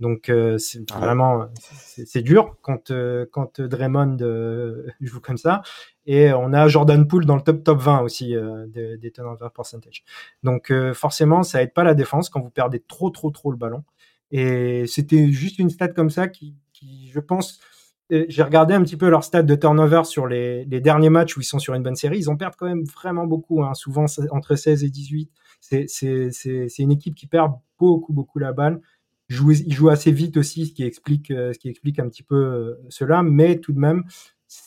Donc 0.00 0.28
euh, 0.28 0.58
c'est 0.58 0.80
ah 0.92 0.98
vraiment 0.98 1.46
c'est 1.58 2.20
dur 2.20 2.56
quand 2.60 2.90
euh, 2.90 3.24
quand 3.30 3.60
Draymond 3.60 4.18
euh, 4.20 4.86
joue 5.00 5.20
comme 5.20 5.38
ça. 5.38 5.62
Et 6.04 6.32
on 6.32 6.52
a 6.52 6.68
Jordan 6.68 7.08
Poole 7.08 7.24
dans 7.24 7.36
le 7.36 7.42
top 7.42 7.64
top 7.64 7.80
20 7.80 8.00
aussi 8.00 8.34
des, 8.68 8.96
des 8.98 9.10
turnover 9.10 9.48
percentage. 9.54 10.04
Donc 10.42 10.72
forcément 10.94 11.42
ça 11.42 11.62
aide 11.62 11.72
pas 11.72 11.82
la 11.82 11.94
défense 11.94 12.28
quand 12.28 12.40
vous 12.40 12.50
perdez 12.50 12.80
trop 12.80 13.10
trop 13.10 13.30
trop 13.30 13.50
le 13.50 13.56
ballon. 13.56 13.82
Et 14.30 14.86
c'était 14.86 15.28
juste 15.32 15.58
une 15.58 15.70
stat 15.70 15.88
comme 15.88 16.10
ça 16.10 16.28
qui, 16.28 16.54
qui 16.72 17.08
je 17.12 17.20
pense 17.20 17.60
j'ai 18.08 18.42
regardé 18.44 18.72
un 18.72 18.82
petit 18.84 18.96
peu 18.96 19.08
leur 19.08 19.24
stats 19.24 19.42
de 19.42 19.54
turnover 19.56 20.04
sur 20.04 20.28
les, 20.28 20.64
les, 20.66 20.80
derniers 20.80 21.10
matchs 21.10 21.36
où 21.36 21.40
ils 21.40 21.44
sont 21.44 21.58
sur 21.58 21.74
une 21.74 21.82
bonne 21.82 21.96
série. 21.96 22.18
Ils 22.18 22.30
en 22.30 22.36
perdent 22.36 22.54
quand 22.56 22.66
même 22.66 22.84
vraiment 22.84 23.26
beaucoup, 23.26 23.64
hein, 23.64 23.74
souvent 23.74 24.06
entre 24.30 24.54
16 24.54 24.84
et 24.84 24.90
18. 24.90 25.28
C'est 25.60 26.68
une 26.78 26.92
équipe 26.92 27.16
qui 27.16 27.26
perd 27.26 27.54
beaucoup, 27.80 28.12
beaucoup 28.12 28.38
la 28.38 28.52
balle 28.52 28.80
il 29.28 29.72
joue 29.72 29.88
assez 29.88 30.12
vite 30.12 30.36
aussi, 30.36 30.66
ce 30.66 30.72
qui 30.72 30.84
explique, 30.84 31.30
euh, 31.30 31.52
ce 31.52 31.58
qui 31.58 31.68
explique 31.68 31.98
un 31.98 32.08
petit 32.08 32.22
peu 32.22 32.36
euh, 32.36 32.74
cela. 32.88 33.22
Mais 33.22 33.58
tout 33.58 33.72
de 33.72 33.78
même, 33.78 34.04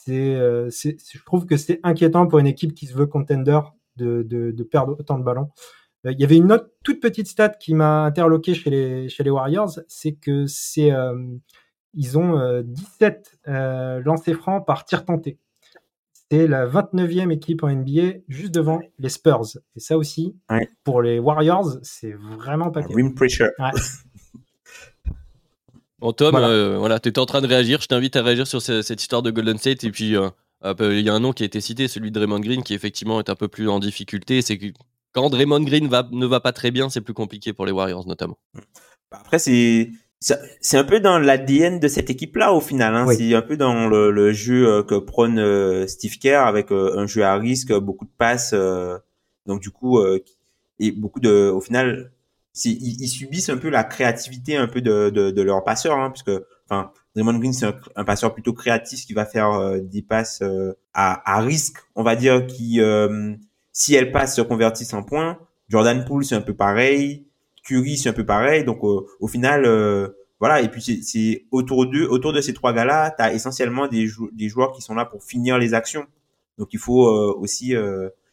euh, 0.09 0.69
c'est, 0.69 0.97
je 1.13 1.23
trouve 1.23 1.45
que 1.45 1.57
c'est 1.57 1.79
inquiétant 1.83 2.27
pour 2.27 2.39
une 2.39 2.47
équipe 2.47 2.73
qui 2.73 2.85
se 2.85 2.93
veut 2.93 3.07
contender 3.07 3.59
de, 3.97 4.23
de, 4.23 4.51
de 4.51 4.63
perdre 4.63 4.95
autant 4.99 5.17
de 5.17 5.23
ballons. 5.23 5.49
Il 6.05 6.19
y 6.19 6.23
avait 6.23 6.37
une 6.37 6.51
autre 6.53 6.71
toute 6.83 7.01
petite 7.01 7.27
stat 7.27 7.49
qui 7.49 7.73
m'a 7.73 8.05
interloqué 8.05 8.53
chez 8.53 8.69
les, 8.69 9.09
chez 9.09 9.23
les 9.23 9.29
Warriors, 9.29 9.79
c'est 9.89 10.13
que 10.13 10.45
c'est 10.47 10.93
ils 11.93 12.17
ont 12.17 12.61
17 12.63 13.39
lancers 14.05 14.37
francs 14.37 14.65
par 14.65 14.85
tir 14.85 15.03
tenté. 15.03 15.39
C'est 16.31 16.47
la 16.47 16.65
29e 16.67 17.31
équipe 17.31 17.63
en 17.63 17.69
NBA, 17.69 18.19
juste 18.29 18.53
devant 18.53 18.79
les 18.97 19.09
Spurs. 19.09 19.57
Et 19.75 19.81
ça 19.81 19.97
aussi, 19.97 20.37
pour 20.85 21.01
les 21.01 21.19
Warriors, 21.19 21.79
c'est 21.81 22.13
vraiment 22.13 22.71
pas 22.71 22.79
Rim 22.79 23.13
pressure. 23.13 23.49
Bon, 25.99 26.13
Tom, 26.13 26.31
voilà, 26.31 26.47
euh, 26.47 26.99
tu 26.99 27.09
étais 27.09 27.19
en 27.19 27.25
train 27.25 27.41
de 27.41 27.47
réagir. 27.47 27.81
Je 27.81 27.87
t'invite 27.87 28.15
à 28.15 28.23
réagir 28.23 28.47
sur 28.47 28.61
cette 28.61 29.01
histoire 29.01 29.21
de 29.21 29.31
Golden 29.31 29.57
State. 29.57 29.83
Et 29.83 29.91
puis, 29.91 30.15
euh, 30.15 30.29
il 30.79 31.01
y 31.01 31.09
a 31.09 31.13
un 31.13 31.19
nom 31.19 31.33
qui 31.33 31.43
a 31.43 31.45
été 31.45 31.61
cité, 31.61 31.87
celui 31.87 32.11
de 32.11 32.19
Draymond 32.19 32.39
Green, 32.39 32.63
qui 32.63 32.73
effectivement 32.73 33.19
est 33.19 33.29
un 33.29 33.35
peu 33.35 33.47
plus 33.47 33.69
en 33.69 33.79
difficulté. 33.79 34.41
C'est 34.41 34.57
que 34.57 34.67
quand 35.13 35.29
Draymond 35.29 35.61
Green 35.61 35.87
va, 35.87 36.07
ne 36.11 36.25
va 36.25 36.39
pas 36.39 36.53
très 36.53 36.71
bien, 36.71 36.89
c'est 36.89 37.01
plus 37.01 37.13
compliqué 37.13 37.53
pour 37.53 37.65
les 37.65 37.71
Warriors, 37.71 38.07
notamment. 38.07 38.37
Après, 39.11 39.39
c'est 39.39 39.91
c'est 40.19 40.77
un 40.77 40.83
peu 40.83 40.99
dans 40.99 41.17
l'ADN 41.17 41.79
de 41.79 41.87
cette 41.87 42.09
équipe-là 42.09 42.53
au 42.53 42.59
final. 42.59 42.93
Hein. 42.95 43.07
C'est 43.15 43.33
un 43.33 43.41
peu 43.41 43.55
dans 43.55 43.87
le, 43.87 44.11
le 44.11 44.33
jeu 44.33 44.67
euh, 44.67 44.83
que 44.83 44.95
prône 44.95 45.39
euh, 45.39 45.87
Steve 45.87 46.17
Kerr 46.19 46.45
avec 46.45 46.71
euh, 46.71 46.97
un 46.97 47.07
jeu 47.07 47.23
à 47.23 47.35
risque, 47.35 47.73
beaucoup 47.73 48.05
de 48.05 48.11
passes. 48.17 48.53
donc 49.45 49.61
du 49.61 49.71
coup, 49.71 49.99
et 50.79 50.91
beaucoup 50.91 51.19
de, 51.19 51.49
au 51.49 51.61
final, 51.61 52.11
ils, 52.65 53.01
ils, 53.01 53.07
subissent 53.07 53.49
un 53.49 53.57
peu 53.57 53.69
la 53.69 53.83
créativité 53.83 54.57
un 54.57 54.67
peu 54.67 54.81
de, 54.81 55.09
de, 55.09 55.31
de 55.31 55.41
leurs 55.41 55.63
passeurs, 55.63 55.97
hein, 55.97 56.11
puisque 56.11 56.31
enfin 56.69 56.91
Draymond 57.15 57.39
Green 57.39 57.53
c'est 57.53 57.67
un, 57.95 58.03
passeur 58.03 58.33
plutôt 58.33 58.53
créatif 58.53 59.05
qui 59.05 59.13
va 59.13 59.25
faire 59.25 59.79
des 59.81 60.01
passes 60.01 60.43
à, 60.93 61.37
à, 61.37 61.41
risque, 61.41 61.77
on 61.95 62.03
va 62.03 62.15
dire, 62.15 62.45
qui 62.47 62.79
si 63.71 63.95
elle 63.95 64.11
passe 64.11 64.35
se 64.35 64.41
convertissent 64.41 64.93
en 64.93 65.03
points. 65.03 65.39
Jordan 65.69 66.03
Poole 66.05 66.25
c'est 66.25 66.35
un 66.35 66.41
peu 66.41 66.53
pareil. 66.53 67.29
Curry, 67.69 67.97
c'est 67.97 68.09
un 68.09 68.13
peu 68.13 68.25
pareil. 68.25 68.63
Donc, 68.63 68.83
euh, 68.83 69.05
au 69.19 69.27
final, 69.27 69.65
euh, 69.65 70.09
voilà. 70.39 70.61
Et 70.61 70.69
puis, 70.69 70.81
c'est 70.81 71.45
autour 71.51 71.85
d'eux, 71.85 72.07
autour 72.07 72.33
de 72.33 72.41
ces 72.41 72.53
trois 72.53 72.73
gars-là, 72.73 73.13
tu 73.15 73.23
as 73.23 73.33
essentiellement 73.33 73.87
des, 73.87 74.07
des 74.33 74.49
joueurs 74.49 74.71
qui 74.71 74.81
sont 74.81 74.95
là 74.95 75.05
pour 75.05 75.23
finir 75.23 75.57
les 75.57 75.73
actions. 75.73 76.05
Donc, 76.57 76.69
il 76.73 76.79
faut 76.79 77.07
euh, 77.07 77.33
aussi, 77.37 77.73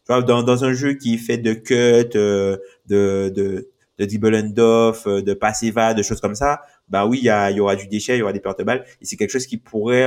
dans, 0.09 0.43
dans 0.43 0.65
un 0.65 0.73
jeu 0.73 0.95
qui 0.95 1.15
est 1.15 1.19
fait 1.19 1.39
de 1.39 1.53
cut, 1.53 2.17
de, 2.17 2.61
de, 2.87 3.69
de 3.99 4.05
dribble 4.05 4.35
and 4.35 4.59
off, 4.59 5.07
de 5.07 5.35
passe 5.35 5.65
de 5.65 6.03
choses 6.03 6.21
comme 6.21 6.35
ça, 6.35 6.61
bah 6.89 7.07
oui, 7.07 7.21
il 7.23 7.25
y, 7.25 7.55
y 7.55 7.61
aura 7.61 7.77
du 7.77 7.87
déchet, 7.87 8.17
il 8.17 8.21
y 8.21 8.23
aura 8.23 8.33
des 8.33 8.41
pertes 8.41 8.59
de 8.59 8.65
balles. 8.65 8.85
Et 9.01 9.05
c'est 9.05 9.17
quelque 9.17 9.31
chose 9.31 9.47
qui 9.47 9.57
pourrait, 9.57 10.07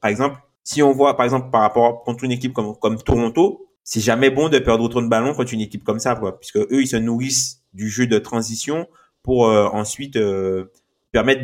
par 0.00 0.10
exemple, 0.10 0.36
si 0.64 0.82
on 0.82 0.92
voit, 0.92 1.16
par 1.16 1.24
exemple, 1.24 1.50
par 1.50 1.62
rapport 1.62 2.02
contre 2.04 2.24
une 2.24 2.32
équipe 2.32 2.52
comme, 2.52 2.76
comme 2.76 2.96
Toronto, 3.02 3.66
c'est 3.82 4.00
jamais 4.00 4.30
bon 4.30 4.48
de 4.48 4.58
perdre 4.58 4.84
autant 4.84 5.02
de 5.02 5.08
ballons 5.08 5.34
contre 5.34 5.52
une 5.52 5.60
équipe 5.60 5.84
comme 5.84 5.98
ça, 5.98 6.14
quoi, 6.14 6.38
puisque 6.38 6.58
eux, 6.58 6.80
ils 6.82 6.86
se 6.86 6.96
nourrissent 6.96 7.62
du 7.72 7.88
jeu 7.88 8.06
de 8.06 8.18
transition 8.18 8.86
pour 9.22 9.48
euh, 9.48 9.66
ensuite 9.72 10.16
euh, 10.16 10.66
permettre 11.12 11.42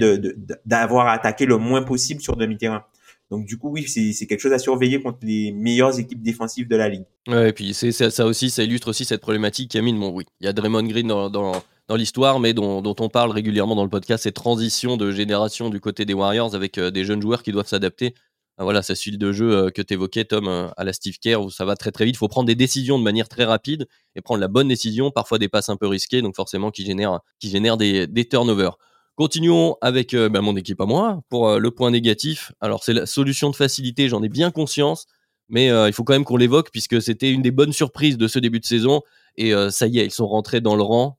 d'avoir 0.64 1.06
de, 1.06 1.10
attaqué 1.10 1.46
le 1.46 1.56
moins 1.56 1.82
possible 1.82 2.20
sur 2.20 2.36
demi-terrain. 2.36 2.84
Donc 3.30 3.46
du 3.46 3.58
coup, 3.58 3.70
oui, 3.70 3.88
c'est 3.88 4.26
quelque 4.26 4.40
chose 4.40 4.52
à 4.52 4.58
surveiller 4.58 5.02
contre 5.02 5.18
les 5.22 5.52
meilleures 5.52 5.98
équipes 5.98 6.22
défensives 6.22 6.68
de 6.68 6.76
la 6.76 6.88
ligue. 6.88 7.04
Ouais, 7.26 7.50
et 7.50 7.52
puis 7.52 7.74
c'est 7.74 7.90
ça 7.90 8.24
aussi, 8.24 8.50
ça 8.50 8.62
illustre 8.62 8.88
aussi 8.88 9.04
cette 9.04 9.20
problématique, 9.20 9.72
Camille. 9.72 9.94
Bon, 9.94 10.10
oui, 10.10 10.24
il 10.40 10.46
y 10.46 10.48
a 10.48 10.52
Draymond 10.52 10.84
Green 10.84 11.08
dans, 11.08 11.28
dans, 11.28 11.62
l'histoire, 11.96 12.38
mais 12.38 12.54
dont, 12.54 12.82
on 12.84 13.08
parle 13.08 13.32
régulièrement 13.32 13.74
dans 13.74 13.84
le 13.84 13.90
podcast, 13.90 14.24
ces 14.24 14.32
transitions 14.32 14.96
de 14.96 15.10
génération 15.10 15.70
du 15.70 15.80
côté 15.80 16.04
des 16.04 16.14
Warriors 16.14 16.54
avec 16.54 16.78
euh, 16.78 16.90
des 16.90 17.04
jeunes 17.04 17.22
joueurs 17.22 17.42
qui 17.42 17.52
doivent 17.52 17.66
s'adapter 17.68 18.14
ah, 18.58 18.64
voilà, 18.64 18.82
ça 18.82 18.94
suit 18.94 19.18
de 19.18 19.32
jeu 19.32 19.52
euh, 19.52 19.70
que 19.70 19.82
tu 19.82 19.92
évoquais, 19.92 20.24
Tom, 20.24 20.48
euh, 20.48 20.68
à 20.78 20.84
la 20.84 20.94
Steve 20.94 21.18
Kerr, 21.18 21.42
où 21.42 21.50
ça 21.50 21.66
va 21.66 21.76
très 21.76 21.92
très 21.92 22.06
vite. 22.06 22.14
Il 22.14 22.18
faut 22.18 22.28
prendre 22.28 22.46
des 22.46 22.54
décisions 22.54 22.98
de 22.98 23.04
manière 23.04 23.28
très 23.28 23.44
rapide 23.44 23.86
et 24.14 24.22
prendre 24.22 24.40
la 24.40 24.48
bonne 24.48 24.68
décision, 24.68 25.10
parfois 25.10 25.38
des 25.38 25.50
passes 25.50 25.68
un 25.68 25.76
peu 25.76 25.86
risquées, 25.86 26.22
donc 26.22 26.34
forcément 26.34 26.70
qui 26.70 26.86
génèrent, 26.86 27.20
qui 27.38 27.50
des 27.50 28.28
turnovers. 28.30 28.78
Continuons 29.16 29.76
avec 29.80 30.14
euh, 30.14 30.28
bah, 30.28 30.40
mon 30.40 30.56
équipe 30.56 30.80
à 30.80 30.86
moi 30.86 31.22
pour 31.28 31.58
le 31.58 31.70
point 31.70 31.90
négatif. 31.90 32.52
Alors 32.60 32.84
c'est 32.84 32.92
la 32.92 33.06
solution 33.06 33.50
de 33.50 33.56
facilité, 33.56 34.08
j'en 34.08 34.22
ai 34.22 34.28
bien 34.28 34.50
conscience, 34.50 35.06
mais 35.48 35.66
il 35.68 35.92
faut 35.92 36.04
quand 36.04 36.12
même 36.12 36.24
qu'on 36.24 36.36
l'évoque 36.36 36.70
puisque 36.70 37.00
c'était 37.02 37.30
une 37.30 37.42
des 37.42 37.50
bonnes 37.50 37.72
surprises 37.72 38.18
de 38.18 38.28
ce 38.28 38.38
début 38.38 38.60
de 38.60 38.66
saison. 38.66 39.02
Et 39.36 39.52
ça 39.70 39.86
y 39.86 39.98
est, 39.98 40.06
ils 40.06 40.10
sont 40.10 40.26
rentrés 40.26 40.60
dans 40.60 40.76
le 40.76 40.82
rang 40.82 41.18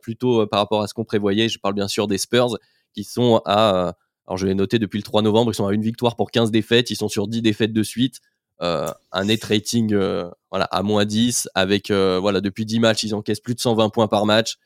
plutôt 0.00 0.46
par 0.46 0.60
rapport 0.60 0.82
à 0.82 0.86
ce 0.86 0.94
qu'on 0.94 1.04
prévoyait. 1.04 1.48
Je 1.48 1.58
parle 1.58 1.74
bien 1.74 1.88
sûr 1.88 2.06
des 2.06 2.18
Spurs 2.18 2.56
qui 2.94 3.04
sont 3.04 3.42
à 3.44 3.96
alors 4.26 4.38
je 4.38 4.46
l'ai 4.46 4.54
noté 4.54 4.78
depuis 4.78 4.98
le 4.98 5.02
3 5.02 5.22
novembre, 5.22 5.52
ils 5.52 5.54
sont 5.54 5.66
à 5.66 5.74
une 5.74 5.82
victoire 5.82 6.16
pour 6.16 6.30
15 6.30 6.50
défaites, 6.50 6.90
ils 6.90 6.96
sont 6.96 7.08
sur 7.08 7.28
10 7.28 7.42
défaites 7.42 7.72
de 7.72 7.82
suite. 7.82 8.20
Euh, 8.62 8.88
un 9.12 9.24
net 9.24 9.42
rating 9.44 9.92
euh, 9.92 10.30
voilà, 10.50 10.64
à 10.66 10.82
moins 10.82 11.04
10, 11.04 11.48
avec 11.54 11.90
euh, 11.90 12.18
voilà, 12.20 12.40
depuis 12.40 12.64
10 12.64 12.80
matchs, 12.80 13.02
ils 13.02 13.14
encaissent 13.14 13.40
plus 13.40 13.54
de 13.54 13.60
120 13.60 13.90
points 13.90 14.08
par 14.08 14.26
match. 14.26 14.58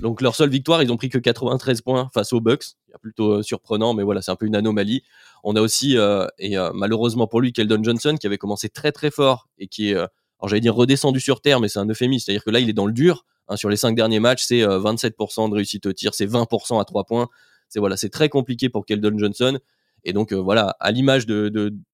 Donc 0.00 0.20
leur 0.20 0.34
seule 0.34 0.50
victoire, 0.50 0.82
ils 0.82 0.90
ont 0.90 0.96
pris 0.96 1.08
que 1.08 1.18
93 1.18 1.80
points 1.82 2.10
face 2.12 2.32
aux 2.32 2.40
Bucks. 2.40 2.64
Plutôt 3.00 3.42
surprenant, 3.42 3.94
mais 3.94 4.02
voilà, 4.02 4.22
c'est 4.22 4.30
un 4.30 4.36
peu 4.36 4.46
une 4.46 4.56
anomalie. 4.56 5.02
On 5.42 5.56
a 5.56 5.60
aussi, 5.60 5.96
et 6.38 6.56
malheureusement 6.72 7.26
pour 7.26 7.40
lui, 7.40 7.52
Keldon 7.52 7.82
Johnson, 7.82 8.16
qui 8.18 8.26
avait 8.26 8.38
commencé 8.38 8.68
très 8.68 8.92
très 8.92 9.10
fort 9.10 9.48
et 9.58 9.68
qui 9.68 9.90
est, 9.90 9.94
alors 9.94 10.08
j'allais 10.48 10.60
dire 10.60 10.74
redescendu 10.74 11.20
sur 11.20 11.40
terre, 11.40 11.60
mais 11.60 11.68
c'est 11.68 11.78
un 11.78 11.86
euphémisme, 11.86 12.24
c'est-à-dire 12.24 12.44
que 12.44 12.50
là, 12.50 12.60
il 12.60 12.68
est 12.68 12.74
dans 12.74 12.86
le 12.86 12.92
dur. 12.92 13.24
Hein, 13.48 13.56
sur 13.56 13.68
les 13.68 13.76
5 13.76 13.94
derniers 13.94 14.20
matchs, 14.20 14.44
c'est 14.44 14.62
27% 14.62 15.50
de 15.50 15.54
réussite 15.54 15.86
au 15.86 15.92
tir, 15.92 16.14
c'est 16.14 16.26
20% 16.26 16.80
à 16.80 16.84
3 16.84 17.04
points. 17.04 17.28
C'est 17.68 17.78
voilà, 17.78 17.96
c'est 17.96 18.10
très 18.10 18.28
compliqué 18.28 18.68
pour 18.68 18.86
Keldon 18.86 19.18
Johnson. 19.18 19.58
Et 20.04 20.12
donc 20.12 20.32
euh, 20.32 20.36
voilà, 20.36 20.76
à 20.80 20.90
l'image 20.90 21.26
du 21.26 21.50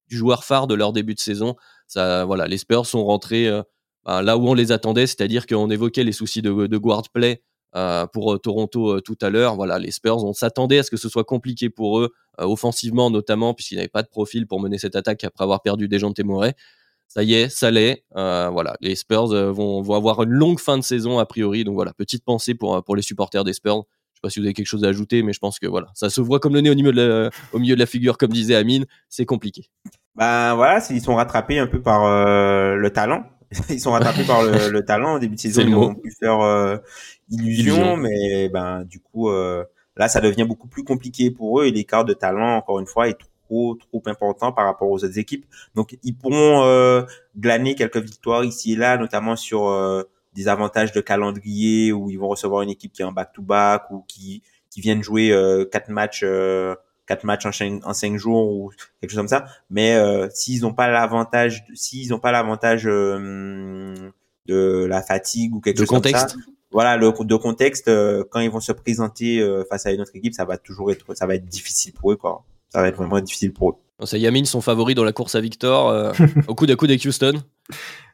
joueur 0.09 0.43
phare 0.43 0.67
de 0.67 0.75
leur 0.75 0.93
début 0.93 1.15
de 1.15 1.19
saison, 1.19 1.55
voilà, 1.95 2.47
les 2.47 2.57
Spurs 2.57 2.85
sont 2.85 3.03
rentrés 3.03 3.47
euh, 3.47 3.63
bah, 4.05 4.21
là 4.21 4.37
où 4.37 4.47
on 4.47 4.53
les 4.53 4.71
attendait, 4.71 5.07
c'est-à-dire 5.07 5.47
qu'on 5.47 5.69
évoquait 5.69 6.03
les 6.03 6.11
soucis 6.11 6.41
de, 6.41 6.67
de 6.67 6.77
guard 6.77 7.03
play 7.13 7.41
euh, 7.75 8.05
pour 8.07 8.39
Toronto 8.39 9.01
tout 9.01 9.17
à 9.21 9.29
l'heure. 9.29 9.55
Voilà, 9.55 9.79
les 9.79 9.91
Spurs, 9.91 10.23
on 10.23 10.33
s'attendait 10.33 10.79
à 10.79 10.83
ce 10.83 10.91
que 10.91 10.97
ce 10.97 11.09
soit 11.09 11.23
compliqué 11.23 11.69
pour 11.69 11.99
eux, 11.99 12.13
offensivement 12.37 13.09
notamment, 13.09 13.53
puisqu'ils 13.53 13.75
n'avaient 13.75 13.87
pas 13.87 14.03
de 14.03 14.09
profil 14.09 14.47
pour 14.47 14.59
mener 14.59 14.77
cette 14.77 14.95
attaque 14.95 15.23
après 15.23 15.43
avoir 15.43 15.61
perdu 15.61 15.87
des 15.87 15.99
gens 15.99 16.11
Témoré. 16.11 16.53
Ça 17.07 17.23
y 17.23 17.33
est, 17.33 17.49
ça 17.49 17.71
l'est. 17.71 18.05
voilà, 18.13 18.75
les 18.81 18.95
Spurs 18.95 19.27
vont, 19.51 19.83
avoir 19.93 20.23
une 20.23 20.31
longue 20.31 20.59
fin 20.59 20.77
de 20.77 20.83
saison 20.83 21.19
a 21.19 21.25
priori. 21.25 21.63
Donc 21.63 21.75
voilà, 21.75 21.93
petite 21.93 22.23
pensée 22.23 22.55
pour, 22.55 22.83
pour 22.83 22.95
les 22.95 23.01
supporters 23.01 23.43
des 23.43 23.53
Spurs 23.53 23.85
sais 24.21 24.27
pas 24.27 24.29
si 24.29 24.39
vous 24.39 24.45
avez 24.45 24.53
quelque 24.53 24.67
chose 24.67 24.83
à 24.83 24.87
ajouter, 24.87 25.23
mais 25.23 25.33
je 25.33 25.39
pense 25.39 25.59
que 25.59 25.67
voilà, 25.67 25.87
ça 25.93 26.09
se 26.09 26.21
voit 26.21 26.39
comme 26.39 26.53
le 26.53 26.61
nez 26.61 26.69
au, 26.69 26.75
niveau 26.75 26.91
de 26.91 27.01
la, 27.01 27.29
au 27.53 27.59
milieu 27.59 27.75
de 27.75 27.79
la 27.79 27.85
figure, 27.85 28.17
comme 28.17 28.31
disait 28.31 28.55
Amine, 28.55 28.85
c'est 29.09 29.25
compliqué. 29.25 29.69
Ben 30.15 30.55
voilà, 30.55 30.79
ils 30.89 31.01
sont 31.01 31.15
rattrapés 31.15 31.57
un 31.57 31.67
peu 31.67 31.81
par 31.81 32.05
euh, 32.05 32.75
le 32.75 32.89
talent. 32.91 33.23
Ils 33.69 33.79
sont 33.79 33.91
rattrapés 33.91 34.23
par 34.23 34.43
le, 34.43 34.81
talent 34.81 35.15
au 35.15 35.19
début 35.19 35.35
de 35.35 35.39
saison. 35.39 35.61
Ils 35.61 35.75
ont 35.75 35.95
pu 35.95 36.11
faire 36.19 36.39
euh, 36.39 36.77
illusion, 37.29 37.97
mais 37.97 38.49
ben 38.49 38.83
du 38.83 38.99
coup 38.99 39.29
euh, 39.29 39.63
là, 39.97 40.07
ça 40.07 40.21
devient 40.21 40.45
beaucoup 40.45 40.67
plus 40.67 40.83
compliqué 40.83 41.31
pour 41.31 41.61
eux 41.61 41.65
et 41.65 41.71
l'écart 41.71 42.05
de 42.05 42.13
talent, 42.13 42.55
encore 42.55 42.79
une 42.79 42.85
fois, 42.85 43.09
est 43.09 43.17
trop 43.45 43.75
trop 43.75 44.01
important 44.05 44.53
par 44.53 44.65
rapport 44.65 44.89
aux 44.89 45.03
autres 45.03 45.19
équipes. 45.19 45.45
Donc 45.75 45.97
ils 46.03 46.15
pourront 46.15 46.63
euh, 46.63 47.03
glaner 47.37 47.75
quelques 47.75 47.97
victoires 47.97 48.43
ici 48.45 48.73
et 48.73 48.75
là, 48.77 48.97
notamment 48.97 49.35
sur 49.35 49.69
des 50.33 50.47
avantages 50.47 50.91
de 50.91 51.01
calendrier 51.01 51.91
où 51.91 52.09
ils 52.09 52.17
vont 52.17 52.29
recevoir 52.29 52.61
une 52.61 52.69
équipe 52.69 52.93
qui 52.93 53.01
est 53.01 53.05
en 53.05 53.11
back-to-back 53.11 53.91
ou 53.91 54.03
qui, 54.07 54.41
qui 54.71 54.81
viennent 54.81 55.03
jouer 55.03 55.31
euh, 55.31 55.65
quatre 55.65 55.89
matchs 55.89 56.23
euh, 56.23 56.75
quatre 57.07 57.23
matchs 57.23 57.45
en 57.45 57.51
cinq, 57.51 57.85
en 57.85 57.93
cinq 57.93 58.17
jours 58.17 58.51
ou 58.51 58.71
quelque 58.99 59.11
chose 59.11 59.17
comme 59.17 59.27
ça. 59.27 59.45
Mais 59.69 59.95
euh, 59.95 60.27
s'ils 60.33 60.61
n'ont 60.61 60.73
pas 60.73 60.89
l'avantage, 60.89 61.63
s'ils 61.73 62.09
n'ont 62.09 62.19
pas 62.19 62.31
l'avantage 62.31 62.83
euh, 62.85 64.11
de 64.47 64.85
la 64.85 65.01
fatigue 65.01 65.55
ou 65.55 65.59
quelque 65.59 65.79
chose 65.79 65.87
comme 65.87 66.03
ça, 66.03 66.27
voilà, 66.71 66.95
le 66.97 67.11
de 67.25 67.35
contexte, 67.35 67.89
euh, 67.89 68.23
quand 68.29 68.39
ils 68.39 68.49
vont 68.49 68.61
se 68.61 68.71
présenter 68.71 69.45
face 69.69 69.85
à 69.85 69.91
une 69.91 70.01
autre 70.01 70.15
équipe, 70.15 70.33
ça 70.33 70.45
va 70.45 70.57
toujours 70.57 70.91
être, 70.91 71.15
ça 71.15 71.25
va 71.25 71.35
être 71.35 71.45
difficile 71.45 71.93
pour 71.93 72.11
eux, 72.11 72.15
quoi. 72.15 72.43
Ça 72.69 72.81
va 72.81 72.87
être 72.87 72.95
vraiment 72.95 73.19
difficile 73.19 73.51
pour 73.51 73.71
eux. 73.71 73.75
C'est 74.05 74.19
Yamin, 74.19 74.45
son 74.45 74.61
favori 74.61 74.95
dans 74.95 75.03
la 75.03 75.11
course 75.11 75.35
à 75.35 75.41
Victor, 75.41 76.13
au 76.47 76.55
coup 76.55 76.65
d'un 76.65 76.75
coup 76.75 76.85
avec 76.85 77.03
Houston. 77.05 77.43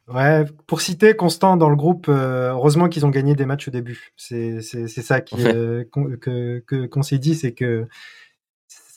Ouais, 0.08 0.46
pour 0.68 0.80
citer 0.80 1.16
Constant 1.16 1.58
dans 1.58 1.70
le 1.70 1.76
groupe, 1.76 2.08
euh, 2.08 2.52
heureusement 2.52 2.88
qu'ils 2.88 3.06
ont 3.06 3.10
gagné 3.10 3.36
des 3.36 3.46
matchs 3.46 3.68
au 3.68 3.72
début. 3.72 4.14
C'est 4.16 4.62
ça 4.62 5.20
qui, 5.20 5.36
euh, 5.40 5.84
que 5.92 6.86
qu'on 6.86 7.04
s'est 7.04 7.18
dit, 7.18 7.36
c'est 7.36 7.52
que 7.52 7.88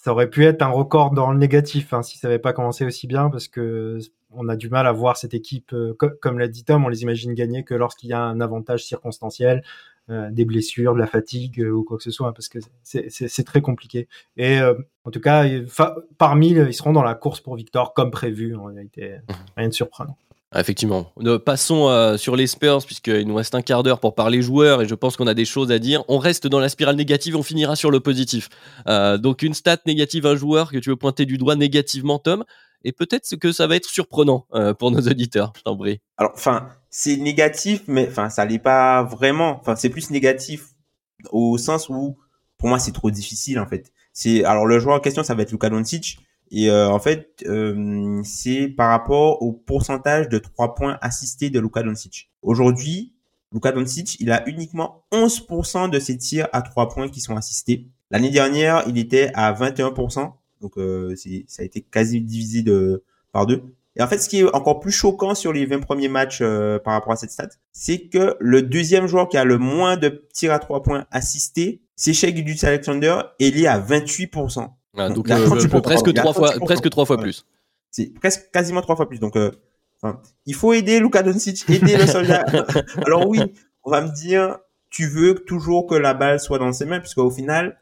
ça 0.03 0.12
aurait 0.12 0.30
pu 0.30 0.46
être 0.46 0.62
un 0.62 0.70
record 0.70 1.11
dans 1.11 1.30
le 1.30 1.38
négatif 1.38 1.92
hein, 1.92 2.03
si 2.03 2.16
ça 2.16 2.28
n'avait 2.28 2.38
pas 2.38 2.55
commencé 2.55 2.86
aussi 2.86 3.07
bien, 3.07 3.28
parce 3.28 3.48
que 3.48 3.98
on 4.32 4.48
a 4.48 4.57
du 4.57 4.70
mal 4.70 4.86
à 4.86 4.92
voir 4.92 5.16
cette 5.16 5.34
équipe, 5.34 5.74
euh, 5.74 5.94
comme 5.94 6.38
l'a 6.38 6.48
dit 6.48 6.64
Tom, 6.64 6.84
on 6.84 6.88
les 6.88 7.03
imagine 7.03 7.34
gagner 7.34 7.64
que 7.64 7.74
lorsqu'il 7.74 8.09
y 8.09 8.12
a 8.12 8.20
un 8.20 8.40
avantage 8.40 8.84
circonstanciel, 8.84 9.62
des 10.32 10.44
blessures, 10.44 10.94
de 10.94 10.98
la 10.98 11.07
fatigue 11.07 11.64
ou 11.72 11.84
quoi 11.84 11.96
que 11.96 12.03
ce 12.03 12.11
soit, 12.11 12.34
parce 12.34 12.48
que 12.48 12.59
c'est 12.82 13.44
très 13.44 13.61
compliqué. 13.61 14.09
Et 14.36 14.59
en 15.05 15.11
tout 15.12 15.20
cas, 15.20 15.44
parmi, 16.18 16.51
ils 16.51 16.74
seront 16.74 16.92
dans 16.92 17.05
la 17.05 17.14
course 17.14 17.40
pour 17.40 17.55
Victor 17.55 17.94
comme 17.94 18.11
prévu. 18.11 18.57
En 18.57 18.64
réalité, 18.64 19.18
mmh. 19.18 19.32
rien 19.57 19.68
de 19.68 19.72
surprenant. 19.72 20.16
Effectivement. 20.55 21.12
Passons 21.44 21.88
euh, 21.88 22.16
sur 22.16 22.34
les 22.34 22.48
Spurs, 22.48 22.84
puisqu'il 22.84 23.26
nous 23.26 23.36
reste 23.36 23.55
un 23.55 23.62
quart 23.62 23.84
d'heure 23.84 24.01
pour 24.01 24.16
parler 24.16 24.42
joueurs 24.42 24.82
et 24.82 24.88
je 24.88 24.94
pense 24.96 25.16
qu'on 25.16 25.28
a 25.28 25.34
des 25.34 25.44
choses 25.44 25.70
à 25.70 25.78
dire. 25.78 26.03
On 26.09 26.18
reste 26.18 26.48
dans 26.48 26.59
la 26.59 26.68
spirale 26.68 26.96
négative, 26.96 27.36
on 27.36 27.44
finira 27.44 27.76
sur 27.76 27.92
le 27.92 28.01
positif. 28.01 28.48
Euh, 28.88 29.16
donc 29.16 29.42
une 29.42 29.55
stat 29.55 29.78
négative, 29.86 30.26
un 30.26 30.34
joueur 30.34 30.72
que 30.72 30.78
tu 30.78 30.90
veux 30.90 30.96
pointer 30.96 31.24
du 31.24 31.38
doigt 31.38 31.55
négativement, 31.55 32.18
Tom, 32.18 32.44
et 32.82 32.90
peut-être 32.90 33.36
que 33.36 33.53
ça 33.53 33.68
va 33.68 33.76
être 33.76 33.88
surprenant 33.88 34.46
euh, 34.55 34.74
pour 34.74 34.90
nos 34.90 35.01
auditeurs, 35.01 35.53
je 35.57 35.62
t'en 35.62 35.76
prie. 35.76 36.01
Alors, 36.16 36.32
enfin, 36.34 36.68
c'est 36.88 37.16
négatif, 37.16 37.82
mais 37.86 38.09
enfin, 38.09 38.28
ça 38.28 38.44
l'est 38.44 38.59
pas 38.59 39.05
vraiment. 39.05 39.59
Enfin, 39.61 39.76
c'est 39.76 39.90
plus 39.90 40.11
négatif 40.11 40.64
au 41.30 41.59
sens 41.59 41.88
où, 41.88 42.16
pour 42.59 42.68
moi, 42.68 42.80
c'est 42.80 42.92
trop 42.92 43.12
difficile 43.12 43.61
en 43.61 43.66
fait. 43.66 43.92
C'est 44.12 44.42
alors 44.42 44.66
le 44.66 44.80
joueur 44.80 44.96
en 44.96 45.01
question, 45.01 45.22
ça 45.22 45.34
va 45.34 45.42
être 45.42 45.53
Luka 45.53 45.70
Doncic 45.70 46.18
et 46.51 46.70
euh, 46.70 46.90
en 46.90 46.98
fait, 46.98 47.44
euh, 47.46 48.20
c'est 48.24 48.68
par 48.68 48.90
rapport 48.90 49.42
au 49.42 49.53
pourcentage 49.53 50.28
de 50.28 50.38
3 50.38 50.74
points 50.74 50.98
assistés 51.01 51.51
de 51.51 51.61
Luka 51.61 51.82
Doncic. 51.82 52.30
Aujourd'hui, 52.42 53.14
Luka 53.53 53.72
Doncic, 53.72 54.18
il 54.20 54.30
a 54.32 54.48
uniquement 54.48 55.05
11% 55.12 55.90
de 55.90 55.98
ses 55.98 56.16
tirs 56.18 56.48
à 56.53 56.62
3 56.62 56.88
points 56.88 57.09
qui 57.09 57.20
sont 57.20 57.36
assistés. 57.36 57.86
L'année 58.11 58.30
dernière, 58.30 58.84
il 58.88 58.98
était 58.98 59.30
à 59.34 59.53
21%. 59.53 60.32
Donc, 60.61 60.76
euh, 60.76 61.14
ça 61.46 61.62
a 61.62 61.64
été 61.64 61.80
quasi 61.80 62.20
divisé 62.20 62.64
par 63.32 63.46
deux. 63.46 63.62
Et 63.96 64.03
en 64.03 64.07
fait, 64.07 64.18
ce 64.18 64.28
qui 64.28 64.38
est 64.40 64.55
encore 64.55 64.80
plus 64.80 64.92
choquant 64.92 65.34
sur 65.34 65.53
les 65.53 65.66
20 65.66 65.80
premiers 65.80 66.09
matchs 66.09 66.38
euh, 66.42 66.78
par 66.78 66.94
rapport 66.94 67.12
à 67.12 67.16
cette 67.16 67.32
stat, 67.32 67.48
c'est 67.72 68.09
que 68.09 68.36
le 68.38 68.62
deuxième 68.62 69.07
joueur 69.07 69.28
qui 69.28 69.36
a 69.36 69.44
le 69.44 69.59
moins 69.59 69.96
de 69.96 70.26
tirs 70.32 70.53
à 70.53 70.59
3 70.59 70.82
points 70.82 71.07
assistés, 71.11 71.82
c'est 71.96 72.12
Shea 72.12 72.34
Gilgis 72.34 72.64
Alexander 72.64 73.20
et 73.38 73.48
il 73.48 73.62
est 73.62 73.66
à 73.66 73.80
28%. 73.80 74.68
Ah, 74.97 75.09
donc, 75.09 75.30
a 75.30 75.38
euh, 75.38 75.47
38%, 75.47 75.80
presque 75.82 76.14
trois 76.14 76.32
fois, 76.32 76.51
38%. 76.51 76.64
presque 76.64 76.91
trois 76.91 77.05
fois 77.07 77.18
plus. 77.18 77.47
C'est 77.91 78.12
presque 78.14 78.51
quasiment 78.51 78.82
trois 78.82 78.97
fois 78.97 79.09
plus. 79.09 79.20
Donc, 79.20 79.36
euh, 79.36 79.51
enfin, 80.03 80.20
il 80.47 80.55
faut 80.55 80.72
aider 80.72 81.01
Luka 81.01 81.22
Doncic, 81.22 81.68
aider 81.68 81.97
le 81.97 82.07
soldat. 82.07 82.45
Alors 83.07 83.28
oui, 83.28 83.41
on 83.84 83.91
va 83.91 84.01
me 84.01 84.12
dire, 84.14 84.59
tu 84.91 85.07
veux 85.07 85.34
toujours 85.34 85.86
que 85.86 85.95
la 85.95 86.14
balle 86.14 86.41
soit 86.41 86.59
dans 86.59 86.72
ses 86.72 86.86
mains, 86.86 87.01
puisque 87.01 87.18
au 87.18 87.30
final, 87.30 87.80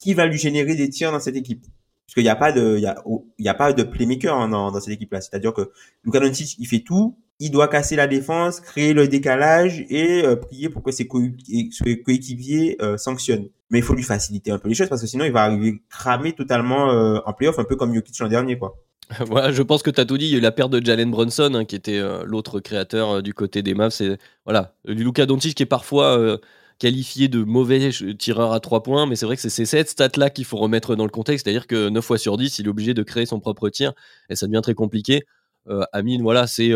qui 0.00 0.14
va 0.14 0.26
lui 0.26 0.38
générer 0.38 0.74
des 0.74 0.88
tirs 0.88 1.12
dans 1.12 1.20
cette 1.20 1.36
équipe? 1.36 1.66
Puisqu'il 2.06 2.22
n'y 2.22 2.30
a 2.30 2.36
pas 2.36 2.52
de, 2.52 2.76
il 2.76 2.82
y 2.82 2.86
a, 2.86 3.02
il 3.38 3.44
y 3.44 3.48
a 3.48 3.54
pas 3.54 3.72
de 3.72 3.82
playmaker 3.82 4.34
hein, 4.34 4.48
dans, 4.48 4.70
dans 4.72 4.80
cette 4.80 4.94
équipe-là. 4.94 5.20
C'est-à-dire 5.20 5.52
que 5.52 5.70
Luka 6.04 6.20
Doncic, 6.20 6.56
il 6.58 6.66
fait 6.66 6.80
tout. 6.80 7.18
Il 7.40 7.50
doit 7.50 7.68
casser 7.68 7.94
la 7.96 8.06
défense, 8.06 8.60
créer 8.60 8.92
le 8.92 9.06
décalage 9.06 9.84
et 9.90 10.24
euh, 10.24 10.36
prier 10.36 10.68
pour 10.68 10.82
que 10.82 10.90
ses, 10.90 11.06
co- 11.06 11.22
ses 11.70 12.02
coéquipiers 12.02 12.76
euh, 12.82 12.96
sanctionnent. 12.96 13.48
Mais 13.70 13.78
il 13.78 13.84
faut 13.84 13.94
lui 13.94 14.02
faciliter 14.02 14.50
un 14.50 14.58
peu 14.58 14.68
les 14.68 14.74
choses 14.74 14.88
parce 14.88 15.00
que 15.00 15.06
sinon 15.06 15.24
il 15.24 15.32
va 15.32 15.42
arriver 15.42 15.80
cramé 15.90 16.32
totalement 16.32 16.90
euh, 16.90 17.18
en 17.26 17.32
playoff, 17.32 17.58
un 17.58 17.64
peu 17.64 17.76
comme 17.76 17.94
Jokic 17.94 18.18
l'an 18.18 18.28
dernier, 18.28 18.58
quoi. 18.58 18.76
Voilà, 19.26 19.52
je 19.52 19.62
pense 19.62 19.82
que 19.82 19.90
tu 19.90 20.00
as 20.00 20.04
tout 20.04 20.18
dit. 20.18 20.26
Il 20.26 20.32
y 20.32 20.34
a 20.34 20.38
eu 20.38 20.40
la 20.42 20.52
perte 20.52 20.70
de 20.70 20.84
Jalen 20.84 21.10
Brunson, 21.10 21.52
hein, 21.54 21.64
qui 21.64 21.76
était 21.76 21.98
l'autre 22.24 22.60
créateur 22.60 23.22
du 23.22 23.32
côté 23.32 23.62
des 23.62 23.72
Mavs. 23.72 23.92
C'est 23.92 24.18
voilà, 24.44 24.74
du 24.86 25.02
Luka 25.02 25.24
Doncic 25.24 25.54
qui 25.54 25.62
est 25.62 25.66
parfois 25.66 26.38
qualifié 26.78 27.28
de 27.28 27.42
mauvais 27.42 27.90
tireur 28.18 28.52
à 28.52 28.60
trois 28.60 28.82
points, 28.82 29.06
mais 29.06 29.16
c'est 29.16 29.26
vrai 29.26 29.36
que 29.36 29.48
c'est 29.48 29.64
cette 29.64 29.88
stat-là 29.88 30.30
qu'il 30.30 30.44
faut 30.44 30.58
remettre 30.58 30.94
dans 30.94 31.04
le 31.04 31.10
contexte, 31.10 31.44
c'est-à-dire 31.44 31.66
que 31.66 31.88
9 31.88 32.04
fois 32.04 32.18
sur 32.18 32.36
10, 32.36 32.58
il 32.58 32.66
est 32.66 32.68
obligé 32.68 32.94
de 32.94 33.02
créer 33.02 33.26
son 33.26 33.40
propre 33.40 33.68
tir, 33.68 33.94
et 34.28 34.36
ça 34.36 34.46
devient 34.46 34.60
très 34.62 34.74
compliqué. 34.74 35.24
Euh, 35.68 35.82
Amine, 35.92 36.22
voilà, 36.22 36.46
c'est 36.46 36.70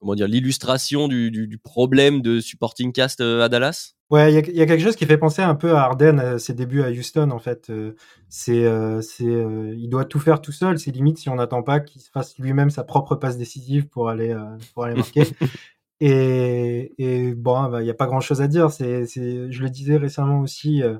comment 0.00 0.14
dire 0.14 0.28
l'illustration 0.28 1.08
du, 1.08 1.30
du- 1.30 1.46
du 1.48 1.58
problème 1.58 2.22
de 2.22 2.40
supporting 2.40 2.92
cast 2.92 3.20
euh, 3.20 3.42
à 3.42 3.48
Dallas? 3.48 3.94
Ouais, 4.10 4.32
il 4.32 4.34
y, 4.34 4.38
a- 4.38 4.40
il 4.48 4.56
y 4.56 4.62
a 4.62 4.66
quelque 4.66 4.82
chose 4.82 4.96
qui 4.96 5.04
fait 5.04 5.18
penser 5.18 5.42
un 5.42 5.54
peu 5.54 5.74
à 5.74 5.82
Harden, 5.82 6.18
à 6.18 6.38
ses 6.38 6.54
débuts 6.54 6.82
à 6.82 6.88
Houston, 6.90 7.30
en 7.30 7.38
fait. 7.38 7.68
Euh, 7.68 7.92
c'est, 8.30 8.64
euh, 8.64 9.02
c'est, 9.02 9.26
euh, 9.26 9.74
il 9.76 9.90
doit 9.90 10.06
tout 10.06 10.18
faire 10.18 10.40
tout 10.40 10.52
seul. 10.52 10.78
C'est 10.78 10.92
limite 10.92 11.18
si 11.18 11.28
on 11.28 11.34
n'attend 11.34 11.62
pas 11.62 11.80
qu'il 11.80 12.00
se 12.00 12.10
fasse 12.10 12.38
lui-même 12.38 12.70
sa 12.70 12.84
propre 12.84 13.16
passe 13.16 13.36
décisive 13.36 13.86
pour 13.88 14.08
aller, 14.08 14.30
euh, 14.30 14.56
pour 14.72 14.84
aller 14.84 14.94
marquer. 14.94 15.24
et, 16.00 16.94
et 16.98 17.34
bon, 17.34 17.68
bah, 17.68 17.82
il 17.82 17.84
n'y 17.84 17.90
a 17.90 17.94
pas 17.94 18.06
grand-chose 18.06 18.40
à 18.40 18.48
dire. 18.48 18.70
C'est, 18.70 19.06
c'est, 19.06 19.50
je 19.52 19.62
le 19.62 19.68
disais 19.70 19.96
récemment 19.98 20.40
aussi, 20.40 20.82
euh, 20.82 20.98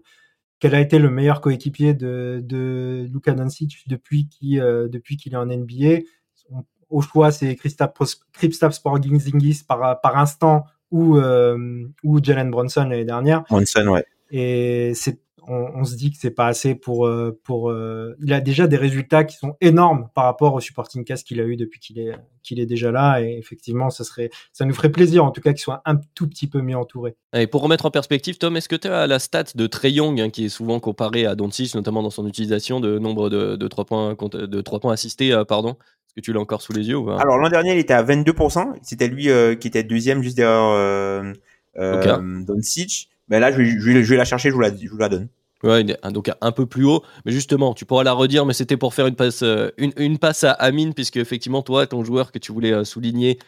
quel 0.61 0.74
a 0.74 0.80
été 0.80 0.99
le 0.99 1.11
meilleur 1.11 1.40
coéquipier 1.40 1.94
de, 1.94 2.40
de 2.44 3.07
Luka 3.12 3.32
Doncic 3.32 3.84
depuis 3.88 4.28
euh, 4.61 4.88
depuis 4.88 5.16
qu'il 5.16 5.34
est 5.34 5.36
en 5.36 5.49
NBA. 5.49 6.01
On- 6.91 6.99
Au 6.99 7.01
choix, 7.01 7.30
c'est 7.30 7.55
Kristaps 7.57 8.78
Porzingis 8.82 9.62
par, 9.66 10.01
par 10.01 10.16
instant 10.18 10.64
ou, 10.91 11.16
euh, 11.18 11.84
ou 12.03 12.22
Jalen 12.22 12.51
Brunson 12.51 12.84
l'année 12.89 13.05
dernière. 13.05 13.45
Monson, 13.51 13.86
ouais. 13.89 14.05
Et 14.30 14.93
c'est, 14.95 15.20
on, 15.47 15.70
on 15.76 15.84
se 15.84 15.97
dit 15.97 16.11
que 16.11 16.18
c'est 16.20 16.30
pas 16.30 16.47
assez 16.47 16.74
pour, 16.74 17.07
euh, 17.07 17.39
pour. 17.45 17.70
euh, 17.70 18.14
il 18.22 18.32
a 18.34 18.41
déjà 18.41 18.66
des 18.66 18.76
résultats 18.76 19.24
qui 19.24 19.36
sont 19.36 19.55
énormes 19.62 20.09
par 20.14 20.24
rapport 20.24 20.53
au 20.55 20.61
supporting 20.61 21.05
cast 21.05 21.26
qu'il 21.26 21.41
a 21.41 21.45
eu 21.45 21.57
depuis 21.57 21.80
qu'il 21.80 21.99
est, 21.99 22.12
qu'il 22.43 22.61
est 22.61 22.66
déjà 22.66 22.91
là. 22.91 23.20
Et 23.22 23.36
effectivement, 23.39 23.89
ça 23.89 24.05
serait, 24.05 24.28
ça 24.53 24.66
nous 24.66 24.74
ferait 24.74 24.91
plaisir 24.91 25.24
en 25.24 25.30
tout 25.30 25.41
cas 25.41 25.53
qu'il 25.53 25.61
soit 25.61 25.80
un 25.86 25.97
tout 26.14 26.28
petit 26.28 26.47
peu 26.47 26.61
mieux 26.61 26.76
entouré. 26.76 27.16
Et 27.34 27.47
pour 27.47 27.62
remettre 27.62 27.86
en 27.86 27.91
perspective, 27.91 28.36
Tom, 28.36 28.57
est-ce 28.59 28.68
que 28.68 28.76
tu 28.76 28.89
as 28.89 29.07
la 29.07 29.18
stat 29.18 29.45
de 29.55 29.66
Trey 29.66 29.93
Young, 29.93 30.20
hein, 30.20 30.28
qui 30.30 30.47
est 30.47 30.51
souvent 30.51 30.80
comparé 30.80 31.24
à 31.24 31.34
Doncic, 31.34 31.74
notamment 31.74 32.03
dans 32.03 32.11
son 32.11 32.26
utilisation 32.26 32.80
de 32.80 32.99
nombre 32.99 33.30
de, 33.30 33.57
de 33.57 33.68
3 33.68 33.84
points, 33.86 34.14
compte- 34.14 34.36
de 34.36 34.61
trois 34.61 34.80
points 34.80 34.93
assistés, 34.93 35.32
euh, 35.32 35.45
pardon 35.45 35.76
que 36.18 36.24
tu 36.24 36.32
l'as 36.32 36.40
encore 36.40 36.62
sous 36.62 36.72
les 36.72 36.88
yeux 36.88 36.96
ou 36.96 37.06
pas? 37.06 37.18
Alors 37.18 37.38
l'an 37.38 37.48
dernier, 37.48 37.72
il 37.72 37.78
était 37.78 37.94
à 37.94 38.02
22%. 38.02 38.74
C'était 38.82 39.08
lui 39.08 39.30
euh, 39.30 39.54
qui 39.54 39.68
était 39.68 39.82
deuxième 39.84 40.22
juste 40.22 40.36
derrière 40.36 40.70
euh, 40.72 41.32
euh, 41.78 42.40
Doncic. 42.46 43.08
Mais 43.28 43.40
là, 43.40 43.52
je, 43.52 43.58
vais- 43.58 43.66
je, 43.66 44.02
je 44.02 44.10
vais 44.10 44.16
la 44.16 44.24
chercher, 44.24 44.48
je 44.50 44.54
vous 44.54 44.60
la, 44.60 44.70
je 44.74 44.88
vous 44.90 44.96
la 44.98 45.08
donne. 45.08 45.28
Ouais, 45.64 45.80
il 45.80 45.90
est 45.90 45.98
un- 46.04 46.12
donc 46.12 46.30
un 46.40 46.52
peu 46.52 46.66
plus 46.66 46.84
haut. 46.84 47.02
Mais 47.26 47.32
justement, 47.32 47.74
tu 47.74 47.84
pourras 47.84 48.04
la 48.04 48.12
redire, 48.12 48.46
mais 48.46 48.52
c'était 48.54 48.76
pour 48.76 48.94
faire 48.94 49.06
une 49.08 49.16
passe, 49.16 49.42
euh, 49.42 49.70
une, 49.76 49.92
une 49.96 50.18
passe 50.18 50.44
à 50.44 50.52
Amine, 50.52 50.94
puisque 50.94 51.16
effectivement, 51.16 51.62
toi, 51.62 51.86
ton 51.86 52.04
joueur 52.04 52.30
que 52.32 52.38
tu 52.38 52.52
voulais 52.52 52.72
euh, 52.72 52.84
souligner 52.84 53.38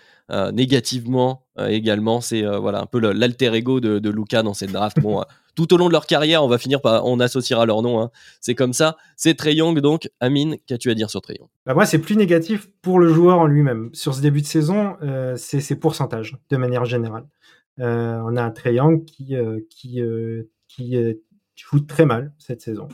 négativement 0.53 1.47
euh, 1.59 1.67
également, 1.69 2.21
c'est 2.21 2.45
euh, 2.45 2.59
voilà 2.59 2.81
un 2.81 2.87
peu 2.87 2.99
l'alter 3.01 3.53
ego 3.55 3.81
de, 3.81 3.99
de 3.99 4.11
Luca 4.11 4.43
dans 4.43 4.55
cette 4.55 4.73
draft. 4.73 4.99
Euh, 5.05 5.23
tout 5.57 5.75
au 5.75 5.77
long 5.77 5.89
de 5.89 5.93
leur 5.93 6.07
carrière, 6.07 6.45
on 6.45 6.49
va 6.49 6.59
finir 6.59 6.81
par, 6.81 7.05
on 7.05 7.19
associera 7.21 7.67
leur 7.67 7.83
nom. 7.83 8.01
hein. 8.01 8.11
C'est 8.41 8.55
comme 8.55 8.73
ça. 8.73 8.97
C'est 9.17 9.35
Trey 9.35 9.55
Young, 9.55 9.81
donc 9.81 10.09
Amine, 10.21 10.57
qu'as-tu 10.67 10.91
à 10.91 10.95
dire 10.95 11.11
sur 11.11 11.21
Trey 11.21 11.37
Young? 11.39 11.49
Bah 11.67 11.75
moi, 11.75 11.85
c'est 11.87 11.99
plus 11.99 12.17
négatif 12.17 12.71
pour 12.83 12.99
le 12.99 13.13
joueur 13.13 13.39
en 13.39 13.47
lui-même. 13.47 13.91
Sur 13.93 14.15
ce 14.15 14.23
début 14.23 14.41
de 14.41 14.47
saison, 14.47 14.97
euh, 15.03 15.35
c'est 15.37 15.61
ses 15.61 15.77
pourcentages 15.77 16.37
de 16.49 16.57
manière 16.57 16.85
générale. 16.85 17.25
Euh, 17.81 18.21
on 18.25 18.37
a 18.37 18.43
un 18.43 18.51
Trae 18.51 18.75
Young 18.75 19.05
qui 19.05 19.35
euh, 19.35 19.61
euh, 19.97 20.49
euh, 20.81 21.15
joue 21.57 21.81
très 21.81 22.07
mal 22.07 22.33
cette 22.39 22.63
saison. 22.63 22.89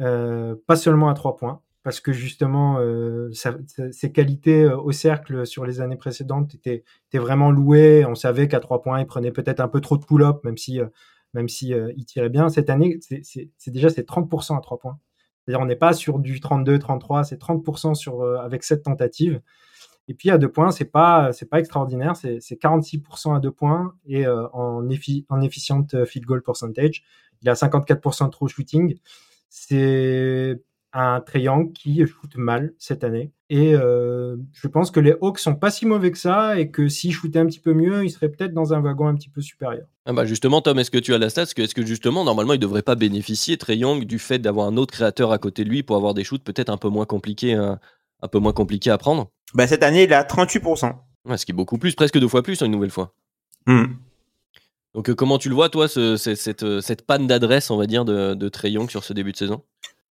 Euh, 0.00 0.54
pas 0.66 0.76
seulement 0.76 1.08
à 1.08 1.14
trois 1.14 1.36
points, 1.36 1.60
parce 1.82 2.00
que 2.00 2.12
justement, 2.12 2.78
euh, 2.80 3.30
sa- 3.32 3.56
ses 3.92 4.12
qualités 4.12 4.62
euh, 4.64 4.76
au 4.78 4.92
cercle 4.92 5.46
sur 5.46 5.64
les 5.66 5.80
années 5.80 5.96
précédentes 5.96 6.54
étaient, 6.54 6.84
étaient 7.08 7.18
vraiment 7.18 7.50
louées. 7.50 8.04
On 8.06 8.14
savait 8.14 8.48
qu'à 8.48 8.60
trois 8.60 8.82
points, 8.82 9.00
il 9.00 9.06
prenait 9.06 9.32
peut-être 9.32 9.60
un 9.60 9.68
peu 9.68 9.80
trop 9.80 9.96
de 9.98 10.04
pull-up, 10.04 10.42
même 10.44 10.56
si 10.58 10.80
euh, 10.80 10.86
même 11.34 11.48
si 11.48 11.72
euh, 11.74 11.92
il 11.96 12.04
tirait 12.04 12.28
bien. 12.28 12.48
Cette 12.50 12.70
année, 12.70 12.98
c'est 13.00 13.70
déjà 13.70 13.88
c'est 13.90 14.06
30% 14.06 14.56
à 14.58 14.60
trois 14.60 14.78
points. 14.78 14.98
C'est-à-dire 15.46 15.60
on 15.62 15.66
n'est 15.66 15.76
pas 15.76 15.92
sur 15.92 16.18
du 16.20 16.40
32-33, 16.40 17.24
c'est 17.24 17.38
30% 17.40 17.94
sur, 17.94 18.22
avec 18.38 18.62
cette 18.64 18.82
tentative. 18.84 19.40
Et 20.08 20.14
puis 20.14 20.30
à 20.30 20.38
deux 20.38 20.50
points, 20.50 20.70
c'est 20.72 20.84
pas 20.86 21.32
c'est 21.32 21.46
pas 21.48 21.60
extraordinaire, 21.60 22.16
c'est 22.16 22.40
c'est 22.40 22.56
46% 22.56 23.34
à 23.34 23.40
deux 23.40 23.52
points 23.52 23.94
et 24.06 24.26
en, 24.26 24.88
effi- 24.88 25.24
en 25.28 25.40
efficient 25.40 25.86
field 26.06 26.26
goal 26.26 26.42
percentage, 26.42 27.04
il 27.42 27.48
a 27.48 27.54
54% 27.54 28.26
de 28.26 28.30
true 28.30 28.48
shooting. 28.48 28.96
C'est 29.48 30.60
un 30.92 31.20
triangle 31.20 31.72
qui 31.72 32.04
shoot 32.06 32.36
mal 32.36 32.72
cette 32.78 33.02
année. 33.04 33.30
Et 33.50 33.74
euh, 33.74 34.36
je 34.52 34.68
pense 34.68 34.90
que 34.90 35.00
les 35.00 35.14
Hawks 35.20 35.38
sont 35.38 35.54
pas 35.54 35.70
si 35.70 35.86
mauvais 35.86 36.10
que 36.10 36.18
ça 36.18 36.58
et 36.58 36.70
que 36.70 36.88
s'ils 36.88 37.12
shootaient 37.12 37.38
un 37.38 37.46
petit 37.46 37.60
peu 37.60 37.72
mieux, 37.74 38.04
ils 38.04 38.10
seraient 38.10 38.28
peut-être 38.28 38.52
dans 38.54 38.72
un 38.74 38.80
wagon 38.80 39.06
un 39.08 39.14
petit 39.14 39.28
peu 39.28 39.40
supérieur. 39.40 39.86
Ah 40.06 40.12
bah 40.12 40.24
justement, 40.26 40.60
Tom, 40.62 40.78
est-ce 40.78 40.90
que 40.90 40.98
tu 40.98 41.14
as 41.14 41.18
la 41.18 41.30
stat 41.30 41.42
Est-ce 41.42 41.54
que, 41.54 41.62
est-ce 41.62 41.74
que 41.74 41.84
justement, 41.86 42.24
normalement, 42.24 42.54
il 42.54 42.58
devrait 42.58 42.82
pas 42.82 42.94
bénéficier, 42.94 43.56
Trey 43.58 43.76
Young, 43.78 44.04
du 44.04 44.18
fait 44.18 44.38
d'avoir 44.38 44.66
un 44.66 44.76
autre 44.76 44.92
créateur 44.92 45.32
à 45.32 45.38
côté 45.38 45.64
de 45.64 45.68
lui 45.70 45.82
pour 45.82 45.96
avoir 45.96 46.14
des 46.14 46.24
shoots 46.24 46.42
peut-être 46.42 46.70
un 46.70 46.76
peu 46.78 46.88
moins 46.88 47.04
compliqués, 47.06 47.54
euh, 47.54 47.74
un 48.22 48.28
peu 48.28 48.38
moins 48.38 48.52
compliqués 48.52 48.90
à 48.90 48.98
prendre? 48.98 49.30
Bah, 49.54 49.66
cette 49.66 49.82
année, 49.82 50.04
il 50.04 50.10
est 50.12 50.14
à 50.14 50.24
38%. 50.24 50.92
Ouais, 51.26 51.36
Ce 51.38 51.44
qui 51.46 51.52
est 51.52 51.54
beaucoup 51.54 51.78
plus, 51.78 51.94
presque 51.94 52.18
deux 52.18 52.28
fois 52.28 52.42
plus, 52.42 52.60
hein, 52.62 52.66
une 52.66 52.72
nouvelle 52.72 52.90
fois. 52.90 53.14
Hmm. 53.66 53.84
Donc 54.94 55.08
euh, 55.08 55.14
comment 55.14 55.38
tu 55.38 55.48
le 55.48 55.54
vois, 55.54 55.68
toi, 55.70 55.88
ce- 55.88 56.16
ce- 56.16 56.34
cette, 56.34 56.80
cette 56.80 57.06
panne 57.06 57.26
d'adresse, 57.26 57.70
on 57.70 57.76
va 57.76 57.86
dire, 57.86 58.04
de, 58.04 58.34
de 58.34 58.48
Trey 58.48 58.72
Young 58.72 58.90
sur 58.90 59.04
ce 59.04 59.12
début 59.12 59.32
de 59.32 59.36
saison? 59.36 59.62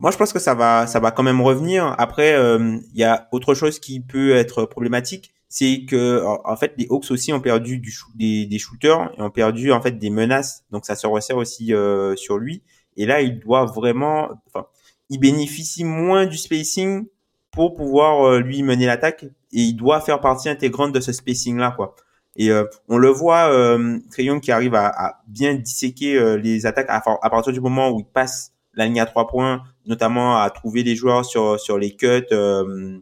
Moi, 0.01 0.09
je 0.09 0.17
pense 0.17 0.33
que 0.33 0.39
ça 0.39 0.55
va, 0.55 0.87
ça 0.87 0.99
va 0.99 1.11
quand 1.11 1.21
même 1.21 1.41
revenir. 1.41 1.93
Après, 1.99 2.33
euh, 2.33 2.77
il 2.91 2.99
y 2.99 3.03
a 3.03 3.27
autre 3.31 3.53
chose 3.53 3.79
qui 3.79 3.99
peut 3.99 4.31
être 4.35 4.65
problématique, 4.65 5.31
c'est 5.47 5.85
que 5.87 6.23
en 6.43 6.55
fait, 6.55 6.73
les 6.77 6.87
Hawks 6.89 7.11
aussi 7.11 7.31
ont 7.33 7.39
perdu 7.39 7.77
du 7.77 7.93
des, 8.15 8.47
des 8.47 8.57
shooters 8.57 9.11
et 9.15 9.21
ont 9.21 9.29
perdu 9.29 9.71
en 9.71 9.79
fait 9.79 9.99
des 9.99 10.09
menaces. 10.09 10.63
Donc, 10.71 10.85
ça 10.85 10.95
se 10.95 11.05
resserre 11.05 11.37
aussi 11.37 11.71
euh, 11.75 12.15
sur 12.15 12.39
lui. 12.39 12.63
Et 12.97 13.05
là, 13.05 13.21
il 13.21 13.39
doit 13.39 13.65
vraiment, 13.65 14.29
enfin, 14.47 14.65
il 15.09 15.19
bénéficie 15.19 15.83
moins 15.83 16.25
du 16.25 16.37
spacing 16.37 17.05
pour 17.51 17.75
pouvoir 17.75 18.25
euh, 18.25 18.39
lui 18.39 18.63
mener 18.63 18.87
l'attaque 18.87 19.23
et 19.23 19.61
il 19.61 19.73
doit 19.75 20.01
faire 20.01 20.19
partie 20.19 20.49
intégrante 20.49 20.93
de 20.93 20.99
ce 20.99 21.11
spacing 21.11 21.57
là, 21.57 21.73
quoi. 21.77 21.95
Et 22.37 22.49
euh, 22.49 22.63
on 22.87 22.97
le 22.97 23.09
voit, 23.09 23.51
euh, 23.51 23.99
Trae 24.09 24.23
Young 24.23 24.41
qui 24.41 24.51
arrive 24.51 24.73
à, 24.73 24.87
à 24.87 25.21
bien 25.27 25.53
disséquer 25.53 26.17
euh, 26.17 26.37
les 26.37 26.65
attaques 26.65 26.89
à, 26.89 27.03
à 27.21 27.29
partir 27.29 27.53
du 27.53 27.59
moment 27.59 27.91
où 27.91 27.99
il 27.99 28.05
passe 28.05 28.53
la 28.73 28.85
ligne 28.85 29.01
à 29.01 29.05
trois 29.05 29.27
points, 29.27 29.63
notamment 29.85 30.37
à 30.41 30.49
trouver 30.49 30.83
des 30.83 30.95
joueurs 30.95 31.25
sur 31.25 31.59
sur 31.59 31.77
les 31.77 31.95
cuts, 31.95 32.25
euh, 32.31 32.99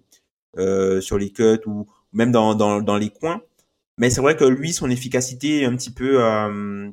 euh, 0.58 1.02
sur 1.02 1.18
les 1.18 1.32
cuts 1.32 1.60
ou 1.66 1.88
même 2.14 2.32
dans 2.32 2.56
dans 2.56 2.82
dans 2.82 2.98
les 2.98 3.10
coins. 3.10 3.42
Mais 3.98 4.10
c'est 4.10 4.22
vrai 4.22 4.36
que 4.36 4.46
lui, 4.46 4.74
son 4.74 4.90
efficacité 4.90 5.62
est 5.62 5.66
un 5.66 5.76
petit 5.76 5.92
peu 5.92 6.24
euh, 6.24 6.90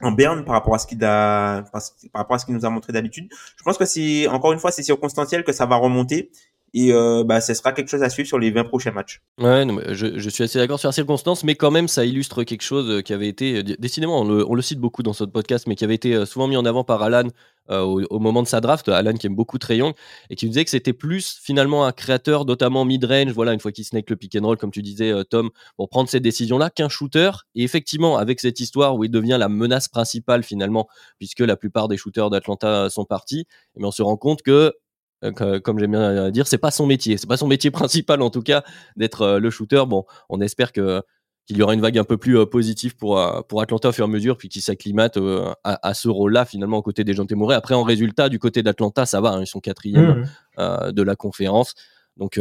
en 0.00 0.12
berne 0.12 0.44
par 0.44 0.54
rapport 0.54 0.74
à 0.74 0.78
ce 0.78 0.86
qu'il 0.86 1.02
a 1.04 1.62
par 1.72 1.82
rapport 2.14 2.36
à 2.36 2.38
ce 2.38 2.46
qu'il 2.46 2.54
nous 2.54 2.64
a 2.66 2.70
montré 2.70 2.92
d'habitude. 2.92 3.28
Je 3.56 3.62
pense 3.62 3.78
que 3.78 3.84
c'est 3.84 4.26
encore 4.26 4.52
une 4.52 4.58
fois 4.58 4.72
c'est 4.72 4.82
circonstanciel 4.82 5.44
que 5.44 5.52
ça 5.52 5.66
va 5.66 5.76
remonter 5.76 6.30
et 6.72 6.92
euh, 6.92 7.24
bah 7.24 7.40
ce 7.40 7.54
sera 7.54 7.72
quelque 7.72 7.88
chose 7.88 8.02
à 8.02 8.10
suivre 8.10 8.28
sur 8.28 8.38
les 8.38 8.50
20 8.50 8.64
prochains 8.64 8.92
matchs. 8.92 9.20
Ouais, 9.38 9.66
je, 9.88 10.18
je 10.18 10.30
suis 10.30 10.44
assez 10.44 10.58
d'accord 10.58 10.78
sur 10.78 10.88
la 10.88 10.92
circonstance, 10.92 11.44
mais 11.44 11.54
quand 11.54 11.70
même, 11.70 11.88
ça 11.88 12.04
illustre 12.04 12.44
quelque 12.44 12.62
chose 12.62 12.88
euh, 12.90 13.00
qui 13.02 13.12
avait 13.12 13.28
été, 13.28 13.58
euh, 13.58 13.62
décidément, 13.78 14.20
on 14.20 14.24
le, 14.24 14.48
on 14.48 14.54
le 14.54 14.62
cite 14.62 14.78
beaucoup 14.78 15.02
dans 15.02 15.12
ce 15.12 15.24
podcast, 15.24 15.66
mais 15.66 15.74
qui 15.74 15.84
avait 15.84 15.94
été 15.94 16.24
souvent 16.26 16.46
mis 16.46 16.56
en 16.56 16.64
avant 16.64 16.84
par 16.84 17.02
Alan 17.02 17.28
au, 17.68 18.18
moment 18.18 18.42
de 18.42 18.48
sa 18.48 18.60
draft. 18.60 18.88
Alan 18.88 19.12
qui 19.12 19.28
aime 19.28 19.36
beaucoup 19.36 19.56
Trey 19.56 19.76
Young 19.76 19.94
et 20.28 20.34
qui 20.34 20.48
disait 20.48 20.64
que 20.64 20.70
c'était 20.70 20.92
plus 20.92 21.38
finalement 21.40 21.84
un 21.84 21.92
créateur, 21.92 22.44
notamment 22.44 22.84
mid-range, 22.84 23.30
voilà, 23.30 23.52
une 23.52 23.60
fois 23.60 23.70
qu'il 23.70 23.84
snake 23.84 24.10
le 24.10 24.16
pick 24.16 24.34
and 24.34 24.44
roll, 24.44 24.56
comme 24.56 24.72
tu 24.72 24.82
disais, 24.82 25.12
Tom, 25.30 25.50
pour 25.76 25.88
prendre 25.88 26.08
cette 26.08 26.24
décision-là, 26.24 26.70
qu'un 26.70 26.88
shooter. 26.88 27.30
Et 27.54 27.62
effectivement, 27.62 28.16
avec 28.16 28.40
cette 28.40 28.58
histoire 28.58 28.96
où 28.96 29.04
il 29.04 29.10
devient 29.10 29.36
la 29.38 29.48
menace 29.48 29.86
principale 29.86 30.42
finalement, 30.42 30.88
puisque 31.18 31.40
la 31.40 31.56
plupart 31.56 31.86
des 31.86 31.96
shooters 31.96 32.28
d'Atlanta 32.28 32.90
sont 32.90 33.04
partis, 33.04 33.46
mais 33.76 33.86
on 33.86 33.92
se 33.92 34.02
rend 34.02 34.16
compte 34.16 34.42
que- 34.42 34.74
comme 35.22 35.78
j'aime 35.78 35.92
bien 35.92 36.00
euh, 36.00 36.30
dire, 36.30 36.46
c'est 36.46 36.58
pas 36.58 36.70
son 36.70 36.86
métier. 36.86 37.16
C'est 37.16 37.26
pas 37.26 37.36
son 37.36 37.46
métier 37.46 37.70
principal 37.70 38.22
en 38.22 38.30
tout 38.30 38.42
cas 38.42 38.62
d'être 38.96 39.22
euh, 39.22 39.38
le 39.38 39.50
shooter. 39.50 39.84
Bon, 39.86 40.04
on 40.28 40.40
espère 40.40 40.72
que 40.72 41.02
qu'il 41.46 41.56
y 41.56 41.62
aura 41.62 41.74
une 41.74 41.80
vague 41.80 41.98
un 41.98 42.04
peu 42.04 42.16
plus 42.16 42.46
positive 42.46 42.96
pour 42.96 43.20
pour 43.48 43.60
Atlanta 43.60 43.88
au 43.88 43.92
fur 43.92 44.04
et 44.04 44.08
à 44.08 44.10
mesure, 44.10 44.36
puis 44.36 44.48
qu'il 44.48 44.62
s'acclimate 44.62 45.18
à, 45.64 45.88
à, 45.88 45.94
ce 45.94 46.08
rôle-là 46.08 46.44
finalement 46.44 46.76
aux 46.76 46.82
côtés 46.82 47.02
des 47.02 47.12
gens 47.12 47.26
Morey. 47.32 47.56
Après, 47.56 47.74
en 47.74 47.82
résultat, 47.82 48.28
du 48.28 48.38
côté 48.38 48.62
d'Atlanta, 48.62 49.04
ça 49.04 49.20
va, 49.20 49.30
hein, 49.30 49.40
ils 49.40 49.48
sont 49.48 49.58
quatrième 49.58 50.26
mmh. 50.58 50.92
de 50.92 51.02
la 51.02 51.16
conférence, 51.16 51.74
donc 52.16 52.38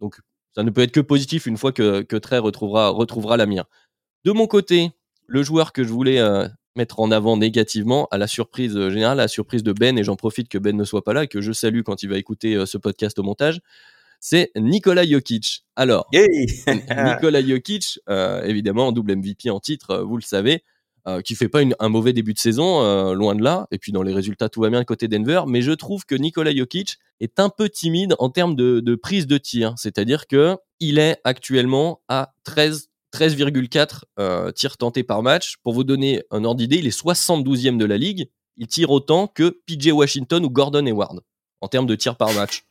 donc 0.00 0.18
ça 0.56 0.64
ne 0.64 0.70
peut 0.70 0.80
être 0.80 0.90
que 0.90 1.00
positif 1.00 1.46
une 1.46 1.56
fois 1.56 1.70
que 1.70 2.02
que 2.02 2.16
Trey 2.16 2.38
retrouvera 2.38 2.88
retrouvera 2.88 3.36
la 3.36 3.46
mire. 3.46 3.64
De 4.24 4.32
mon 4.32 4.48
côté, 4.48 4.90
le 5.28 5.44
joueur 5.44 5.72
que 5.72 5.84
je 5.84 5.90
voulais 5.90 6.18
mettre 6.76 7.00
en 7.00 7.10
avant 7.10 7.36
négativement 7.36 8.08
à 8.10 8.18
la 8.18 8.26
surprise 8.26 8.72
générale, 8.88 9.20
à 9.20 9.24
la 9.24 9.28
surprise 9.28 9.62
de 9.62 9.72
Ben, 9.72 9.98
et 9.98 10.04
j'en 10.04 10.16
profite 10.16 10.48
que 10.48 10.58
Ben 10.58 10.76
ne 10.76 10.84
soit 10.84 11.02
pas 11.02 11.12
là 11.12 11.26
que 11.26 11.40
je 11.40 11.52
salue 11.52 11.82
quand 11.82 12.02
il 12.02 12.08
va 12.08 12.18
écouter 12.18 12.64
ce 12.66 12.78
podcast 12.78 13.18
au 13.18 13.22
montage, 13.22 13.60
c'est 14.20 14.50
Nikola 14.56 15.06
Jokic. 15.06 15.64
Alors, 15.76 16.08
Nikola 16.12 17.44
Jokic, 17.44 18.00
euh, 18.08 18.42
évidemment, 18.42 18.92
double 18.92 19.16
MVP 19.16 19.50
en 19.50 19.60
titre, 19.60 19.90
euh, 19.90 20.02
vous 20.02 20.16
le 20.16 20.22
savez, 20.22 20.64
euh, 21.06 21.20
qui 21.20 21.34
fait 21.34 21.48
pas 21.48 21.60
un 21.78 21.88
mauvais 21.88 22.12
début 22.12 22.34
de 22.34 22.38
saison, 22.38 23.14
loin 23.14 23.34
de 23.34 23.42
là. 23.42 23.66
Et 23.70 23.78
puis 23.78 23.92
dans 23.92 24.02
les 24.02 24.12
résultats, 24.12 24.48
tout 24.48 24.60
va 24.60 24.70
bien 24.70 24.84
côté 24.84 25.08
Denver. 25.08 25.42
Mais 25.46 25.62
je 25.62 25.72
trouve 25.72 26.04
que 26.04 26.14
Nikola 26.14 26.54
Jokic 26.54 26.98
est 27.20 27.40
un 27.40 27.48
peu 27.48 27.68
timide 27.68 28.14
en 28.18 28.28
termes 28.28 28.54
de, 28.56 28.94
prise 28.96 29.26
de 29.26 29.38
tir. 29.38 29.74
C'est-à-dire 29.76 30.26
que 30.26 30.56
il 30.80 30.98
est 30.98 31.18
actuellement 31.24 32.00
à 32.08 32.34
13 32.44 32.87
13,4 33.12 34.52
tirs 34.52 34.76
tentés 34.76 35.04
par 35.04 35.22
match. 35.22 35.56
Pour 35.62 35.72
vous 35.72 35.84
donner 35.84 36.22
un 36.30 36.44
ordre 36.44 36.58
d'idée, 36.58 36.76
il 36.76 36.86
est 36.86 37.02
72e 37.02 37.76
de 37.76 37.84
la 37.84 37.96
ligue. 37.96 38.28
Il 38.56 38.66
tire 38.66 38.90
autant 38.90 39.26
que 39.26 39.60
PJ 39.66 39.92
Washington 39.92 40.44
ou 40.44 40.50
Gordon 40.50 40.84
Hayward 40.86 41.20
en 41.60 41.68
termes 41.68 41.86
de 41.86 41.94
tirs 41.94 42.16
par 42.16 42.32
match 42.34 42.64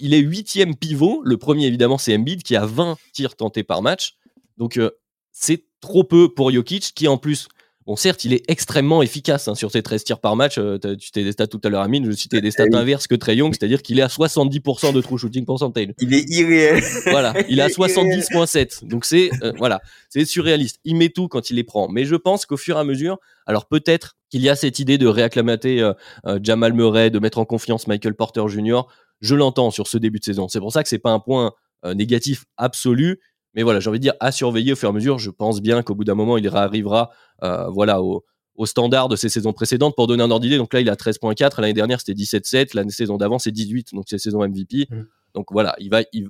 il 0.00 0.14
est 0.14 0.18
huitième 0.18 0.76
pivot. 0.76 1.22
Le 1.24 1.36
premier, 1.36 1.66
évidemment, 1.66 1.98
c'est 1.98 2.16
Embiid 2.16 2.42
qui 2.42 2.56
a 2.56 2.66
20 2.66 2.96
tirs 3.12 3.36
tentés 3.36 3.64
par 3.64 3.82
match. 3.82 4.16
Donc, 4.56 4.76
euh, 4.76 4.90
c'est 5.32 5.64
trop 5.80 6.04
peu 6.04 6.32
pour 6.32 6.50
Jokic, 6.50 6.92
qui 6.94 7.08
en 7.08 7.18
plus 7.18 7.48
Bon, 7.88 7.96
certes, 7.96 8.26
il 8.26 8.34
est 8.34 8.42
extrêmement 8.48 9.00
efficace 9.00 9.48
hein, 9.48 9.54
sur 9.54 9.70
ses 9.70 9.82
13 9.82 10.04
tirs 10.04 10.20
par 10.20 10.36
match. 10.36 10.58
Euh, 10.58 10.76
tu 11.00 11.10
t'es 11.10 11.24
des 11.24 11.32
stats 11.32 11.46
tout 11.46 11.60
à 11.64 11.70
l'heure, 11.70 11.80
Amine. 11.80 12.04
Je 12.04 12.14
citais 12.14 12.42
des 12.42 12.50
stats 12.50 12.66
eh 12.70 12.76
inverses 12.76 13.06
que 13.06 13.14
Trey 13.14 13.36
Young, 13.36 13.54
c'est-à-dire 13.58 13.80
qu'il 13.80 13.98
est 13.98 14.02
à 14.02 14.08
70% 14.08 14.92
de 14.92 15.00
true 15.00 15.16
shooting 15.16 15.46
percentage. 15.46 15.94
Il 15.98 16.12
est 16.12 16.28
irréel. 16.28 16.84
Voilà, 17.06 17.32
il 17.48 17.58
est 17.58 17.62
à 17.62 17.68
70.7. 17.68 18.86
Donc 18.86 19.06
c'est 19.06 19.30
euh, 19.42 19.54
voilà, 19.56 19.80
c'est 20.10 20.26
surréaliste. 20.26 20.80
Il 20.84 20.96
met 20.96 21.08
tout 21.08 21.28
quand 21.28 21.48
il 21.48 21.54
les 21.54 21.64
prend. 21.64 21.88
Mais 21.88 22.04
je 22.04 22.14
pense 22.14 22.44
qu'au 22.44 22.58
fur 22.58 22.76
et 22.76 22.80
à 22.80 22.84
mesure, 22.84 23.16
alors 23.46 23.66
peut-être 23.66 24.18
qu'il 24.28 24.42
y 24.42 24.50
a 24.50 24.54
cette 24.54 24.78
idée 24.80 24.98
de 24.98 25.06
réacclimater 25.06 25.80
euh, 25.80 26.38
Jamal 26.42 26.74
Murray, 26.74 27.08
de 27.08 27.18
mettre 27.18 27.38
en 27.38 27.46
confiance 27.46 27.86
Michael 27.86 28.12
Porter 28.12 28.46
Jr. 28.48 28.82
Je 29.22 29.34
l'entends 29.34 29.70
sur 29.70 29.86
ce 29.86 29.96
début 29.96 30.18
de 30.18 30.24
saison. 30.24 30.46
C'est 30.48 30.60
pour 30.60 30.74
ça 30.74 30.82
que 30.82 30.90
c'est 30.90 30.98
pas 30.98 31.12
un 31.12 31.20
point 31.20 31.52
négatif 31.94 32.44
absolu. 32.58 33.18
Mais 33.54 33.62
voilà, 33.62 33.80
j'ai 33.80 33.88
envie 33.88 33.98
de 33.98 34.02
dire 34.02 34.14
à 34.20 34.32
surveiller 34.32 34.72
au 34.72 34.76
fur 34.76 34.88
et 34.88 34.90
à 34.90 34.92
mesure. 34.92 35.18
Je 35.18 35.30
pense 35.30 35.60
bien 35.60 35.82
qu'au 35.82 35.94
bout 35.94 36.04
d'un 36.04 36.14
moment, 36.14 36.36
il 36.36 36.46
arrivera 36.48 37.10
euh, 37.42 37.68
voilà, 37.68 38.02
au, 38.02 38.24
standard 38.64 39.08
de 39.08 39.16
ses 39.16 39.28
saisons 39.28 39.52
précédentes. 39.52 39.94
Pour 39.96 40.06
donner 40.06 40.22
un 40.22 40.30
ordre 40.30 40.42
d'idée, 40.42 40.58
donc 40.58 40.72
là, 40.74 40.80
il 40.80 40.90
a 40.90 40.94
13.4. 40.94 41.60
L'année 41.60 41.72
dernière, 41.72 42.00
c'était 42.00 42.20
17.7. 42.20 42.74
L'année 42.74 42.90
saison 42.90 43.16
d'avant, 43.16 43.38
c'est 43.38 43.52
18. 43.52 43.94
Donc, 43.94 44.04
c'est 44.08 44.18
saison 44.18 44.46
MVP. 44.46 44.86
Mmh. 44.90 45.02
Donc 45.34 45.46
voilà, 45.50 45.76
il 45.78 45.90
va, 45.90 46.02
il, 46.12 46.28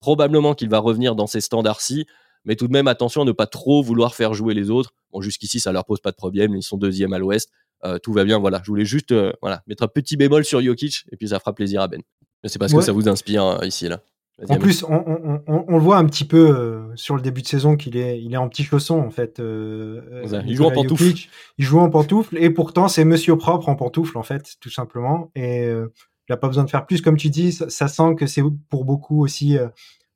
probablement 0.00 0.54
qu'il 0.54 0.68
va 0.68 0.78
revenir 0.78 1.14
dans 1.14 1.26
ces 1.26 1.40
standards-ci. 1.40 2.06
Mais 2.44 2.56
tout 2.56 2.66
de 2.66 2.72
même, 2.72 2.88
attention 2.88 3.22
à 3.22 3.24
ne 3.24 3.32
pas 3.32 3.46
trop 3.46 3.82
vouloir 3.82 4.14
faire 4.14 4.34
jouer 4.34 4.52
les 4.52 4.68
autres. 4.68 4.92
Bon, 5.12 5.20
jusqu'ici, 5.20 5.60
ça 5.60 5.72
leur 5.72 5.84
pose 5.84 6.00
pas 6.00 6.10
de 6.10 6.16
problème. 6.16 6.54
Ils 6.54 6.62
sont 6.62 6.76
deuxième 6.76 7.12
à 7.12 7.18
l'ouest. 7.18 7.50
Euh, 7.84 7.98
tout 7.98 8.12
va 8.12 8.24
bien. 8.24 8.38
Voilà, 8.38 8.60
je 8.64 8.70
voulais 8.70 8.84
juste 8.84 9.12
euh, 9.12 9.32
voilà, 9.40 9.62
mettre 9.66 9.82
un 9.82 9.88
petit 9.88 10.16
bémol 10.16 10.44
sur 10.44 10.60
Jokic 10.60 11.04
et 11.10 11.16
puis 11.16 11.28
ça 11.28 11.38
fera 11.38 11.54
plaisir 11.54 11.80
à 11.82 11.88
Ben. 11.88 12.02
Je 12.44 12.48
sais 12.48 12.58
pas 12.58 12.68
ce 12.68 12.74
que 12.74 12.80
ça 12.80 12.92
vous 12.92 13.08
inspire 13.08 13.60
ici 13.62 13.88
là. 13.88 14.02
En 14.48 14.56
plus, 14.56 14.84
on, 14.84 15.40
on, 15.46 15.64
on, 15.68 15.76
le 15.76 15.82
voit 15.82 15.98
un 15.98 16.04
petit 16.06 16.24
peu 16.24 16.50
euh, 16.50 16.96
sur 16.96 17.14
le 17.14 17.22
début 17.22 17.42
de 17.42 17.46
saison 17.46 17.76
qu'il 17.76 17.96
est, 17.96 18.20
il 18.20 18.32
est 18.34 18.36
en 18.36 18.48
petit 18.48 18.64
chausson 18.64 18.98
en 18.98 19.10
fait. 19.10 19.38
Euh, 19.38 20.00
euh 20.12 20.42
il 20.46 20.56
joue 20.56 20.64
en 20.64 20.70
pantoufle. 20.70 21.04
il 21.58 21.64
joue 21.64 21.78
en 21.78 21.90
pantoufle 21.90 22.36
et 22.38 22.50
pourtant 22.50 22.88
c'est 22.88 23.04
Monsieur 23.04 23.36
propre 23.36 23.68
en 23.68 23.76
pantoufle 23.76 24.18
en 24.18 24.22
fait, 24.22 24.56
tout 24.60 24.70
simplement. 24.70 25.30
Et 25.34 25.64
euh, 25.64 25.92
il 26.28 26.32
n'a 26.32 26.36
pas 26.36 26.48
besoin 26.48 26.64
de 26.64 26.70
faire 26.70 26.86
plus, 26.86 27.02
comme 27.02 27.16
tu 27.16 27.30
dis. 27.30 27.52
Ça, 27.52 27.88
sent 27.88 28.14
que 28.16 28.26
c'est 28.26 28.42
pour 28.68 28.84
beaucoup 28.84 29.22
aussi 29.22 29.58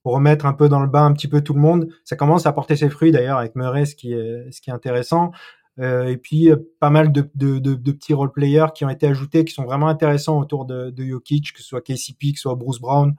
pour 0.02 0.14
remettre 0.14 0.46
un 0.46 0.52
peu 0.52 0.68
dans 0.68 0.80
le 0.80 0.88
bain 0.88 1.04
un 1.04 1.12
petit 1.12 1.28
peu 1.28 1.40
tout 1.40 1.54
le 1.54 1.60
monde. 1.60 1.88
Ça 2.04 2.16
commence 2.16 2.46
à 2.46 2.52
porter 2.52 2.76
ses 2.76 2.88
fruits 2.88 3.10
d'ailleurs 3.10 3.38
avec 3.38 3.54
Murray, 3.54 3.86
ce 3.86 3.94
qui 3.94 4.12
est, 4.12 4.50
ce 4.50 4.60
qui 4.60 4.70
est 4.70 4.72
intéressant. 4.72 5.32
et 5.78 6.16
puis 6.16 6.50
pas 6.80 6.90
mal 6.90 7.12
de, 7.12 7.28
de, 7.34 7.58
de, 7.58 7.74
de 7.74 7.92
petits 7.92 8.14
role 8.14 8.32
players 8.32 8.68
qui 8.74 8.84
ont 8.84 8.88
été 8.88 9.06
ajoutés, 9.06 9.44
qui 9.44 9.52
sont 9.52 9.64
vraiment 9.64 9.88
intéressants 9.88 10.38
autour 10.38 10.64
de, 10.64 10.90
de 10.90 11.04
Jokic, 11.04 11.52
que 11.52 11.60
ce 11.60 11.68
soit 11.68 11.80
KCP, 11.80 12.32
que 12.32 12.36
ce 12.36 12.42
soit 12.42 12.54
Bruce 12.54 12.80
Brown. 12.80 13.14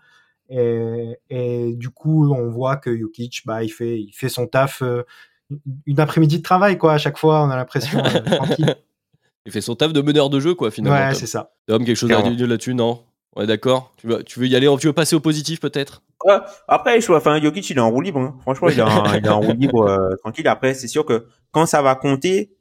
Et, 0.50 1.18
et, 1.30 1.74
du 1.76 1.90
coup, 1.90 2.32
on 2.32 2.50
voit 2.50 2.78
que 2.78 2.96
Jokic, 2.98 3.44
bah, 3.46 3.64
il 3.64 3.70
fait, 3.70 4.00
il 4.00 4.12
fait 4.14 4.30
son 4.30 4.48
taf 4.48 4.82
euh, 4.82 5.04
une 5.86 6.00
après-midi 6.00 6.38
de 6.38 6.44
travail, 6.44 6.78
quoi. 6.78 6.94
À 6.94 6.98
chaque 6.98 7.18
fois, 7.18 7.44
on 7.44 7.50
a 7.50 7.56
l'impression 7.56 8.00
euh, 8.00 8.20
tranquille. 8.36 8.76
Il 9.46 9.52
fait 9.52 9.62
son 9.62 9.76
taf 9.76 9.94
de 9.94 10.02
meneur 10.02 10.30
de 10.30 10.40
jeu, 10.40 10.56
quoi, 10.56 10.72
finalement. 10.72 11.10
Ouais, 11.10 11.14
c'est 11.14 11.28
ça. 11.28 11.52
Tom, 11.68 11.86
quelque 11.86 11.96
chose 11.96 12.12
à 12.12 12.22
dire 12.22 12.48
là-dessus, 12.48 12.74
non? 12.74 13.04
Ouais, 13.36 13.46
d'accord? 13.46 13.94
Tu 13.98 14.08
veux, 14.08 14.24
tu 14.24 14.40
veux 14.40 14.48
y 14.48 14.56
aller, 14.56 14.68
tu 14.80 14.88
veux 14.88 14.94
passer 14.94 15.16
au 15.16 15.20
positif, 15.20 15.60
peut-être? 15.60 16.02
Ouais, 16.26 16.38
Après, 16.68 17.00
je 17.00 17.12
enfin, 17.12 17.40
Jokic, 17.40 17.70
il 17.70 17.78
est 17.78 17.82
en 17.82 17.92
roue 17.92 18.02
libre. 18.02 18.20
Hein. 18.20 18.36
Franchement, 18.42 18.70
il 18.70 18.80
est 18.80 18.82
en, 18.82 19.14
il 19.14 19.26
est 19.26 19.30
en 19.30 19.40
roue 19.40 19.54
libre 19.54 19.88
euh, 19.88 20.16
tranquille. 20.16 20.48
Après, 20.48 20.74
c'est 20.74 20.88
sûr 20.88 21.06
que 21.06 21.28
quand 21.52 21.66
ça 21.66 21.82
va 21.82 21.96
compter, 21.96 22.52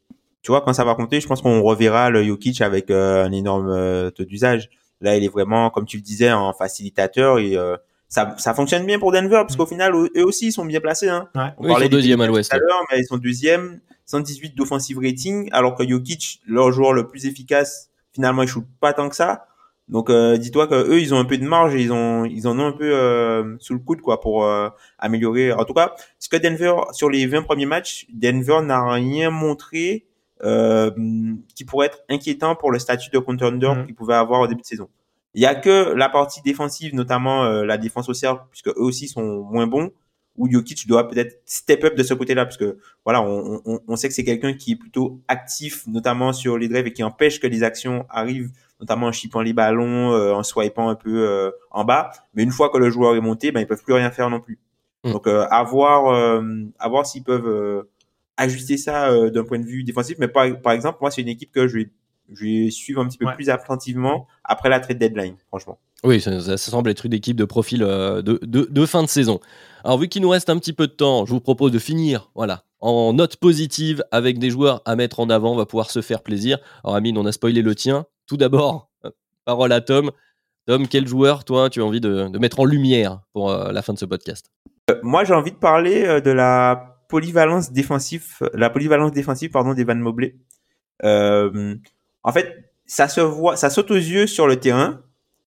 tu 0.42 0.50
vois, 0.50 0.60
quand 0.60 0.74
ça 0.74 0.84
va 0.84 0.94
compter, 0.94 1.20
je 1.20 1.26
pense 1.26 1.40
qu'on 1.40 1.62
reverra 1.62 2.10
le 2.10 2.22
Jokic 2.22 2.60
avec 2.60 2.90
un 2.90 3.32
énorme 3.32 4.10
taux 4.12 4.24
d'usage. 4.24 4.68
Là, 5.00 5.16
il 5.16 5.24
est 5.24 5.28
vraiment, 5.28 5.70
comme 5.70 5.84
tu 5.84 5.96
le 5.98 6.02
disais, 6.02 6.32
en 6.32 6.52
facilitateur 6.52 7.38
et 7.38 7.56
euh, 7.56 7.76
ça, 8.08 8.34
ça 8.38 8.54
fonctionne 8.54 8.86
bien 8.86 8.98
pour 8.98 9.12
Denver 9.12 9.42
parce 9.42 9.54
mm. 9.54 9.56
qu'au 9.56 9.66
final, 9.66 9.94
eux 9.94 10.24
aussi, 10.24 10.48
ils 10.48 10.52
sont 10.52 10.64
bien 10.64 10.80
placés. 10.80 11.08
Hein. 11.08 11.28
Ouais. 11.34 11.52
On 11.58 11.68
parlait 11.68 11.86
ils 11.86 11.90
sont 11.90 11.96
deuxième 11.96 12.20
à 12.20 12.26
l'ouest. 12.26 12.54
Mais 12.90 12.98
ils 13.00 13.06
sont 13.06 13.18
deuxième, 13.18 13.80
118 14.06 14.54
d'offensive 14.56 14.98
rating, 14.98 15.48
alors 15.52 15.74
que 15.74 15.86
Jokic, 15.86 16.40
leur 16.46 16.72
joueur 16.72 16.92
le 16.92 17.06
plus 17.08 17.26
efficace, 17.26 17.90
finalement, 18.12 18.42
il 18.42 18.48
shoot 18.48 18.64
pas 18.80 18.92
tant 18.92 19.08
que 19.08 19.16
ça. 19.16 19.46
Donc, 19.88 20.10
euh, 20.10 20.36
dis-toi 20.36 20.66
que 20.66 20.74
eux, 20.74 21.00
ils 21.00 21.14
ont 21.14 21.18
un 21.18 21.24
peu 21.24 21.38
de 21.38 21.44
marge 21.44 21.74
et 21.74 21.80
ils 21.80 21.92
ont, 21.92 22.24
ils 22.24 22.48
en 22.48 22.58
ont 22.58 22.66
un 22.66 22.72
peu 22.72 22.92
euh, 22.92 23.56
sous 23.60 23.72
le 23.72 23.78
coude 23.78 24.00
quoi 24.00 24.20
pour 24.20 24.44
euh, 24.44 24.68
améliorer. 24.98 25.52
En 25.52 25.64
tout 25.64 25.74
cas, 25.74 25.94
ce 26.18 26.28
que 26.28 26.36
Denver 26.36 26.74
sur 26.92 27.08
les 27.08 27.26
20 27.26 27.42
premiers 27.42 27.66
matchs, 27.66 28.06
Denver 28.12 28.62
n'a 28.62 28.92
rien 28.92 29.30
montré 29.30 30.06
euh, 30.44 30.90
qui 31.54 31.64
pourrait 31.64 31.86
être 31.86 32.02
inquiétant 32.10 32.54
pour 32.56 32.70
le 32.70 32.78
statut 32.78 33.10
de 33.10 33.18
contender 33.18 33.68
mmh. 33.68 33.86
qu'il 33.86 33.94
pouvait 33.94 34.14
avoir 34.14 34.40
au 34.40 34.46
début 34.46 34.60
de 34.60 34.66
saison. 34.66 34.88
Il 35.34 35.42
y 35.42 35.46
a 35.46 35.54
que 35.54 35.92
la 35.94 36.08
partie 36.08 36.40
défensive, 36.42 36.94
notamment 36.94 37.44
euh, 37.44 37.64
la 37.64 37.78
défense 37.78 38.08
au 38.08 38.14
cercle, 38.14 38.42
puisque 38.50 38.68
eux 38.68 38.82
aussi 38.82 39.08
sont 39.08 39.42
moins 39.44 39.66
bons, 39.66 39.90
où 40.36 40.50
Jokic 40.50 40.86
doit 40.86 41.08
peut-être 41.08 41.40
step 41.46 41.84
up 41.84 41.94
de 41.94 42.02
ce 42.02 42.14
côté-là, 42.14 42.44
parce 42.44 42.56
que 42.58 42.78
voilà, 43.04 43.22
on, 43.22 43.62
on, 43.64 43.80
on 43.86 43.96
sait 43.96 44.08
que 44.08 44.14
c'est 44.14 44.24
quelqu'un 44.24 44.54
qui 44.54 44.72
est 44.72 44.76
plutôt 44.76 45.20
actif, 45.28 45.86
notamment 45.86 46.32
sur 46.32 46.58
les 46.58 46.68
drives 46.68 46.86
et 46.86 46.92
qui 46.92 47.02
empêche 47.02 47.40
que 47.40 47.46
les 47.46 47.62
actions 47.62 48.04
arrivent, 48.10 48.50
notamment 48.80 49.06
en 49.06 49.12
chipant 49.12 49.40
les 49.40 49.54
ballons, 49.54 50.12
euh, 50.12 50.32
en 50.32 50.42
swipant 50.42 50.88
un 50.90 50.94
peu 50.94 51.52
en 51.70 51.84
bas. 51.84 52.10
Mais 52.34 52.42
une 52.42 52.50
fois 52.50 52.68
que 52.68 52.76
le 52.76 52.90
joueur 52.90 53.14
est 53.14 53.20
monté, 53.22 53.52
ben 53.52 53.60
ils 53.60 53.66
peuvent 53.66 53.82
plus 53.82 53.94
rien 53.94 54.10
faire 54.10 54.28
non 54.28 54.40
plus. 54.40 54.58
Mmh. 55.04 55.12
Donc 55.12 55.26
à 55.26 55.62
voir, 55.62 56.42
à 56.78 56.88
voir 56.88 57.06
s'ils 57.06 57.24
peuvent 57.24 57.86
ajuster 58.36 58.76
ça 58.76 59.10
euh, 59.10 59.30
d'un 59.30 59.44
point 59.44 59.58
de 59.58 59.64
vue 59.64 59.84
défensif. 59.84 60.16
Mais 60.18 60.28
par, 60.28 60.46
par 60.60 60.72
exemple, 60.72 60.98
moi, 61.00 61.10
c'est 61.10 61.22
une 61.22 61.28
équipe 61.28 61.52
que 61.52 61.66
je 61.66 61.78
vais, 61.78 61.90
je 62.32 62.44
vais 62.44 62.70
suivre 62.70 63.00
un 63.00 63.08
petit 63.08 63.18
peu 63.18 63.26
plus 63.34 63.50
attentivement 63.50 64.26
après 64.44 64.68
la 64.68 64.80
trade 64.80 64.98
deadline, 64.98 65.36
franchement. 65.48 65.78
Oui, 66.04 66.20
ça, 66.20 66.40
ça, 66.40 66.56
semble 66.58 66.90
être 66.90 67.06
une 67.06 67.14
équipe 67.14 67.36
de 67.36 67.44
profil 67.44 67.82
euh, 67.82 68.20
de, 68.22 68.38
de, 68.42 68.68
de, 68.70 68.86
fin 68.86 69.02
de 69.02 69.08
saison. 69.08 69.40
Alors, 69.82 69.98
vu 69.98 70.08
qu'il 70.08 70.22
nous 70.22 70.28
reste 70.28 70.50
un 70.50 70.58
petit 70.58 70.72
peu 70.72 70.86
de 70.86 70.92
temps, 70.92 71.24
je 71.24 71.30
vous 71.30 71.40
propose 71.40 71.72
de 71.72 71.78
finir, 71.78 72.30
voilà, 72.34 72.64
en 72.80 73.14
note 73.14 73.36
positive 73.36 74.04
avec 74.10 74.38
des 74.38 74.50
joueurs 74.50 74.82
à 74.84 74.94
mettre 74.94 75.20
en 75.20 75.30
avant. 75.30 75.52
On 75.52 75.56
va 75.56 75.66
pouvoir 75.66 75.90
se 75.90 76.02
faire 76.02 76.22
plaisir. 76.22 76.58
Alors, 76.84 76.96
Amine, 76.96 77.16
on 77.16 77.24
a 77.24 77.32
spoilé 77.32 77.62
le 77.62 77.74
tien. 77.74 78.04
Tout 78.26 78.36
d'abord, 78.36 78.90
euh, 79.04 79.10
parole 79.44 79.72
à 79.72 79.80
Tom. 79.80 80.10
Tom, 80.66 80.86
quel 80.88 81.06
joueur, 81.06 81.44
toi, 81.44 81.70
tu 81.70 81.80
as 81.80 81.84
envie 81.84 82.00
de, 82.00 82.28
de 82.28 82.38
mettre 82.38 82.60
en 82.60 82.64
lumière 82.64 83.20
pour 83.32 83.52
la 83.52 83.82
fin 83.82 83.92
de 83.92 83.98
ce 83.98 84.04
podcast? 84.04 84.50
Moi, 85.04 85.22
j'ai 85.22 85.32
envie 85.32 85.52
de 85.52 85.56
parler 85.56 86.20
de 86.20 86.30
la 86.32 86.95
polyvalence 87.08 87.72
défensive, 87.72 88.38
la 88.54 88.70
polyvalence 88.70 89.12
défensive 89.12 89.50
pardon 89.50 89.74
d'Evan 89.74 89.98
Mobley. 89.98 90.36
Euh, 91.04 91.74
en 92.22 92.32
fait, 92.32 92.72
ça 92.86 93.08
se 93.08 93.20
voit, 93.20 93.56
ça 93.56 93.70
saute 93.70 93.90
aux 93.90 93.94
yeux 93.94 94.26
sur 94.26 94.46
le 94.46 94.56
terrain, 94.56 95.02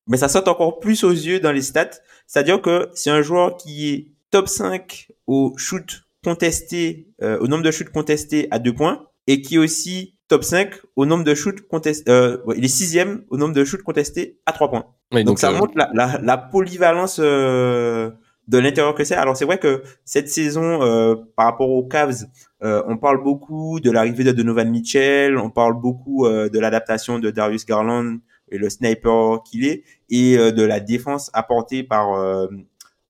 mais 0.07 0.17
ça 0.17 0.27
saute 0.27 0.47
encore 0.47 0.79
plus 0.79 1.03
aux 1.03 1.11
yeux 1.11 1.39
dans 1.39 1.51
les 1.51 1.61
stats. 1.61 1.89
C'est-à-dire 2.27 2.61
que 2.61 2.89
c'est 2.93 3.09
un 3.09 3.21
joueur 3.21 3.57
qui 3.57 3.89
est 3.89 4.07
top 4.31 4.47
5 4.47 5.09
au 5.27 5.53
shoot 5.57 6.03
contesté, 6.23 7.07
euh, 7.21 7.39
au 7.39 7.47
nombre 7.47 7.63
de 7.63 7.71
shoots 7.71 7.89
contestés 7.89 8.47
à 8.51 8.59
deux 8.59 8.73
points, 8.73 9.07
et 9.27 9.41
qui 9.41 9.55
est 9.55 9.59
aussi 9.59 10.15
top 10.27 10.43
5 10.43 10.73
au 10.95 11.05
nombre 11.05 11.23
de 11.23 11.33
shoots 11.33 11.61
contestés, 11.67 12.09
euh, 12.11 12.37
il 12.55 12.65
est 12.65 12.69
sixième 12.69 13.23
au 13.29 13.37
nombre 13.37 13.53
de 13.53 13.63
shoots 13.63 13.83
contestés 13.83 14.39
à 14.45 14.51
trois 14.51 14.69
points. 14.69 14.85
donc, 15.23 15.39
ça 15.39 15.51
montre 15.51 15.73
la, 15.75 15.89
la, 15.93 16.19
la 16.21 16.37
polyvalence 16.37 17.19
euh, 17.21 18.11
de 18.49 18.57
l'intérieur 18.57 18.95
que 18.95 19.03
c'est. 19.03 19.15
Alors 19.15 19.37
c'est 19.37 19.45
vrai 19.45 19.57
que 19.57 19.83
cette 20.03 20.27
saison, 20.27 20.81
euh, 20.81 21.15
par 21.35 21.45
rapport 21.45 21.69
aux 21.69 21.87
Cavs, 21.87 22.25
euh, 22.63 22.83
on 22.87 22.97
parle 22.97 23.23
beaucoup 23.23 23.79
de 23.79 23.91
l'arrivée 23.91 24.23
de 24.25 24.31
Donovan 24.31 24.69
Mitchell, 24.69 25.37
on 25.37 25.49
parle 25.49 25.79
beaucoup 25.79 26.25
euh, 26.25 26.49
de 26.49 26.59
l'adaptation 26.59 27.19
de 27.19 27.29
Darius 27.29 27.65
Garland 27.65 28.17
et 28.51 28.57
le 28.57 28.69
sniper 28.69 29.43
qu'il 29.43 29.65
est, 29.65 29.83
et 30.09 30.35
de 30.35 30.63
la 30.63 30.79
défense 30.79 31.29
apportée 31.33 31.83
par 31.83 32.49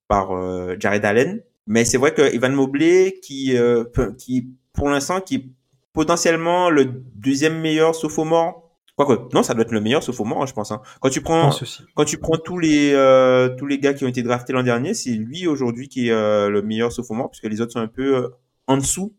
par 0.09 0.31
Jared 0.77 1.05
Allen. 1.05 1.41
Mais 1.69 1.85
c'est 1.85 1.99
vrai 1.99 2.15
que 2.15 2.33
Ivan 2.33 2.49
Mobley, 2.49 3.19
qui, 3.21 3.55
euh, 3.55 3.85
qui 4.17 4.49
pour 4.73 4.89
l'instant, 4.89 5.21
qui 5.21 5.35
est 5.35 5.45
potentiellement 5.93 6.71
le 6.71 6.85
deuxième 6.85 7.61
meilleur 7.61 7.93
sophomore. 7.93 8.68
Quoique, 8.99 9.33
non, 9.33 9.43
ça 9.43 9.53
doit 9.53 9.63
être 9.63 9.71
le 9.71 9.79
meilleur 9.79 10.03
sophomore, 10.03 10.45
je 10.45 10.53
pense. 10.53 10.71
Hein. 10.71 10.81
Quand 10.99 11.09
tu 11.09 11.21
prends, 11.21 11.51
quand 11.95 12.03
tu 12.03 12.17
prends 12.17 12.37
tous 12.37 12.59
les 12.59 12.91
euh, 12.91 13.47
tous 13.57 13.65
les 13.65 13.79
gars 13.79 13.93
qui 13.93 14.03
ont 14.03 14.09
été 14.09 14.23
draftés 14.23 14.51
l'an 14.51 14.61
dernier, 14.61 14.93
c'est 14.93 15.11
lui 15.11 15.47
aujourd'hui 15.47 15.87
qui 15.87 16.09
est 16.09 16.11
euh, 16.11 16.49
le 16.49 16.61
meilleur 16.61 16.91
sophomore, 16.91 17.29
puisque 17.29 17.45
les 17.45 17.61
autres 17.61 17.71
sont 17.71 17.79
un 17.79 17.87
peu 17.87 18.17
euh, 18.17 18.27
en 18.67 18.75
dessous. 18.75 19.15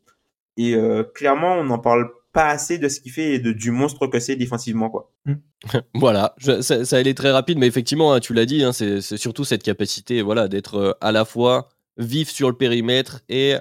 Et 0.59 0.77
clairement, 1.15 1.55
on 1.55 1.65
n'en 1.65 1.79
parle 1.79 2.11
pas 2.35 2.49
assez 2.49 2.77
de 2.77 2.89
ce 2.89 3.01
qu'il 3.01 3.13
fait 3.13 3.37
et 3.37 3.39
de, 3.39 3.53
du 3.53 3.71
monstre 3.71 4.07
que 4.07 4.21
c'est 4.21 4.37
défensivement. 4.37 4.91
Quoi. 4.91 5.11
Mm. 5.25 5.35
voilà, 5.95 6.35
ça, 6.61 6.85
ça 6.85 6.97
allait 6.99 7.15
très 7.15 7.31
rapide, 7.31 7.57
mais 7.57 7.67
effectivement, 7.67 8.13
hein, 8.13 8.21
tu 8.21 8.35
l'as 8.35 8.45
dit, 8.45 8.63
hein, 8.63 8.73
c'est 8.73 9.01
surtout 9.01 9.45
cette 9.45 9.63
capacité 9.63 10.21
voilà, 10.21 10.49
d'être 10.49 10.99
à 11.01 11.13
la 11.13 11.25
fois 11.25 11.71
vif 11.97 12.29
sur 12.29 12.51
le 12.51 12.57
périmètre 12.57 13.23
et 13.31 13.57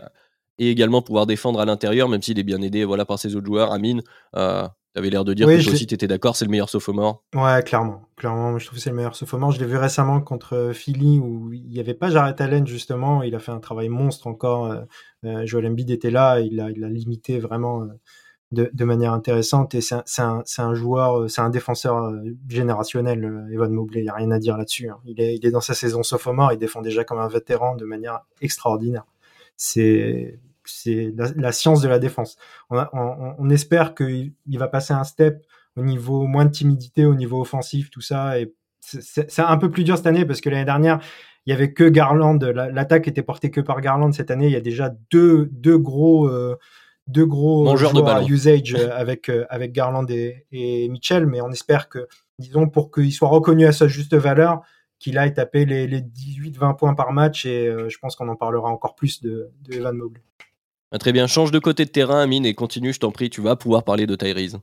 et 0.60 0.70
également 0.70 1.02
pouvoir 1.02 1.26
défendre 1.26 1.60
à 1.62 1.66
l'intérieur, 1.66 2.10
même 2.10 2.22
s'il 2.22 2.38
est 2.38 2.44
bien 2.44 2.62
aidé 2.62 2.84
voilà, 2.84 3.06
par 3.06 3.18
ses 3.18 3.36
autres 3.36 3.46
joueurs. 3.46 3.72
Amine, 3.72 4.04
euh, 4.36 4.68
tu 4.94 5.00
avais 5.00 5.10
l'air 5.10 5.24
de 5.24 5.34
dire 5.34 5.48
que 5.48 5.64
toi 5.64 5.74
aussi 5.74 5.86
tu 5.86 5.94
étais 5.94 6.08
d'accord, 6.08 6.36
c'est 6.36 6.46
le 6.46 6.52
meilleur 6.52 6.70
sophomore. 6.70 7.24
Ouais, 7.36 7.62
clairement. 7.64 8.10
Clairement, 8.16 8.58
je 8.58 8.66
trouve 8.66 8.78
que 8.78 8.84
c'est 8.84 8.90
le 8.90 8.96
meilleur 8.96 9.16
sophomore. 9.16 9.52
Je 9.52 9.60
l'ai 9.60 9.66
vu 9.66 9.78
récemment 9.78 10.20
contre 10.20 10.72
Philly 10.74 11.20
où 11.20 11.54
il 11.54 11.70
n'y 11.70 11.80
avait 11.80 11.94
pas 11.94 12.10
Jared 12.10 12.40
Allen 12.42 12.66
justement. 12.66 13.22
Il 13.22 13.36
a 13.36 13.40
fait 13.40 13.52
un 13.52 13.60
travail 13.60 13.90
monstre 13.90 14.28
encore. 14.28 14.66
Euh, 14.66 14.82
euh 15.26 15.46
Joel 15.46 15.68
Embiid 15.68 15.92
était 15.92 16.10
là, 16.10 16.40
il 16.40 16.60
a, 16.60 16.72
il 16.72 16.84
a 16.84 16.90
limité 16.90 17.38
vraiment 17.38 17.84
euh, 17.84 17.88
de, 18.52 18.70
de, 18.74 18.84
manière 18.84 19.14
intéressante. 19.14 19.76
Et 19.76 19.82
c'est 19.82 19.94
un, 19.94 20.04
un, 20.18 20.44
un, 20.58 20.74
joueur, 20.74 21.20
euh, 21.20 21.28
c'est 21.28 21.42
un 21.42 21.52
défenseur 21.52 22.12
générationnel, 22.48 23.48
Evan 23.52 23.72
Mobley. 23.72 24.00
Il 24.00 24.04
n'y 24.04 24.10
a 24.10 24.16
rien 24.16 24.32
à 24.32 24.40
dire 24.40 24.58
là-dessus. 24.58 24.90
Hein. 24.90 24.98
Il, 25.06 25.22
est, 25.22 25.36
il 25.36 25.46
est 25.46 25.52
dans 25.52 25.62
sa 25.62 25.76
saison 25.76 26.02
sophomore, 26.02 26.52
il 26.52 26.58
défend 26.58 26.82
déjà 26.82 27.04
comme 27.04 27.20
un 27.20 27.28
vétéran 27.28 27.76
de 27.76 27.86
manière 27.86 28.22
extraordinaire. 28.42 29.06
C'est 29.56 30.40
c'est 30.72 31.14
la, 31.36 31.52
science 31.52 31.82
de 31.82 31.88
la 31.88 32.00
défense. 32.00 32.38
On, 32.70 33.50
espère 33.50 33.96
qu'il 33.96 34.34
va 34.48 34.68
passer 34.68 34.94
un 34.94 35.04
step 35.04 35.46
au 35.76 35.84
niveau 35.84 36.26
moins 36.26 36.46
de 36.46 36.52
timidité, 36.52 37.06
au 37.06 37.16
niveau 37.16 37.42
offensif, 37.42 37.90
tout 37.90 38.02
ça. 38.02 38.40
Et 38.40 38.54
c'est 38.80 39.40
un 39.40 39.58
peu 39.58 39.70
plus 39.70 39.84
dur 39.84 39.98
cette 39.98 40.08
année 40.08 40.26
parce 40.26 40.42
que 40.42 40.50
l'année 40.50 40.66
dernière, 40.66 41.00
il 41.46 41.52
y 41.52 41.54
avait 41.54 41.74
que 41.74 41.84
Garland. 41.84 42.38
L'attaque 42.44 43.08
était 43.08 43.24
portée 43.24 43.52
que 43.52 43.62
par 43.62 43.82
Garland. 43.82 44.12
Cette 44.12 44.32
année, 44.32 44.48
il 44.48 44.52
y 44.52 44.56
a 44.56 44.62
déjà 44.62 44.94
deux, 45.12 45.48
deux 45.52 45.78
gros, 45.78 46.28
euh, 46.28 46.58
deux 47.08 47.26
gros 47.26 47.76
joueurs 47.76 47.94
de 47.94 48.32
usage 48.32 48.76
euh, 48.76 48.90
avec, 48.96 49.30
euh, 49.30 49.46
avec 49.50 49.72
Garland 49.72 50.06
et, 50.10 50.88
Mitchell. 50.90 51.26
Mais 51.26 51.42
on 51.42 51.50
espère 51.50 51.90
que, 51.90 52.08
disons, 52.38 52.70
pour 52.70 52.92
qu'il 52.92 53.12
soit 53.12 53.30
reconnu 53.30 53.66
à 53.66 53.72
sa 53.72 53.88
juste 53.88 54.16
valeur, 54.16 54.62
qu'il 55.00 55.18
aille 55.18 55.34
taper 55.34 55.66
les, 55.66 55.88
les 55.88 56.02
18-20 56.02 56.78
points 56.78 56.94
par 56.94 57.14
match. 57.14 57.46
Et 57.46 57.74
je 57.88 57.98
pense 58.00 58.16
qu'on 58.16 58.28
en 58.28 58.36
parlera 58.36 58.70
encore 58.70 58.96
plus 58.96 59.22
de, 59.22 59.50
de 59.62 59.74
Evan 59.74 59.96
Mobley. 59.96 60.22
Ah, 60.92 60.98
très 60.98 61.12
bien, 61.12 61.28
change 61.28 61.52
de 61.52 61.60
côté 61.60 61.86
de 61.86 61.92
terrain, 61.92 62.22
Amine, 62.22 62.46
et 62.46 62.56
continue, 62.56 62.94
je 62.94 63.00
t'en 63.00 63.12
prie, 63.12 63.30
tu 63.30 63.42
vas 63.42 63.56
pouvoir 63.56 63.84
parler 63.84 64.08
de 64.08 64.16
Tyrese. 64.16 64.60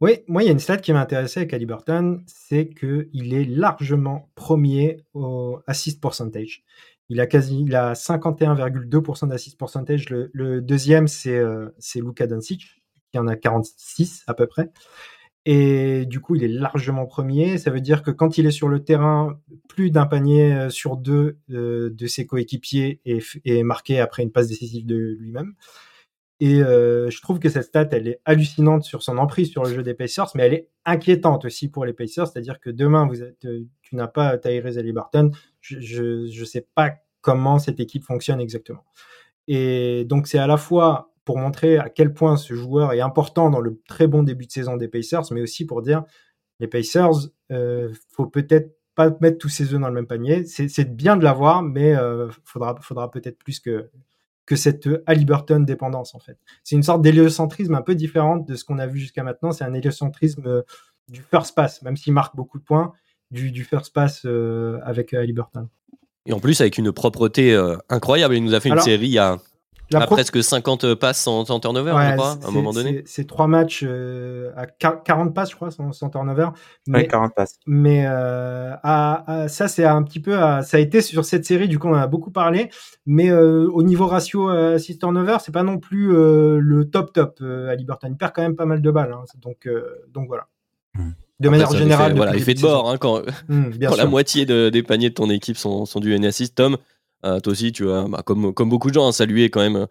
Oui, 0.00 0.20
moi, 0.28 0.44
il 0.44 0.46
y 0.46 0.48
a 0.48 0.52
une 0.52 0.60
stat 0.60 0.76
qui 0.76 0.92
m'a 0.92 1.00
intéressé 1.00 1.40
avec 1.40 1.66
Burton, 1.66 2.22
c'est 2.28 2.68
qu'il 2.68 3.34
est 3.34 3.44
largement 3.44 4.30
premier 4.36 5.00
au 5.14 5.58
assist 5.66 6.00
percentage. 6.00 6.62
Il 7.08 7.20
a 7.20 7.26
quasi, 7.26 7.62
il 7.66 7.74
a 7.74 7.94
51,2% 7.94 9.28
d'assist 9.28 9.58
percentage. 9.58 10.10
Le, 10.10 10.30
le, 10.32 10.60
deuxième, 10.60 11.08
c'est 11.08 11.36
euh, 11.36 11.70
Luka 11.96 12.28
Doncic, 12.28 12.80
qui 13.10 13.18
en 13.18 13.26
a 13.26 13.34
46 13.34 14.22
à 14.28 14.34
peu 14.34 14.46
près. 14.46 14.70
Et 15.50 16.04
du 16.04 16.20
coup, 16.20 16.34
il 16.34 16.44
est 16.44 16.48
largement 16.48 17.06
premier. 17.06 17.56
Ça 17.56 17.70
veut 17.70 17.80
dire 17.80 18.02
que 18.02 18.10
quand 18.10 18.36
il 18.36 18.44
est 18.44 18.50
sur 18.50 18.68
le 18.68 18.84
terrain, 18.84 19.40
plus 19.66 19.90
d'un 19.90 20.04
panier 20.04 20.52
euh, 20.52 20.68
sur 20.68 20.98
deux 20.98 21.38
euh, 21.50 21.88
de 21.88 22.06
ses 22.06 22.26
coéquipiers 22.26 23.00
est, 23.06 23.62
marqué 23.62 23.98
après 23.98 24.22
une 24.22 24.30
passe 24.30 24.48
décisive 24.48 24.84
de 24.84 25.16
lui-même. 25.18 25.54
Et 26.40 26.60
euh, 26.60 27.08
je 27.08 27.22
trouve 27.22 27.38
que 27.38 27.48
cette 27.48 27.62
stat, 27.62 27.88
elle 27.92 28.08
est 28.08 28.20
hallucinante 28.26 28.84
sur 28.84 29.02
son 29.02 29.16
emprise 29.16 29.50
sur 29.50 29.64
le 29.64 29.72
jeu 29.72 29.82
des 29.82 29.94
Pacers, 29.94 30.30
mais 30.34 30.42
elle 30.42 30.52
est 30.52 30.68
inquiétante 30.84 31.46
aussi 31.46 31.70
pour 31.70 31.86
les 31.86 31.94
Pacers. 31.94 32.26
C'est-à-dire 32.26 32.60
que 32.60 32.68
demain, 32.68 33.06
vous 33.06 33.16
tu 33.40 33.96
n'as 33.96 34.06
pas 34.06 34.36
Tyrese 34.36 34.76
Halliburton. 34.76 35.30
Je 35.62 36.26
ne 36.26 36.44
sais 36.44 36.68
pas 36.74 36.92
comment 37.22 37.58
cette 37.58 37.80
équipe 37.80 38.04
fonctionne 38.04 38.42
exactement. 38.42 38.84
Et 39.46 40.04
donc, 40.04 40.26
c'est 40.26 40.36
à 40.36 40.46
la 40.46 40.58
fois 40.58 41.10
pour 41.28 41.36
montrer 41.36 41.76
à 41.76 41.90
quel 41.90 42.14
point 42.14 42.38
ce 42.38 42.54
joueur 42.54 42.94
est 42.94 43.02
important 43.02 43.50
dans 43.50 43.60
le 43.60 43.82
très 43.86 44.06
bon 44.06 44.22
début 44.22 44.46
de 44.46 44.50
saison 44.50 44.78
des 44.78 44.88
Pacers, 44.88 45.24
mais 45.30 45.42
aussi 45.42 45.66
pour 45.66 45.82
dire 45.82 46.04
les 46.58 46.66
Pacers, 46.66 47.28
euh, 47.52 47.92
faut 48.12 48.24
peut-être 48.24 48.78
pas 48.94 49.14
mettre 49.20 49.36
tous 49.36 49.50
ses 49.50 49.74
œufs 49.74 49.78
dans 49.78 49.88
le 49.88 49.92
même 49.92 50.06
panier. 50.06 50.46
C'est 50.46 50.96
bien 50.96 51.18
de 51.18 51.24
l'avoir, 51.24 51.62
mais 51.62 51.94
euh, 51.94 52.30
faudra, 52.46 52.76
faudra 52.80 53.10
peut-être 53.10 53.36
plus 53.36 53.60
que, 53.60 53.90
que 54.46 54.56
cette 54.56 54.88
Halliburton 55.04 55.60
dépendance 55.60 56.14
en 56.14 56.18
fait. 56.18 56.38
C'est 56.64 56.76
une 56.76 56.82
sorte 56.82 57.02
d'héliocentrisme 57.02 57.74
un 57.74 57.82
peu 57.82 57.94
différente 57.94 58.48
de 58.48 58.54
ce 58.54 58.64
qu'on 58.64 58.78
a 58.78 58.86
vu 58.86 58.98
jusqu'à 58.98 59.22
maintenant. 59.22 59.52
C'est 59.52 59.64
un 59.64 59.74
héliocentrisme 59.74 60.46
euh, 60.46 60.62
du 61.08 61.20
first 61.20 61.54
pass, 61.54 61.82
même 61.82 61.98
s'il 61.98 62.14
marque 62.14 62.36
beaucoup 62.36 62.58
de 62.58 62.64
points, 62.64 62.94
du, 63.30 63.52
du 63.52 63.64
first 63.64 63.92
pass 63.92 64.22
euh, 64.24 64.78
avec 64.82 65.12
Halliburton. 65.12 65.68
Et 66.24 66.32
en 66.32 66.40
plus 66.40 66.58
avec 66.62 66.78
une 66.78 66.90
propreté 66.90 67.54
incroyable. 67.90 68.34
Il 68.34 68.44
nous 68.44 68.54
a 68.54 68.60
fait 68.60 68.70
une 68.70 68.80
série 68.80 69.18
il 69.90 69.94
y 69.94 69.96
a 69.96 70.00
la 70.00 70.06
presque 70.06 70.42
50 70.42 70.94
passes 70.94 71.20
sans, 71.20 71.44
turnover, 71.60 71.90
je 71.90 72.12
crois, 72.14 72.38
à 72.42 72.48
un 72.48 72.50
moment 72.50 72.72
donné. 72.72 73.02
C'est 73.06 73.26
trois 73.26 73.46
matchs 73.46 73.84
euh, 73.86 74.50
à 74.56 74.66
40 74.66 75.34
passes, 75.34 75.50
je 75.50 75.56
crois, 75.56 75.70
sans, 75.70 76.10
turnover. 76.10 76.48
Mais, 76.86 77.06
40 77.06 77.34
passes. 77.34 77.58
Mais 77.66 78.04
euh, 78.06 78.76
ça, 79.48 79.68
c'est 79.68 79.84
un 79.84 80.02
petit 80.02 80.20
peu. 80.20 80.32
ça 80.32 80.76
a 80.76 80.78
été 80.78 81.00
sur 81.00 81.24
cette 81.24 81.46
série, 81.46 81.68
du 81.68 81.78
coup, 81.78 81.88
on 81.88 81.92
en 81.92 81.98
a 81.98 82.06
beaucoup 82.06 82.30
parlé. 82.30 82.70
Mais 83.06 83.30
euh, 83.30 83.68
au 83.72 83.82
niveau 83.82 84.06
ratio 84.06 84.48
assist 84.48 85.00
turnover, 85.00 85.38
c'est 85.40 85.52
pas 85.52 85.62
non 85.62 85.78
plus 85.78 86.08
le 86.08 86.84
top 86.90 87.12
top 87.12 87.40
à 87.42 87.74
Liberton. 87.74 88.08
Il 88.10 88.16
perd 88.16 88.32
quand 88.34 88.42
même 88.42 88.56
pas 88.56 88.66
mal 88.66 88.82
de 88.82 88.90
balles. 88.90 89.12
Hein. 89.12 89.24
donc, 89.40 89.68
donc 90.12 90.28
voilà. 90.28 90.48
Hmm. 90.94 91.12
De 91.40 91.48
manière 91.48 91.70
générale. 91.72 92.14
voilà, 92.16 92.34
effet 92.34 92.54
de 92.54 92.60
bord, 92.60 92.90
hein, 92.90 92.96
quand, 92.98 93.22
hmm, 93.48 93.70
quand 93.80 93.96
la 93.96 94.06
moitié 94.06 94.44
des 94.44 94.82
paniers 94.82 95.10
de 95.10 95.14
ton 95.14 95.30
équipe 95.30 95.56
sont, 95.56 95.86
sont 95.86 96.00
du 96.00 96.18
NSI. 96.18 96.50
Tom, 96.50 96.74
euh, 96.74 96.76
toi 97.22 97.40
aussi, 97.46 97.72
tu 97.72 97.90
as, 97.90 98.06
bah, 98.08 98.22
comme, 98.24 98.54
comme 98.54 98.68
beaucoup 98.68 98.88
de 98.88 98.94
gens, 98.94 99.08
hein, 99.08 99.12
salué 99.12 99.50
quand 99.50 99.60
même 99.60 99.86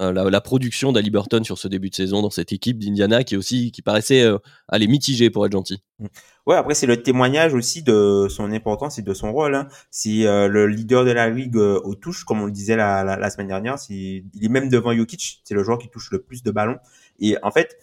euh, 0.00 0.12
la, 0.12 0.40
production 0.40 0.92
d'Ali 0.92 1.10
Burton 1.10 1.44
sur 1.44 1.58
ce 1.58 1.68
début 1.68 1.90
de 1.90 1.94
saison 1.94 2.22
dans 2.22 2.30
cette 2.30 2.52
équipe 2.52 2.78
d'Indiana 2.78 3.22
qui 3.22 3.36
aussi 3.36 3.70
qui 3.70 3.82
paraissait 3.82 4.22
euh, 4.22 4.38
aller 4.68 4.86
mitigée 4.86 5.28
pour 5.28 5.44
être 5.44 5.52
gentil. 5.52 5.82
Mmh. 5.98 6.06
Ouais, 6.46 6.56
après 6.56 6.74
c'est 6.74 6.86
le 6.86 7.02
témoignage 7.02 7.52
aussi 7.52 7.82
de 7.82 8.26
son 8.30 8.50
importance 8.50 8.98
et 8.98 9.02
de 9.02 9.12
son 9.12 9.30
rôle. 9.30 9.54
Hein. 9.54 9.68
C'est 9.90 10.24
le 10.24 10.66
leader 10.66 11.04
de 11.04 11.10
la 11.10 11.28
ligue 11.28 11.56
aux 11.56 11.94
touches, 11.94 12.24
comme 12.24 12.40
on 12.40 12.46
le 12.46 12.50
disait 12.50 12.76
la, 12.76 13.04
la, 13.04 13.30
semaine 13.30 13.48
dernière. 13.48 13.76
il 13.90 14.24
est 14.42 14.48
même 14.48 14.70
devant 14.70 14.94
Jokic. 14.94 15.42
C'est 15.44 15.54
le 15.54 15.62
joueur 15.62 15.78
qui 15.78 15.90
touche 15.90 16.10
le 16.10 16.22
plus 16.22 16.42
de 16.42 16.50
ballons. 16.50 16.78
Et 17.18 17.36
en 17.42 17.50
fait, 17.50 17.78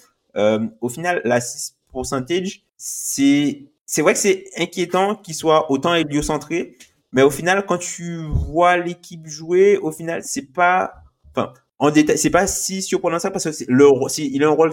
au 0.82 0.90
final, 0.90 1.22
l'assist 1.24 1.78
percentage, 1.94 2.64
c'est 2.78 3.68
c'est 3.86 4.02
vrai 4.02 4.14
que 4.14 4.20
c'est 4.20 4.46
inquiétant 4.58 5.16
qu'il 5.16 5.34
soit 5.34 5.72
autant 5.72 5.94
héliocentré, 5.94 6.76
mais 7.12 7.22
au 7.22 7.30
final, 7.30 7.66
quand 7.66 7.78
tu 7.78 8.26
vois 8.26 8.78
l'équipe 8.78 9.28
jouer, 9.28 9.78
au 9.78 9.92
final, 9.92 10.24
c'est 10.24 10.52
pas, 10.54 10.94
enfin, 11.32 11.54
en 11.80 11.92
détail, 11.92 12.18
c'est 12.18 12.32
pas 12.32 12.48
si 12.48 12.82
surprenant 12.82 13.20
ça 13.20 13.30
parce 13.30 13.44
que 13.44 13.66
le, 13.68 13.88
il 14.18 14.44
a 14.44 14.48
un 14.48 14.52
rôle 14.52 14.72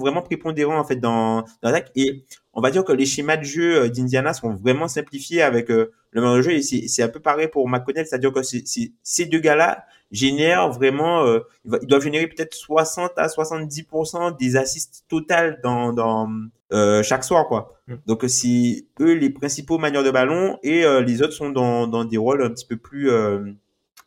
vraiment 0.00 0.22
prépondérant 0.22 0.78
en 0.78 0.84
fait 0.84 0.96
dans, 0.96 1.42
dans 1.42 1.70
l'attaque. 1.70 1.90
Et 1.94 2.24
on 2.54 2.60
va 2.62 2.70
dire 2.70 2.84
que 2.84 2.92
les 2.92 3.04
schémas 3.04 3.36
de 3.36 3.44
jeu 3.44 3.82
euh, 3.82 3.88
d'Indiana 3.88 4.32
sont 4.32 4.54
vraiment 4.54 4.88
simplifiés 4.88 5.42
avec 5.42 5.70
euh, 5.70 5.92
le 6.10 6.22
même 6.22 6.40
jeu 6.40 6.52
et 6.52 6.62
c'est 6.62 7.02
un 7.02 7.08
peu 7.08 7.20
pareil 7.20 7.48
pour 7.48 7.68
McConnell, 7.68 8.06
c'est-à-dire 8.06 8.32
que 8.32 8.40
ces 8.42 9.26
deux 9.26 9.38
gars-là 9.40 9.84
génèrent 10.10 10.70
vraiment, 10.70 11.24
euh, 11.24 11.40
ils 11.82 11.86
doivent 11.86 12.02
générer 12.02 12.26
peut-être 12.26 12.54
60 12.54 13.12
à 13.16 13.26
70% 13.26 14.38
des 14.38 14.56
assists 14.56 15.04
totales 15.08 15.60
dans, 15.62 15.92
dans 15.92 16.30
euh, 16.72 17.02
chaque 17.02 17.24
soir 17.24 17.46
quoi. 17.48 17.74
Mm. 17.86 17.94
Donc 18.06 18.24
c'est 18.28 18.86
eux 19.00 19.14
les 19.14 19.30
principaux 19.30 19.78
manières 19.78 20.04
de 20.04 20.10
ballon 20.10 20.58
et 20.62 20.84
les 21.02 21.22
autres 21.22 21.32
sont 21.32 21.50
dans, 21.50 21.86
dans 21.86 22.04
des 22.04 22.18
rôles 22.18 22.42
un 22.42 22.50
petit 22.50 22.66
peu 22.66 22.76
plus 22.76 23.10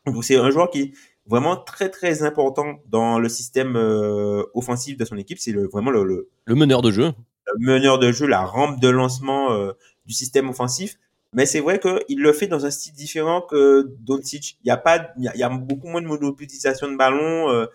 donc 0.06 0.24
c'est 0.24 0.36
un 0.36 0.50
joueur 0.50 0.70
qui 0.70 0.94
vraiment 1.26 1.56
très 1.56 1.88
très 1.88 2.22
important 2.22 2.80
dans 2.88 3.18
le 3.18 3.28
système 3.28 3.76
euh, 3.76 4.42
offensif 4.54 4.96
de 4.96 5.04
son 5.04 5.16
équipe. 5.16 5.38
C'est 5.38 5.52
le, 5.52 5.68
vraiment 5.68 5.90
le, 5.90 6.28
le, 6.44 6.54
meneur 6.54 6.82
de 6.82 6.90
jeu. 6.90 7.12
Le 7.46 7.66
meneur 7.66 7.98
de 7.98 8.12
jeu, 8.12 8.26
la 8.26 8.42
rampe 8.42 8.80
de 8.80 8.88
lancement 8.88 9.52
euh, 9.52 9.72
du 10.06 10.14
système 10.14 10.48
offensif. 10.48 10.98
Mais 11.34 11.46
c'est 11.46 11.60
vrai 11.60 11.80
qu'il 11.80 12.20
le 12.20 12.32
fait 12.32 12.46
dans 12.46 12.66
un 12.66 12.70
style 12.70 12.92
différent 12.92 13.40
que 13.40 13.90
Doncic. 14.00 14.58
Il 14.64 14.68
y 14.68 14.70
a 14.70 14.76
pas, 14.76 15.08
il 15.16 15.30
y 15.34 15.42
a, 15.42 15.48
beaucoup 15.48 15.88
moins 15.88 16.02
de 16.02 16.06
monopolisation 16.06 16.90
de 16.90 16.96
ballon. 16.96 17.66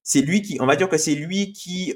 Euh, 0.00 0.02
c'est 0.02 0.22
lui 0.22 0.42
qui, 0.42 0.58
on 0.60 0.66
va 0.66 0.76
dire 0.76 0.88
que 0.88 0.98
c'est 0.98 1.14
lui 1.14 1.52
qui 1.52 1.94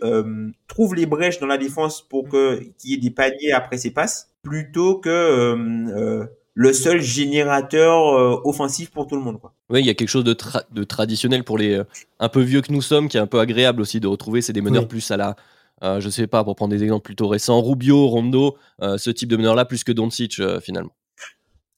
trouve 0.68 0.94
les 0.94 1.06
brèches 1.06 1.40
dans 1.40 1.46
la 1.46 1.58
défense 1.58 2.02
pour 2.02 2.28
que 2.28 2.60
qu'il 2.78 2.90
y 2.90 2.94
ait 2.94 2.98
des 2.98 3.10
paniers 3.10 3.52
après 3.52 3.76
ses 3.78 3.90
passes, 3.90 4.30
plutôt 4.42 4.98
que 4.98 6.28
le 6.54 6.72
seul 6.72 7.00
générateur 7.00 8.14
euh, 8.14 8.40
offensif 8.44 8.90
pour 8.90 9.06
tout 9.06 9.16
le 9.16 9.22
monde. 9.22 9.40
Quoi. 9.40 9.52
Oui, 9.70 9.80
il 9.80 9.86
y 9.86 9.90
a 9.90 9.94
quelque 9.94 10.08
chose 10.08 10.24
de, 10.24 10.36
de 10.70 10.84
traditionnel 10.84 11.42
pour 11.44 11.58
les 11.58 11.74
euh, 11.74 11.84
un 12.20 12.28
peu 12.28 12.40
vieux 12.40 12.62
que 12.62 12.72
nous 12.72 12.82
sommes, 12.82 13.08
qui 13.08 13.16
est 13.16 13.20
un 13.20 13.26
peu 13.26 13.40
agréable 13.40 13.82
aussi 13.82 14.00
de 14.00 14.06
retrouver. 14.06 14.40
C'est 14.40 14.52
des 14.52 14.60
meneurs 14.60 14.88
plus 14.88 15.10
à 15.10 15.16
la, 15.16 15.36
euh, 15.82 16.00
je 16.00 16.08
sais 16.08 16.28
pas, 16.28 16.44
pour 16.44 16.54
prendre 16.54 16.70
des 16.70 16.82
exemples 16.84 17.04
plutôt 17.04 17.26
récents, 17.26 17.60
Rubio, 17.60 18.06
Rondo, 18.06 18.56
ce 18.80 19.10
type 19.10 19.28
de 19.28 19.36
meneur-là, 19.36 19.64
plus 19.64 19.84
que 19.84 19.92
Doncic 19.92 20.40
finalement. 20.60 20.92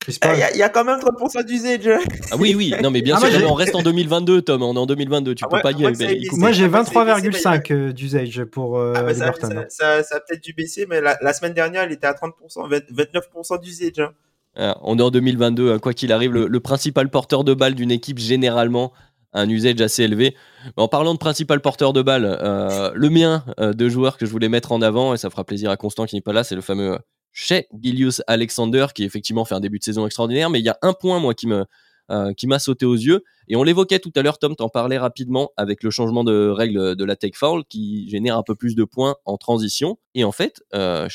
Il 0.09 0.59
y, 0.59 0.63
a 0.63 0.69
quand 0.69 0.85
même 0.85 1.01
30% 1.01 1.45
d'usage. 1.45 1.89
Ah 2.31 2.37
oui, 2.39 2.55
oui, 2.55 2.73
non 2.81 2.91
mais 2.93 3.03
bien 3.03 3.17
Ah, 3.21 3.29
sûr, 3.29 3.41
moi, 3.41 3.51
on 3.51 3.55
reste 3.55 3.75
en 3.75 3.83
2022, 3.83 4.41
Tom, 4.43 4.63
on 4.63 4.77
est 4.77 4.79
en 4.79 4.87
2022, 4.87 5.35
tu 5.35 5.43
Ah, 5.45 5.49
peux 5.49 5.57
ouais, 5.57 5.63
pas 5.63 5.73
écoute, 5.73 5.99
baissé. 5.99 6.21
Moi, 6.37 6.53
j'ai 6.53 6.69
Moi, 6.69 6.85
c'est- 6.85 6.93
23,5 6.95 7.71
euh, 7.73 7.93
d'usage 7.93 8.45
pour 8.45 8.79
euh, 8.79 8.93
Ah, 8.97 9.03
bah, 9.03 9.15
ça, 9.15 9.33
ça, 9.41 9.49
ça, 9.69 10.03
ça 10.05 10.17
a 10.17 10.21
peut-être 10.21 10.43
dû 10.45 10.53
baisser, 10.53 10.87
mais 10.89 11.01
la, 11.01 11.17
la 11.21 11.33
semaine 11.33 11.55
dernière, 11.55 11.85
il 11.85 11.93
était 11.93 12.07
à 12.07 12.13
30%, 12.13 12.69
20 12.69 12.85
29% 12.93 13.61
d'usage. 13.61 13.99
Hein. 13.99 14.11
Ah, 14.57 14.79
on 14.83 14.97
est 14.97 15.03
en 15.03 15.11
2022, 15.11 15.73
hein, 15.73 15.79
quoi 15.81 15.93
qu'il 15.93 16.13
arrive, 16.13 16.33
le, 16.33 16.47
le 16.47 16.61
principal 16.61 17.09
porteur 17.11 17.43
de 17.43 17.53
balle 17.55 17.75
d'une 17.75 17.91
équipe, 17.91 18.19
généralement, 18.21 18.93
a 19.33 19.41
un 19.41 19.49
usage 19.49 19.81
assez 19.81 20.05
élevé. 20.05 20.37
En 20.77 20.87
parlant 20.87 21.15
de 21.15 21.19
principal 21.19 21.61
porteur 21.61 21.93
de 21.93 22.03
balle, 22.03 22.25
euh, 22.41 22.93
le 22.95 23.11
mien 23.11 23.45
euh, 23.59 23.73
de 23.73 23.89
joueur 23.89 24.19
que 24.19 24.25
je 24.25 24.31
voulais 24.31 24.49
mettre 24.49 24.71
en 24.71 24.83
avant, 24.83 25.15
et 25.15 25.17
ça 25.17 25.31
fera 25.31 25.43
plaisir 25.43 25.69
à 25.71 25.77
Constant 25.77 26.07
qui 26.07 26.15
n'est 26.15 26.21
pas 26.23 26.33
là, 26.33 26.45
c'est 26.45 26.55
le 26.55 26.61
fameux 26.61 26.97
Shea 27.39 27.67
Gilius 27.83 28.23
Alexander, 28.27 28.87
qui 28.95 29.05
effectivement 29.05 29.45
fait 29.45 29.55
un 29.55 29.61
début 29.61 29.79
de 29.79 29.85
saison 29.85 30.07
extraordinaire. 30.07 30.49
Mais 30.49 30.59
il 30.59 30.65
y 30.65 30.71
a 30.71 30.79
un 30.81 30.95
point, 30.95 31.21
moi, 31.21 31.35
qui 31.35 31.47
me 31.47 31.67
euh, 32.11 32.33
qui 32.33 32.47
m'a 32.47 32.59
sauté 32.59 32.87
aux 32.87 32.95
yeux. 32.95 33.25
Et 33.49 33.57
on 33.57 33.63
l'évoquait 33.63 33.99
tout 33.99 34.13
à 34.17 34.23
l'heure, 34.23 34.39
Tom, 34.39 34.57
t'en 34.57 34.69
parlais 34.69 34.97
rapidement 34.97 35.51
avec 35.57 35.83
le 35.83 35.91
changement 35.91 36.25
de 36.25 36.49
règle 36.49 36.97
de 36.97 37.05
la 37.05 37.17
take 37.17 37.37
foul 37.37 37.65
qui 37.69 38.09
génère 38.09 38.39
un 38.39 38.43
peu 38.43 38.55
plus 38.55 38.75
de 38.75 38.85
points 38.85 39.17
en 39.25 39.37
transition. 39.37 39.99
Et 40.15 40.25
en 40.25 40.33
fait, 40.33 40.63
euh, 40.75 41.09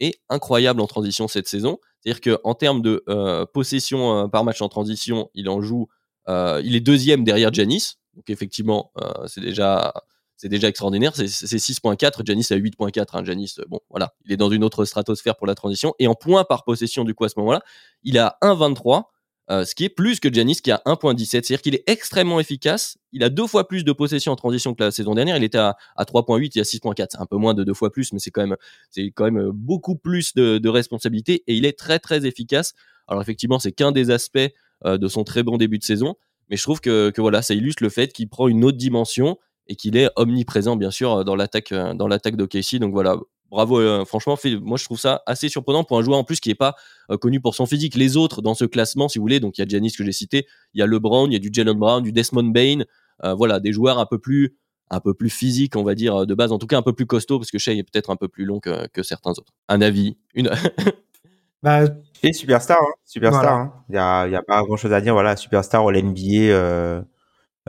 est 0.00 0.14
incroyable 0.30 0.80
en 0.80 0.86
transition 0.86 1.28
cette 1.28 1.46
saison. 1.46 1.78
C'est-à-dire 2.00 2.38
qu'en 2.42 2.54
termes 2.54 2.80
de 2.80 3.04
euh, 3.08 3.44
possession 3.52 4.24
euh, 4.24 4.28
par 4.28 4.42
match 4.42 4.62
en 4.62 4.68
transition, 4.68 5.30
il 5.34 5.48
en 5.48 5.60
joue, 5.60 5.88
il 6.26 6.74
est 6.74 6.80
deuxième 6.80 7.22
derrière 7.22 7.52
Janis. 7.52 7.96
Donc 8.14 8.28
effectivement, 8.30 8.92
c'est 9.26 9.40
déjà, 9.40 9.92
c'est 10.40 10.48
déjà 10.48 10.68
extraordinaire. 10.68 11.14
C'est 11.14 11.28
c'est 11.28 11.58
6.4, 11.58 12.24
Janis 12.24 12.46
a 12.50 12.56
8.4. 12.56 13.08
Hein. 13.12 13.24
Janis, 13.24 13.56
euh, 13.58 13.64
bon, 13.68 13.80
voilà, 13.90 14.14
il 14.24 14.32
est 14.32 14.38
dans 14.38 14.50
une 14.50 14.64
autre 14.64 14.86
stratosphère 14.86 15.36
pour 15.36 15.46
la 15.46 15.54
transition. 15.54 15.94
Et 15.98 16.06
en 16.06 16.14
points 16.14 16.44
par 16.44 16.64
possession, 16.64 17.04
du 17.04 17.14
coup, 17.14 17.24
à 17.24 17.28
ce 17.28 17.38
moment-là, 17.40 17.60
il 18.04 18.18
a 18.18 18.38
1,23. 18.42 19.02
euh, 19.50 19.64
ce 19.66 19.74
qui 19.74 19.84
est 19.84 19.90
plus 19.90 20.18
que 20.18 20.32
Janis 20.32 20.56
qui 20.62 20.70
a 20.70 20.80
1.17. 20.86 21.24
C'est-à-dire 21.26 21.60
qu'il 21.60 21.74
est 21.74 21.82
extrêmement 21.86 22.40
efficace. 22.40 22.96
Il 23.12 23.22
a 23.22 23.28
deux 23.28 23.46
fois 23.46 23.68
plus 23.68 23.84
de 23.84 23.92
possession 23.92 24.32
en 24.32 24.36
transition 24.36 24.74
que 24.74 24.82
la 24.82 24.90
saison 24.92 25.14
dernière. 25.14 25.36
Il 25.36 25.44
était 25.44 25.58
à, 25.58 25.76
à 25.96 26.04
3.8 26.04 26.56
et 26.56 26.60
à 26.60 26.62
6.4. 26.62 27.08
C'est 27.10 27.20
un 27.20 27.26
peu 27.26 27.36
moins 27.36 27.52
de 27.52 27.62
deux 27.62 27.74
fois 27.74 27.90
plus, 27.92 28.12
mais 28.14 28.18
c'est 28.18 28.30
quand 28.30 28.46
même, 28.46 28.56
c'est 28.90 29.10
quand 29.10 29.24
même 29.24 29.38
euh, 29.38 29.50
beaucoup 29.52 29.96
plus 29.96 30.34
de, 30.34 30.56
de 30.58 30.68
responsabilités 30.70 31.42
et 31.48 31.54
il 31.54 31.66
est 31.66 31.78
très 31.78 31.98
très 31.98 32.24
efficace. 32.24 32.72
Alors 33.08 33.20
effectivement, 33.20 33.58
c'est 33.58 33.72
qu'un 33.72 33.92
des 33.92 34.10
aspects 34.10 34.38
euh, 34.86 34.96
de 34.96 35.08
son 35.08 35.22
très 35.24 35.42
bon 35.42 35.58
début 35.58 35.78
de 35.78 35.84
saison, 35.84 36.14
mais 36.48 36.56
je 36.56 36.62
trouve 36.62 36.80
que, 36.80 37.10
que 37.10 37.20
voilà, 37.20 37.42
ça 37.42 37.52
illustre 37.54 37.82
le 37.82 37.90
fait 37.90 38.12
qu'il 38.12 38.28
prend 38.28 38.48
une 38.48 38.64
autre 38.64 38.78
dimension 38.78 39.36
et 39.70 39.76
qu'il 39.76 39.96
est 39.96 40.10
omniprésent 40.16 40.76
bien 40.76 40.90
sûr 40.90 41.12
euh, 41.20 41.24
dans 41.24 41.34
l'attaque 41.36 41.72
euh, 41.72 41.94
dans 41.94 42.06
l'attaque 42.08 42.36
d'OKC. 42.36 42.76
Donc 42.78 42.92
voilà, 42.92 43.16
bravo. 43.50 43.78
euh, 43.80 44.04
franchement, 44.04 44.36
fait- 44.36 44.56
moi 44.56 44.76
je 44.76 44.84
trouve 44.84 44.98
ça 45.00 45.22
assez 45.26 45.48
surprenant 45.48 45.84
pour 45.84 45.96
un 45.98 46.02
joueur 46.02 46.18
en 46.18 46.24
plus 46.24 46.40
qui 46.40 46.50
n'est 46.50 46.54
pas 46.54 46.74
euh, 47.10 47.16
connu 47.16 47.40
pour 47.40 47.54
son 47.54 47.64
physique. 47.64 47.94
Les 47.94 48.18
autres 48.18 48.42
dans 48.42 48.54
ce 48.54 48.66
classement, 48.66 49.08
si 49.08 49.18
vous 49.18 49.22
voulez, 49.24 49.40
donc 49.40 49.56
il 49.56 49.62
y 49.62 49.64
a 49.64 49.66
Giannis 49.68 49.92
que 49.92 50.04
j'ai 50.04 50.12
cité, 50.12 50.46
il 50.74 50.80
y 50.80 50.82
a 50.82 50.86
LeBron, 50.86 51.26
il 51.28 51.32
y 51.32 51.36
a 51.36 51.38
du 51.38 51.48
Jalen 51.52 51.78
Brown, 51.78 52.02
du 52.02 52.12
Desmond 52.12 52.50
Bain, 52.50 52.80
euh, 53.24 53.32
voilà, 53.34 53.60
des 53.60 53.72
joueurs 53.72 53.98
un 53.98 54.06
peu 54.06 54.18
plus 54.18 54.56
un 54.92 54.98
peu 54.98 55.14
plus 55.14 55.30
physiques, 55.30 55.76
on 55.76 55.84
va 55.84 55.94
dire 55.94 56.26
de 56.26 56.34
base, 56.34 56.50
en 56.50 56.58
tout 56.58 56.66
cas 56.66 56.76
un 56.76 56.82
peu 56.82 56.92
plus 56.92 57.06
costaud 57.06 57.38
parce 57.38 57.52
que 57.52 57.58
Shea 57.58 57.74
est 57.74 57.84
peut-être 57.84 58.10
un 58.10 58.16
peu 58.16 58.26
plus 58.26 58.44
long 58.44 58.58
que, 58.58 58.88
que 58.88 59.04
certains 59.04 59.30
autres. 59.30 59.52
Un 59.68 59.80
avis, 59.82 60.16
une 60.34 60.50
Bah, 61.62 61.82
Et 62.22 62.32
superstar, 62.32 62.78
hein. 62.80 62.92
superstar. 63.04 63.42
Voilà. 63.42 63.56
hein. 63.56 63.72
Il 63.90 63.94
y 63.94 63.98
a, 63.98 64.26
il 64.26 64.32
y 64.32 64.36
a 64.36 64.42
pas 64.42 64.62
grand 64.62 64.76
chose 64.78 64.92
à 64.94 65.00
dire. 65.02 65.12
Voilà, 65.12 65.36
superstar 65.36 65.84
au 65.84 65.92
NBA. 65.92 67.04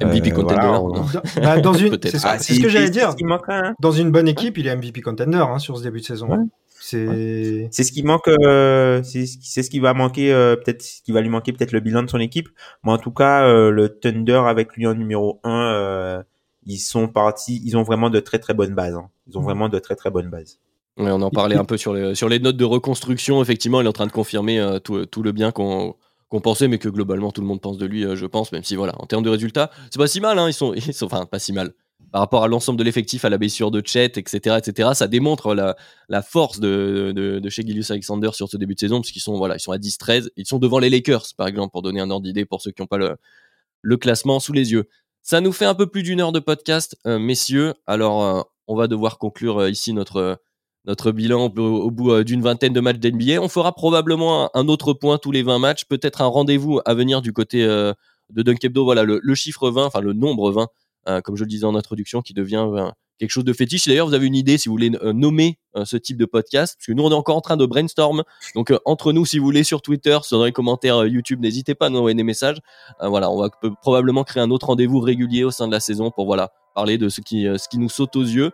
Euh, 0.04 0.08
MVP 0.08 0.32
euh, 0.32 0.36
contender. 0.36 0.56
voilà, 0.56 0.72
non 0.72 0.86
on- 0.86 0.90
dans, 0.90 1.06
bah, 1.42 1.60
dans 1.62 1.74
une, 1.74 1.90
Peut-être. 1.90 2.12
c'est 2.12 2.20
ce- 2.20 2.28
Ah, 2.28 2.40
c'est 2.40 2.54
ce 2.56 2.60
que 2.62 2.70
j'allais 2.70 2.90
dire. 2.90 3.14
Manque. 3.24 3.44
hein. 3.50 3.74
Dans 3.80 3.92
une 3.92 4.12
bonne 4.12 4.28
équipe, 4.28 4.58
il 4.58 4.68
est 4.68 4.76
MVP 4.76 5.02
contender 5.02 5.38
hein, 5.38 5.60
sur 5.60 5.78
ce 5.78 5.84
début 5.84 6.00
de 6.00 6.06
saison. 6.06 6.28
Ouais. 6.30 6.38
C'est 6.84 7.68
C'est 7.72 7.84
ce 7.84 7.92
qui 7.92 8.02
manque. 8.04 8.28
euh, 8.28 9.02
c'est 9.04 9.26
ce 9.26 9.38
qui- 9.38 9.48
c'est 9.48 9.64
ce 9.64 9.70
qui 9.70 9.80
va 9.80 9.94
manquer. 9.94 10.34
euh, 10.34 10.56
peut-être 10.56 10.82
ce 10.82 11.02
qui 11.04 11.12
va 11.12 11.22
lui 11.22 11.30
manquer 11.30 11.54
peut-être 11.54 11.72
le 11.72 11.80
bilan 11.80 12.02
de 12.04 12.10
son 12.10 12.20
équipe. 12.20 12.50
Mais 12.84 12.92
en 12.92 12.98
tout 12.98 13.12
cas, 13.12 13.44
euh, 13.46 13.70
le 13.70 13.90
Thunder 13.90 14.42
avec 14.48 14.76
lui 14.76 14.88
en 14.88 14.94
numéro 14.96 15.40
1 15.44 16.24
ils 16.66 16.78
sont 16.78 17.08
partis. 17.08 17.62
Ils 17.66 17.76
ont 17.78 17.84
vraiment 17.84 18.10
de 18.10 18.20
très 18.20 18.40
très 18.40 18.54
bonnes 18.54 18.74
bases. 18.76 18.96
hein. 18.96 19.10
Ils 19.28 19.38
ont 19.38 19.42
vraiment 19.42 19.70
de 19.70 19.80
très 19.80 19.96
très 19.96 20.10
bonnes 20.12 20.30
bases. 20.30 20.60
Ouais, 20.98 21.10
on 21.12 21.22
en 21.22 21.30
parlait 21.32 21.56
un 21.56 21.64
peu 21.66 21.78
sur 21.78 21.94
les, 21.94 22.14
sur 22.16 22.28
les 22.30 22.40
notes 22.40 22.58
de 22.58 22.66
reconstruction. 22.66 23.42
Effectivement, 23.42 23.80
il 23.82 23.86
est 23.86 23.90
en 23.90 23.94
train 23.94 24.08
de 24.08 24.12
confirmer 24.12 24.60
euh, 24.60 24.78
tout, 24.80 25.06
tout 25.06 25.24
le 25.24 25.32
bien 25.32 25.52
qu'on 25.52 25.96
qu'on 26.32 26.40
pensait, 26.40 26.70
mais 26.70 26.78
que 26.78 26.88
globalement 26.88 27.32
tout 27.32 27.42
le 27.42 27.48
monde 27.48 27.60
pense 27.60 27.78
de 27.78 27.86
lui, 27.86 28.06
euh, 28.06 28.16
je 28.16 28.26
pense, 28.26 28.54
même 28.54 28.64
si 28.64 28.78
voilà, 28.78 28.94
en 29.00 29.06
termes 29.06 29.24
de 29.24 29.30
résultats, 29.30 29.70
c'est 29.92 30.00
pas 30.00 30.08
si 30.08 30.22
mal. 30.22 30.40
Hein, 30.40 30.48
ils, 30.48 30.54
sont, 30.54 30.74
enfin, 31.02 31.26
pas 31.26 31.40
si 31.40 31.52
mal. 31.52 31.74
Par 32.12 32.22
rapport 32.22 32.44
à 32.44 32.48
l'ensemble 32.48 32.80
de 32.80 32.84
l'effectif, 32.86 33.26
à 33.26 33.30
la 33.30 33.38
blessure 33.38 33.70
de 33.70 33.82
Chet, 33.86 34.18
etc., 34.18 34.58
etc., 34.58 34.90
ça 34.94 35.08
démontre 35.08 35.54
la, 35.54 36.22
force 36.22 36.60
de, 36.60 37.42
chez 37.50 37.64
Gilius 37.64 37.92
Alexander 37.92 38.30
sur 38.34 38.48
ce 38.50 38.58
début 38.58 38.76
de 38.76 38.80
saison, 38.80 39.02
parce 39.02 39.12
qu'ils 39.12 39.22
sont, 39.22 39.38
voilà, 39.38 39.58
ils 39.58 39.60
sont 39.60 39.74
à 39.74 39.78
10-13. 39.78 40.30
Ils 40.38 40.48
sont 40.48 40.58
devant 40.58 40.80
les 40.80 40.90
Lakers, 40.90 41.26
par 41.38 41.48
exemple, 41.48 41.72
pour 41.72 41.82
donner 41.82 42.00
un 42.00 42.10
ordre 42.10 42.26
d'idée 42.26 42.46
pour 42.46 42.62
ceux 42.62 42.72
qui 42.72 42.82
n'ont 42.82 42.88
pas 42.88 42.98
le, 42.98 43.98
classement 43.98 44.40
sous 44.40 44.54
les 44.54 44.72
yeux. 44.72 44.88
Ça 45.22 45.42
nous 45.42 45.52
fait 45.52 45.66
un 45.66 45.76
peu 45.76 45.88
plus 45.88 46.02
d'une 46.02 46.22
heure 46.22 46.32
de 46.32 46.40
podcast, 46.40 46.98
euh, 47.06 47.20
messieurs. 47.20 47.74
Alors, 47.88 48.24
euh, 48.24 48.42
on 48.68 48.76
va 48.76 48.88
devoir 48.88 49.18
conclure 49.18 49.68
ici 49.68 49.94
notre, 49.94 50.40
notre 50.86 51.12
bilan 51.12 51.46
au, 51.46 51.92
bout 51.92 52.12
euh, 52.12 52.24
d'une 52.24 52.42
vingtaine 52.42 52.74
de 52.74 52.80
matchs 52.80 52.98
d'NBA. 52.98 53.42
On 53.42 53.50
fera 53.50 53.74
probablement 53.74 54.50
un, 54.56 54.68
autre 54.68 54.94
point 54.94 55.18
tous 55.18 55.32
les 55.32 55.44
20 55.44 55.60
matchs, 55.60 55.86
peut-être 55.86 56.22
un 56.22 56.28
rendez-vous 56.28 56.80
à 56.86 56.94
venir 56.94 57.22
du 57.22 57.34
côté 57.34 57.64
euh, 57.64 57.94
de 58.30 58.42
Dunk 58.42 58.64
Hebdo. 58.64 58.84
Voilà, 58.84 59.04
le, 59.04 59.36
chiffre 59.36 59.70
20, 59.70 59.86
enfin 59.86 60.02
le 60.02 60.14
nombre 60.14 60.52
20, 60.52 60.68
euh, 61.08 61.22
comme 61.22 61.36
je 61.36 61.44
le 61.44 61.50
disais 61.50 61.66
en 61.66 61.76
introduction, 61.76 62.22
qui 62.22 62.34
devient 62.34 62.66
euh, 62.68 62.90
quelque 63.20 63.30
chose 63.30 63.46
de 63.46 63.54
fétiche. 63.54 63.88
D'ailleurs, 63.88 64.08
vous 64.08 64.16
avez 64.16 64.26
une 64.26 64.36
idée 64.36 64.58
si 64.58 64.70
vous 64.70 64.74
voulez 64.74 64.90
nommer 65.14 65.60
ce 65.84 65.96
type 65.96 66.18
de 66.18 66.26
podcast, 66.26 66.76
parce 66.78 66.88
que 66.88 66.92
nous, 66.94 67.04
on 67.04 67.12
est 67.12 67.16
encore 67.16 67.36
en 67.36 67.42
train 67.42 67.56
de 67.56 67.68
brainstorm. 67.68 68.24
Donc, 68.56 68.74
entre 68.84 69.14
nous, 69.14 69.28
si 69.28 69.38
vous 69.38 69.46
voulez, 69.46 69.64
sur 69.64 69.84
Twitter, 69.84 70.18
sur 70.24 70.44
les 70.44 70.52
commentaires 70.52 71.06
YouTube, 71.06 71.40
n'hésitez 71.40 71.76
pas 71.76 71.86
à 71.86 71.90
nous 71.90 72.00
envoyer 72.00 72.16
des 72.16 72.24
messages. 72.24 72.58
Voilà, 73.00 73.30
on 73.30 73.40
va 73.40 73.50
probablement 73.84 74.24
créer 74.24 74.42
un 74.42 74.50
autre 74.50 74.66
rendez-vous 74.66 75.00
régulier 75.00 75.44
au 75.44 75.52
sein 75.52 75.68
de 75.68 75.72
la 75.72 75.80
saison 75.80 76.10
pour 76.10 76.26
voilà 76.26 76.52
parler 76.74 76.98
de 76.98 77.10
ce 77.10 77.22
qui, 77.22 77.44
ce 77.44 77.70
qui 77.70 77.78
nous 77.78 77.90
saute 77.90 78.16
aux 78.16 78.24
yeux. 78.24 78.54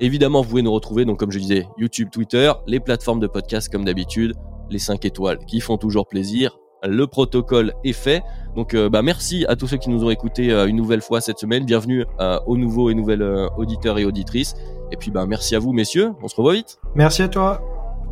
Évidemment, 0.00 0.42
vous 0.42 0.48
pouvez 0.50 0.62
nous 0.62 0.72
retrouver, 0.72 1.04
donc 1.04 1.18
comme 1.18 1.32
je 1.32 1.38
disais, 1.38 1.66
YouTube, 1.76 2.08
Twitter, 2.10 2.52
les 2.66 2.80
plateformes 2.80 3.20
de 3.20 3.26
podcast 3.26 3.70
comme 3.70 3.84
d'habitude, 3.84 4.34
les 4.70 4.78
5 4.78 5.04
étoiles 5.04 5.38
qui 5.46 5.60
font 5.60 5.76
toujours 5.76 6.06
plaisir. 6.06 6.58
Le 6.86 7.06
protocole 7.06 7.72
est 7.84 7.92
fait. 7.92 8.22
Donc, 8.54 8.74
euh, 8.74 8.88
bah, 8.88 9.02
merci 9.02 9.44
à 9.48 9.56
tous 9.56 9.66
ceux 9.66 9.78
qui 9.78 9.90
nous 9.90 10.04
ont 10.04 10.10
écoutés 10.10 10.52
euh, 10.52 10.66
une 10.66 10.76
nouvelle 10.76 11.00
fois 11.00 11.20
cette 11.20 11.38
semaine. 11.38 11.64
Bienvenue 11.64 12.04
euh, 12.20 12.38
aux 12.46 12.56
nouveaux 12.56 12.88
et 12.88 12.94
nouvelles 12.94 13.22
euh, 13.22 13.48
auditeurs 13.56 13.98
et 13.98 14.04
auditrices. 14.04 14.54
Et 14.92 14.96
puis, 14.96 15.10
bah, 15.10 15.26
merci 15.26 15.56
à 15.56 15.58
vous, 15.58 15.72
messieurs. 15.72 16.12
On 16.22 16.28
se 16.28 16.36
revoit 16.36 16.54
vite. 16.54 16.78
Merci 16.94 17.22
à 17.22 17.28
toi. 17.28 17.60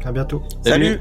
À 0.05 0.13
bientôt. 0.13 0.43
Salut. 0.65 1.01